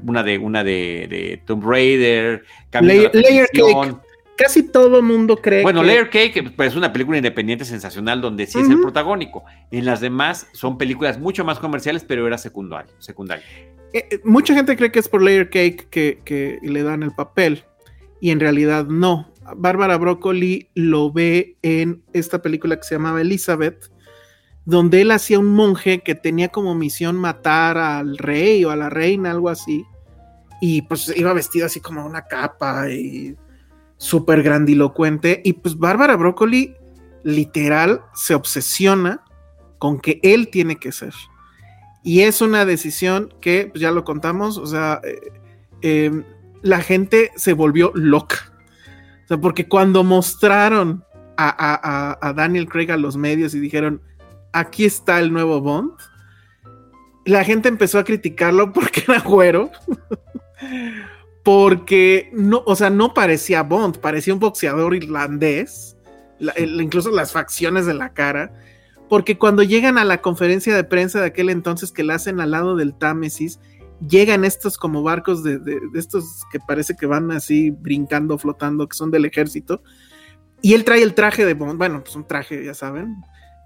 una 0.05 0.23
de 0.23 0.37
una 0.37 0.61
de, 0.65 1.41
Tomb 1.45 1.63
Raider, 1.63 2.43
Layer 2.73 3.47
Cake. 3.53 3.95
Casi 4.35 4.63
todo 4.63 5.01
mundo 5.01 5.37
cree 5.37 5.63
bueno, 5.63 5.83
Layer 5.83 6.09
Cake 6.09 6.51
pues, 6.53 6.71
es 6.71 6.75
una 6.75 6.91
película 6.91 7.15
independiente 7.15 7.63
sensacional 7.63 8.19
donde 8.19 8.45
sí 8.45 8.59
es 8.59 8.69
el 8.69 8.81
protagónico. 8.81 9.45
En 9.71 9.85
las 9.85 10.01
demás 10.01 10.47
son 10.51 10.77
películas 10.77 11.17
mucho 11.17 11.45
más 11.45 11.59
comerciales, 11.59 12.03
pero 12.03 12.27
era 12.27 12.37
secundario. 12.37 12.91
secundario. 12.99 13.45
Eh, 13.93 14.05
eh, 14.11 14.19
mucha 14.25 14.53
gente 14.53 14.75
cree 14.75 14.91
que 14.91 14.99
es 14.99 15.07
por 15.07 15.21
Layer 15.21 15.49
Cake 15.49 15.87
que, 15.89 16.19
que 16.25 16.59
le 16.61 16.83
dan 16.83 17.03
el 17.03 17.11
papel 17.11 17.63
y 18.23 18.31
en 18.31 18.39
realidad 18.39 18.85
no. 18.85 19.33
Bárbara 19.57 19.97
Broccoli 19.97 20.69
lo 20.75 21.11
ve 21.11 21.57
en 21.61 22.05
esta 22.13 22.41
película 22.41 22.77
que 22.77 22.83
se 22.83 22.95
llamaba 22.95 23.19
Elizabeth, 23.19 23.91
donde 24.63 25.01
él 25.01 25.11
hacía 25.11 25.39
un 25.39 25.53
monje 25.53 25.99
que 25.99 26.15
tenía 26.15 26.47
como 26.47 26.73
misión 26.73 27.17
matar 27.17 27.77
al 27.77 28.17
rey 28.17 28.63
o 28.63 28.69
a 28.69 28.77
la 28.77 28.89
reina, 28.89 29.31
algo 29.31 29.49
así, 29.49 29.83
y 30.61 30.83
pues 30.83 31.13
iba 31.17 31.33
vestido 31.33 31.65
así 31.65 31.81
como 31.81 32.05
una 32.05 32.21
capa 32.21 32.89
y 32.89 33.35
súper 33.97 34.41
grandilocuente, 34.41 35.41
y 35.43 35.51
pues 35.51 35.77
Bárbara 35.77 36.15
Broccoli 36.15 36.77
literal 37.23 38.03
se 38.15 38.35
obsesiona 38.35 39.21
con 39.79 39.99
que 39.99 40.21
él 40.23 40.47
tiene 40.47 40.77
que 40.77 40.93
ser. 40.93 41.13
Y 42.03 42.21
es 42.21 42.39
una 42.39 42.63
decisión 42.63 43.33
que, 43.41 43.67
pues 43.69 43.81
ya 43.81 43.91
lo 43.91 44.05
contamos, 44.05 44.57
o 44.57 44.65
sea, 44.65 45.01
eh, 45.03 45.19
eh, 45.81 46.23
la 46.63 46.81
gente 46.81 47.31
se 47.35 47.53
volvió 47.53 47.91
loca. 47.93 48.51
O 49.25 49.27
sea, 49.27 49.37
porque 49.37 49.67
cuando 49.67 50.03
mostraron 50.03 51.05
a, 51.37 52.33
Daniel 52.35 52.67
Craig 52.67 52.91
a 52.91 52.97
los 52.97 53.17
medios 53.17 53.53
y 53.53 53.59
dijeron, 53.59 54.01
aquí 54.51 54.85
está 54.85 55.19
el 55.19 55.31
nuevo 55.31 55.61
Bond, 55.61 55.91
la 57.25 57.43
gente 57.43 57.69
empezó 57.69 57.99
a 57.99 58.03
criticarlo 58.03 58.73
porque 58.73 59.03
era 59.07 59.19
güero. 59.19 59.71
porque 61.43 62.29
no, 62.33 62.63
o 62.65 62.75
sea, 62.75 62.89
no 62.89 63.13
parecía 63.13 63.63
Bond, 63.63 63.99
parecía 63.99 64.33
un 64.33 64.39
boxeador 64.39 64.95
irlandés, 64.95 65.97
incluso 66.57 67.11
las 67.11 67.33
facciones 67.33 67.85
de 67.85 67.93
la 67.93 68.13
cara. 68.13 68.53
Porque 69.09 69.37
cuando 69.37 69.63
llegan 69.63 69.97
a 69.97 70.05
la 70.05 70.21
conferencia 70.21 70.73
de 70.75 70.83
prensa 70.85 71.19
de 71.19 71.27
aquel 71.27 71.49
entonces 71.49 71.91
que 71.91 72.03
la 72.03 72.15
hacen 72.15 72.39
al 72.39 72.51
lado 72.51 72.77
del 72.77 72.93
Támesis, 72.93 73.59
llegan 74.07 74.45
estos 74.45 74.77
como 74.77 75.03
barcos 75.03 75.43
de, 75.43 75.59
estos 75.95 76.43
que 76.51 76.59
parece 76.59 76.95
que 76.95 77.05
van 77.05 77.31
así 77.31 77.71
brincando, 77.71 78.37
flotando, 78.37 78.87
que 78.87 78.97
son 78.97 79.11
del 79.11 79.25
ejército. 79.25 79.81
Y 80.61 80.73
él 80.73 80.83
trae 80.83 81.03
el 81.03 81.13
traje 81.13 81.45
de 81.45 81.53
Bond, 81.53 81.77
bueno, 81.77 82.03
pues 82.03 82.15
un 82.15 82.25
traje, 82.25 82.63
ya 82.63 82.73
saben, 82.73 83.17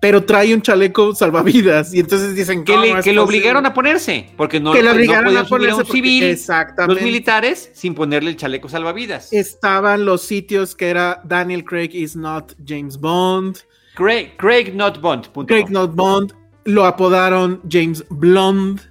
pero 0.01 0.23
trae 0.23 0.53
un 0.53 0.61
chaleco 0.61 1.13
salvavidas. 1.13 1.93
Y 1.93 1.99
entonces 1.99 2.35
dicen 2.35 2.63
que, 2.63 2.77
le, 2.77 3.01
que 3.01 3.13
lo 3.13 3.23
obligaron 3.23 3.65
a 3.65 3.73
ponerse, 3.73 4.31
porque 4.35 4.59
no, 4.59 4.73
que 4.73 4.81
lo 4.81 4.91
obligaron 4.91 5.35
a 5.37 5.45
ponerse 5.45 5.81
un 5.81 5.85
civil, 5.85 6.23
exactamente. 6.23 6.95
los 6.95 7.03
militares, 7.03 7.69
sin 7.73 7.93
ponerle 7.93 8.31
el 8.31 8.37
chaleco 8.37 8.69
salvavidas. 8.69 9.31
Estaban 9.31 10.05
los 10.05 10.21
sitios 10.21 10.75
que 10.75 10.89
era 10.89 11.21
Daniel 11.23 11.63
Craig 11.63 11.89
is 11.93 12.15
not 12.15 12.53
James 12.65 12.97
Bond. 12.97 13.59
Craig, 13.95 14.33
Craig 14.37 14.73
not 14.75 14.99
Bond. 15.01 15.27
Craig 15.47 15.69
not 15.69 15.95
Bond. 15.95 16.33
Lo 16.65 16.85
apodaron 16.85 17.61
James 17.69 18.03
Blonde 18.09 18.81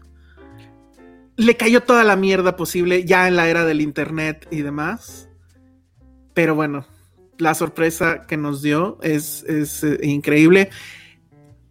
le 1.36 1.56
cayó 1.56 1.82
toda 1.82 2.04
la 2.04 2.16
mierda 2.16 2.56
posible 2.56 3.04
ya 3.04 3.28
en 3.28 3.36
la 3.36 3.48
era 3.48 3.64
del 3.64 3.80
internet 3.80 4.46
y 4.50 4.62
demás. 4.62 5.28
Pero 6.34 6.54
bueno, 6.54 6.86
la 7.38 7.54
sorpresa 7.54 8.26
que 8.26 8.36
nos 8.36 8.62
dio 8.62 8.98
es, 9.02 9.44
eh, 9.48 9.98
increíble. 10.02 10.70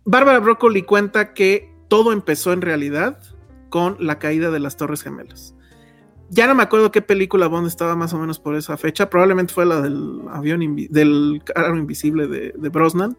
Bárbara 0.04 0.40
Broccoli 0.40 0.84
cuenta 0.84 1.34
que 1.34 1.72
todo 1.88 2.12
empezó 2.12 2.54
en 2.54 2.62
realidad 2.62 3.20
con 3.70 3.98
la 4.00 4.20
caída 4.20 4.52
de 4.52 4.60
las 4.60 4.78
Torres 4.78 5.02
Gemelas. 5.02 5.56
Ya 6.30 6.48
no 6.48 6.56
me 6.56 6.64
acuerdo 6.64 6.92
qué 6.92 7.02
película 7.02 7.48
Bond 7.48 7.68
estaba 7.68 7.96
más 7.96 8.14
o 8.14 8.20
menos 8.20 8.40
por 8.40 8.56
esa 8.56 8.78
fecha. 8.78 9.10
Probablemente 9.10 9.54
fue 9.54 9.66
la 9.66 9.82
del 9.82 10.22
avión 10.32 10.76
del 10.90 11.42
carro 11.46 11.78
invisible 11.78 12.28
de 12.28 12.70
Brosnan 12.70 13.16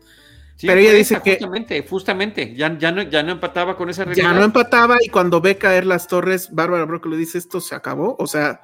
pero 0.60 0.80
ella 0.80 0.92
dice 0.92 1.20
que. 1.22 1.32
Justamente, 1.32 1.86
justamente, 1.88 2.54
ya, 2.54 2.78
ya, 2.78 2.92
no, 2.92 3.02
ya 3.02 3.22
no 3.22 3.32
empataba 3.32 3.76
con 3.76 3.90
esa 3.90 4.04
realidad. 4.04 4.32
Ya 4.32 4.38
no 4.38 4.44
empataba 4.44 4.96
y 5.02 5.08
cuando 5.08 5.40
ve 5.40 5.58
caer 5.58 5.84
las 5.84 6.08
torres, 6.08 6.50
Bárbara 6.52 6.86
le 7.04 7.16
dice: 7.16 7.38
Esto 7.38 7.60
se 7.60 7.74
acabó. 7.74 8.16
O 8.18 8.26
sea, 8.26 8.60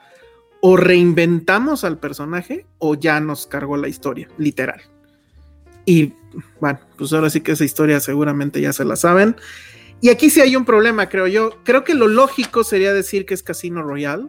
o 0.60 0.76
reinventamos 0.76 1.84
al 1.84 1.98
personaje 1.98 2.66
o 2.78 2.94
ya 2.94 3.20
nos 3.20 3.46
cargó 3.46 3.76
la 3.76 3.88
historia, 3.88 4.28
literal. 4.38 4.80
Y 5.84 6.14
bueno, 6.60 6.80
pues 6.96 7.12
ahora 7.12 7.28
sí 7.30 7.40
que 7.40 7.52
esa 7.52 7.64
historia 7.64 8.00
seguramente 8.00 8.60
ya 8.60 8.72
se 8.72 8.84
la 8.84 8.96
saben. 8.96 9.36
Y 10.00 10.08
aquí 10.08 10.30
sí 10.30 10.40
hay 10.40 10.56
un 10.56 10.64
problema, 10.64 11.08
creo 11.08 11.26
yo. 11.26 11.58
Creo 11.64 11.84
que 11.84 11.94
lo 11.94 12.08
lógico 12.08 12.64
sería 12.64 12.92
decir 12.94 13.26
que 13.26 13.34
es 13.34 13.42
Casino 13.42 13.82
Royale. 13.82 14.28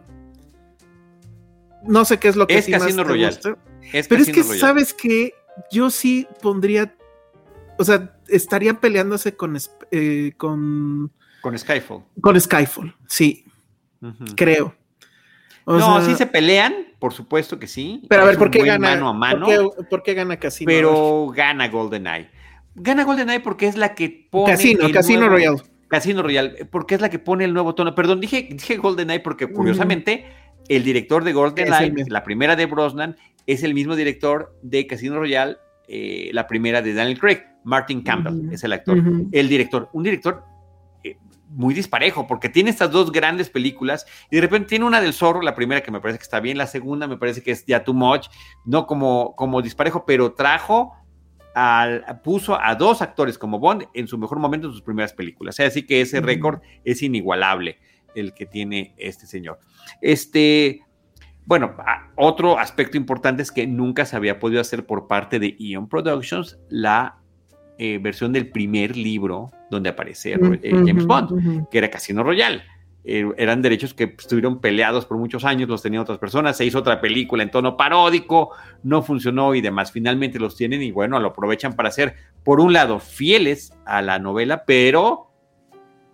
No 1.84 2.04
sé 2.04 2.18
qué 2.18 2.28
es 2.28 2.36
lo 2.36 2.46
que 2.46 2.58
es 2.58 2.68
Casino 2.68 3.04
Royale. 3.04 3.38
Pero 4.08 4.22
es 4.22 4.30
que, 4.30 4.42
¿sabes 4.42 4.92
que 4.92 5.34
Yo 5.70 5.90
sí 5.90 6.26
pondría 6.42 6.96
o 7.78 7.84
sea, 7.84 8.16
estarían 8.28 8.76
peleándose 8.76 9.36
con, 9.36 9.56
eh, 9.90 10.32
con... 10.36 11.12
Con 11.40 11.58
Skyfall. 11.58 12.02
Con 12.20 12.40
Skyfall, 12.40 12.94
sí. 13.06 13.44
Creo. 14.36 14.74
no, 15.66 16.04
sí 16.04 16.14
se 16.14 16.26
pelean, 16.26 16.74
por 16.98 17.12
supuesto 17.12 17.58
que 17.58 17.66
sí. 17.66 18.02
Pero 18.08 18.22
a 18.22 18.24
ver, 18.26 18.38
¿por 18.38 18.50
qué 18.50 18.62
gana? 18.64 18.90
Mano 18.90 19.08
a 19.08 19.12
mano. 19.12 19.46
¿Por 19.90 20.02
qué, 20.02 20.14
gana 20.14 20.38
Casino? 20.38 20.66
Pero 20.66 21.28
gana 21.34 21.68
GoldenEye. 21.68 22.30
Gana 22.74 23.04
GoldenEye 23.04 23.40
porque 23.40 23.66
es 23.66 23.76
la 23.76 23.94
que 23.94 24.28
pone. 24.30 24.52
Casino, 24.52 24.90
Casino 24.92 25.28
Royale. 25.28 25.62
Casino 25.88 26.22
Royale, 26.22 26.64
porque 26.66 26.94
es 26.94 27.00
la 27.00 27.08
que 27.08 27.18
pone 27.18 27.44
el 27.44 27.54
nuevo 27.54 27.74
tono. 27.74 27.94
Perdón, 27.94 28.20
dije, 28.20 28.48
dije 28.50 28.76
GoldenEye 28.76 29.20
porque 29.20 29.46
curiosamente 29.46 30.26
el 30.68 30.82
director 30.82 31.24
de 31.24 31.32
GoldenEye, 31.32 32.04
la 32.08 32.24
primera 32.24 32.56
de 32.56 32.66
Brosnan, 32.66 33.16
es 33.46 33.62
el 33.62 33.74
mismo 33.74 33.96
director 33.96 34.56
de 34.62 34.86
Casino 34.86 35.16
Royale, 35.16 35.58
eh, 35.88 36.30
la 36.32 36.46
primera 36.46 36.82
de 36.82 36.94
Daniel 36.94 37.18
Craig. 37.18 37.42
Martin 37.64 38.02
Campbell 38.02 38.52
es 38.52 38.62
el 38.64 38.72
actor. 38.72 39.02
El 39.32 39.48
director, 39.48 39.88
un 39.92 40.02
director 40.02 40.44
eh, 41.02 41.18
muy 41.48 41.74
disparejo, 41.74 42.26
porque 42.26 42.48
tiene 42.48 42.70
estas 42.70 42.90
dos 42.90 43.10
grandes 43.10 43.50
películas 43.50 44.06
y 44.30 44.36
de 44.36 44.42
repente 44.42 44.68
tiene 44.68 44.84
una 44.84 45.00
del 45.00 45.12
zorro, 45.12 45.42
la 45.42 45.54
primera 45.54 45.82
que 45.82 45.90
me 45.90 46.00
parece 46.00 46.18
que 46.18 46.24
está 46.24 46.40
bien, 46.40 46.58
la 46.58 46.66
segunda 46.66 47.06
me 47.06 47.16
parece 47.16 47.42
que 47.42 47.50
es 47.50 47.64
ya 47.66 47.84
too 47.84 47.94
much, 47.94 48.26
no 48.64 48.86
como, 48.86 49.34
como 49.36 49.62
disparejo, 49.62 50.04
pero 50.06 50.32
trajo 50.32 50.92
al, 51.54 52.20
puso 52.22 52.60
a 52.60 52.74
dos 52.74 53.00
actores 53.00 53.38
como 53.38 53.58
Bond 53.58 53.84
en 53.94 54.08
su 54.08 54.18
mejor 54.18 54.38
momento 54.38 54.66
en 54.66 54.72
sus 54.72 54.82
primeras 54.82 55.12
películas. 55.12 55.58
así 55.60 55.84
que 55.86 56.00
ese 56.00 56.20
récord 56.20 56.60
es 56.84 57.02
inigualable 57.02 57.78
el 58.14 58.34
que 58.34 58.46
tiene 58.46 58.94
este 58.96 59.26
señor. 59.26 59.58
Este, 60.00 60.80
bueno, 61.44 61.76
otro 62.16 62.58
aspecto 62.58 62.96
importante 62.96 63.42
es 63.42 63.52
que 63.52 63.66
nunca 63.66 64.04
se 64.04 64.16
había 64.16 64.38
podido 64.38 64.60
hacer 64.60 64.86
por 64.86 65.06
parte 65.06 65.38
de 65.38 65.54
Ion 65.58 65.88
Productions 65.88 66.58
la 66.68 67.20
eh, 67.76 67.98
versión 67.98 68.32
del 68.32 68.50
primer 68.50 68.96
libro 68.96 69.50
donde 69.68 69.90
aparece 69.90 70.34
eh, 70.34 70.70
James 70.86 71.06
Bond, 71.06 71.68
que 71.68 71.78
era 71.78 71.90
Casino 71.90 72.22
Royale. 72.22 72.62
Eh, 73.06 73.28
eran 73.36 73.60
derechos 73.60 73.92
que 73.92 74.14
estuvieron 74.16 74.60
peleados 74.60 75.04
por 75.04 75.18
muchos 75.18 75.44
años, 75.44 75.68
los 75.68 75.82
tenían 75.82 76.02
otras 76.02 76.18
personas, 76.18 76.56
se 76.56 76.64
hizo 76.64 76.78
otra 76.78 77.00
película 77.00 77.42
en 77.42 77.50
tono 77.50 77.76
paródico, 77.76 78.50
no 78.82 79.02
funcionó 79.02 79.54
y 79.54 79.60
demás. 79.60 79.92
Finalmente 79.92 80.38
los 80.38 80.56
tienen 80.56 80.82
y 80.82 80.92
bueno, 80.92 81.18
lo 81.18 81.28
aprovechan 81.28 81.74
para 81.74 81.90
ser, 81.90 82.14
por 82.44 82.60
un 82.60 82.72
lado, 82.72 83.00
fieles 83.00 83.74
a 83.84 84.00
la 84.00 84.18
novela, 84.18 84.64
pero, 84.64 85.32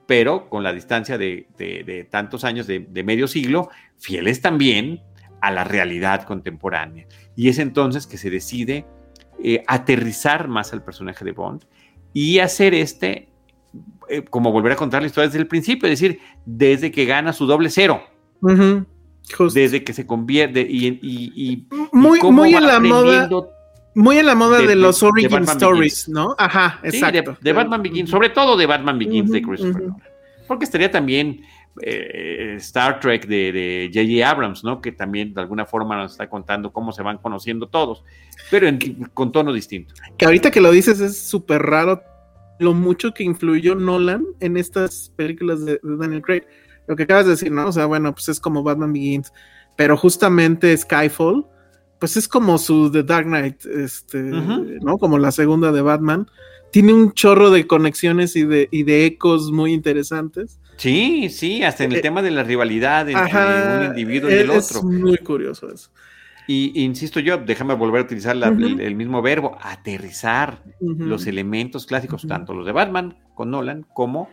pero 0.07 0.49
con 0.49 0.65
la 0.65 0.73
distancia 0.73 1.16
de, 1.16 2.09
tantos 2.11 2.43
años, 2.45 2.66
de, 2.66 2.81
de 2.81 3.05
medio 3.05 3.28
siglo, 3.28 3.69
fieles 3.99 4.41
también 4.41 5.03
a 5.43 5.51
la 5.51 5.65
realidad 5.65 6.24
contemporánea. 6.24 7.07
Y 7.37 7.51
es 7.51 7.59
entonces 7.59 8.07
que 8.07 8.16
se 8.16 8.31
decide 8.31 8.85
eh, 9.43 9.65
aterrizar 9.67 10.49
más 10.49 10.73
al 10.73 10.83
personaje 10.83 11.25
de 11.25 11.33
Bond 11.33 11.65
y 12.12 12.39
hacer 12.39 12.75
este, 12.75 13.29
eh, 14.09 14.23
como 14.29 14.53
volver 14.53 14.73
a 14.73 14.77
contar 14.77 15.03
la 15.03 15.07
historia 15.07 15.29
desde 15.29 15.41
el 15.41 15.47
principio, 15.47 15.89
es 15.89 16.01
decir, 16.01 16.21
desde 16.45 16.91
que 16.91 17.05
gana 17.05 17.33
su 17.33 17.47
doble 17.47 17.71
cero. 17.71 18.03
Desde 19.55 19.85
que 19.85 19.93
se 19.93 20.07
convierte 20.07 20.61
y, 20.61 21.67
muy, 21.93 22.21
muy 22.21 22.55
en 22.55 22.67
la 22.67 22.81
moda. 22.81 23.29
Muy 23.95 24.19
en 24.19 24.27
la 24.27 24.35
moda 24.35 24.61
de, 24.61 24.77
los 24.77 25.03
origin 25.03 25.43
stories, 25.43 26.09
¿no? 26.09 26.35
Ajá, 26.39 26.81
exacto. 26.83 27.37
de, 27.41 27.53
Batman 27.53 27.83
Begins, 27.83 28.11
sobre 28.11 28.31
todo 28.31 28.57
de 28.57 28.67
Batman 28.67 28.99
Begins 28.99 29.31
de 29.33 29.43
Christopher 29.43 29.89
Porque 30.47 30.65
estaría 30.65 30.91
también 30.91 31.43
eh, 31.83 32.55
Star 32.59 33.01
Trek 33.01 33.27
de 33.27 33.91
J.J. 33.93 34.29
Abrams, 34.29 34.65
¿no? 34.65 34.81
Que 34.81 34.93
también 34.93 35.33
de 35.35 35.41
alguna 35.41 35.67
forma 35.67 35.97
nos 35.97 36.13
está 36.13 36.29
contando 36.29 36.73
cómo 36.73 36.93
se 36.93 37.03
van 37.03 37.19
conociendo 37.19 37.69
todos, 37.69 38.05
pero 38.51 38.69
con 39.15 39.33
tono 39.33 39.53
distinto. 39.53 39.95
Que 40.19 40.27
ahorita 40.27 40.51
que 40.51 40.61
lo 40.61 40.71
dices 40.71 41.01
es 41.01 41.19
súper 41.19 41.63
raro 41.63 42.03
lo 42.61 42.75
mucho 42.75 43.15
que 43.15 43.25
influyó 43.25 43.75
Nolan 43.75 44.25
en 44.41 44.59
estas 44.59 45.13
películas 45.17 45.65
de, 45.65 45.81
Daniel 45.83 46.23
Craig. 46.23 46.43
Lo 46.87 46.95
que 46.95 47.05
acabas 47.05 47.25
de 47.25 47.33
decir, 47.33 47.51
¿no? 47.51 47.67
O 47.67 47.73
sea, 47.73 47.87
bueno, 47.87 48.13
pues 48.13 48.29
es 48.29 48.39
como 48.39 48.63
Batman 48.63 48.93
Begins, 48.93 49.33
pero 49.77 49.97
justamente 49.97 50.77
Skyfall, 50.77 51.47
pues 51.99 52.19
es 52.19 52.29
como 52.29 52.59
su 52.59 52.91
The 52.91 53.03
Dark 53.03 53.27
Knight, 53.27 53.65
este, 53.65 54.19
¿no? 54.19 54.99
Como 54.99 55.19
la 55.19 55.33
segunda 55.33 55.73
de 55.73 55.81
Batman. 55.81 56.27
tiene 56.71 56.93
un 56.93 57.13
chorro 57.13 57.51
de 57.51 57.67
conexiones 57.67 58.37
y 58.37 58.45
de, 58.45 58.69
y 58.71 58.83
de 58.83 59.07
ecos 59.07 59.51
muy 59.51 59.73
interesantes. 59.73 60.61
Sí, 60.81 61.28
sí, 61.28 61.62
hasta 61.62 61.85
en 61.85 61.93
el 61.93 61.98
eh, 61.98 62.01
tema 62.01 62.23
de 62.23 62.31
la 62.31 62.43
rivalidad 62.43 63.07
entre 63.07 63.78
un 63.78 63.85
individuo 63.85 64.31
y 64.31 64.35
el 64.35 64.48
otro. 64.48 64.78
Es 64.78 64.82
muy 64.82 65.19
curioso 65.19 65.70
eso. 65.70 65.90
Y 66.47 66.82
insisto 66.82 67.20
yo, 67.20 67.36
déjame 67.36 67.74
volver 67.74 68.01
a 68.01 68.05
utilizar 68.05 68.35
el, 68.35 68.94
mismo 68.94 69.20
verbo, 69.20 69.59
aterrizar 69.61 70.65
los 70.81 71.27
elementos 71.27 71.85
clásicos, 71.85 72.27
tanto 72.27 72.55
los 72.55 72.65
de 72.65 72.73
Batman 72.73 73.19
con 73.35 73.51
Nolan 73.51 73.85
como 73.93 74.31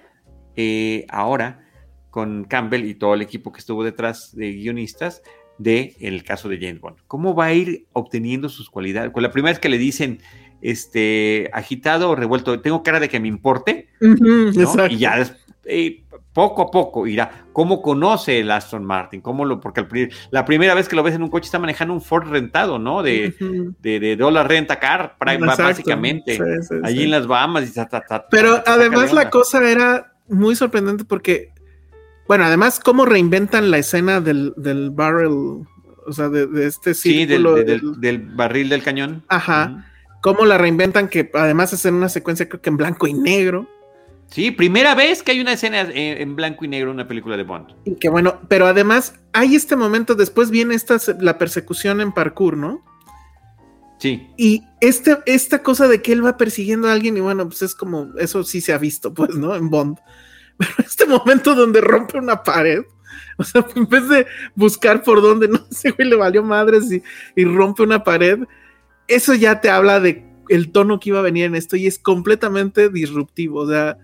eh, 0.56 1.06
ahora 1.10 1.66
con 2.12 2.46
Campbell 2.46 2.86
y 2.86 2.96
todo 2.96 3.14
el 3.14 3.22
equipo 3.22 3.52
que 3.52 3.60
estuvo 3.60 3.84
detrás 3.84 4.34
de 4.34 4.54
guionistas 4.54 5.22
de 5.58 5.98
el 6.00 6.24
caso 6.24 6.48
de 6.48 6.58
James 6.58 6.80
Bond. 6.80 6.98
¿Cómo 7.08 7.36
va 7.36 7.48
a 7.48 7.54
ir 7.54 7.88
obteniendo 7.92 8.48
sus 8.48 8.70
cualidades? 8.70 9.12
Con 9.12 9.22
la 9.22 9.32
primera 9.32 9.52
vez 9.52 9.60
que 9.60 9.70
le 9.70 9.78
dicen 9.78 10.22
este 10.62 11.50
agitado 11.52 12.10
o 12.10 12.16
revuelto, 12.16 12.62
tengo 12.62 12.84
cara 12.84 13.02
de 13.02 13.10
que 13.10 13.20
me 13.20 13.28
importe, 13.28 13.90
y 14.00 14.98
ya 14.98 15.28
eh, 15.66 16.04
poco 16.38 16.62
a 16.62 16.70
poco 16.70 17.08
irá. 17.08 17.48
¿Cómo 17.52 17.82
conoce 17.82 18.42
el 18.42 18.52
Aston 18.52 18.86
Martin? 18.86 19.22
¿Cómo 19.22 19.44
lo, 19.44 19.60
porque 19.60 20.10
la 20.30 20.46
primera 20.46 20.76
vez 20.76 20.88
que 20.88 20.96
lo 20.96 21.02
ves 21.02 21.16
en 21.16 21.24
un 21.24 21.32
coche 21.32 21.46
está 21.46 21.58
manejando 21.58 21.96
un 21.96 22.02
Ford 22.02 22.28
rentado, 22.30 22.78
¿no? 22.78 23.02
De, 23.02 23.34
de, 23.80 24.16
dólar 24.16 24.48
renta 24.48 24.80
car, 24.80 25.16
básicamente. 25.20 26.38
allí 26.84 27.06
en 27.06 27.10
las 27.10 27.26
Bahamas. 27.26 27.76
Y 27.76 27.82
Pero 28.30 28.62
además 28.68 29.14
la 29.14 29.32
cosa 29.32 29.68
era 29.68 30.14
muy 30.28 30.56
sorprendente 30.56 31.06
porque, 31.06 31.54
bueno, 32.28 32.44
además, 32.44 32.80
cómo 32.80 33.08
reinventan 33.08 33.72
la 33.72 33.80
escena 33.80 34.22
del, 34.22 34.54
del 34.58 34.92
barrel, 34.92 35.32
o 36.06 36.12
sea, 36.12 36.30
de, 36.30 36.68
este 36.68 36.94
círculo. 36.94 37.58
Sí, 37.58 37.64
del, 37.98 38.20
barril 38.36 38.70
del 38.70 38.84
cañón. 38.84 39.24
Ajá. 39.28 39.88
Cómo 40.22 40.46
la 40.46 40.60
reinventan, 40.60 41.08
que 41.08 41.32
además 41.34 41.74
es 41.74 41.84
en 41.86 41.96
una 41.96 42.10
secuencia 42.10 42.48
creo 42.48 42.62
que 42.62 42.70
en 42.70 42.78
blanco 42.78 43.08
y 43.08 43.16
negro. 43.16 43.68
Sí, 44.30 44.52
primera 44.52 44.94
vez 44.94 45.24
que 45.24 45.32
hay 45.32 45.40
una 45.40 45.54
escena 45.54 45.82
en 45.82 46.36
blanco 46.36 46.66
y 46.66 46.68
negro 46.68 46.90
en 46.90 46.96
una 46.96 47.08
película 47.08 47.38
de 47.38 47.44
Bond. 47.44 47.68
Y 47.86 47.96
que 47.96 48.10
bueno, 48.10 48.42
pero 48.50 48.68
además 48.68 49.16
hay 49.34 49.56
este 49.56 49.76
momento, 49.76 50.16
después 50.16 50.52
viene 50.52 50.76
esta, 50.76 50.98
la 51.20 51.38
persecución 51.38 52.02
en 52.02 52.12
parkour, 52.12 52.58
¿no? 52.58 52.84
Sí. 54.00 54.28
Y 54.38 54.64
este, 54.82 55.18
esta 55.26 55.64
cosa 55.64 55.88
de 55.88 56.02
que 56.02 56.12
él 56.12 56.24
va 56.24 56.38
persiguiendo 56.38 56.88
a 56.88 56.94
alguien 56.94 57.18
y 57.18 57.22
bueno, 57.22 57.48
pues 57.48 57.62
es 57.62 57.74
como, 57.74 58.10
eso 58.20 58.44
sí 58.44 58.62
se 58.62 58.74
ha 58.74 58.78
visto, 58.78 59.14
pues, 59.14 59.36
¿no? 59.36 59.56
En 59.56 59.70
Bond. 59.70 59.98
Pero 60.58 60.74
este 60.80 61.06
momento 61.06 61.56
donde 61.56 61.82
rompe 61.82 62.20
una 62.20 62.44
pared, 62.44 62.84
o 63.38 63.44
sea, 63.44 63.66
en 63.76 63.88
vez 63.88 64.10
de 64.10 64.28
buscar 64.56 65.04
por 65.04 65.22
dónde, 65.22 65.48
no 65.48 65.66
sé, 65.72 65.92
güey, 65.92 66.10
le 66.10 66.16
valió 66.16 66.44
madres 66.44 66.92
y, 66.92 67.02
y 67.36 67.46
rompe 67.46 67.84
una 67.84 68.04
pared, 68.04 68.40
eso 69.08 69.34
ya 69.34 69.62
te 69.62 69.70
habla 69.70 70.00
de 70.02 70.28
el 70.50 70.72
tono 70.72 71.00
que 71.00 71.10
iba 71.10 71.20
a 71.20 71.24
venir 71.24 71.46
en 71.46 71.56
esto 71.56 71.76
y 71.76 71.88
es 71.88 71.98
completamente 71.98 72.90
disruptivo, 72.90 73.62
o 73.62 73.70
sea 73.70 73.98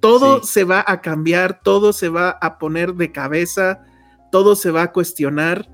todo 0.00 0.42
se 0.42 0.64
va 0.64 0.84
a 0.86 1.00
cambiar, 1.00 1.60
todo 1.62 1.92
se 1.92 2.08
va 2.08 2.30
a 2.30 2.58
poner 2.58 2.94
de 2.94 3.12
cabeza, 3.12 3.84
todo 4.30 4.56
se 4.56 4.70
va 4.70 4.82
a 4.82 4.92
cuestionar 4.92 5.68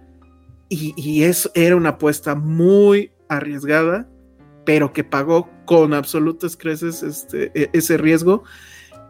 y, 0.69 1.23
eso 1.25 1.51
era 1.55 1.77
una 1.77 1.91
apuesta 1.91 2.35
muy 2.35 3.13
arriesgada, 3.29 4.09
pero 4.65 4.93
que 4.93 5.05
pagó 5.05 5.51
con 5.67 5.93
absolutas 5.93 6.57
creces 6.57 7.03
este, 7.03 7.53
e, 7.55 7.69
ese 7.75 7.99
riesgo 7.99 8.45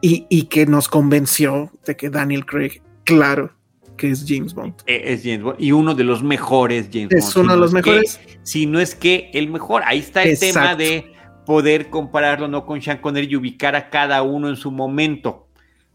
y, 0.01 0.45
que 0.47 0.67
nos 0.67 0.89
convenció 0.89 1.71
de 1.87 1.97
que 1.97 2.11
Daniel 2.11 2.45
Craig, 2.45 2.83
claro, 3.05 3.53
que 3.97 4.11
es 4.11 4.25
James 4.27 4.55
Bond. 4.55 4.75
E, 4.87 5.13
es 5.13 5.23
James 5.23 5.43
Bond 5.43 5.61
y 5.61 5.71
uno 5.71 5.95
de 5.95 6.03
los 6.03 6.25
mejores 6.25 6.89
James 6.93 7.11
Bond. 7.11 7.23
Es 7.23 7.37
uno 7.37 7.53
de 7.53 7.61
los 7.61 7.73
mejores. 7.73 8.19
si 8.43 8.67
no 8.67 8.81
es 8.81 8.97
que 8.97 9.31
el 9.33 9.49
mejor. 9.49 9.83
Ahí 9.85 10.01
está 10.01 10.25
el 10.25 10.37
tema 10.37 10.75
de 10.75 11.13
poder 11.45 11.91
compararlo 11.91 12.49
no 12.49 12.67
con 12.67 12.81
Sean 12.81 12.99
Connery 12.99 13.29
y 13.31 13.37
ubicar 13.37 13.77
a 13.77 13.91
cada 13.91 14.23
uno 14.23 14.49
en 14.49 14.57
su 14.57 14.71
momento. 14.71 15.49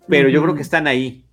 Pero 0.08 0.30
yo 0.30 0.42
creo 0.42 0.56
que 0.56 0.62
están 0.62 0.88
ahí, 0.88 1.26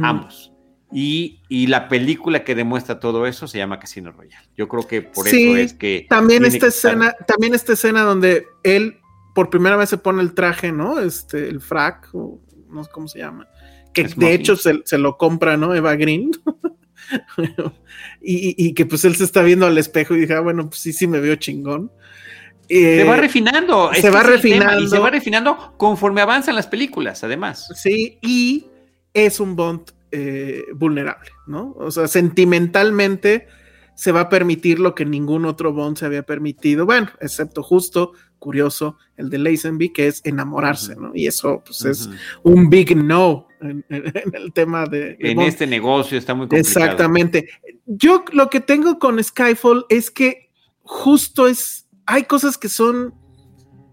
ambos. 0.00 0.52
Y, 0.92 1.66
la 1.68 1.88
película 1.88 2.44
que 2.44 2.54
demuestra 2.54 3.00
todo 3.00 3.26
eso 3.26 3.46
se 3.46 3.58
llama 3.58 3.78
Casino 3.78 4.12
Royale. 4.12 4.48
Yo 4.56 4.68
creo 4.68 4.86
que 4.86 5.02
por 5.02 5.26
eso 5.26 5.56
es 5.56 5.74
que. 5.74 6.06
También 6.08 6.44
esta 6.44 6.66
escena, 6.66 7.14
también 7.26 7.54
esta 7.54 7.74
escena 7.74 8.02
donde 8.02 8.46
él 8.64 8.98
por 9.34 9.50
primera 9.50 9.76
vez 9.76 9.88
se 9.88 9.98
pone 9.98 10.20
el 10.20 10.34
traje, 10.34 10.72
¿no? 10.72 10.98
Este, 10.98 11.48
el 11.48 11.60
frac, 11.60 12.08
o 12.12 12.40
no 12.68 12.84
sé 12.84 12.90
cómo 12.92 13.08
se 13.08 13.20
llama. 13.20 13.48
Que 13.94 14.04
de 14.04 14.34
hecho 14.34 14.56
se, 14.56 14.98
lo 14.98 15.16
compra, 15.16 15.56
¿no? 15.56 15.74
Eva 15.74 15.94
Green. 15.96 16.30
y, 18.20 18.74
que 18.74 18.86
pues 18.86 19.04
él 19.04 19.16
se 19.16 19.24
está 19.24 19.42
viendo 19.42 19.66
al 19.66 19.78
espejo 19.78 20.14
y 20.14 20.20
dije, 20.20 20.34
ah, 20.34 20.40
bueno, 20.40 20.68
pues 20.68 20.80
sí, 20.80 20.92
sí 20.92 21.06
me 21.06 21.20
veo 21.20 21.36
chingón 21.36 21.90
se 22.70 23.04
va 23.04 23.16
eh, 23.16 23.20
refinando. 23.20 23.90
Se 23.92 24.10
va 24.10 24.22
refinando. 24.22 24.80
Y 24.80 24.88
se 24.88 24.98
va 24.98 25.10
refinando 25.10 25.74
conforme 25.76 26.20
avanzan 26.20 26.54
las 26.54 26.68
películas, 26.68 27.24
además. 27.24 27.68
Sí, 27.74 28.18
y 28.22 28.66
es 29.12 29.40
un 29.40 29.56
Bond 29.56 29.90
eh, 30.12 30.62
vulnerable, 30.74 31.30
¿no? 31.46 31.74
O 31.78 31.90
sea, 31.90 32.06
sentimentalmente 32.06 33.48
se 33.94 34.12
va 34.12 34.20
a 34.20 34.28
permitir 34.28 34.78
lo 34.78 34.94
que 34.94 35.04
ningún 35.04 35.44
otro 35.44 35.72
Bond 35.72 35.98
se 35.98 36.06
había 36.06 36.22
permitido, 36.22 36.86
bueno, 36.86 37.10
excepto 37.20 37.62
justo, 37.62 38.12
curioso, 38.38 38.96
el 39.16 39.28
de 39.28 39.38
Lazenby, 39.38 39.92
que 39.92 40.06
es 40.06 40.22
enamorarse, 40.24 40.96
¿no? 40.96 41.10
Y 41.14 41.26
eso, 41.26 41.62
pues, 41.64 41.84
es 41.84 42.08
un 42.42 42.70
big 42.70 42.96
no 42.96 43.46
en, 43.60 43.84
el 43.90 44.52
tema 44.54 44.86
de... 44.86 45.16
en 45.20 45.40
este 45.40 45.66
negocio 45.66 46.16
está 46.16 46.34
muy 46.34 46.48
complicado. 46.48 46.84
Exactamente. 46.84 47.50
Yo 47.84 48.24
lo 48.32 48.48
que 48.48 48.60
tengo 48.60 48.98
con 48.98 49.22
Skyfall 49.22 49.84
es 49.90 50.10
que 50.10 50.50
justo 50.82 51.46
es 51.46 51.86
hay 52.06 52.24
cosas 52.24 52.58
que 52.58 52.68
son, 52.68 53.14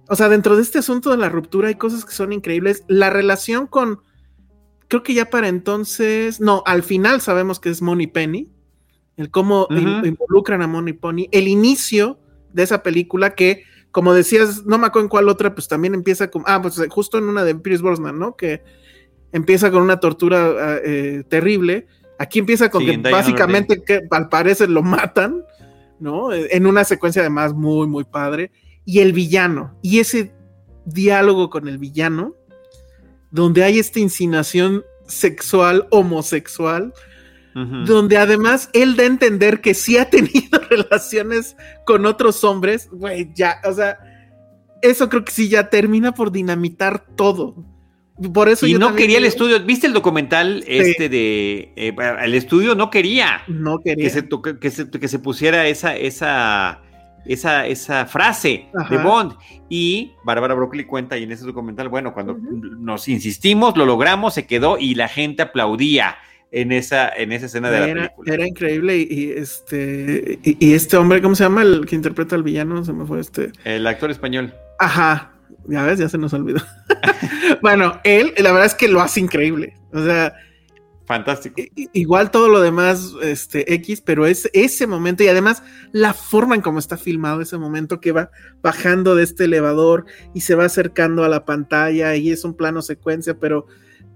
o 0.09 0.15
sea, 0.15 0.29
dentro 0.29 0.55
de 0.55 0.61
este 0.61 0.79
asunto 0.79 1.11
de 1.11 1.17
la 1.17 1.29
ruptura 1.29 1.69
hay 1.69 1.75
cosas 1.75 2.05
que 2.05 2.13
son 2.13 2.33
increíbles. 2.33 2.83
La 2.87 3.09
relación 3.09 3.67
con, 3.67 4.01
creo 4.87 5.03
que 5.03 5.13
ya 5.13 5.29
para 5.29 5.47
entonces, 5.47 6.39
no, 6.39 6.63
al 6.65 6.83
final 6.83 7.21
sabemos 7.21 7.59
que 7.59 7.69
es 7.69 7.81
Money 7.81 8.07
Penny, 8.07 8.49
el 9.17 9.31
cómo 9.31 9.67
involucran 9.69 10.61
a 10.61 10.67
Money 10.67 10.93
Penny, 10.93 11.27
el 11.31 11.47
inicio 11.47 12.19
de 12.53 12.63
esa 12.63 12.83
película 12.83 13.35
que, 13.35 13.63
como 13.91 14.13
decías, 14.13 14.65
no 14.65 14.77
me 14.77 14.87
acuerdo 14.87 15.05
en 15.05 15.09
cuál 15.09 15.29
otra, 15.29 15.53
pues 15.53 15.67
también 15.67 15.93
empieza 15.93 16.29
con, 16.29 16.43
ah, 16.45 16.61
pues 16.61 16.79
justo 16.89 17.17
en 17.17 17.25
una 17.25 17.43
de 17.43 17.55
Pierce 17.55 17.83
Brosnan, 17.83 18.19
¿no? 18.19 18.35
Que 18.35 18.63
empieza 19.31 19.71
con 19.71 19.81
una 19.81 19.99
tortura 19.99 20.45
ah, 20.45 20.77
eh, 20.83 21.23
terrible. 21.27 21.87
Aquí 22.19 22.39
empieza 22.39 22.69
con 22.69 22.85
que 22.85 22.97
básicamente 22.97 23.83
que 23.83 24.01
al 24.09 24.29
parecer 24.29 24.69
lo 24.69 24.81
matan 24.81 25.43
¿no? 25.99 26.33
En 26.33 26.65
una 26.65 26.83
secuencia 26.83 27.21
además 27.21 27.53
muy, 27.53 27.87
muy 27.87 28.03
padre. 28.03 28.51
Y 28.85 28.99
el 28.99 29.13
villano, 29.13 29.77
y 29.81 29.99
ese 29.99 30.33
diálogo 30.85 31.49
con 31.49 31.67
el 31.67 31.77
villano, 31.77 32.35
donde 33.31 33.63
hay 33.63 33.79
esta 33.79 33.99
insinuación 33.99 34.83
sexual, 35.07 35.87
homosexual, 35.91 36.93
donde 37.87 38.17
además 38.17 38.69
él 38.73 38.95
da 38.95 39.01
a 39.01 39.07
entender 39.07 39.61
que 39.61 39.73
sí 39.73 39.97
ha 39.97 40.11
tenido 40.11 40.59
relaciones 40.69 41.55
con 41.87 42.05
otros 42.05 42.43
hombres, 42.43 42.87
güey, 42.91 43.33
ya, 43.33 43.59
o 43.65 43.73
sea, 43.73 43.97
eso 44.83 45.09
creo 45.09 45.25
que 45.25 45.31
sí 45.31 45.49
ya 45.49 45.67
termina 45.67 46.13
por 46.13 46.31
dinamitar 46.31 47.03
todo. 47.15 47.55
Por 48.33 48.49
eso 48.49 48.65
y 48.65 48.73
no 48.73 48.95
quería 48.95 49.19
el 49.19 49.25
estudio. 49.25 49.59
¿Viste 49.63 49.85
el 49.85 49.93
documental 49.93 50.63
este 50.67 51.07
de 51.07 51.71
eh, 51.75 51.95
el 52.23 52.33
estudio 52.33 52.73
no 52.73 52.89
quería? 52.89 53.43
No 53.47 53.79
quería. 53.79 54.05
Que 54.05 54.09
se, 54.09 54.27
que 54.59 54.71
se, 54.71 54.89
que 54.89 55.07
se 55.07 55.19
pusiera 55.19 55.67
esa, 55.67 55.95
esa, 55.95 56.81
esa, 57.25 57.67
esa 57.67 58.05
frase 58.07 58.69
de 58.89 58.97
Bond. 58.97 59.33
Y 59.69 60.13
Bárbara 60.23 60.55
Broccoli 60.55 60.85
cuenta 60.85 61.17
y 61.17 61.23
en 61.23 61.31
ese 61.31 61.45
documental, 61.45 61.89
bueno, 61.89 62.13
cuando 62.13 62.35
nos 62.35 63.07
insistimos, 63.07 63.77
lo 63.77 63.85
logramos, 63.85 64.33
se 64.33 64.47
quedó 64.47 64.77
y 64.79 64.95
la 64.95 65.07
gente 65.07 65.43
aplaudía 65.43 66.17
en 66.51 66.71
esa, 66.71 67.09
en 67.09 67.31
esa 67.31 67.45
escena 67.47 67.69
de 67.69 67.79
la 67.79 67.93
película. 67.93 68.33
Era 68.33 68.47
increíble 68.47 68.97
y, 68.97 69.31
este 69.31 70.39
y, 70.43 70.73
este 70.73 70.97
hombre, 70.97 71.21
¿cómo 71.21 71.35
se 71.35 71.43
llama? 71.43 71.61
El 71.61 71.85
que 71.85 71.95
interpreta 71.95 72.35
al 72.35 72.43
villano, 72.43 72.83
se 72.83 72.93
me 72.93 73.05
fue 73.05 73.19
este. 73.19 73.51
El 73.63 73.85
actor 73.85 74.09
español. 74.09 74.53
Ajá, 74.79 75.33
ya 75.67 75.83
ves, 75.83 75.99
ya 75.99 76.09
se 76.09 76.17
nos 76.17 76.33
olvidó. 76.33 76.61
bueno, 77.61 77.99
él, 78.03 78.33
la 78.37 78.51
verdad 78.51 78.67
es 78.67 78.75
que 78.75 78.87
lo 78.87 79.01
hace 79.01 79.19
increíble. 79.19 79.75
O 79.93 80.03
sea, 80.03 80.33
fantástico. 81.05 81.61
Igual 81.93 82.31
todo 82.31 82.49
lo 82.49 82.59
demás, 82.59 83.13
este, 83.21 83.73
X, 83.75 84.01
pero 84.01 84.25
es 84.25 84.49
ese 84.53 84.87
momento 84.87 85.23
y 85.23 85.27
además 85.27 85.63
la 85.91 86.13
forma 86.13 86.55
en 86.55 86.61
cómo 86.61 86.79
está 86.79 86.97
filmado 86.97 87.41
ese 87.41 87.57
momento 87.57 87.99
que 87.99 88.11
va 88.11 88.29
bajando 88.61 89.15
de 89.15 89.23
este 89.23 89.45
elevador 89.45 90.05
y 90.33 90.41
se 90.41 90.55
va 90.55 90.65
acercando 90.65 91.23
a 91.23 91.29
la 91.29 91.45
pantalla 91.45 92.15
y 92.15 92.31
es 92.31 92.43
un 92.43 92.55
plano 92.55 92.81
secuencia, 92.81 93.39
pero 93.39 93.65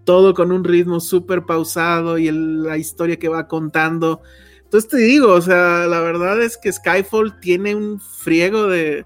todo 0.04 0.34
con 0.34 0.52
un 0.52 0.64
ritmo 0.64 1.00
súper 1.00 1.44
pausado 1.44 2.18
y 2.18 2.30
la 2.32 2.78
historia 2.78 3.18
que 3.18 3.30
va 3.30 3.48
contando. 3.48 4.22
Entonces 4.64 4.90
te 4.90 4.98
digo, 4.98 5.34
o 5.34 5.42
sea, 5.42 5.86
la 5.88 6.02
verdad 6.02 6.42
es 6.42 6.58
que 6.58 6.72
Skyfall 6.72 7.40
tiene 7.40 7.76
un 7.76 8.00
friego 8.00 8.68
de, 8.68 9.06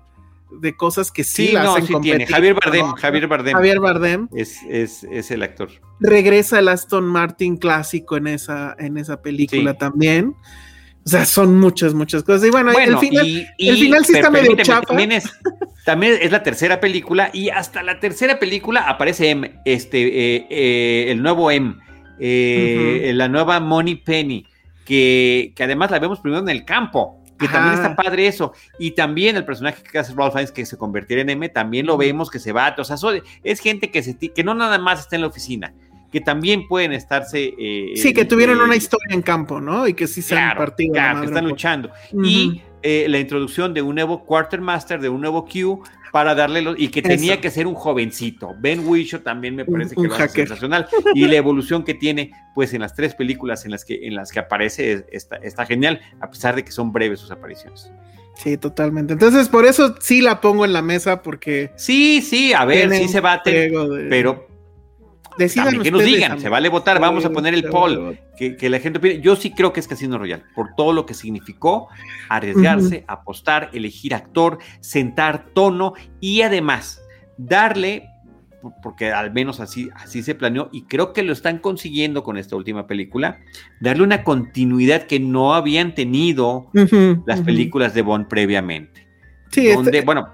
de 0.52 0.76
cosas 0.76 1.12
que 1.12 1.24
sí, 1.24 1.52
la 1.52 1.74
hacen 1.74 1.88
sí 1.88 1.94
tiene. 2.02 2.26
Javier 2.26 2.54
Bardem, 2.54 2.94
Javier 2.94 3.28
Bardem. 3.28 3.54
Javier 3.54 3.80
Bardem. 3.80 4.28
Es, 4.36 4.58
es, 4.70 5.04
es, 5.04 5.32
el 5.32 5.44
actor. 5.44 5.70
Regresa 6.00 6.60
el 6.60 6.68
Aston 6.68 7.06
Martin 7.06 7.58
clásico 7.58 8.18
en 8.18 8.28
esa, 8.28 8.76
en 8.80 8.98
esa 8.98 9.22
película 9.22 9.74
también. 9.74 10.36
O 11.06 11.10
sea, 11.10 11.26
son 11.26 11.60
muchas, 11.60 11.94
muchas 11.94 12.24
cosas. 12.24 12.48
Y 12.48 12.50
bueno, 12.50 12.72
el 12.72 12.98
final, 12.98 13.28
el 13.58 13.78
final 13.78 14.06
sí 14.06 14.14
está 14.14 14.32
medio 14.32 14.56
chapa. 14.56 14.88
También 14.88 15.12
es, 15.12 15.32
también 15.86 16.18
es 16.20 16.32
la 16.32 16.42
tercera 16.42 16.80
película 16.80 17.30
y 17.32 17.50
hasta 17.50 17.84
la 17.84 18.00
tercera 18.00 18.40
película 18.40 18.82
aparece 18.82 19.30
M, 19.30 19.62
este, 19.66 20.08
eh, 20.08 20.48
eh, 20.50 21.12
el 21.12 21.22
nuevo 21.22 21.52
M, 21.52 21.76
eh, 22.20 23.12
la 23.14 23.28
nueva 23.28 23.60
Money 23.60 23.98
Penny, 23.98 24.48
que, 24.84 25.54
que 25.56 25.64
además 25.64 25.92
la 25.92 26.00
vemos 26.00 26.22
primero 26.22 26.42
en 26.42 26.50
el 26.50 26.66
campo 26.66 27.24
que 27.38 27.48
también 27.48 27.76
está 27.76 27.95
padre 27.95 28.28
eso. 28.28 28.53
Y 28.80 28.91
también 28.91 29.36
el 29.36 29.45
personaje 29.45 29.84
que 29.84 29.98
hace 29.98 30.14
Ralph 30.14 30.34
Fiennes, 30.34 30.52
que 30.52 30.66
se 30.66 30.78
convertirá 30.78 31.22
en 31.22 31.30
M, 31.30 31.49
también 31.49 31.86
lo 31.86 31.98
vemos 31.98 32.30
que 32.30 32.40
se 32.40 32.52
va. 32.52 32.76
O 32.78 32.84
sea, 32.84 32.98
es 33.44 33.60
gente 33.60 33.91
que, 33.91 34.03
se, 34.03 34.18
que 34.18 34.44
no 34.44 34.53
nada 34.53 34.78
más 34.78 35.02
está 35.02 35.16
en 35.16 35.24
la 35.24 35.28
oficina, 35.28 35.74
que 36.12 36.22
también 36.22 36.68
pueden 36.68 36.94
estarse. 36.94 37.53
Eh, 37.57 37.94
sí, 37.95 38.14
que 38.14 38.26
tuvieron 38.26 38.60
una 38.60 38.76
historia 38.76 39.14
en 39.14 39.22
campo, 39.22 39.60
¿no? 39.60 39.88
Y 39.88 39.94
que 39.94 40.07
sí 40.07 40.22
se 40.22 40.38
han 40.38 40.57
partido. 40.57 40.94
Claro, 40.94 41.22
que 41.22 41.28
están 41.28 41.48
luchando. 41.48 41.91
Y 42.24 42.62
eh, 42.82 43.07
la 43.10 43.20
introducción 43.20 43.74
de 43.74 43.82
un 43.82 43.95
nuevo 43.95 44.24
Quartermaster, 44.24 45.02
de 45.02 45.10
un 45.10 45.20
nuevo 45.20 45.45
Q, 45.45 45.82
para 46.16 46.34
darle 46.34 46.62
los, 46.62 46.80
y 46.80 46.88
que 46.88 47.02
tenía 47.02 47.42
que 47.42 47.52
ser 47.52 47.68
un 47.68 47.76
jovencito. 47.76 48.56
Ben 48.58 48.88
Whishaw 48.88 49.20
también 49.20 49.54
me 49.54 49.66
parece 49.66 49.96
que 49.98 50.08
es 50.08 50.32
sensacional 50.32 50.88
y 51.14 51.28
la 51.28 51.36
evolución 51.36 51.84
que 51.84 51.94
tiene 51.94 52.32
pues 52.54 52.74
en 52.74 52.80
las 52.80 52.96
tres 52.96 53.14
películas 53.14 53.66
en 53.66 53.72
las 53.72 53.84
que 53.84 54.08
en 54.08 54.16
las 54.16 54.32
que 54.32 54.40
aparece 54.40 55.06
está, 55.12 55.36
está 55.36 55.66
genial 55.66 56.00
a 56.22 56.30
pesar 56.32 56.56
de 56.56 56.64
que 56.64 56.72
son 56.72 56.94
breves 56.94 57.20
sus 57.20 57.32
apariciones. 57.32 57.92
Sí, 58.38 58.56
totalmente. 58.56 59.12
Entonces, 59.12 59.50
por 59.50 59.66
eso 59.66 59.96
sí 60.00 60.22
la 60.22 60.40
pongo 60.40 60.64
en 60.64 60.72
la 60.72 60.82
mesa 60.82 61.22
porque. 61.22 61.72
Sí, 61.76 62.22
sí, 62.22 62.54
a 62.54 62.64
ver, 62.64 62.90
sí 62.92 63.10
se 63.10 63.20
bate. 63.20 63.70
pero 64.10 64.48
Decidan 65.38 65.82
que 65.82 65.91
nos 65.91 66.03
digan, 66.03 66.40
se 66.40 66.49
vale 66.49 66.70
votar, 66.70 66.99
vamos 66.99 67.26
a 67.26 67.30
poner 67.30 67.53
el 67.53 67.66
poll, 67.66 68.18
que, 68.38 68.70
la 68.70 68.80
gente 68.80 68.99
opine. 68.99 69.22
Yo 69.22 69.36
sí 69.36 69.52
creo 69.52 69.74
que 69.74 69.80
es 69.80 69.88
Casino 69.88 70.18
Royal, 70.18 70.44
por 70.56 70.76
todo 70.76 70.94
lo 70.94 71.06
que 71.06 71.14
significó 71.14 71.90
arriesgarse, 72.30 73.03
apostar, 73.07 73.70
elegir 73.74 74.14
actor, 74.16 74.60
sentar 74.80 75.45
tono 75.53 75.94
y 76.20 76.41
además 76.41 77.02
darle, 77.38 78.10
porque 78.82 79.12
al 79.12 79.34
menos 79.34 79.60
así, 79.60 79.90
así 79.95 80.24
se 80.24 80.36
planeó, 80.36 80.70
y 80.72 80.84
creo 80.84 81.14
que 81.14 81.24
lo 81.24 81.34
están 81.34 81.60
consiguiendo 81.60 82.24
con 82.24 82.38
esta 82.38 82.56
última 82.56 82.88
película, 82.88 83.40
darle 83.82 84.03
una 84.03 84.24
continuidad 84.24 85.03
que 85.03 85.20
no 85.20 85.53
habían 85.53 85.95
tenido 85.95 86.70
las 87.26 87.41
películas 87.41 87.94
de 87.94 88.02
Bond 88.02 88.28
previamente. 88.28 89.06
Sí, 89.52 89.68
donde, 89.68 89.91
este, 89.91 90.06
bueno, 90.06 90.30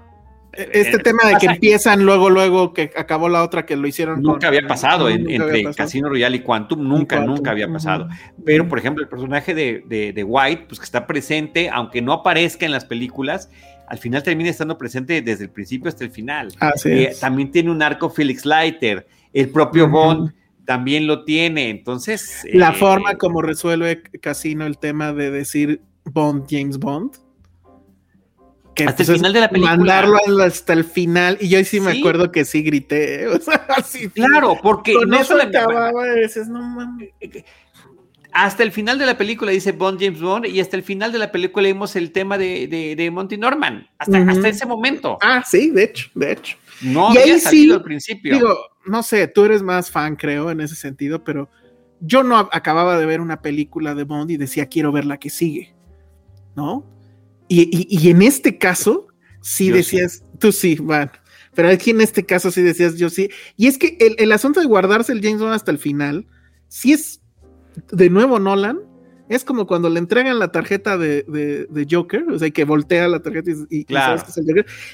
este 0.52 0.98
tema 0.98 1.26
de 1.26 1.36
que 1.36 1.46
empiezan 1.46 2.04
luego, 2.04 2.28
luego 2.28 2.74
que 2.74 2.90
acabó 2.96 3.28
la 3.28 3.42
otra 3.42 3.64
que 3.64 3.76
lo 3.76 3.86
hicieron. 3.86 4.22
Nunca 4.22 4.48
había 4.48 4.66
pasado 4.66 5.08
entre 5.08 5.72
Casino 5.74 6.08
Royale 6.08 6.36
y 6.36 6.40
Quantum, 6.40 6.86
nunca, 6.86 7.20
nunca 7.20 7.50
había 7.50 7.68
pasado. 7.68 8.08
Pero, 8.44 8.68
por 8.68 8.78
ejemplo, 8.78 9.02
el 9.02 9.08
personaje 9.08 9.54
de, 9.54 10.24
White, 10.26 10.64
pues 10.68 10.78
que 10.78 10.84
está 10.84 11.06
presente, 11.06 11.70
aunque 11.70 12.02
no 12.02 12.12
aparezca 12.12 12.66
en 12.66 12.72
las 12.72 12.84
películas, 12.84 13.50
al 13.88 13.98
final 13.98 14.22
termina 14.22 14.50
estando 14.50 14.78
presente 14.78 15.22
desde 15.22 15.44
el 15.44 15.50
principio 15.50 15.88
hasta 15.88 16.04
el 16.04 16.10
final. 16.10 16.52
Eh, 16.84 17.14
también 17.20 17.50
tiene 17.50 17.70
un 17.70 17.82
arco 17.82 18.10
Felix 18.10 18.44
Leiter, 18.44 19.06
el 19.32 19.50
propio 19.50 19.88
Bond 19.88 20.32
también 20.64 21.06
lo 21.06 21.24
tiene, 21.24 21.70
entonces... 21.70 22.44
La 22.52 22.70
eh, 22.70 22.74
forma 22.74 23.16
como 23.16 23.42
resuelve 23.42 24.02
Casino 24.20 24.64
el 24.64 24.78
tema 24.78 25.12
de 25.12 25.30
decir 25.30 25.82
Bond, 26.04 26.46
James 26.48 26.78
Bond 26.78 27.16
hasta 28.86 29.02
el 29.02 29.08
final 29.16 29.32
de 29.32 29.40
la 29.40 29.48
película. 29.48 29.76
Mandarlo 29.76 30.42
hasta 30.42 30.72
el 30.72 30.84
final. 30.84 31.38
Y 31.40 31.48
yo 31.48 31.62
sí 31.64 31.80
me 31.80 31.98
acuerdo 31.98 32.32
que 32.32 32.44
sí 32.44 32.62
grité. 32.62 33.26
O 33.32 33.38
sea, 33.38 33.66
así. 33.76 34.08
Claro, 34.08 34.58
porque 34.62 34.94
no 35.06 35.18
eso 35.18 35.40
acababa, 35.40 36.14
dices, 36.14 36.48
no 36.48 36.62
mames. 36.62 37.10
Eh, 37.20 37.30
eh, 37.32 37.44
hasta 38.32 38.62
el 38.62 38.72
final 38.72 38.98
de 38.98 39.06
la 39.06 39.18
película 39.18 39.50
dice 39.50 39.72
Bond 39.72 40.00
James 40.00 40.20
Bond 40.20 40.46
y 40.46 40.60
hasta 40.60 40.76
el 40.76 40.82
final 40.82 41.12
de 41.12 41.18
la 41.18 41.30
película 41.30 41.66
vimos 41.68 41.96
el 41.96 42.12
tema 42.12 42.38
de, 42.38 42.94
de, 42.96 43.10
Monty 43.10 43.36
Norman. 43.36 43.88
Hasta, 43.98 44.18
hasta, 44.18 44.48
ese 44.48 44.66
momento. 44.66 45.18
Ah, 45.20 45.42
sí, 45.46 45.70
de 45.70 45.84
hecho, 45.84 46.10
de 46.14 46.32
hecho. 46.32 46.56
No 46.80 47.12
y 47.14 47.18
había 47.18 47.38
salido 47.38 47.76
al 47.76 47.82
principio. 47.82 48.34
Digo, 48.34 48.56
no 48.86 49.02
sé, 49.02 49.28
tú 49.28 49.44
eres 49.44 49.62
más 49.62 49.90
fan, 49.90 50.16
creo, 50.16 50.50
en 50.50 50.60
ese 50.60 50.74
sentido, 50.74 51.22
pero 51.22 51.48
yo 52.00 52.22
no 52.22 52.36
acababa 52.38 52.98
de 52.98 53.06
ver 53.06 53.20
una 53.20 53.42
película 53.42 53.94
de 53.94 54.04
Bond 54.04 54.30
y 54.30 54.36
decía 54.36 54.66
quiero 54.66 54.92
ver 54.92 55.04
la 55.04 55.18
que 55.18 55.30
sigue. 55.30 55.74
¿No? 56.56 56.84
Y, 57.54 58.08
en 58.08 58.22
este 58.22 58.56
caso, 58.56 59.08
sí 59.42 59.70
decías, 59.70 60.24
tú 60.38 60.52
sí, 60.52 60.76
bueno, 60.76 61.12
pero 61.54 61.68
aquí 61.68 61.90
en 61.90 62.00
este 62.00 62.24
caso 62.24 62.50
sí 62.50 62.62
decías, 62.62 62.96
yo 62.96 63.10
sí. 63.10 63.28
Y 63.58 63.66
es 63.66 63.76
que 63.76 63.98
el, 64.18 64.32
asunto 64.32 64.60
de 64.60 64.66
guardarse 64.66 65.12
el 65.12 65.20
James 65.20 65.40
Bond 65.40 65.52
hasta 65.52 65.70
el 65.70 65.78
final, 65.78 66.26
si 66.68 66.92
es 66.92 67.20
de 67.90 68.08
nuevo 68.08 68.38
Nolan, 68.38 68.80
es 69.28 69.44
como 69.44 69.66
cuando 69.66 69.90
le 69.90 69.98
entregan 69.98 70.38
la 70.38 70.50
tarjeta 70.50 70.96
de, 70.96 71.86
Joker, 71.90 72.24
o 72.30 72.38
sea, 72.38 72.50
que 72.50 72.64
voltea 72.64 73.06
la 73.08 73.20
tarjeta 73.20 73.50
y, 73.68 73.86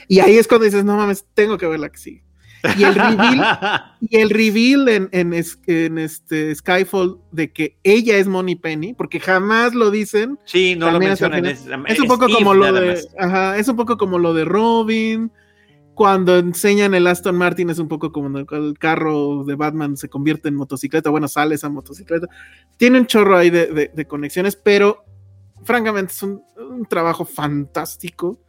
y, 0.08 0.20
ahí 0.20 0.36
es 0.36 0.48
cuando 0.48 0.64
dices, 0.64 0.84
no 0.84 0.96
mames, 0.96 1.24
tengo 1.34 1.58
que 1.58 1.66
ver 1.66 1.78
la 1.78 1.90
que 1.90 1.98
sigue. 1.98 2.24
Y 2.76 2.84
el 2.84 2.94
reveal, 2.94 3.82
y 4.00 4.16
el 4.16 4.30
reveal 4.30 4.88
en, 4.88 5.08
en, 5.12 5.32
este 5.98 6.54
Skyfall 6.54 7.18
de 7.30 7.52
que 7.52 7.76
ella 7.82 8.16
es 8.16 8.26
Money 8.26 8.56
Penny, 8.56 8.94
porque 8.94 9.20
jamás 9.20 9.74
lo 9.74 9.90
dicen. 9.90 10.38
Sí, 10.44 10.74
no 10.76 10.90
lo 10.90 10.98
mencionan. 10.98 11.46
Es, 11.46 11.66
un 12.00 12.08
poco 12.08 12.28
como 12.28 12.54
lo 12.54 12.72
de, 12.72 13.00
ajá, 13.18 13.58
es 13.58 13.68
un 13.68 13.76
poco 13.76 13.96
como 13.96 14.18
lo 14.18 14.34
de 14.34 14.44
Robin. 14.44 15.30
Cuando 15.94 16.36
enseñan 16.38 16.94
el 16.94 17.08
Aston 17.08 17.34
Martin 17.36 17.70
es 17.70 17.80
un 17.80 17.88
poco 17.88 18.12
como 18.12 18.38
el 18.38 18.78
carro 18.78 19.42
de 19.42 19.56
Batman 19.56 19.96
se 19.96 20.08
convierte 20.08 20.48
en 20.48 20.54
motocicleta. 20.54 21.10
Bueno, 21.10 21.26
sale 21.26 21.56
esa 21.56 21.68
motocicleta. 21.68 22.28
Tiene 22.76 23.00
un 23.00 23.06
chorro 23.06 23.36
ahí 23.36 23.50
de, 23.50 24.06
conexiones, 24.06 24.54
pero 24.54 25.04
francamente 25.64 26.12
es 26.12 26.22
un, 26.22 26.42
trabajo 26.88 27.24
fantástico. 27.24 28.40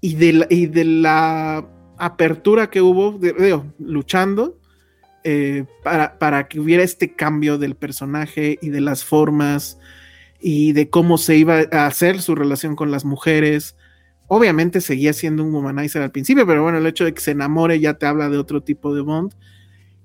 Y 0.00 0.14
de 0.14 0.46
y 0.50 0.66
de 0.66 0.84
la 0.84 1.66
apertura 1.98 2.70
que 2.70 2.80
hubo, 2.80 3.18
luchando 3.78 4.58
eh, 5.24 5.64
para, 5.82 6.48
que 6.48 6.60
hubiera 6.60 6.82
este 6.82 7.14
cambio 7.14 7.58
del 7.58 7.74
personaje 7.74 8.58
y 8.62 8.70
de 8.70 8.80
las 8.80 9.04
formas 9.04 9.78
y 10.40 10.72
de 10.72 10.88
cómo 10.88 11.18
se 11.18 11.36
iba 11.36 11.64
a 11.72 11.86
hacer 11.86 12.22
su 12.22 12.34
relación 12.34 12.76
con 12.76 12.90
las 12.90 13.04
mujeres. 13.04 13.76
Obviamente 14.28 14.80
seguía 14.80 15.12
siendo 15.12 15.42
un 15.42 15.52
womanizer 15.52 16.02
al 16.02 16.12
principio, 16.12 16.46
pero 16.46 16.62
bueno, 16.62 16.78
el 16.78 16.86
hecho 16.86 17.04
de 17.04 17.12
que 17.14 17.20
se 17.20 17.32
enamore 17.32 17.80
ya 17.80 17.94
te 17.94 18.06
habla 18.06 18.28
de 18.28 18.38
otro 18.38 18.62
tipo 18.62 18.94
de 18.94 19.00
Bond. 19.00 19.34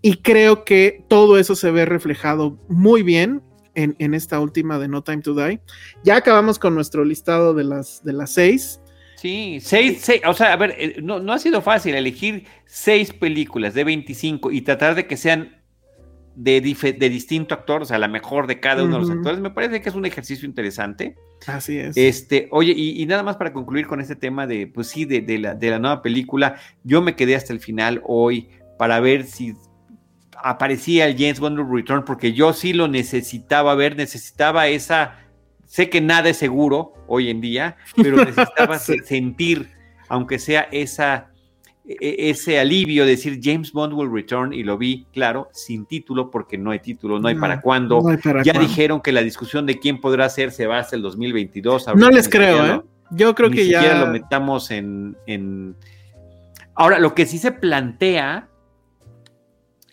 Y 0.02 0.18
creo 0.18 0.65
que 0.65 1.06
todo 1.07 1.38
eso 1.38 1.56
se 1.56 1.72
ve 1.72 1.86
reflejado 1.86 2.57
muy 2.68 3.03
bien 3.03 3.41
en, 3.76 3.95
en, 3.99 4.14
esta 4.14 4.40
última 4.40 4.78
de 4.78 4.88
No 4.88 5.03
Time 5.03 5.22
to 5.22 5.34
Die. 5.34 5.61
Ya 6.03 6.18
acabamos 6.18 6.60
con 6.60 6.76
nuestro 6.76 7.06
listado 7.06 7.53
de 7.53 7.64
las, 7.64 8.03
de 8.03 8.14
las 8.14 8.32
seis. 8.32 8.82
Sí, 9.23 9.59
seis, 9.61 9.99
seis, 10.01 10.21
o 10.27 10.33
sea, 10.33 10.51
a 10.51 10.57
ver, 10.57 10.75
eh, 10.77 10.95
no, 11.01 11.21
no 11.21 11.31
ha 11.31 11.39
sido 11.39 11.61
fácil 11.61 11.95
elegir 11.95 12.43
seis 12.65 13.13
películas 13.13 13.73
de 13.73 13.85
25 13.85 14.51
y 14.51 14.59
tratar 14.59 14.95
de 14.95 15.07
que 15.07 15.15
sean 15.15 15.61
de, 16.35 16.59
de 16.59 17.09
distinto 17.09 17.55
actor, 17.55 17.83
o 17.83 17.85
sea, 17.85 17.99
la 17.99 18.09
mejor 18.09 18.47
de 18.47 18.59
cada 18.59 18.83
uno 18.83 18.95
de 18.95 18.99
los 18.99 19.09
actores, 19.09 19.39
me 19.39 19.49
parece 19.49 19.81
que 19.81 19.87
es 19.87 19.95
un 19.95 20.05
ejercicio 20.05 20.45
interesante. 20.45 21.15
Así 21.47 21.77
es. 21.77 21.95
Este, 21.95 22.49
oye, 22.51 22.73
y, 22.75 23.05
nada 23.05 23.23
más 23.23 23.37
para 23.37 23.53
concluir 23.53 23.87
con 23.87 24.01
este 24.01 24.17
tema 24.17 24.45
de, 24.45 24.67
pues 24.67 24.87
sí, 24.87 25.05
de, 25.05 25.21
de, 25.21 25.39
la, 25.39 25.55
de 25.55 25.69
la 25.69 25.79
nueva 25.79 26.01
película, 26.01 26.57
yo 26.83 27.01
me 27.01 27.15
quedé 27.15 27.37
hasta 27.37 27.53
el 27.53 27.61
final 27.61 28.01
hoy 28.05 28.49
para 28.77 28.99
ver 28.99 29.23
si 29.23 29.53
aparecía 30.35 31.05
el 31.05 31.15
James 31.17 31.39
Bond 31.39 31.73
Return, 31.73 32.03
porque 32.03 32.33
yo 32.33 32.51
sí 32.51 32.73
lo 32.73 32.89
necesitaba 32.89 33.73
ver, 33.73 33.95
necesitaba 33.95 34.67
esa 34.67 35.22
Sé 35.73 35.89
que 35.89 36.01
nada 36.01 36.29
es 36.29 36.37
seguro 36.37 36.93
hoy 37.07 37.31
en 37.31 37.41
día, 37.41 37.77
pero 37.95 38.17
necesitaba 38.23 38.77
sentir, 39.05 39.71
aunque 40.07 40.37
sea 40.37 40.67
esa, 40.71 41.31
e, 41.83 41.93
e, 41.99 42.29
ese 42.29 42.59
alivio 42.59 43.05
de 43.05 43.09
decir 43.09 43.39
James 43.41 43.71
Bond 43.71 43.91
will 43.95 44.13
return 44.13 44.53
y 44.53 44.61
lo 44.61 44.77
vi, 44.77 45.07
claro, 45.11 45.49
sin 45.51 45.87
título 45.87 46.29
porque 46.29 46.59
no 46.59 46.69
hay 46.69 46.77
título, 46.77 47.19
no 47.19 47.27
hay 47.27 47.33
para 47.33 47.59
cuándo. 47.59 48.03
ya 48.43 48.53
dijeron 48.53 49.01
que 49.01 49.11
la 49.11 49.23
discusión 49.23 49.65
de 49.65 49.79
quién 49.79 49.99
podrá 49.99 50.29
ser 50.29 50.51
se 50.51 50.67
va 50.67 50.77
hasta 50.77 50.95
el 50.95 51.01
2022. 51.01 51.87
No 51.95 52.11
les 52.11 52.29
creo, 52.29 52.65
¿eh? 52.67 52.81
Yo 53.09 53.33
creo 53.33 53.49
que 53.49 53.67
ya 53.67 53.97
lo 53.97 54.11
metamos 54.11 54.69
en, 54.69 55.17
en... 55.25 55.75
Ahora, 56.75 56.99
lo 56.99 57.15
que 57.15 57.25
sí 57.25 57.39
se 57.39 57.51
plantea 57.51 58.47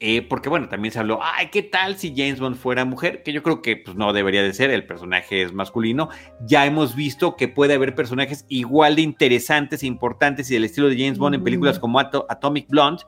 eh, 0.03 0.23
porque 0.23 0.49
bueno, 0.49 0.71
también 0.71 0.93
se 0.93 0.99
habló, 0.99 1.21
ay, 1.23 1.49
¿qué 1.53 1.63
tal 1.63 1.99
si 1.99 2.15
James 2.17 2.41
Bond 2.41 2.57
fuera 2.57 2.87
mujer? 2.87 3.23
Que 3.23 3.35
yo 3.35 3.43
creo 3.43 3.61
que 3.61 3.77
pues 3.77 3.99
no 3.99 4.15
debería 4.15 4.43
de 4.43 4.55
ser, 4.55 4.71
el 4.71 4.87
personaje 4.87 5.43
es 5.43 5.53
masculino. 5.53 6.09
Ya 6.41 6.65
hemos 6.65 6.97
visto 6.97 7.37
que 7.37 7.49
puede 7.49 7.75
haber 7.75 7.95
personajes 7.95 8.47
igual 8.49 8.97
de 8.97 9.03
interesantes 9.03 9.83
e 9.83 9.87
importantes 9.87 10.51
y 10.51 10.55
del 10.55 10.65
estilo 10.65 10.89
de 10.89 10.97
James 10.97 11.19
Bond 11.19 11.35
en 11.35 11.45
películas 11.45 11.79
como 11.79 12.01
Atomic 12.01 12.69
Blonde, 12.69 13.03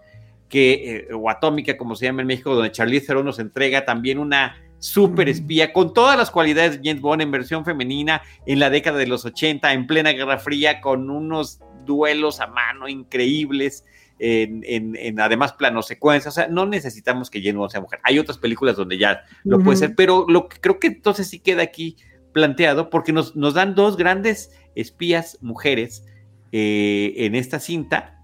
que, 0.51 1.07
eh, 1.09 1.15
o 1.15 1.31
Atómica, 1.31 1.79
como 1.79 1.97
se 1.97 2.05
llama 2.05 2.21
en 2.21 2.27
México, 2.27 2.55
donde 2.55 2.71
Charlize 2.71 3.07
Theron 3.07 3.25
nos 3.25 3.39
entrega 3.39 3.87
también 3.87 4.19
una 4.19 4.63
super 4.79 5.31
espía 5.31 5.73
con 5.73 5.95
todas 5.95 6.19
las 6.19 6.31
cualidades 6.31 6.73
de 6.73 6.91
James 6.91 7.01
Bond 7.01 7.23
en 7.23 7.31
versión 7.31 7.65
femenina 7.65 8.21
en 8.45 8.59
la 8.59 8.69
década 8.69 8.99
de 8.99 9.07
los 9.07 9.25
80, 9.25 9.73
en 9.73 9.87
plena 9.87 10.11
Guerra 10.11 10.37
Fría, 10.37 10.83
con 10.83 11.09
unos 11.09 11.61
duelos 11.87 12.41
a 12.41 12.49
mano 12.49 12.87
increíbles 12.87 13.87
en, 14.25 15.19
además 15.21 15.53
plano 15.55 15.83
secuencia, 15.83 16.29
o 16.29 16.33
sea, 16.33 16.47
no 16.47 16.65
necesitamos 16.65 17.29
que 17.29 17.41
James 17.41 17.57
Bond 17.57 17.73
sea 17.73 17.81
mujer. 17.81 17.99
Hay 18.05 18.19
otras 18.19 18.39
películas 18.39 18.77
donde 18.77 18.97
ya 18.97 19.25
lo 19.43 19.59
puede 19.59 19.79
ser, 19.79 19.95
pero 19.97 20.27
lo 20.29 20.49
que 20.49 20.61
creo 20.61 20.79
que 20.79 20.87
entonces 20.87 21.29
sí 21.29 21.41
queda 21.41 21.63
aquí 21.63 21.97
planteado 22.33 22.89
porque 22.89 23.13
nos, 23.13 23.35
nos 23.37 23.55
dan 23.55 23.75
dos 23.75 23.97
grandes 23.97 24.53
espías 24.75 25.39
mujeres 25.41 26.05
eh, 26.53 27.15
en 27.17 27.35
esta 27.35 27.61
cinta, 27.61 28.19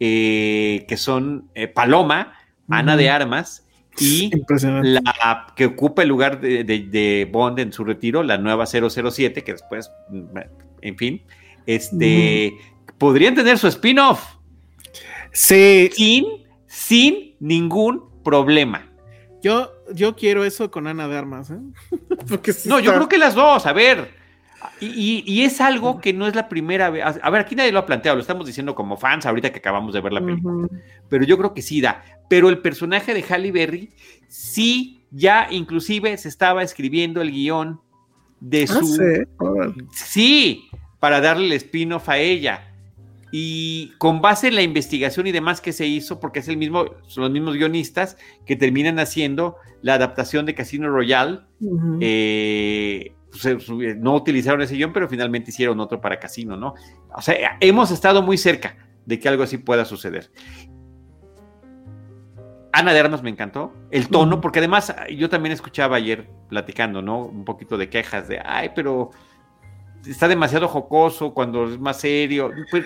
eh, 0.00 0.86
que 0.88 0.96
son 0.96 1.50
eh, 1.54 1.68
Paloma, 1.68 2.32
Ana 2.68 2.96
de 2.96 3.10
Armas, 3.10 3.66
y 4.00 4.30
la 4.82 5.46
que 5.54 5.66
ocupa 5.66 6.02
el 6.02 6.08
lugar 6.08 6.40
de, 6.40 7.28
Bond 7.30 7.58
en 7.58 7.72
su 7.72 7.84
retiro, 7.84 8.22
la 8.22 8.38
nueva 8.38 8.64
007, 8.64 9.44
que 9.44 9.52
después, 9.52 9.90
en 10.80 10.96
fin, 10.96 11.22
este, 11.66 12.54
podrían 12.96 13.34
tener 13.34 13.58
su 13.58 13.66
spin-off. 13.68 14.37
Sí. 15.32 15.90
Sin, 15.92 16.24
sin 16.66 17.36
ningún 17.40 18.22
problema. 18.22 18.90
Yo, 19.42 19.70
yo 19.94 20.16
quiero 20.16 20.44
eso 20.44 20.70
con 20.70 20.86
Ana 20.86 21.08
de 21.08 21.16
Armas, 21.16 21.50
¿eh? 21.50 21.58
no, 22.66 22.80
yo 22.80 22.94
creo 22.94 23.08
que 23.08 23.18
las 23.18 23.34
dos, 23.34 23.66
a 23.66 23.72
ver. 23.72 24.18
Y, 24.80 25.42
es 25.42 25.60
algo 25.60 26.00
que 26.00 26.12
no 26.12 26.26
es 26.26 26.34
la 26.34 26.48
primera 26.48 26.90
vez. 26.90 27.04
A 27.22 27.30
ver, 27.30 27.40
aquí 27.40 27.54
nadie 27.54 27.72
lo 27.72 27.78
ha 27.80 27.86
planteado, 27.86 28.16
lo 28.16 28.22
estamos 28.22 28.46
diciendo 28.46 28.74
como 28.74 28.96
fans 28.96 29.26
ahorita 29.26 29.50
que 29.50 29.58
acabamos 29.58 29.94
de 29.94 30.00
ver 30.00 30.12
la 30.12 30.20
película. 30.20 30.68
Pero 31.08 31.24
yo 31.24 31.38
creo 31.38 31.54
que 31.54 31.62
sí 31.62 31.80
da. 31.80 32.02
Pero 32.28 32.48
el 32.48 32.58
personaje 32.58 33.14
de 33.14 33.22
Halle 33.22 33.52
Berry, 33.52 33.90
sí, 34.28 35.00
ya 35.10 35.48
inclusive 35.50 36.16
se 36.16 36.28
estaba 36.28 36.62
escribiendo 36.62 37.20
el 37.22 37.30
guion 37.30 37.80
de 38.40 38.64
ah, 38.64 38.66
su. 38.66 39.88
sí, 39.92 40.68
para 41.00 41.20
darle 41.20 41.46
el 41.46 41.52
spin-off 41.52 42.08
a 42.08 42.18
ella. 42.18 42.67
Y 43.30 43.92
con 43.98 44.20
base 44.20 44.48
en 44.48 44.54
la 44.54 44.62
investigación 44.62 45.26
y 45.26 45.32
demás 45.32 45.60
que 45.60 45.72
se 45.72 45.86
hizo, 45.86 46.18
porque 46.20 46.38
es 46.38 46.48
el 46.48 46.56
mismo, 46.56 46.86
son 47.06 47.24
los 47.24 47.30
mismos 47.30 47.56
guionistas 47.56 48.16
que 48.46 48.56
terminan 48.56 48.98
haciendo 48.98 49.56
la 49.82 49.94
adaptación 49.94 50.46
de 50.46 50.54
Casino 50.54 50.88
Royale. 50.88 51.40
Eh, 52.00 53.12
pues, 53.30 53.68
no 53.98 54.14
utilizaron 54.14 54.62
ese 54.62 54.76
guion, 54.76 54.92
pero 54.92 55.08
finalmente 55.08 55.50
hicieron 55.50 55.80
otro 55.80 56.00
para 56.00 56.18
Casino, 56.18 56.56
¿no? 56.56 56.74
O 57.14 57.20
sea, 57.20 57.56
hemos 57.60 57.90
estado 57.90 58.22
muy 58.22 58.38
cerca 58.38 58.76
de 59.04 59.18
que 59.18 59.28
algo 59.28 59.42
así 59.42 59.58
pueda 59.58 59.84
suceder. 59.84 60.30
Ana 62.72 62.92
de 62.92 63.00
Armas 63.00 63.22
me 63.22 63.30
encantó, 63.30 63.72
el 63.90 64.08
tono, 64.08 64.40
porque 64.40 64.58
además 64.58 64.94
yo 65.16 65.28
también 65.28 65.52
escuchaba 65.52 65.96
ayer 65.96 66.28
platicando, 66.48 67.02
¿no? 67.02 67.24
Un 67.24 67.44
poquito 67.44 67.76
de 67.76 67.88
quejas 67.88 68.28
de, 68.28 68.40
ay, 68.44 68.70
pero 68.74 69.10
está 70.06 70.28
demasiado 70.28 70.68
jocoso 70.68 71.34
cuando 71.34 71.68
es 71.68 71.78
más 71.78 72.00
serio. 72.00 72.50
Pues, 72.70 72.84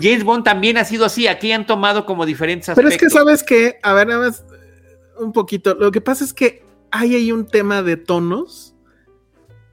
James 0.00 0.24
Bond 0.24 0.44
también 0.44 0.76
ha 0.76 0.84
sido 0.84 1.04
así, 1.04 1.26
aquí 1.26 1.52
han 1.52 1.66
tomado 1.66 2.04
como 2.06 2.26
diferentes 2.26 2.68
aspectos. 2.68 2.94
Pero 2.94 3.06
es 3.06 3.12
que 3.12 3.18
sabes 3.18 3.42
que, 3.42 3.78
a 3.82 3.92
ver, 3.94 4.08
nada 4.08 4.28
más 4.28 4.44
un 5.18 5.32
poquito, 5.32 5.74
lo 5.74 5.90
que 5.90 6.00
pasa 6.00 6.24
es 6.24 6.32
que 6.32 6.64
hay 6.90 7.14
ahí 7.14 7.32
un 7.32 7.46
tema 7.46 7.82
de 7.82 7.96
tonos 7.96 8.74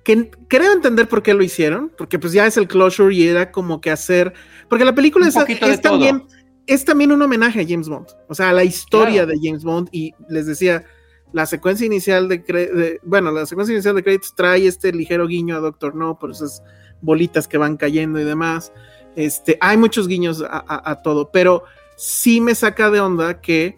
que 0.03 0.31
creo 0.47 0.71
entender 0.71 1.07
por 1.07 1.21
qué 1.21 1.33
lo 1.33 1.43
hicieron, 1.43 1.91
porque 1.97 2.17
pues 2.17 2.33
ya 2.33 2.47
es 2.47 2.57
el 2.57 2.67
closure 2.67 3.13
y 3.13 3.27
era 3.27 3.51
como 3.51 3.81
que 3.81 3.91
hacer, 3.91 4.33
porque 4.67 4.85
la 4.85 4.95
película 4.95 5.27
es, 5.27 5.33
también 5.81 6.25
es 6.65 6.85
también 6.85 7.11
un 7.11 7.21
homenaje 7.21 7.61
a 7.61 7.65
James 7.67 7.89
Bond, 7.89 8.07
o 8.27 8.35
sea, 8.35 8.49
a 8.49 8.53
la 8.53 8.63
historia 8.63 9.25
de 9.25 9.37
James 9.41 9.63
Bond 9.63 9.89
y 9.91 10.13
les 10.29 10.45
decía, 10.45 10.83
la 11.31 11.45
secuencia 11.45 11.85
inicial 11.85 12.27
de, 12.27 12.99
bueno, 13.03 13.31
la 13.31 13.45
secuencia 13.45 13.73
inicial 13.73 13.95
de 13.95 14.03
créditos 14.03 14.33
trae 14.35 14.65
este 14.65 14.91
ligero 14.91 15.27
guiño 15.27 15.55
a 15.55 15.59
Doctor 15.59 15.95
No, 15.95 16.17
por 16.17 16.31
esas 16.31 16.63
bolitas 17.01 17.47
que 17.47 17.57
van 17.57 17.77
cayendo 17.77 18.19
y 18.19 18.23
demás. 18.23 18.73
Este, 19.15 19.57
hay 19.61 19.77
muchos 19.77 20.07
guiños 20.07 20.43
a, 20.47 21.01
todo, 21.03 21.31
pero 21.31 21.63
sí 21.97 22.41
me 22.41 22.55
saca 22.55 22.89
de 22.89 22.99
onda 22.99 23.41
que 23.41 23.77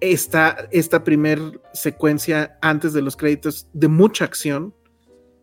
esta, 0.00 0.68
esta 0.70 1.02
primer 1.04 1.60
secuencia 1.72 2.58
antes 2.60 2.92
de 2.92 3.02
los 3.02 3.16
créditos 3.16 3.68
de 3.72 3.88
mucha 3.88 4.24
acción, 4.24 4.74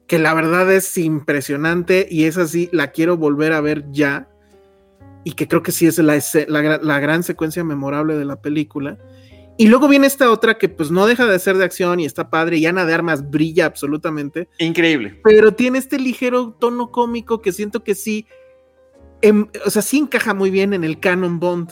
que 0.07 0.19
la 0.19 0.33
verdad 0.33 0.71
es 0.71 0.97
impresionante 0.97 2.07
y 2.11 2.25
es 2.25 2.37
así, 2.37 2.69
la 2.73 2.91
quiero 2.91 3.17
volver 3.17 3.53
a 3.53 3.61
ver 3.61 3.85
ya, 3.91 4.27
y 5.23 5.33
que 5.33 5.47
creo 5.47 5.63
que 5.63 5.71
sí 5.71 5.87
es 5.87 5.97
la, 5.99 6.19
la 6.47 6.99
gran 6.99 7.23
secuencia 7.23 7.63
memorable 7.63 8.17
de 8.17 8.25
la 8.25 8.41
película 8.41 8.97
y 9.61 9.67
luego 9.67 9.87
viene 9.87 10.07
esta 10.07 10.31
otra 10.31 10.57
que 10.57 10.69
pues 10.69 10.89
no 10.89 11.05
deja 11.05 11.27
de 11.27 11.37
ser 11.37 11.55
de 11.55 11.65
acción 11.65 11.99
y 11.99 12.05
está 12.05 12.31
padre 12.31 12.57
y 12.57 12.65
Ana 12.65 12.83
de 12.83 12.95
Armas 12.95 13.29
brilla 13.29 13.67
absolutamente. 13.67 14.49
Increíble. 14.57 15.21
Pero 15.23 15.53
tiene 15.53 15.77
este 15.77 15.99
ligero 15.99 16.57
tono 16.59 16.89
cómico 16.89 17.43
que 17.43 17.51
siento 17.51 17.83
que 17.83 17.93
sí, 17.93 18.25
em, 19.21 19.47
o 19.63 19.69
sea, 19.69 19.83
sí 19.83 19.99
encaja 19.99 20.33
muy 20.33 20.49
bien 20.49 20.73
en 20.73 20.83
el 20.83 20.99
canon 20.99 21.39
Bond, 21.39 21.69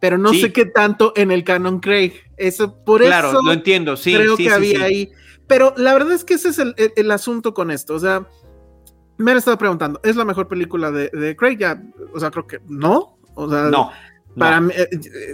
pero 0.00 0.18
no 0.18 0.34
sé 0.34 0.52
qué 0.52 0.64
tanto 0.64 1.12
en 1.14 1.30
el 1.30 1.44
canon 1.44 1.78
Craig. 1.78 2.12
Eso, 2.36 2.82
por 2.84 3.02
claro, 3.02 3.28
eso. 3.28 3.40
lo 3.40 3.52
entiendo, 3.52 3.96
sí. 3.96 4.16
Creo 4.16 4.36
que 4.36 4.50
había 4.50 4.82
ahí. 4.82 5.08
Pero 5.46 5.74
la 5.76 5.92
verdad 5.92 6.14
es 6.14 6.24
que 6.24 6.34
ese 6.34 6.48
es 6.48 6.58
el, 6.58 7.10
asunto 7.12 7.54
con 7.54 7.70
esto. 7.70 7.94
O 7.94 8.00
sea, 8.00 8.26
me 9.16 9.30
han 9.30 9.36
estado 9.36 9.58
preguntando, 9.58 10.00
¿es 10.02 10.16
la 10.16 10.24
mejor 10.24 10.48
película 10.48 10.90
de, 10.90 11.08
de 11.10 11.36
Craig? 11.36 11.56
Ya, 11.56 11.80
o 12.12 12.18
sea, 12.18 12.32
creo 12.32 12.48
que 12.48 12.58
no. 12.66 13.16
O 13.36 13.48
sea, 13.48 13.70
no. 13.70 13.92
Para 14.38 14.60
mí, 14.60 14.72
eh, 14.76 14.88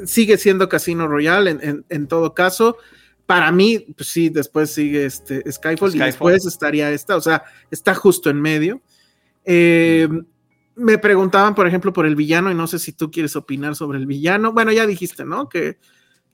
sigue 0.06 0.38
siendo 0.38 0.68
Casino 0.68 1.06
Royale 1.06 1.84
en, 1.88 2.06
todo 2.06 2.34
caso. 2.34 2.76
Para 3.26 3.52
mí, 3.52 3.78
pues 3.96 4.08
sí, 4.08 4.28
después 4.28 4.70
sigue 4.70 5.06
este 5.06 5.50
Skyfall, 5.50 5.94
y 5.94 5.98
después 5.98 6.46
estaría 6.46 6.90
esta, 6.90 7.16
o 7.16 7.20
sea, 7.20 7.44
está 7.70 7.94
justo 7.94 8.30
en 8.30 8.40
medio. 8.40 8.82
Eh, 9.44 10.08
me 10.76 10.98
preguntaban, 10.98 11.54
por 11.54 11.66
ejemplo, 11.66 11.92
por 11.92 12.06
el 12.06 12.16
villano, 12.16 12.50
y 12.50 12.54
no 12.54 12.66
sé 12.66 12.78
si 12.78 12.92
tú 12.92 13.10
quieres 13.10 13.36
opinar 13.36 13.76
sobre 13.76 13.98
el 13.98 14.06
villano. 14.06 14.52
Bueno, 14.52 14.72
ya 14.72 14.86
dijiste, 14.86 15.24
¿no? 15.24 15.48
Que, 15.48 15.78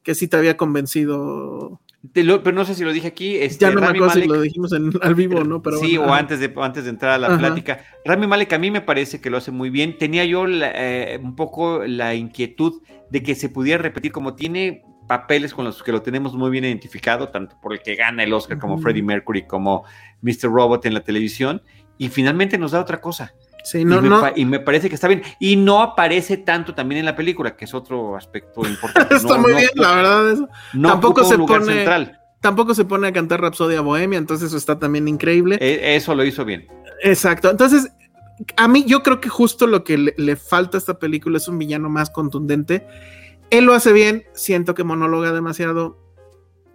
que 0.02 0.14
sí 0.14 0.28
te 0.28 0.36
había 0.36 0.56
convencido 0.56 1.80
pero 2.12 2.52
no 2.52 2.64
sé 2.64 2.74
si 2.74 2.84
lo 2.84 2.92
dije 2.92 3.08
aquí. 3.08 3.36
Este, 3.36 3.66
ya 3.66 3.70
no 3.70 3.80
me 3.80 3.88
acuerdo 3.88 4.10
si 4.10 4.26
lo 4.26 4.40
dijimos 4.40 4.72
en, 4.72 4.90
al 5.02 5.14
vivo, 5.14 5.44
¿no? 5.44 5.62
Pero 5.62 5.78
sí, 5.78 5.98
o 5.98 6.12
antes 6.12 6.40
de, 6.40 6.52
antes 6.56 6.84
de 6.84 6.90
entrar 6.90 7.12
a 7.12 7.18
la 7.18 7.38
plática. 7.38 7.84
Rami 8.04 8.26
Malek 8.26 8.52
a 8.54 8.58
mí 8.58 8.70
me 8.70 8.80
parece 8.80 9.20
que 9.20 9.28
lo 9.28 9.36
hace 9.36 9.50
muy 9.50 9.70
bien. 9.70 9.98
Tenía 9.98 10.24
yo 10.24 10.46
eh, 10.48 11.20
un 11.22 11.36
poco 11.36 11.84
la 11.84 12.14
inquietud 12.14 12.82
de 13.10 13.22
que 13.22 13.34
se 13.34 13.48
pudiera 13.48 13.82
repetir, 13.82 14.12
como 14.12 14.34
tiene 14.34 14.82
papeles 15.06 15.52
con 15.52 15.64
los 15.64 15.82
que 15.82 15.92
lo 15.92 16.02
tenemos 16.02 16.34
muy 16.34 16.50
bien 16.50 16.64
identificado, 16.64 17.28
tanto 17.28 17.56
por 17.60 17.72
el 17.72 17.82
que 17.82 17.96
gana 17.96 18.22
el 18.22 18.32
Oscar 18.32 18.58
como 18.58 18.78
Freddie 18.78 19.02
Mercury, 19.02 19.46
como 19.46 19.84
Mr. 20.22 20.44
Robot 20.44 20.86
en 20.86 20.94
la 20.94 21.02
televisión, 21.02 21.62
y 21.98 22.08
finalmente 22.08 22.56
nos 22.58 22.70
da 22.70 22.80
otra 22.80 23.00
cosa 23.00 23.34
y, 23.74 23.84
me, 23.84 23.96
y, 24.36 24.44
me, 24.44 24.60
parece 24.60 24.88
que 24.88 24.94
está 24.94 25.08
bien. 25.08 25.22
Y 25.38 25.56
no 25.56 25.82
aparece 25.82 26.36
tanto 26.38 26.74
también 26.74 27.00
en 27.00 27.04
la 27.04 27.16
película, 27.16 27.56
que 27.56 27.64
es 27.64 27.74
otro 27.74 28.16
aspecto 28.16 28.60
importante. 28.66 29.16
está 29.16 29.38
muy 29.38 29.54
bien, 29.54 29.70
la 29.74 29.94
verdad. 29.94 30.30
Eso. 30.30 30.48
tampoco 30.82 31.24
se 31.24 31.38
pone. 31.38 32.16
Tampoco 32.40 32.74
se 32.74 32.86
pone 32.86 33.06
a 33.06 33.12
cantar 33.12 33.42
Rapsodia 33.42 33.82
Bohemia, 33.82 34.18
entonces 34.18 34.48
eso 34.48 34.56
está 34.56 34.78
también 34.78 35.06
increíble. 35.08 35.58
E, 35.60 35.96
eso 35.96 36.14
lo 36.14 36.24
hizo 36.24 36.44
bien. 36.46 36.66
Exacto. 37.02 37.50
Entonces, 37.50 37.92
a 38.56 38.66
mí 38.66 38.84
yo 38.86 39.02
creo 39.02 39.20
que 39.20 39.28
justo 39.28 39.66
lo 39.66 39.84
que 39.84 39.98
le, 39.98 40.14
le, 40.16 40.36
falta 40.36 40.78
a 40.78 40.80
esta 40.80 40.98
película 40.98 41.36
es 41.36 41.48
un 41.48 41.58
villano 41.58 41.90
más 41.90 42.08
contundente. 42.08 42.86
Él 43.50 43.66
lo 43.66 43.74
hace 43.74 43.92
bien, 43.92 44.24
siento 44.32 44.74
que 44.74 44.84
monologa 44.84 45.32
demasiado, 45.32 45.98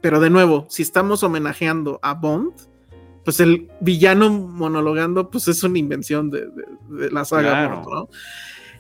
pero 0.02 0.20
de 0.20 0.30
nuevo, 0.30 0.68
si 0.70 0.84
estamos 0.84 1.24
homenajeando 1.24 2.00
a 2.04 2.14
Bond, 2.14 2.54
pues 3.26 3.40
el 3.40 3.70
villano 3.82 4.30
monologando, 4.30 5.32
pues 5.32 5.48
es 5.48 5.64
una 5.64 5.80
invención 5.80 6.30
de, 6.30 6.48
la 7.12 7.26
saga, 7.26 7.68
¿no? 7.68 8.08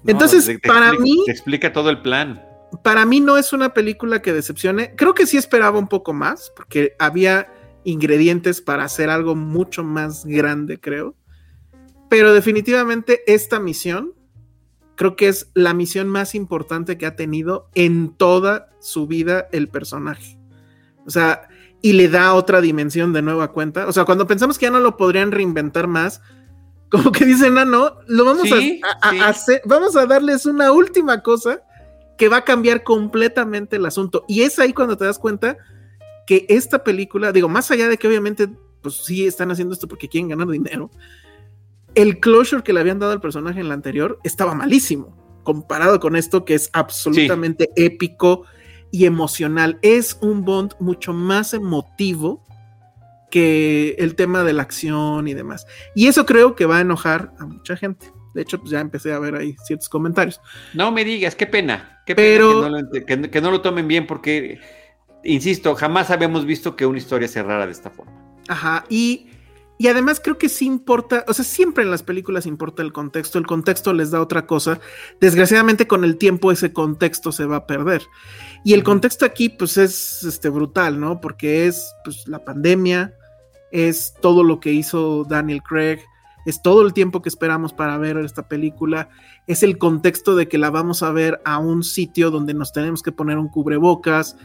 Entonces, 0.05 0.59
para 0.65 0.93
mí... 0.93 1.23
Te 1.25 1.31
explica 1.31 1.73
todo 1.73 1.89
el 1.89 2.03
plan. 2.03 2.45
Para 2.83 3.07
mí 3.07 3.19
no 3.19 3.37
es 3.37 3.53
una 3.53 3.73
película 3.73 4.21
que 4.21 4.33
decepcione. 4.33 4.95
Creo 4.95 5.15
que 5.15 5.25
sí 5.25 5.35
esperaba 5.35 5.79
un 5.79 5.87
poco 5.87 6.13
más, 6.13 6.53
porque 6.55 6.95
había 6.99 7.51
ingredientes 7.85 8.61
para 8.61 8.83
hacer 8.83 9.09
algo 9.09 9.35
mucho 9.35 9.83
más 9.83 10.25
grande, 10.25 10.79
creo. 10.79 11.15
Pero 12.07 12.31
definitivamente 12.31 13.23
esta 13.25 13.59
misión, 13.59 14.13
creo 14.95 15.15
que 15.15 15.27
es 15.27 15.49
la 15.55 15.73
misión 15.73 16.07
más 16.07 16.35
importante 16.35 16.99
que 16.99 17.07
ha 17.07 17.15
tenido 17.15 17.71
en 17.73 18.13
toda 18.15 18.69
su 18.79 19.07
vida 19.07 19.47
el 19.51 19.69
personaje. 19.69 20.37
O 21.07 21.09
sea, 21.09 21.47
y 21.85 21.93
le 21.93 22.09
da 22.09 22.33
otra 22.33 22.61
dimensión 22.61 23.13
de 23.13 23.21
nueva 23.21 23.51
cuenta. 23.51 23.87
O 23.87 23.93
sea, 23.93 24.05
cuando 24.05 24.25
pensamos 24.25 24.57
que 24.57 24.65
ya 24.65 24.71
no 24.71 24.79
lo 24.79 24.97
podrían 24.97 25.31
reinventar 25.31 25.85
más, 25.85 26.19
como 26.89 27.11
que 27.11 27.25
dicen, 27.25 27.59
ah, 27.59 27.65
no, 27.65 27.99
lo 28.07 28.25
vamos 28.25 28.49
a, 28.51 29.27
hacer, 29.27 29.61
vamos 29.65 29.95
a 29.95 30.07
darles 30.07 30.47
una 30.47 30.71
última 30.71 31.21
cosa 31.21 31.61
que 32.17 32.27
va 32.27 32.37
a 32.37 32.43
cambiar 32.43 32.81
completamente 32.81 33.75
el 33.75 33.85
asunto. 33.85 34.25
Y 34.27 34.41
es 34.41 34.57
ahí 34.57 34.73
cuando 34.73 34.97
te 34.97 35.05
das 35.05 35.19
cuenta 35.19 35.57
que 36.25 36.47
esta 36.49 36.83
película, 36.83 37.31
digo, 37.31 37.49
más 37.49 37.69
allá 37.69 37.87
de 37.87 37.99
que 37.99 38.07
obviamente, 38.07 38.49
pues 38.81 38.95
sí 39.05 39.27
están 39.27 39.51
haciendo 39.51 39.75
esto 39.75 39.87
porque 39.87 40.09
quieren 40.09 40.29
ganar 40.29 40.47
dinero, 40.47 40.89
el 41.93 42.19
closure 42.19 42.63
que 42.63 42.73
le 42.73 42.79
habían 42.79 42.97
dado 42.97 43.11
al 43.11 43.21
personaje 43.21 43.59
en 43.59 43.67
la 43.67 43.75
anterior 43.75 44.17
estaba 44.23 44.55
malísimo, 44.55 45.15
comparado 45.43 45.99
con 45.99 46.15
esto 46.15 46.45
que 46.45 46.55
es 46.55 46.71
absolutamente 46.73 47.69
épico 47.75 48.45
y 48.95 49.05
emocional. 49.05 49.77
Es 49.81 50.17
un 50.21 50.45
Bond 50.45 50.75
mucho 50.79 51.11
más 51.11 51.53
emotivo 51.53 52.41
que 53.29 53.93
el 53.99 54.15
tema 54.15 54.43
de 54.43 54.53
la 54.53 54.61
acción 54.61 55.27
y 55.27 55.33
demás. 55.33 55.67
Y 55.95 56.07
eso 56.07 56.25
creo 56.25 56.55
que 56.55 56.65
va 56.65 56.77
a 56.77 56.81
enojar 56.81 57.33
a 57.37 57.45
mucha 57.45 57.75
gente. 57.75 58.09
De 58.33 58.43
hecho, 58.43 58.57
pues 58.57 58.71
ya 58.71 58.79
empecé 58.79 59.11
a 59.11 59.19
ver 59.19 59.35
ahí 59.35 59.57
ciertos 59.65 59.89
comentarios. 59.89 60.39
No 60.73 60.93
me 60.93 61.03
digas, 61.03 61.35
qué 61.35 61.45
pena. 61.45 62.01
Qué 62.05 62.15
pena 62.15 62.25
Pero, 62.25 63.29
que, 63.29 63.41
no 63.41 63.51
lo, 63.51 63.59
tomen 63.59 63.85
bien 63.85 64.07
porque, 64.07 64.61
insisto, 65.25 65.75
jamás 65.75 66.09
habíamos 66.09 66.45
visto 66.45 66.77
que 66.77 66.85
una 66.85 66.97
historia 66.97 67.27
cerrara 67.27 67.65
de 67.65 67.73
esta 67.73 67.89
forma. 67.89 68.13
Ajá, 68.47 68.85
y 68.87 69.27
y 69.77 69.87
además 69.87 70.21
creo 70.23 70.37
que 70.37 70.47
sí 70.47 70.65
importa, 70.65 71.25
o 71.27 71.33
sea, 71.33 71.43
siempre 71.43 71.83
en 71.83 71.91
las 71.91 72.01
películas 72.01 72.45
importa 72.45 72.81
el 72.81 72.93
contexto, 72.93 73.37
el 73.39 73.45
contexto 73.45 73.93
les 73.93 74.09
da 74.09 74.21
otra 74.21 74.45
cosa. 74.47 74.79
Desgraciadamente 75.19 75.85
con 75.85 76.05
el 76.05 76.17
tiempo 76.17 76.51
ese 76.51 76.71
contexto 76.71 77.33
se 77.33 77.45
va 77.45 77.57
a 77.57 77.67
perder. 77.67 78.03
Y 78.65 78.73
el 78.73 78.83
contexto 78.83 79.25
aquí 79.25 79.49
pues 79.49 79.77
es 79.77 80.23
este 80.23 80.49
brutal, 80.49 80.99
¿no? 80.99 81.21
Porque 81.21 81.67
es 81.67 81.93
pues 82.03 82.27
la 82.27 82.43
pandemia, 82.43 83.13
es 83.71 84.15
todo 84.23 84.43
lo 84.43 84.59
que 84.59 84.73
hizo 84.73 85.23
Daniel 85.23 85.61
Craig, 85.61 85.99
es 86.47 86.63
todo 86.63 86.81
el 86.81 86.91
tiempo 86.91 87.21
que 87.21 87.29
esperamos 87.29 87.73
para 87.73 87.99
ver 87.99 88.17
esta 88.17 88.47
película, 88.47 89.07
es 89.45 89.61
el 89.61 89.77
contexto 89.77 90.35
de 90.35 90.47
que 90.47 90.57
la 90.57 90.71
vamos 90.71 91.03
a 91.03 91.11
ver 91.11 91.39
a 91.45 91.59
un 91.59 91.83
sitio 91.83 92.31
donde 92.31 92.55
nos 92.55 92.73
tenemos 92.73 93.03
que 93.03 93.11
poner 93.11 93.37
un 93.37 93.49
cubrebocas, 93.49 94.35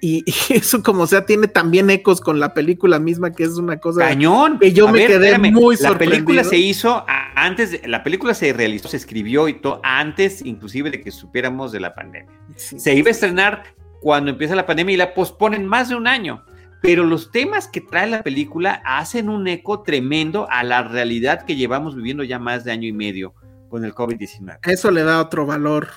y, 0.02 0.24
eso 0.48 0.82
como 0.82 1.06
sea 1.06 1.26
tiene 1.26 1.48
también 1.48 1.90
ecos 1.90 2.20
con 2.20 2.40
la 2.40 2.54
película 2.54 2.98
misma 2.98 3.32
que 3.32 3.44
es 3.44 3.56
una 3.56 3.78
cosa 3.78 4.00
cañón 4.00 4.58
que 4.58 4.72
yo 4.72 4.88
me 4.88 5.06
quedé 5.06 5.38
muy 5.38 5.76
sorprendido. 5.76 6.20
La 6.20 6.24
película 6.24 6.44
se 6.44 6.56
hizo 6.56 7.04
antes, 7.34 7.86
la 7.86 8.02
película 8.02 8.34
se 8.34 8.52
realizó, 8.52 8.88
se 8.88 8.96
escribió 8.96 9.48
y 9.48 9.54
todo 9.54 9.80
antes 9.82 10.44
inclusive 10.44 10.90
de 10.90 11.00
que 11.00 11.10
supiéramos 11.10 11.72
de 11.72 11.80
la 11.80 11.94
pandemia. 11.94 12.32
Se 12.56 12.94
iba 12.94 13.08
a 13.08 13.10
estrenar 13.12 13.64
cuando 14.00 14.30
empieza 14.30 14.54
la 14.54 14.66
pandemia 14.66 14.94
y 14.94 14.98
la 14.98 15.14
posponen 15.14 15.66
más 15.66 15.88
de 15.88 15.96
un 15.96 16.06
año. 16.06 16.44
Pero 16.82 17.04
los 17.04 17.30
temas 17.30 17.68
que 17.68 17.82
trae 17.82 18.08
la 18.08 18.22
película 18.22 18.80
hacen 18.86 19.28
un 19.28 19.46
eco 19.48 19.82
tremendo 19.82 20.48
a 20.50 20.64
la 20.64 20.82
realidad 20.82 21.44
que 21.44 21.56
llevamos 21.56 21.94
viviendo 21.94 22.24
ya 22.24 22.38
más 22.38 22.64
de 22.64 22.72
año 22.72 22.88
y 22.88 22.92
medio 22.92 23.34
con 23.68 23.84
el 23.84 23.94
COVID-19. 23.94 24.58
Eso 24.64 24.90
le 24.90 25.02
da 25.02 25.20
otro 25.20 25.44
valor 25.44 25.88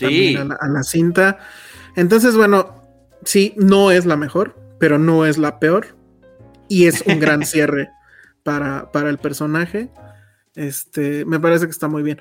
eh, 0.00 0.38
a 0.38 0.68
la 0.68 0.82
cinta. 0.84 1.38
Entonces, 1.96 2.36
bueno, 2.36 2.77
sí, 3.24 3.54
no 3.56 3.90
es 3.90 4.06
la 4.06 4.16
mejor, 4.16 4.56
pero 4.78 4.98
no 4.98 5.26
es 5.26 5.38
la 5.38 5.58
peor. 5.58 5.96
Y 6.68 6.86
es 6.86 7.02
un 7.06 7.18
gran 7.18 7.42
cierre 7.46 7.90
para, 8.42 8.90
para 8.92 9.10
el 9.10 9.18
personaje. 9.18 9.90
Este, 10.54 11.24
me 11.24 11.40
parece 11.40 11.66
que 11.66 11.70
está 11.70 11.88
muy 11.88 12.02
bien. 12.02 12.18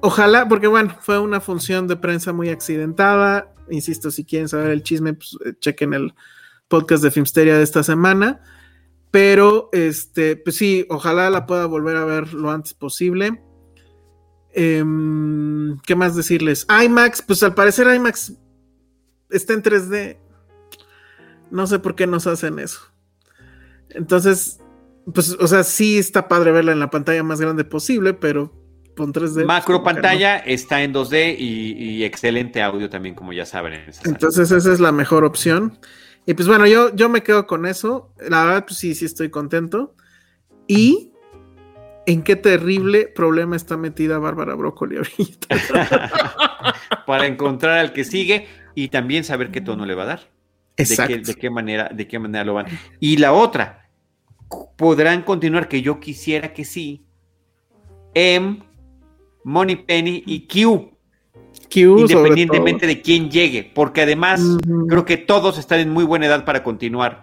Ojalá, 0.00 0.48
porque 0.48 0.66
bueno, 0.66 0.96
fue 1.00 1.18
una 1.18 1.40
función 1.40 1.88
de 1.88 1.96
prensa 1.96 2.32
muy 2.32 2.50
accidentada. 2.50 3.54
Insisto, 3.70 4.10
si 4.10 4.24
quieren 4.24 4.48
saber 4.48 4.70
el 4.70 4.82
chisme, 4.82 5.14
pues 5.14 5.36
eh, 5.46 5.54
chequen 5.58 5.94
el 5.94 6.14
podcast 6.68 7.02
de 7.02 7.10
Filmsteria 7.10 7.56
de 7.56 7.62
esta 7.62 7.82
semana. 7.82 8.40
Pero, 9.10 9.70
este, 9.72 10.36
pues 10.36 10.56
sí, 10.56 10.86
ojalá 10.90 11.30
la 11.30 11.46
pueda 11.46 11.66
volver 11.66 11.96
a 11.96 12.04
ver 12.04 12.34
lo 12.34 12.50
antes 12.50 12.74
posible. 12.74 13.40
Em, 14.52 15.78
¿Qué 15.86 15.94
más 15.94 16.16
decirles? 16.16 16.66
IMAX, 16.84 17.22
pues 17.22 17.42
al 17.42 17.54
parecer 17.54 17.86
IMAX 17.94 18.34
está 19.36 19.52
en 19.52 19.62
3D. 19.62 20.16
No 21.50 21.66
sé 21.66 21.78
por 21.78 21.94
qué 21.94 22.06
nos 22.06 22.26
hacen 22.26 22.58
eso. 22.58 22.80
Entonces, 23.90 24.60
pues, 25.12 25.36
o 25.38 25.46
sea, 25.46 25.62
sí 25.62 25.98
está 25.98 26.28
padre 26.28 26.52
verla 26.52 26.72
en 26.72 26.80
la 26.80 26.90
pantalla 26.90 27.22
más 27.22 27.40
grande 27.40 27.64
posible, 27.64 28.14
pero 28.14 28.52
con 28.96 29.12
3D. 29.12 29.44
Macro 29.44 29.82
pantalla 29.82 30.38
está 30.38 30.82
en 30.82 30.94
2D 30.94 31.36
y, 31.38 32.04
excelente 32.04 32.62
audio 32.62 32.88
también, 32.88 33.14
como 33.14 33.32
ya 33.32 33.46
saben. 33.46 33.84
Entonces, 34.04 34.50
esa 34.50 34.72
es 34.72 34.80
la 34.80 34.92
mejor 34.92 35.24
opción. 35.24 35.78
Y 36.26 36.34
pues 36.34 36.48
bueno, 36.48 36.66
yo, 36.66 36.94
yo 36.94 37.08
me 37.08 37.22
quedo 37.22 37.46
con 37.46 37.66
eso. 37.66 38.12
La 38.18 38.44
verdad, 38.44 38.64
pues 38.66 38.78
sí, 38.78 38.94
sí 38.94 39.04
estoy 39.04 39.30
contento. 39.30 39.94
Y 40.66 41.12
en 42.06 42.22
qué 42.22 42.36
terrible 42.36 43.06
problema 43.06 43.56
está 43.56 43.76
metida 43.76 44.18
Bárbara 44.18 44.54
Broccoli 44.54 44.96
ahorita. 44.96 45.56
Para 47.06 47.26
encontrar 47.26 47.78
al 47.78 47.92
que 47.92 48.04
sigue 48.04 48.46
y 48.74 48.88
también 48.88 49.24
saber 49.24 49.50
qué 49.50 49.60
tono 49.60 49.86
le 49.86 49.94
va 49.94 50.04
a 50.04 50.06
dar. 50.06 50.20
Exacto. 50.76 51.16
De 51.16 51.34
qué, 51.34 51.50
manera, 51.50 51.88
de 51.94 52.08
qué 52.08 52.18
manera 52.18 52.44
lo 52.44 52.54
van. 52.54 52.66
Y 53.00 53.16
la 53.18 53.32
otra, 53.32 53.88
podrán 54.76 55.22
continuar, 55.22 55.68
que 55.68 55.82
yo 55.82 56.00
quisiera 56.00 56.52
que 56.52 56.64
sí, 56.64 57.06
M, 58.14 58.58
Money 59.44 59.76
Penny 59.76 60.22
y 60.26 60.46
Q. 60.46 60.90
Q 61.72 62.00
independientemente 62.00 62.86
de 62.86 63.00
quién 63.00 63.30
llegue, 63.30 63.70
porque 63.74 64.02
además 64.02 64.40
creo 64.88 65.04
que 65.04 65.16
todos 65.16 65.58
están 65.58 65.80
en 65.80 65.90
muy 65.90 66.04
buena 66.04 66.26
edad 66.26 66.44
para 66.44 66.62
continuar 66.62 67.22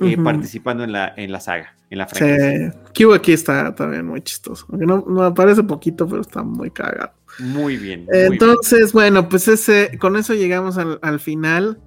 eh, 0.00 0.16
participando 0.16 0.84
en 0.84 0.92
la, 0.92 1.12
en 1.16 1.32
la 1.32 1.40
saga, 1.40 1.76
en 1.90 1.98
la 1.98 2.06
franquicia. 2.06 2.74
Q 2.94 3.14
aquí 3.14 3.32
está 3.32 3.74
también 3.74 4.06
muy 4.06 4.22
chistoso. 4.22 4.66
No, 4.70 5.04
no 5.06 5.22
aparece 5.22 5.62
poquito, 5.62 6.06
pero 6.06 6.20
está 6.22 6.42
muy 6.42 6.70
cagado. 6.70 7.12
Muy 7.38 7.76
bien. 7.76 8.06
Entonces, 8.12 8.92
bueno, 8.92 9.28
pues 9.28 9.48
ese, 9.48 9.98
con 9.98 10.16
eso 10.16 10.34
llegamos 10.34 10.76
al, 10.78 11.20
final. 11.20 11.80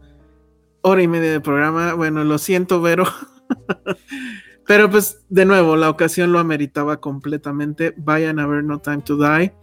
Hora 0.82 1.02
y 1.02 1.08
media 1.08 1.32
de 1.32 1.42
programa. 1.42 1.94
Bueno, 1.94 2.24
lo 2.24 2.38
siento, 2.38 2.82
Vero. 2.82 3.06
Pero 4.68 4.90
pues, 4.90 5.24
de 5.30 5.46
nuevo, 5.46 5.76
la 5.76 5.90
ocasión 5.90 6.32
lo 6.32 6.40
ameritaba 6.40 7.00
completamente. 7.00 7.94
Vayan 7.98 8.40
a 8.40 8.48
ver 8.48 8.64
No 8.64 8.80
Time 8.80 9.02
to 9.04 9.18
Die. 9.18 9.54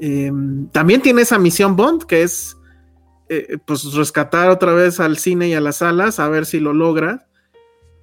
Em, 0.00 0.68
también 0.70 1.00
tiene 1.00 1.22
esa 1.22 1.38
misión 1.38 1.76
Bond, 1.76 2.04
que 2.04 2.22
es 2.22 2.56
eh, 3.28 3.58
pues 3.64 3.94
rescatar 3.94 4.50
otra 4.50 4.74
vez 4.74 5.00
al 5.00 5.16
cine 5.16 5.48
y 5.48 5.54
a 5.54 5.60
las 5.60 5.76
salas, 5.76 6.18
a 6.20 6.28
ver 6.28 6.44
si 6.44 6.60
lo 6.60 6.74
logra. 6.74 7.28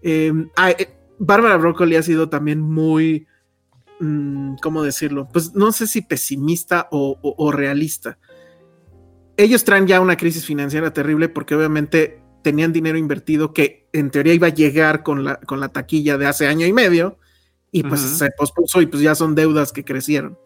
Em, 0.01 0.49
eh, 0.77 0.95
Bárbara 1.19 1.57
Broccoli 1.57 1.97
ha 1.97 2.03
sido 2.03 2.29
también 2.29 2.61
muy 2.61 3.27
¿cómo 4.61 4.83
decirlo? 4.83 5.27
Pues 5.31 5.53
no 5.55 5.71
sé 5.71 5.87
si 5.87 6.01
pesimista 6.01 6.87
o, 6.91 7.51
realista. 7.51 8.17
Ellos 9.37 9.63
traen 9.63 9.87
ya 9.87 10.01
una 10.01 10.17
crisis 10.17 10.45
financiera 10.45 10.93
terrible 10.93 11.29
porque 11.29 11.55
obviamente 11.55 12.21
tenían 12.43 12.73
dinero 12.73 12.97
invertido 12.97 13.53
que 13.53 13.87
en 13.93 14.11
teoría 14.11 14.33
iba 14.33 14.47
a 14.47 14.53
llegar 14.53 15.03
con 15.03 15.23
la, 15.23 15.37
con 15.37 15.59
la 15.59 15.69
taquilla 15.69 16.17
de 16.17 16.27
hace 16.27 16.47
año 16.47 16.65
y 16.65 16.73
medio 16.73 17.17
y 17.71 17.83
pues 17.83 18.01
se 18.01 18.31
pospuso 18.31 18.81
y 18.81 18.87
pues 18.87 19.03
ya 19.03 19.15
son 19.15 19.35
deudas 19.35 19.71
que 19.71 19.85
crecieron. 19.85 20.37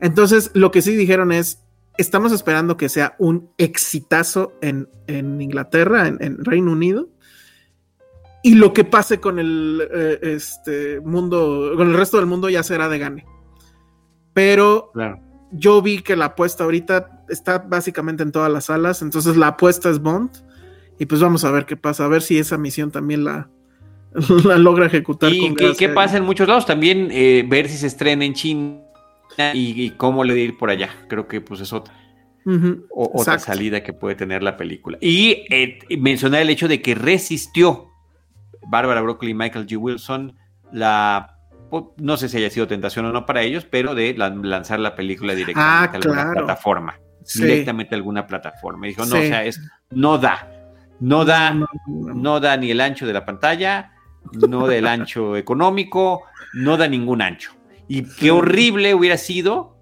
Entonces 0.00 0.50
lo 0.54 0.70
que 0.70 0.82
sí 0.82 0.94
dijeron 0.96 1.32
es, 1.32 1.62
estamos 1.98 2.32
esperando 2.32 2.76
que 2.76 2.88
sea 2.88 3.16
un 3.18 3.50
exitazo 3.58 4.52
en, 4.60 4.88
Inglaterra, 5.08 6.06
en 6.08 6.44
Reino 6.44 6.72
Unido, 6.72 7.08
y 8.46 8.54
lo 8.54 8.72
que 8.72 8.84
pase 8.84 9.18
con 9.18 9.40
el 9.40 9.82
eh, 9.92 10.20
este 10.22 11.00
mundo, 11.00 11.72
con 11.76 11.88
el 11.88 11.94
resto 11.94 12.18
del 12.18 12.26
mundo 12.26 12.48
ya 12.48 12.62
será 12.62 12.88
de 12.88 13.00
gane. 13.00 13.26
Pero 14.34 14.92
yo 15.50 15.82
vi 15.82 16.00
que 16.00 16.14
la 16.14 16.26
apuesta 16.26 16.62
ahorita 16.62 17.24
está 17.28 17.58
básicamente 17.58 18.22
en 18.22 18.30
todas 18.30 18.52
las 18.52 18.66
salas, 18.66 19.02
entonces 19.02 19.36
la 19.36 19.48
apuesta 19.48 19.90
es 19.90 19.98
Bond. 19.98 20.30
Y 20.96 21.06
pues 21.06 21.20
vamos 21.20 21.44
a 21.44 21.50
ver 21.50 21.66
qué 21.66 21.76
pasa, 21.76 22.04
a 22.04 22.08
ver 22.08 22.22
si 22.22 22.38
esa 22.38 22.56
misión 22.56 22.92
también 22.92 23.24
la, 23.24 23.50
la 24.44 24.58
logra 24.58 24.86
ejecutar. 24.86 25.32
¿Y 25.32 25.52
qué, 25.76 25.88
pasa 25.88 26.18
en 26.18 26.22
muchos 26.22 26.46
lados? 26.46 26.66
También 26.66 27.08
eh, 27.10 27.44
ver 27.48 27.68
si 27.68 27.76
se 27.76 27.88
estrena 27.88 28.24
en 28.24 28.34
China 28.34 28.78
y, 29.54 29.90
cómo 29.96 30.22
le 30.22 30.34
de 30.34 30.40
ir 30.42 30.56
por 30.56 30.70
allá. 30.70 30.90
Creo 31.08 31.26
que 31.26 31.40
pues 31.40 31.62
es 31.62 31.72
otra. 31.72 31.94
otra 32.90 33.40
salida 33.40 33.82
que 33.82 33.92
puede 33.92 34.14
tener 34.14 34.44
la 34.44 34.56
película. 34.56 34.98
Y 35.00 35.46
eh, 35.50 35.80
mencionar 35.98 36.42
el 36.42 36.50
hecho 36.50 36.68
de 36.68 36.80
que 36.80 36.94
resistió 36.94 37.90
Bárbara 38.68 39.00
Broccoli 39.00 39.32
y 39.32 39.34
Michael 39.34 39.66
G. 39.66 39.76
Wilson, 39.78 40.36
la 40.72 41.36
no 41.98 42.16
sé 42.16 42.28
si 42.28 42.36
haya 42.36 42.50
sido 42.50 42.66
tentación 42.66 43.06
o 43.06 43.12
no 43.12 43.26
para 43.26 43.42
ellos, 43.42 43.66
pero 43.68 43.94
de 43.94 44.14
lanzar 44.14 44.78
la 44.78 44.94
película 44.94 45.34
directamente 45.34 45.60
ah, 45.60 45.90
a 45.92 45.96
alguna 45.96 46.32
plataforma. 46.32 47.00
Directamente 47.34 47.94
a 47.94 47.98
alguna 47.98 48.26
plataforma. 48.26 48.86
dijo, 48.86 49.04
no, 49.04 49.16
o 49.16 49.20
sea, 49.20 49.44
es, 49.44 49.60
no 49.90 50.18
da. 50.18 50.52
No 51.00 51.24
da, 51.24 51.54
no, 51.86 52.40
da 52.40 52.56
ni 52.56 52.70
el 52.70 52.80
ancho 52.80 53.06
de 53.06 53.12
la 53.12 53.24
pantalla, 53.24 53.92
no 54.32 54.66
da 54.66 54.76
el 54.76 54.86
ancho 54.86 55.36
económico, 55.36 56.22
no 56.54 56.76
da 56.76 56.88
ningún 56.88 57.20
ancho. 57.20 57.52
Y 57.88 58.04
qué 58.14 58.30
horrible 58.30 58.94
hubiera 58.94 59.18
sido 59.18 59.76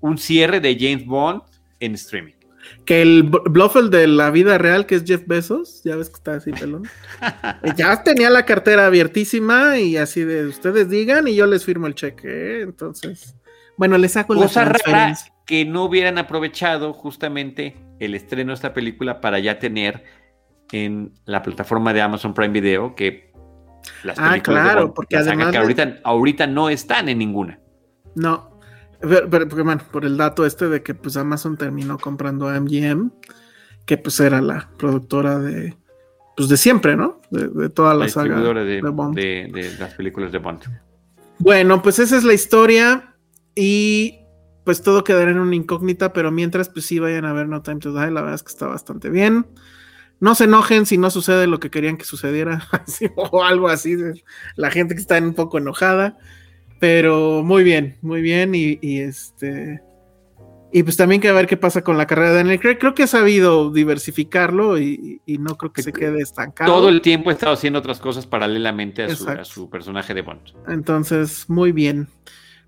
un 0.00 0.18
cierre 0.18 0.60
de 0.60 0.76
James 0.78 1.04
Bond 1.04 1.42
en 1.80 1.94
streaming. 1.94 2.34
Que 2.84 3.02
el 3.02 3.24
Bluffel 3.24 3.90
de 3.90 4.06
la 4.06 4.30
vida 4.30 4.58
real, 4.58 4.86
que 4.86 4.96
es 4.96 5.04
Jeff 5.04 5.22
Bezos, 5.26 5.82
ya 5.84 5.96
ves 5.96 6.08
que 6.08 6.16
está 6.16 6.34
así 6.34 6.52
pelón. 6.52 6.88
ya 7.76 8.02
tenía 8.02 8.30
la 8.30 8.44
cartera 8.44 8.86
abiertísima 8.86 9.78
y 9.78 9.96
así 9.96 10.24
de 10.24 10.46
ustedes 10.46 10.88
digan 10.88 11.28
y 11.28 11.34
yo 11.34 11.46
les 11.46 11.64
firmo 11.64 11.86
el 11.86 11.94
cheque. 11.94 12.62
Entonces, 12.62 13.36
bueno, 13.76 13.98
les 13.98 14.12
saco 14.12 14.34
Cosa 14.34 14.64
la 14.64 14.72
rara 14.72 15.14
que 15.46 15.64
no 15.64 15.84
hubieran 15.84 16.18
aprovechado 16.18 16.92
justamente 16.92 17.76
el 17.98 18.14
estreno 18.14 18.50
de 18.50 18.54
esta 18.54 18.72
película 18.72 19.20
para 19.20 19.38
ya 19.38 19.58
tener 19.58 20.04
en 20.72 21.12
la 21.24 21.42
plataforma 21.42 21.92
de 21.92 22.00
Amazon 22.00 22.34
Prime 22.34 22.52
Video 22.52 22.94
que 22.94 23.32
las 24.04 24.18
ah, 24.18 24.30
películas 24.30 24.60
ah, 24.60 24.72
claro, 24.72 24.94
porque 24.94 25.16
además 25.16 25.54
ahorita, 25.54 25.98
ahorita 26.04 26.46
no 26.46 26.68
están 26.68 27.08
en 27.08 27.18
ninguna. 27.18 27.58
No, 28.14 28.49
pero, 29.00 29.46
bueno, 29.64 29.80
por 29.90 30.04
el 30.04 30.16
dato 30.16 30.44
este 30.44 30.68
de 30.68 30.82
que 30.82 30.94
pues 30.94 31.16
Amazon 31.16 31.56
terminó 31.56 31.98
comprando 31.98 32.48
a 32.48 32.60
MGM, 32.60 33.10
que 33.86 33.98
pues 33.98 34.20
era 34.20 34.40
la 34.40 34.68
productora 34.76 35.38
de 35.38 35.76
pues 36.36 36.48
de 36.48 36.56
siempre, 36.56 36.96
¿no? 36.96 37.20
De, 37.30 37.68
toda 37.68 37.94
la, 37.94 38.08
saga 38.08 38.40
de, 38.40 38.80
Bond. 38.80 39.14
De, 39.14 39.76
las 39.78 39.94
películas 39.94 40.32
de 40.32 40.38
Bond. 40.38 40.62
Bueno, 41.38 41.82
pues 41.82 41.98
esa 41.98 42.16
es 42.16 42.24
la 42.24 42.32
historia 42.32 43.14
y 43.54 44.20
pues 44.64 44.82
todo 44.82 45.04
quedará 45.04 45.30
en 45.30 45.38
una 45.38 45.54
incógnita, 45.54 46.12
pero 46.12 46.30
mientras 46.30 46.68
pues 46.68 46.86
sí 46.86 46.98
vayan 46.98 47.24
a 47.24 47.32
ver 47.32 47.48
No 47.48 47.62
Time 47.62 47.80
to 47.80 47.92
Die, 47.92 48.10
la 48.10 48.20
verdad 48.20 48.34
es 48.34 48.42
que 48.42 48.52
está 48.52 48.66
bastante 48.66 49.10
bien. 49.10 49.46
no 50.20 50.34
se 50.34 50.44
enojen 50.44 50.86
si 50.86 50.96
no 50.96 51.10
sucede 51.10 51.46
lo 51.46 51.60
que 51.60 51.70
querían 51.70 51.96
que 51.96 52.04
sucediera, 52.04 52.66
o 53.16 53.44
algo 53.44 53.68
así. 53.68 53.96
La 54.56 54.70
gente 54.70 54.94
que 54.94 55.00
está 55.00 55.18
un 55.18 55.34
poco 55.34 55.58
enojada, 55.58 56.18
pero 56.80 57.42
muy 57.44 57.62
bien, 57.62 57.98
muy 58.00 58.22
bien. 58.22 58.54
Y, 58.54 58.78
este. 58.98 59.80
Y 60.72 60.82
pues 60.82 60.96
también 60.96 61.20
que 61.20 61.30
ver 61.30 61.46
qué 61.46 61.56
pasa 61.56 61.82
con 61.82 61.98
la 61.98 62.06
carrera 62.06 62.30
de 62.30 62.36
Daniel 62.36 62.58
Craig. 62.58 62.78
Creo 62.78 62.94
que 62.94 63.02
ha 63.04 63.06
sabido 63.06 63.70
diversificarlo 63.70 64.78
y, 64.78 65.20
no 65.26 65.56
creo 65.56 65.72
que 65.72 65.82
se 65.82 65.92
quede 65.92 66.22
estancado. 66.22 66.72
Todo 66.72 66.88
el 66.88 67.02
tiempo 67.02 67.30
ha 67.30 67.34
estado 67.34 67.52
haciendo 67.52 67.78
otras 67.78 68.00
cosas 68.00 68.26
paralelamente 68.26 69.04
a 69.04 69.44
su, 69.44 69.68
personaje 69.68 70.14
de 70.14 70.22
Bond. 70.22 70.40
Entonces, 70.68 71.44
muy 71.48 71.70
bien. 71.70 72.08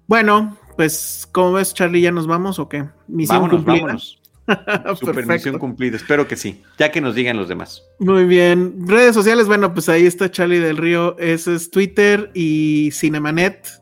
Bueno, 0.06 0.58
pues, 0.76 1.26
¿cómo 1.32 1.52
ves, 1.52 1.72
Charlie? 1.72 2.02
¿Ya 2.02 2.12
nos 2.12 2.26
vamos 2.26 2.58
o 2.58 2.68
qué? 2.68 2.84
Misión 3.08 3.48
cumplida. 3.48 3.96
Super 4.96 5.24
misión 5.24 5.56
cumplida, 5.58 5.96
espero 5.96 6.26
que 6.26 6.34
sí, 6.36 6.60
ya 6.76 6.90
que 6.90 7.00
nos 7.00 7.14
digan 7.14 7.36
los 7.36 7.48
demás. 7.48 7.84
Muy 8.00 8.24
bien. 8.24 8.74
Redes 8.88 9.14
sociales, 9.14 9.46
bueno, 9.46 9.72
pues 9.72 9.88
ahí 9.88 10.04
está 10.04 10.32
Charlie 10.32 10.58
del 10.58 10.76
Río, 10.76 11.16
ese 11.18 11.54
es 11.54 11.70
Twitter 11.70 12.32
y 12.34 12.90
Cinemanet 12.92 13.81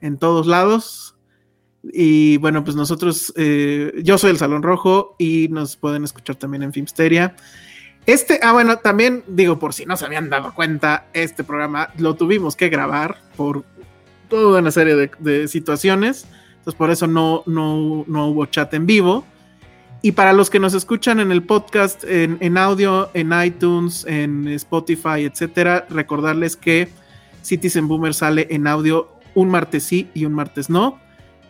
en 0.00 0.18
todos 0.18 0.46
lados. 0.46 1.16
Y 1.82 2.36
bueno, 2.38 2.64
pues 2.64 2.76
nosotros, 2.76 3.32
eh, 3.36 3.92
yo 4.02 4.18
soy 4.18 4.30
el 4.30 4.38
Salón 4.38 4.62
Rojo 4.62 5.14
y 5.18 5.48
nos 5.48 5.76
pueden 5.76 6.04
escuchar 6.04 6.36
también 6.36 6.62
en 6.62 6.72
Filmsteria. 6.72 7.36
Este, 8.06 8.40
ah, 8.42 8.52
bueno, 8.52 8.78
también 8.78 9.22
digo, 9.26 9.58
por 9.58 9.74
si 9.74 9.84
no 9.86 9.96
se 9.96 10.06
habían 10.06 10.30
dado 10.30 10.54
cuenta, 10.54 11.06
este 11.12 11.44
programa 11.44 11.90
lo 11.98 12.14
tuvimos 12.14 12.56
que 12.56 12.68
grabar 12.68 13.18
por 13.36 13.64
toda 14.28 14.60
una 14.60 14.70
serie 14.70 15.10
de, 15.18 15.48
situaciones. 15.48 16.26
Entonces, 16.50 16.74
por 16.74 16.90
eso 16.90 17.06
no, 17.06 17.42
no, 17.46 18.04
no 18.06 18.26
hubo 18.26 18.46
chat 18.46 18.72
en 18.74 18.86
vivo 18.86 19.24
y 20.00 20.12
para 20.12 20.32
los 20.32 20.48
que 20.48 20.60
nos 20.60 20.74
escuchan 20.74 21.18
en 21.18 21.32
el 21.32 21.42
podcast, 21.42 22.04
en, 22.04 22.56
audio, 22.56 23.10
en 23.14 23.32
iTunes, 23.44 24.04
en 24.06 24.46
Spotify, 24.48 25.24
etcétera, 25.24 25.86
recordarles 25.90 26.56
que 26.56 26.88
Citizen 27.42 27.88
Boomer 27.88 28.14
sale 28.14 28.46
en 28.50 28.68
audio 28.68 29.17
un 29.38 29.48
martes 29.48 29.84
sí 29.84 30.08
y 30.14 30.24
un 30.24 30.32
martes 30.32 30.68
no. 30.68 30.98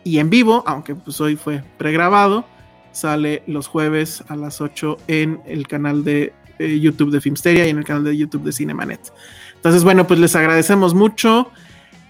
Y 0.03 0.19
en 0.19 0.29
vivo, 0.29 0.63
aunque 0.65 0.95
pues 0.95 1.19
hoy 1.21 1.35
fue 1.35 1.63
pregrabado, 1.77 2.45
sale 2.91 3.43
los 3.47 3.67
jueves 3.67 4.23
a 4.27 4.35
las 4.35 4.61
8 4.61 4.97
en 5.07 5.41
el 5.45 5.67
canal 5.67 6.03
de 6.03 6.33
YouTube 6.59 7.11
de 7.11 7.21
Filmsteria 7.21 7.65
y 7.65 7.69
en 7.69 7.77
el 7.77 7.83
canal 7.83 8.03
de 8.03 8.15
YouTube 8.15 8.43
de 8.43 8.51
Cinemanet. 8.51 9.13
Entonces, 9.55 9.83
bueno, 9.83 10.07
pues 10.07 10.19
les 10.19 10.35
agradecemos 10.35 10.93
mucho. 10.93 11.51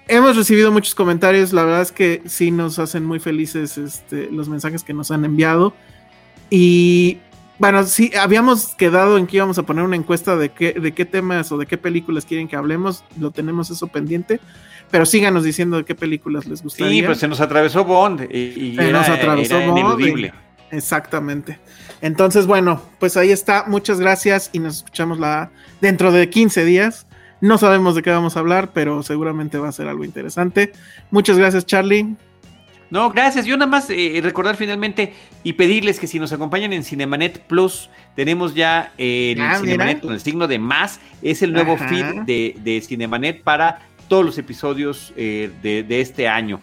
Hemos 0.07 0.35
recibido 0.35 0.71
muchos 0.71 0.95
comentarios, 0.95 1.53
la 1.53 1.63
verdad 1.63 1.81
es 1.81 1.91
que 1.91 2.23
sí 2.25 2.51
nos 2.51 2.79
hacen 2.79 3.05
muy 3.05 3.19
felices 3.19 3.77
este, 3.77 4.29
los 4.31 4.49
mensajes 4.49 4.83
que 4.83 4.93
nos 4.93 5.11
han 5.11 5.23
enviado. 5.23 5.73
Y 6.49 7.19
bueno, 7.59 7.83
sí, 7.83 8.11
habíamos 8.19 8.75
quedado 8.75 9.17
en 9.17 9.27
que 9.27 9.37
íbamos 9.37 9.57
a 9.59 9.63
poner 9.63 9.83
una 9.83 9.95
encuesta 9.95 10.35
de 10.35 10.49
qué, 10.49 10.73
de 10.73 10.93
qué 10.93 11.05
temas 11.05 11.51
o 11.51 11.57
de 11.57 11.67
qué 11.67 11.77
películas 11.77 12.25
quieren 12.25 12.47
que 12.47 12.55
hablemos. 12.55 13.03
Lo 13.19 13.31
tenemos 13.31 13.69
eso 13.69 13.87
pendiente. 13.87 14.39
Pero 14.91 15.05
síganos 15.05 15.43
diciendo 15.43 15.77
de 15.77 15.85
qué 15.85 15.95
películas 15.95 16.47
les 16.47 16.63
gustaría. 16.63 16.91
Sí, 16.91 17.03
pues 17.03 17.19
se 17.19 17.27
nos 17.27 17.39
atravesó 17.41 17.85
Bond. 17.85 18.27
Y, 18.31 18.75
se 18.75 18.91
nos 18.91 19.07
atravesó 19.07 19.59
Bond. 19.61 20.31
exactamente. 20.71 21.59
Entonces, 22.01 22.47
bueno, 22.47 22.81
pues 22.99 23.17
ahí 23.17 23.31
está. 23.31 23.65
Muchas 23.67 23.99
gracias 23.99 24.49
y 24.53 24.59
nos 24.59 24.77
escuchamos 24.77 25.19
la 25.19 25.51
dentro 25.81 26.11
de 26.11 26.29
15 26.29 26.65
días. 26.65 27.05
No 27.41 27.57
sabemos 27.57 27.95
de 27.95 28.01
qué 28.01 28.09
vamos 28.09 28.35
a 28.35 28.39
hablar, 28.39 28.71
pero 28.73 29.03
seguramente 29.03 29.57
va 29.57 29.69
a 29.69 29.71
ser 29.71 29.87
algo 29.87 30.03
interesante. 30.03 30.73
Muchas 31.11 31.37
gracias, 31.37 31.65
Charlie. 31.65 32.15
No, 32.89 33.11
gracias. 33.11 33.45
Yo 33.45 33.55
nada 33.55 33.69
más 33.69 33.89
eh, 33.89 34.19
recordar 34.23 34.55
finalmente 34.55 35.13
y 35.43 35.53
pedirles 35.53 35.99
que 35.99 36.07
si 36.07 36.19
nos 36.19 36.33
acompañan 36.33 36.73
en 36.73 36.83
Cinemanet 36.83 37.39
Plus, 37.41 37.89
tenemos 38.15 38.55
ya 38.55 38.93
eh, 38.97 39.33
el 39.35 39.41
ah, 39.41 39.59
Cinemanet 39.59 40.01
con 40.01 40.13
el 40.13 40.19
signo 40.19 40.47
de 40.47 40.57
más. 40.57 40.99
Es 41.21 41.41
el 41.41 41.53
nuevo 41.53 41.77
feed 41.77 42.23
de, 42.25 42.83
Cinemanet 42.85 43.43
para 43.43 43.81
todos 44.09 44.25
los 44.25 44.37
episodios 44.37 45.13
eh, 45.15 45.49
de, 45.61 46.01
este 46.01 46.27
año, 46.27 46.59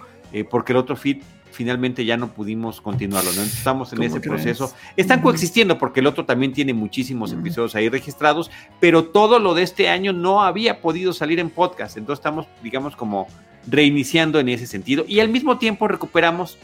porque 0.51 0.73
el 0.73 0.79
otro 0.79 0.97
feed 0.97 1.23
finalmente 1.57 2.05
ya 2.05 2.19
no 2.19 2.29
pudimos 2.29 2.83
continuarlo, 2.83 3.33
¿no? 3.33 3.43
Estamos 3.43 3.91
en 3.95 4.03
ese 4.03 4.21
proceso. 4.21 4.75
Están 4.95 5.23
coexistiendo 5.23 5.79
porque 5.79 6.01
el 6.01 6.07
otro 6.07 6.27
también 6.27 6.53
tiene 6.53 6.75
muchísimos 6.75 7.33
episodios 7.33 7.75
ahí 7.75 7.89
registrados, 7.89 8.51
pero 8.79 9.05
todo 9.05 9.39
lo 9.39 9.55
de 9.55 9.63
este 9.63 9.89
año 9.89 10.13
no 10.13 10.43
había 10.43 10.83
podido 10.83 11.15
salir 11.15 11.41
en 11.41 11.49
podcast. 11.49 11.97
Entonces 11.97 12.21
estamos, 12.21 12.47
digamos, 12.63 12.95
como 12.95 13.27
reiniciando 13.67 14.39
en 14.39 14.51
ese 14.51 14.67
sentido. 14.67 15.05
Y 15.09 15.21
al 15.21 15.31
mismo 15.31 15.59
tiempo 15.59 15.89
recuperamos, 15.89 16.59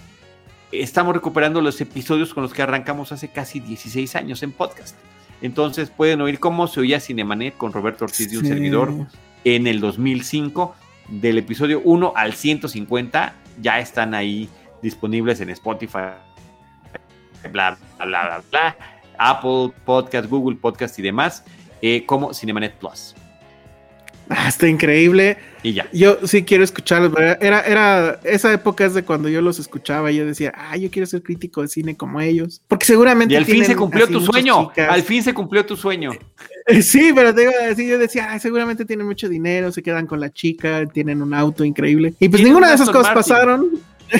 estamos 0.70 1.14
recuperando 1.14 1.62
los 1.62 1.80
episodios 1.80 2.34
con 2.34 2.42
los 2.42 2.52
que 2.52 2.60
arrancamos 2.60 3.12
hace 3.12 3.28
casi 3.28 3.60
16 3.60 4.14
años 4.14 4.42
en 4.42 4.52
podcast. 4.52 4.96
Entonces 5.40 5.90
pueden 5.90 6.20
oír 6.20 6.38
cómo 6.38 6.68
se 6.68 6.80
oía 6.80 7.00
Cinemanet 7.00 7.56
con 7.56 7.72
Roberto 7.72 8.04
Ortiz 8.04 8.30
y 8.30 8.36
un 8.36 8.46
servidor 8.46 9.06
en 9.44 9.66
el 9.66 9.80
2005. 9.80 10.74
Del 11.08 11.38
episodio 11.38 11.80
1 11.84 12.12
al 12.16 12.32
150 12.32 13.34
ya 13.60 13.78
están 13.78 14.14
ahí 14.14 14.48
disponibles 14.82 15.40
en 15.40 15.50
Spotify, 15.50 16.10
bla, 17.50 17.76
bla, 17.98 18.06
bla, 18.06 18.42
bla, 18.50 18.76
Apple 19.18 19.72
Podcast, 19.84 20.28
Google 20.28 20.56
Podcast 20.56 20.98
y 20.98 21.02
demás, 21.02 21.44
eh, 21.80 22.04
como 22.06 22.34
Cinemanet 22.34 22.74
Plus. 22.74 23.14
Ah, 24.34 24.48
está 24.48 24.66
increíble. 24.66 25.36
Y 25.62 25.74
ya. 25.74 25.86
Yo 25.92 26.26
sí 26.26 26.42
quiero 26.42 26.64
escucharlos. 26.64 27.12
Era, 27.40 27.60
era, 27.60 28.20
esa 28.24 28.52
época 28.52 28.86
es 28.86 28.94
de 28.94 29.04
cuando 29.04 29.28
yo 29.28 29.42
los 29.42 29.58
escuchaba 29.58 30.10
y 30.10 30.16
yo 30.16 30.26
decía, 30.26 30.52
ah, 30.56 30.76
yo 30.76 30.90
quiero 30.90 31.06
ser 31.06 31.22
crítico 31.22 31.60
de 31.60 31.68
cine 31.68 31.96
como 31.96 32.20
ellos. 32.20 32.62
Porque 32.66 32.86
seguramente. 32.86 33.34
Y 33.34 33.36
al 33.36 33.44
fin 33.44 33.64
se 33.64 33.76
cumplió 33.76 34.08
tu 34.08 34.20
sueño. 34.20 34.72
Al 34.88 35.02
fin 35.02 35.22
se 35.22 35.34
cumplió 35.34 35.66
tu 35.66 35.76
sueño. 35.76 36.10
Sí, 36.80 37.12
pero 37.14 37.34
te 37.34 37.42
iba 37.42 37.52
a 37.60 37.66
decir, 37.66 37.88
yo 37.88 37.98
decía, 37.98 38.38
seguramente 38.38 38.84
tienen 38.84 39.06
mucho 39.06 39.28
dinero, 39.28 39.72
se 39.72 39.82
quedan 39.82 40.06
con 40.06 40.20
la 40.20 40.30
chica, 40.30 40.86
tienen 40.86 41.20
un 41.20 41.34
auto 41.34 41.64
increíble. 41.64 42.14
Y 42.20 42.28
pues 42.28 42.42
ninguna 42.42 42.68
de 42.68 42.76
esas 42.76 42.88
cosas 42.88 43.12
pasaron. 43.12 43.70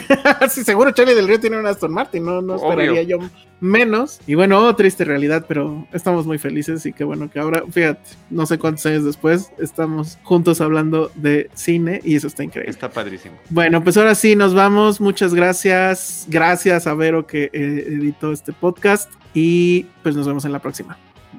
sí, 0.51 0.64
seguro 0.64 0.90
Charlie 0.93 1.14
del 1.14 1.28
Río 1.28 1.40
tiene 1.40 1.59
un 1.59 1.66
Aston 1.66 1.93
Martin, 1.93 2.24
no, 2.24 2.43
no 2.43 2.56
esperaría 2.56 3.02
yo 3.02 3.19
menos. 3.60 4.20
Y 4.27 4.35
bueno, 4.35 4.59
oh, 4.59 4.74
triste 4.74 5.05
realidad, 5.05 5.44
pero 5.47 5.86
estamos 5.93 6.27
muy 6.27 6.39
felices 6.39 6.85
y 6.85 6.93
qué 6.93 7.05
bueno 7.05 7.31
que 7.31 7.39
ahora, 7.39 7.62
fíjate, 7.70 8.02
no 8.28 8.44
sé 8.44 8.59
cuántos 8.59 8.85
años 8.86 9.05
después, 9.05 9.52
estamos 9.59 10.19
juntos 10.24 10.60
hablando 10.60 11.10
de 11.14 11.48
cine 11.55 12.01
y 12.05 12.16
eso 12.16 12.27
está 12.27 12.43
increíble. 12.43 12.70
Está 12.70 12.90
padrísimo. 12.90 13.36
Bueno, 13.51 13.82
pues 13.82 13.97
ahora 13.97 14.14
sí, 14.14 14.36
nos 14.36 14.55
vamos. 14.55 15.01
Muchas 15.01 15.35
gracias. 15.35 16.27
Gracias 16.28 16.86
a 16.86 16.94
Vero 16.94 17.27
que 17.27 17.44
eh, 17.52 17.85
editó 17.86 18.32
este 18.32 18.52
podcast 18.52 19.10
y 19.32 19.85
pues 20.02 20.16
nos 20.16 20.27
vemos 20.27 20.44
en 20.44 20.52
la 20.52 20.59
próxima. 20.59 20.98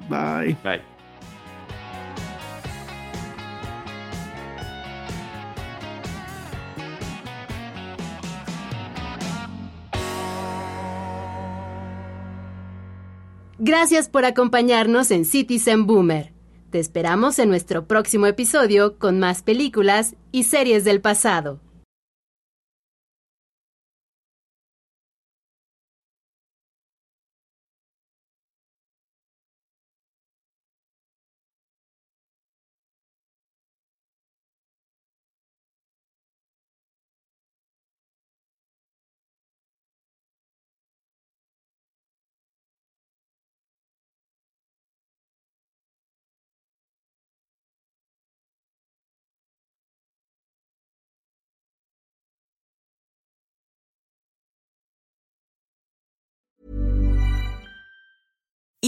Bye. 0.09 0.55
Bye. 0.63 0.92
Gracias 13.65 14.09
por 14.09 14.25
acompañarnos 14.25 15.09
en 15.09 15.23
Citizen 15.23 15.87
Boomer. 15.87 16.33
Te 16.69 16.79
esperamos 16.79 17.39
en 17.39 17.47
nuestro 17.47 17.87
próximo 17.87 18.25
episodio 18.25 18.99
con 18.99 19.19
más 19.19 19.41
películas 19.41 20.17
y 20.33 20.43
series 20.43 20.83
del 20.83 20.99
pasado. 20.99 21.61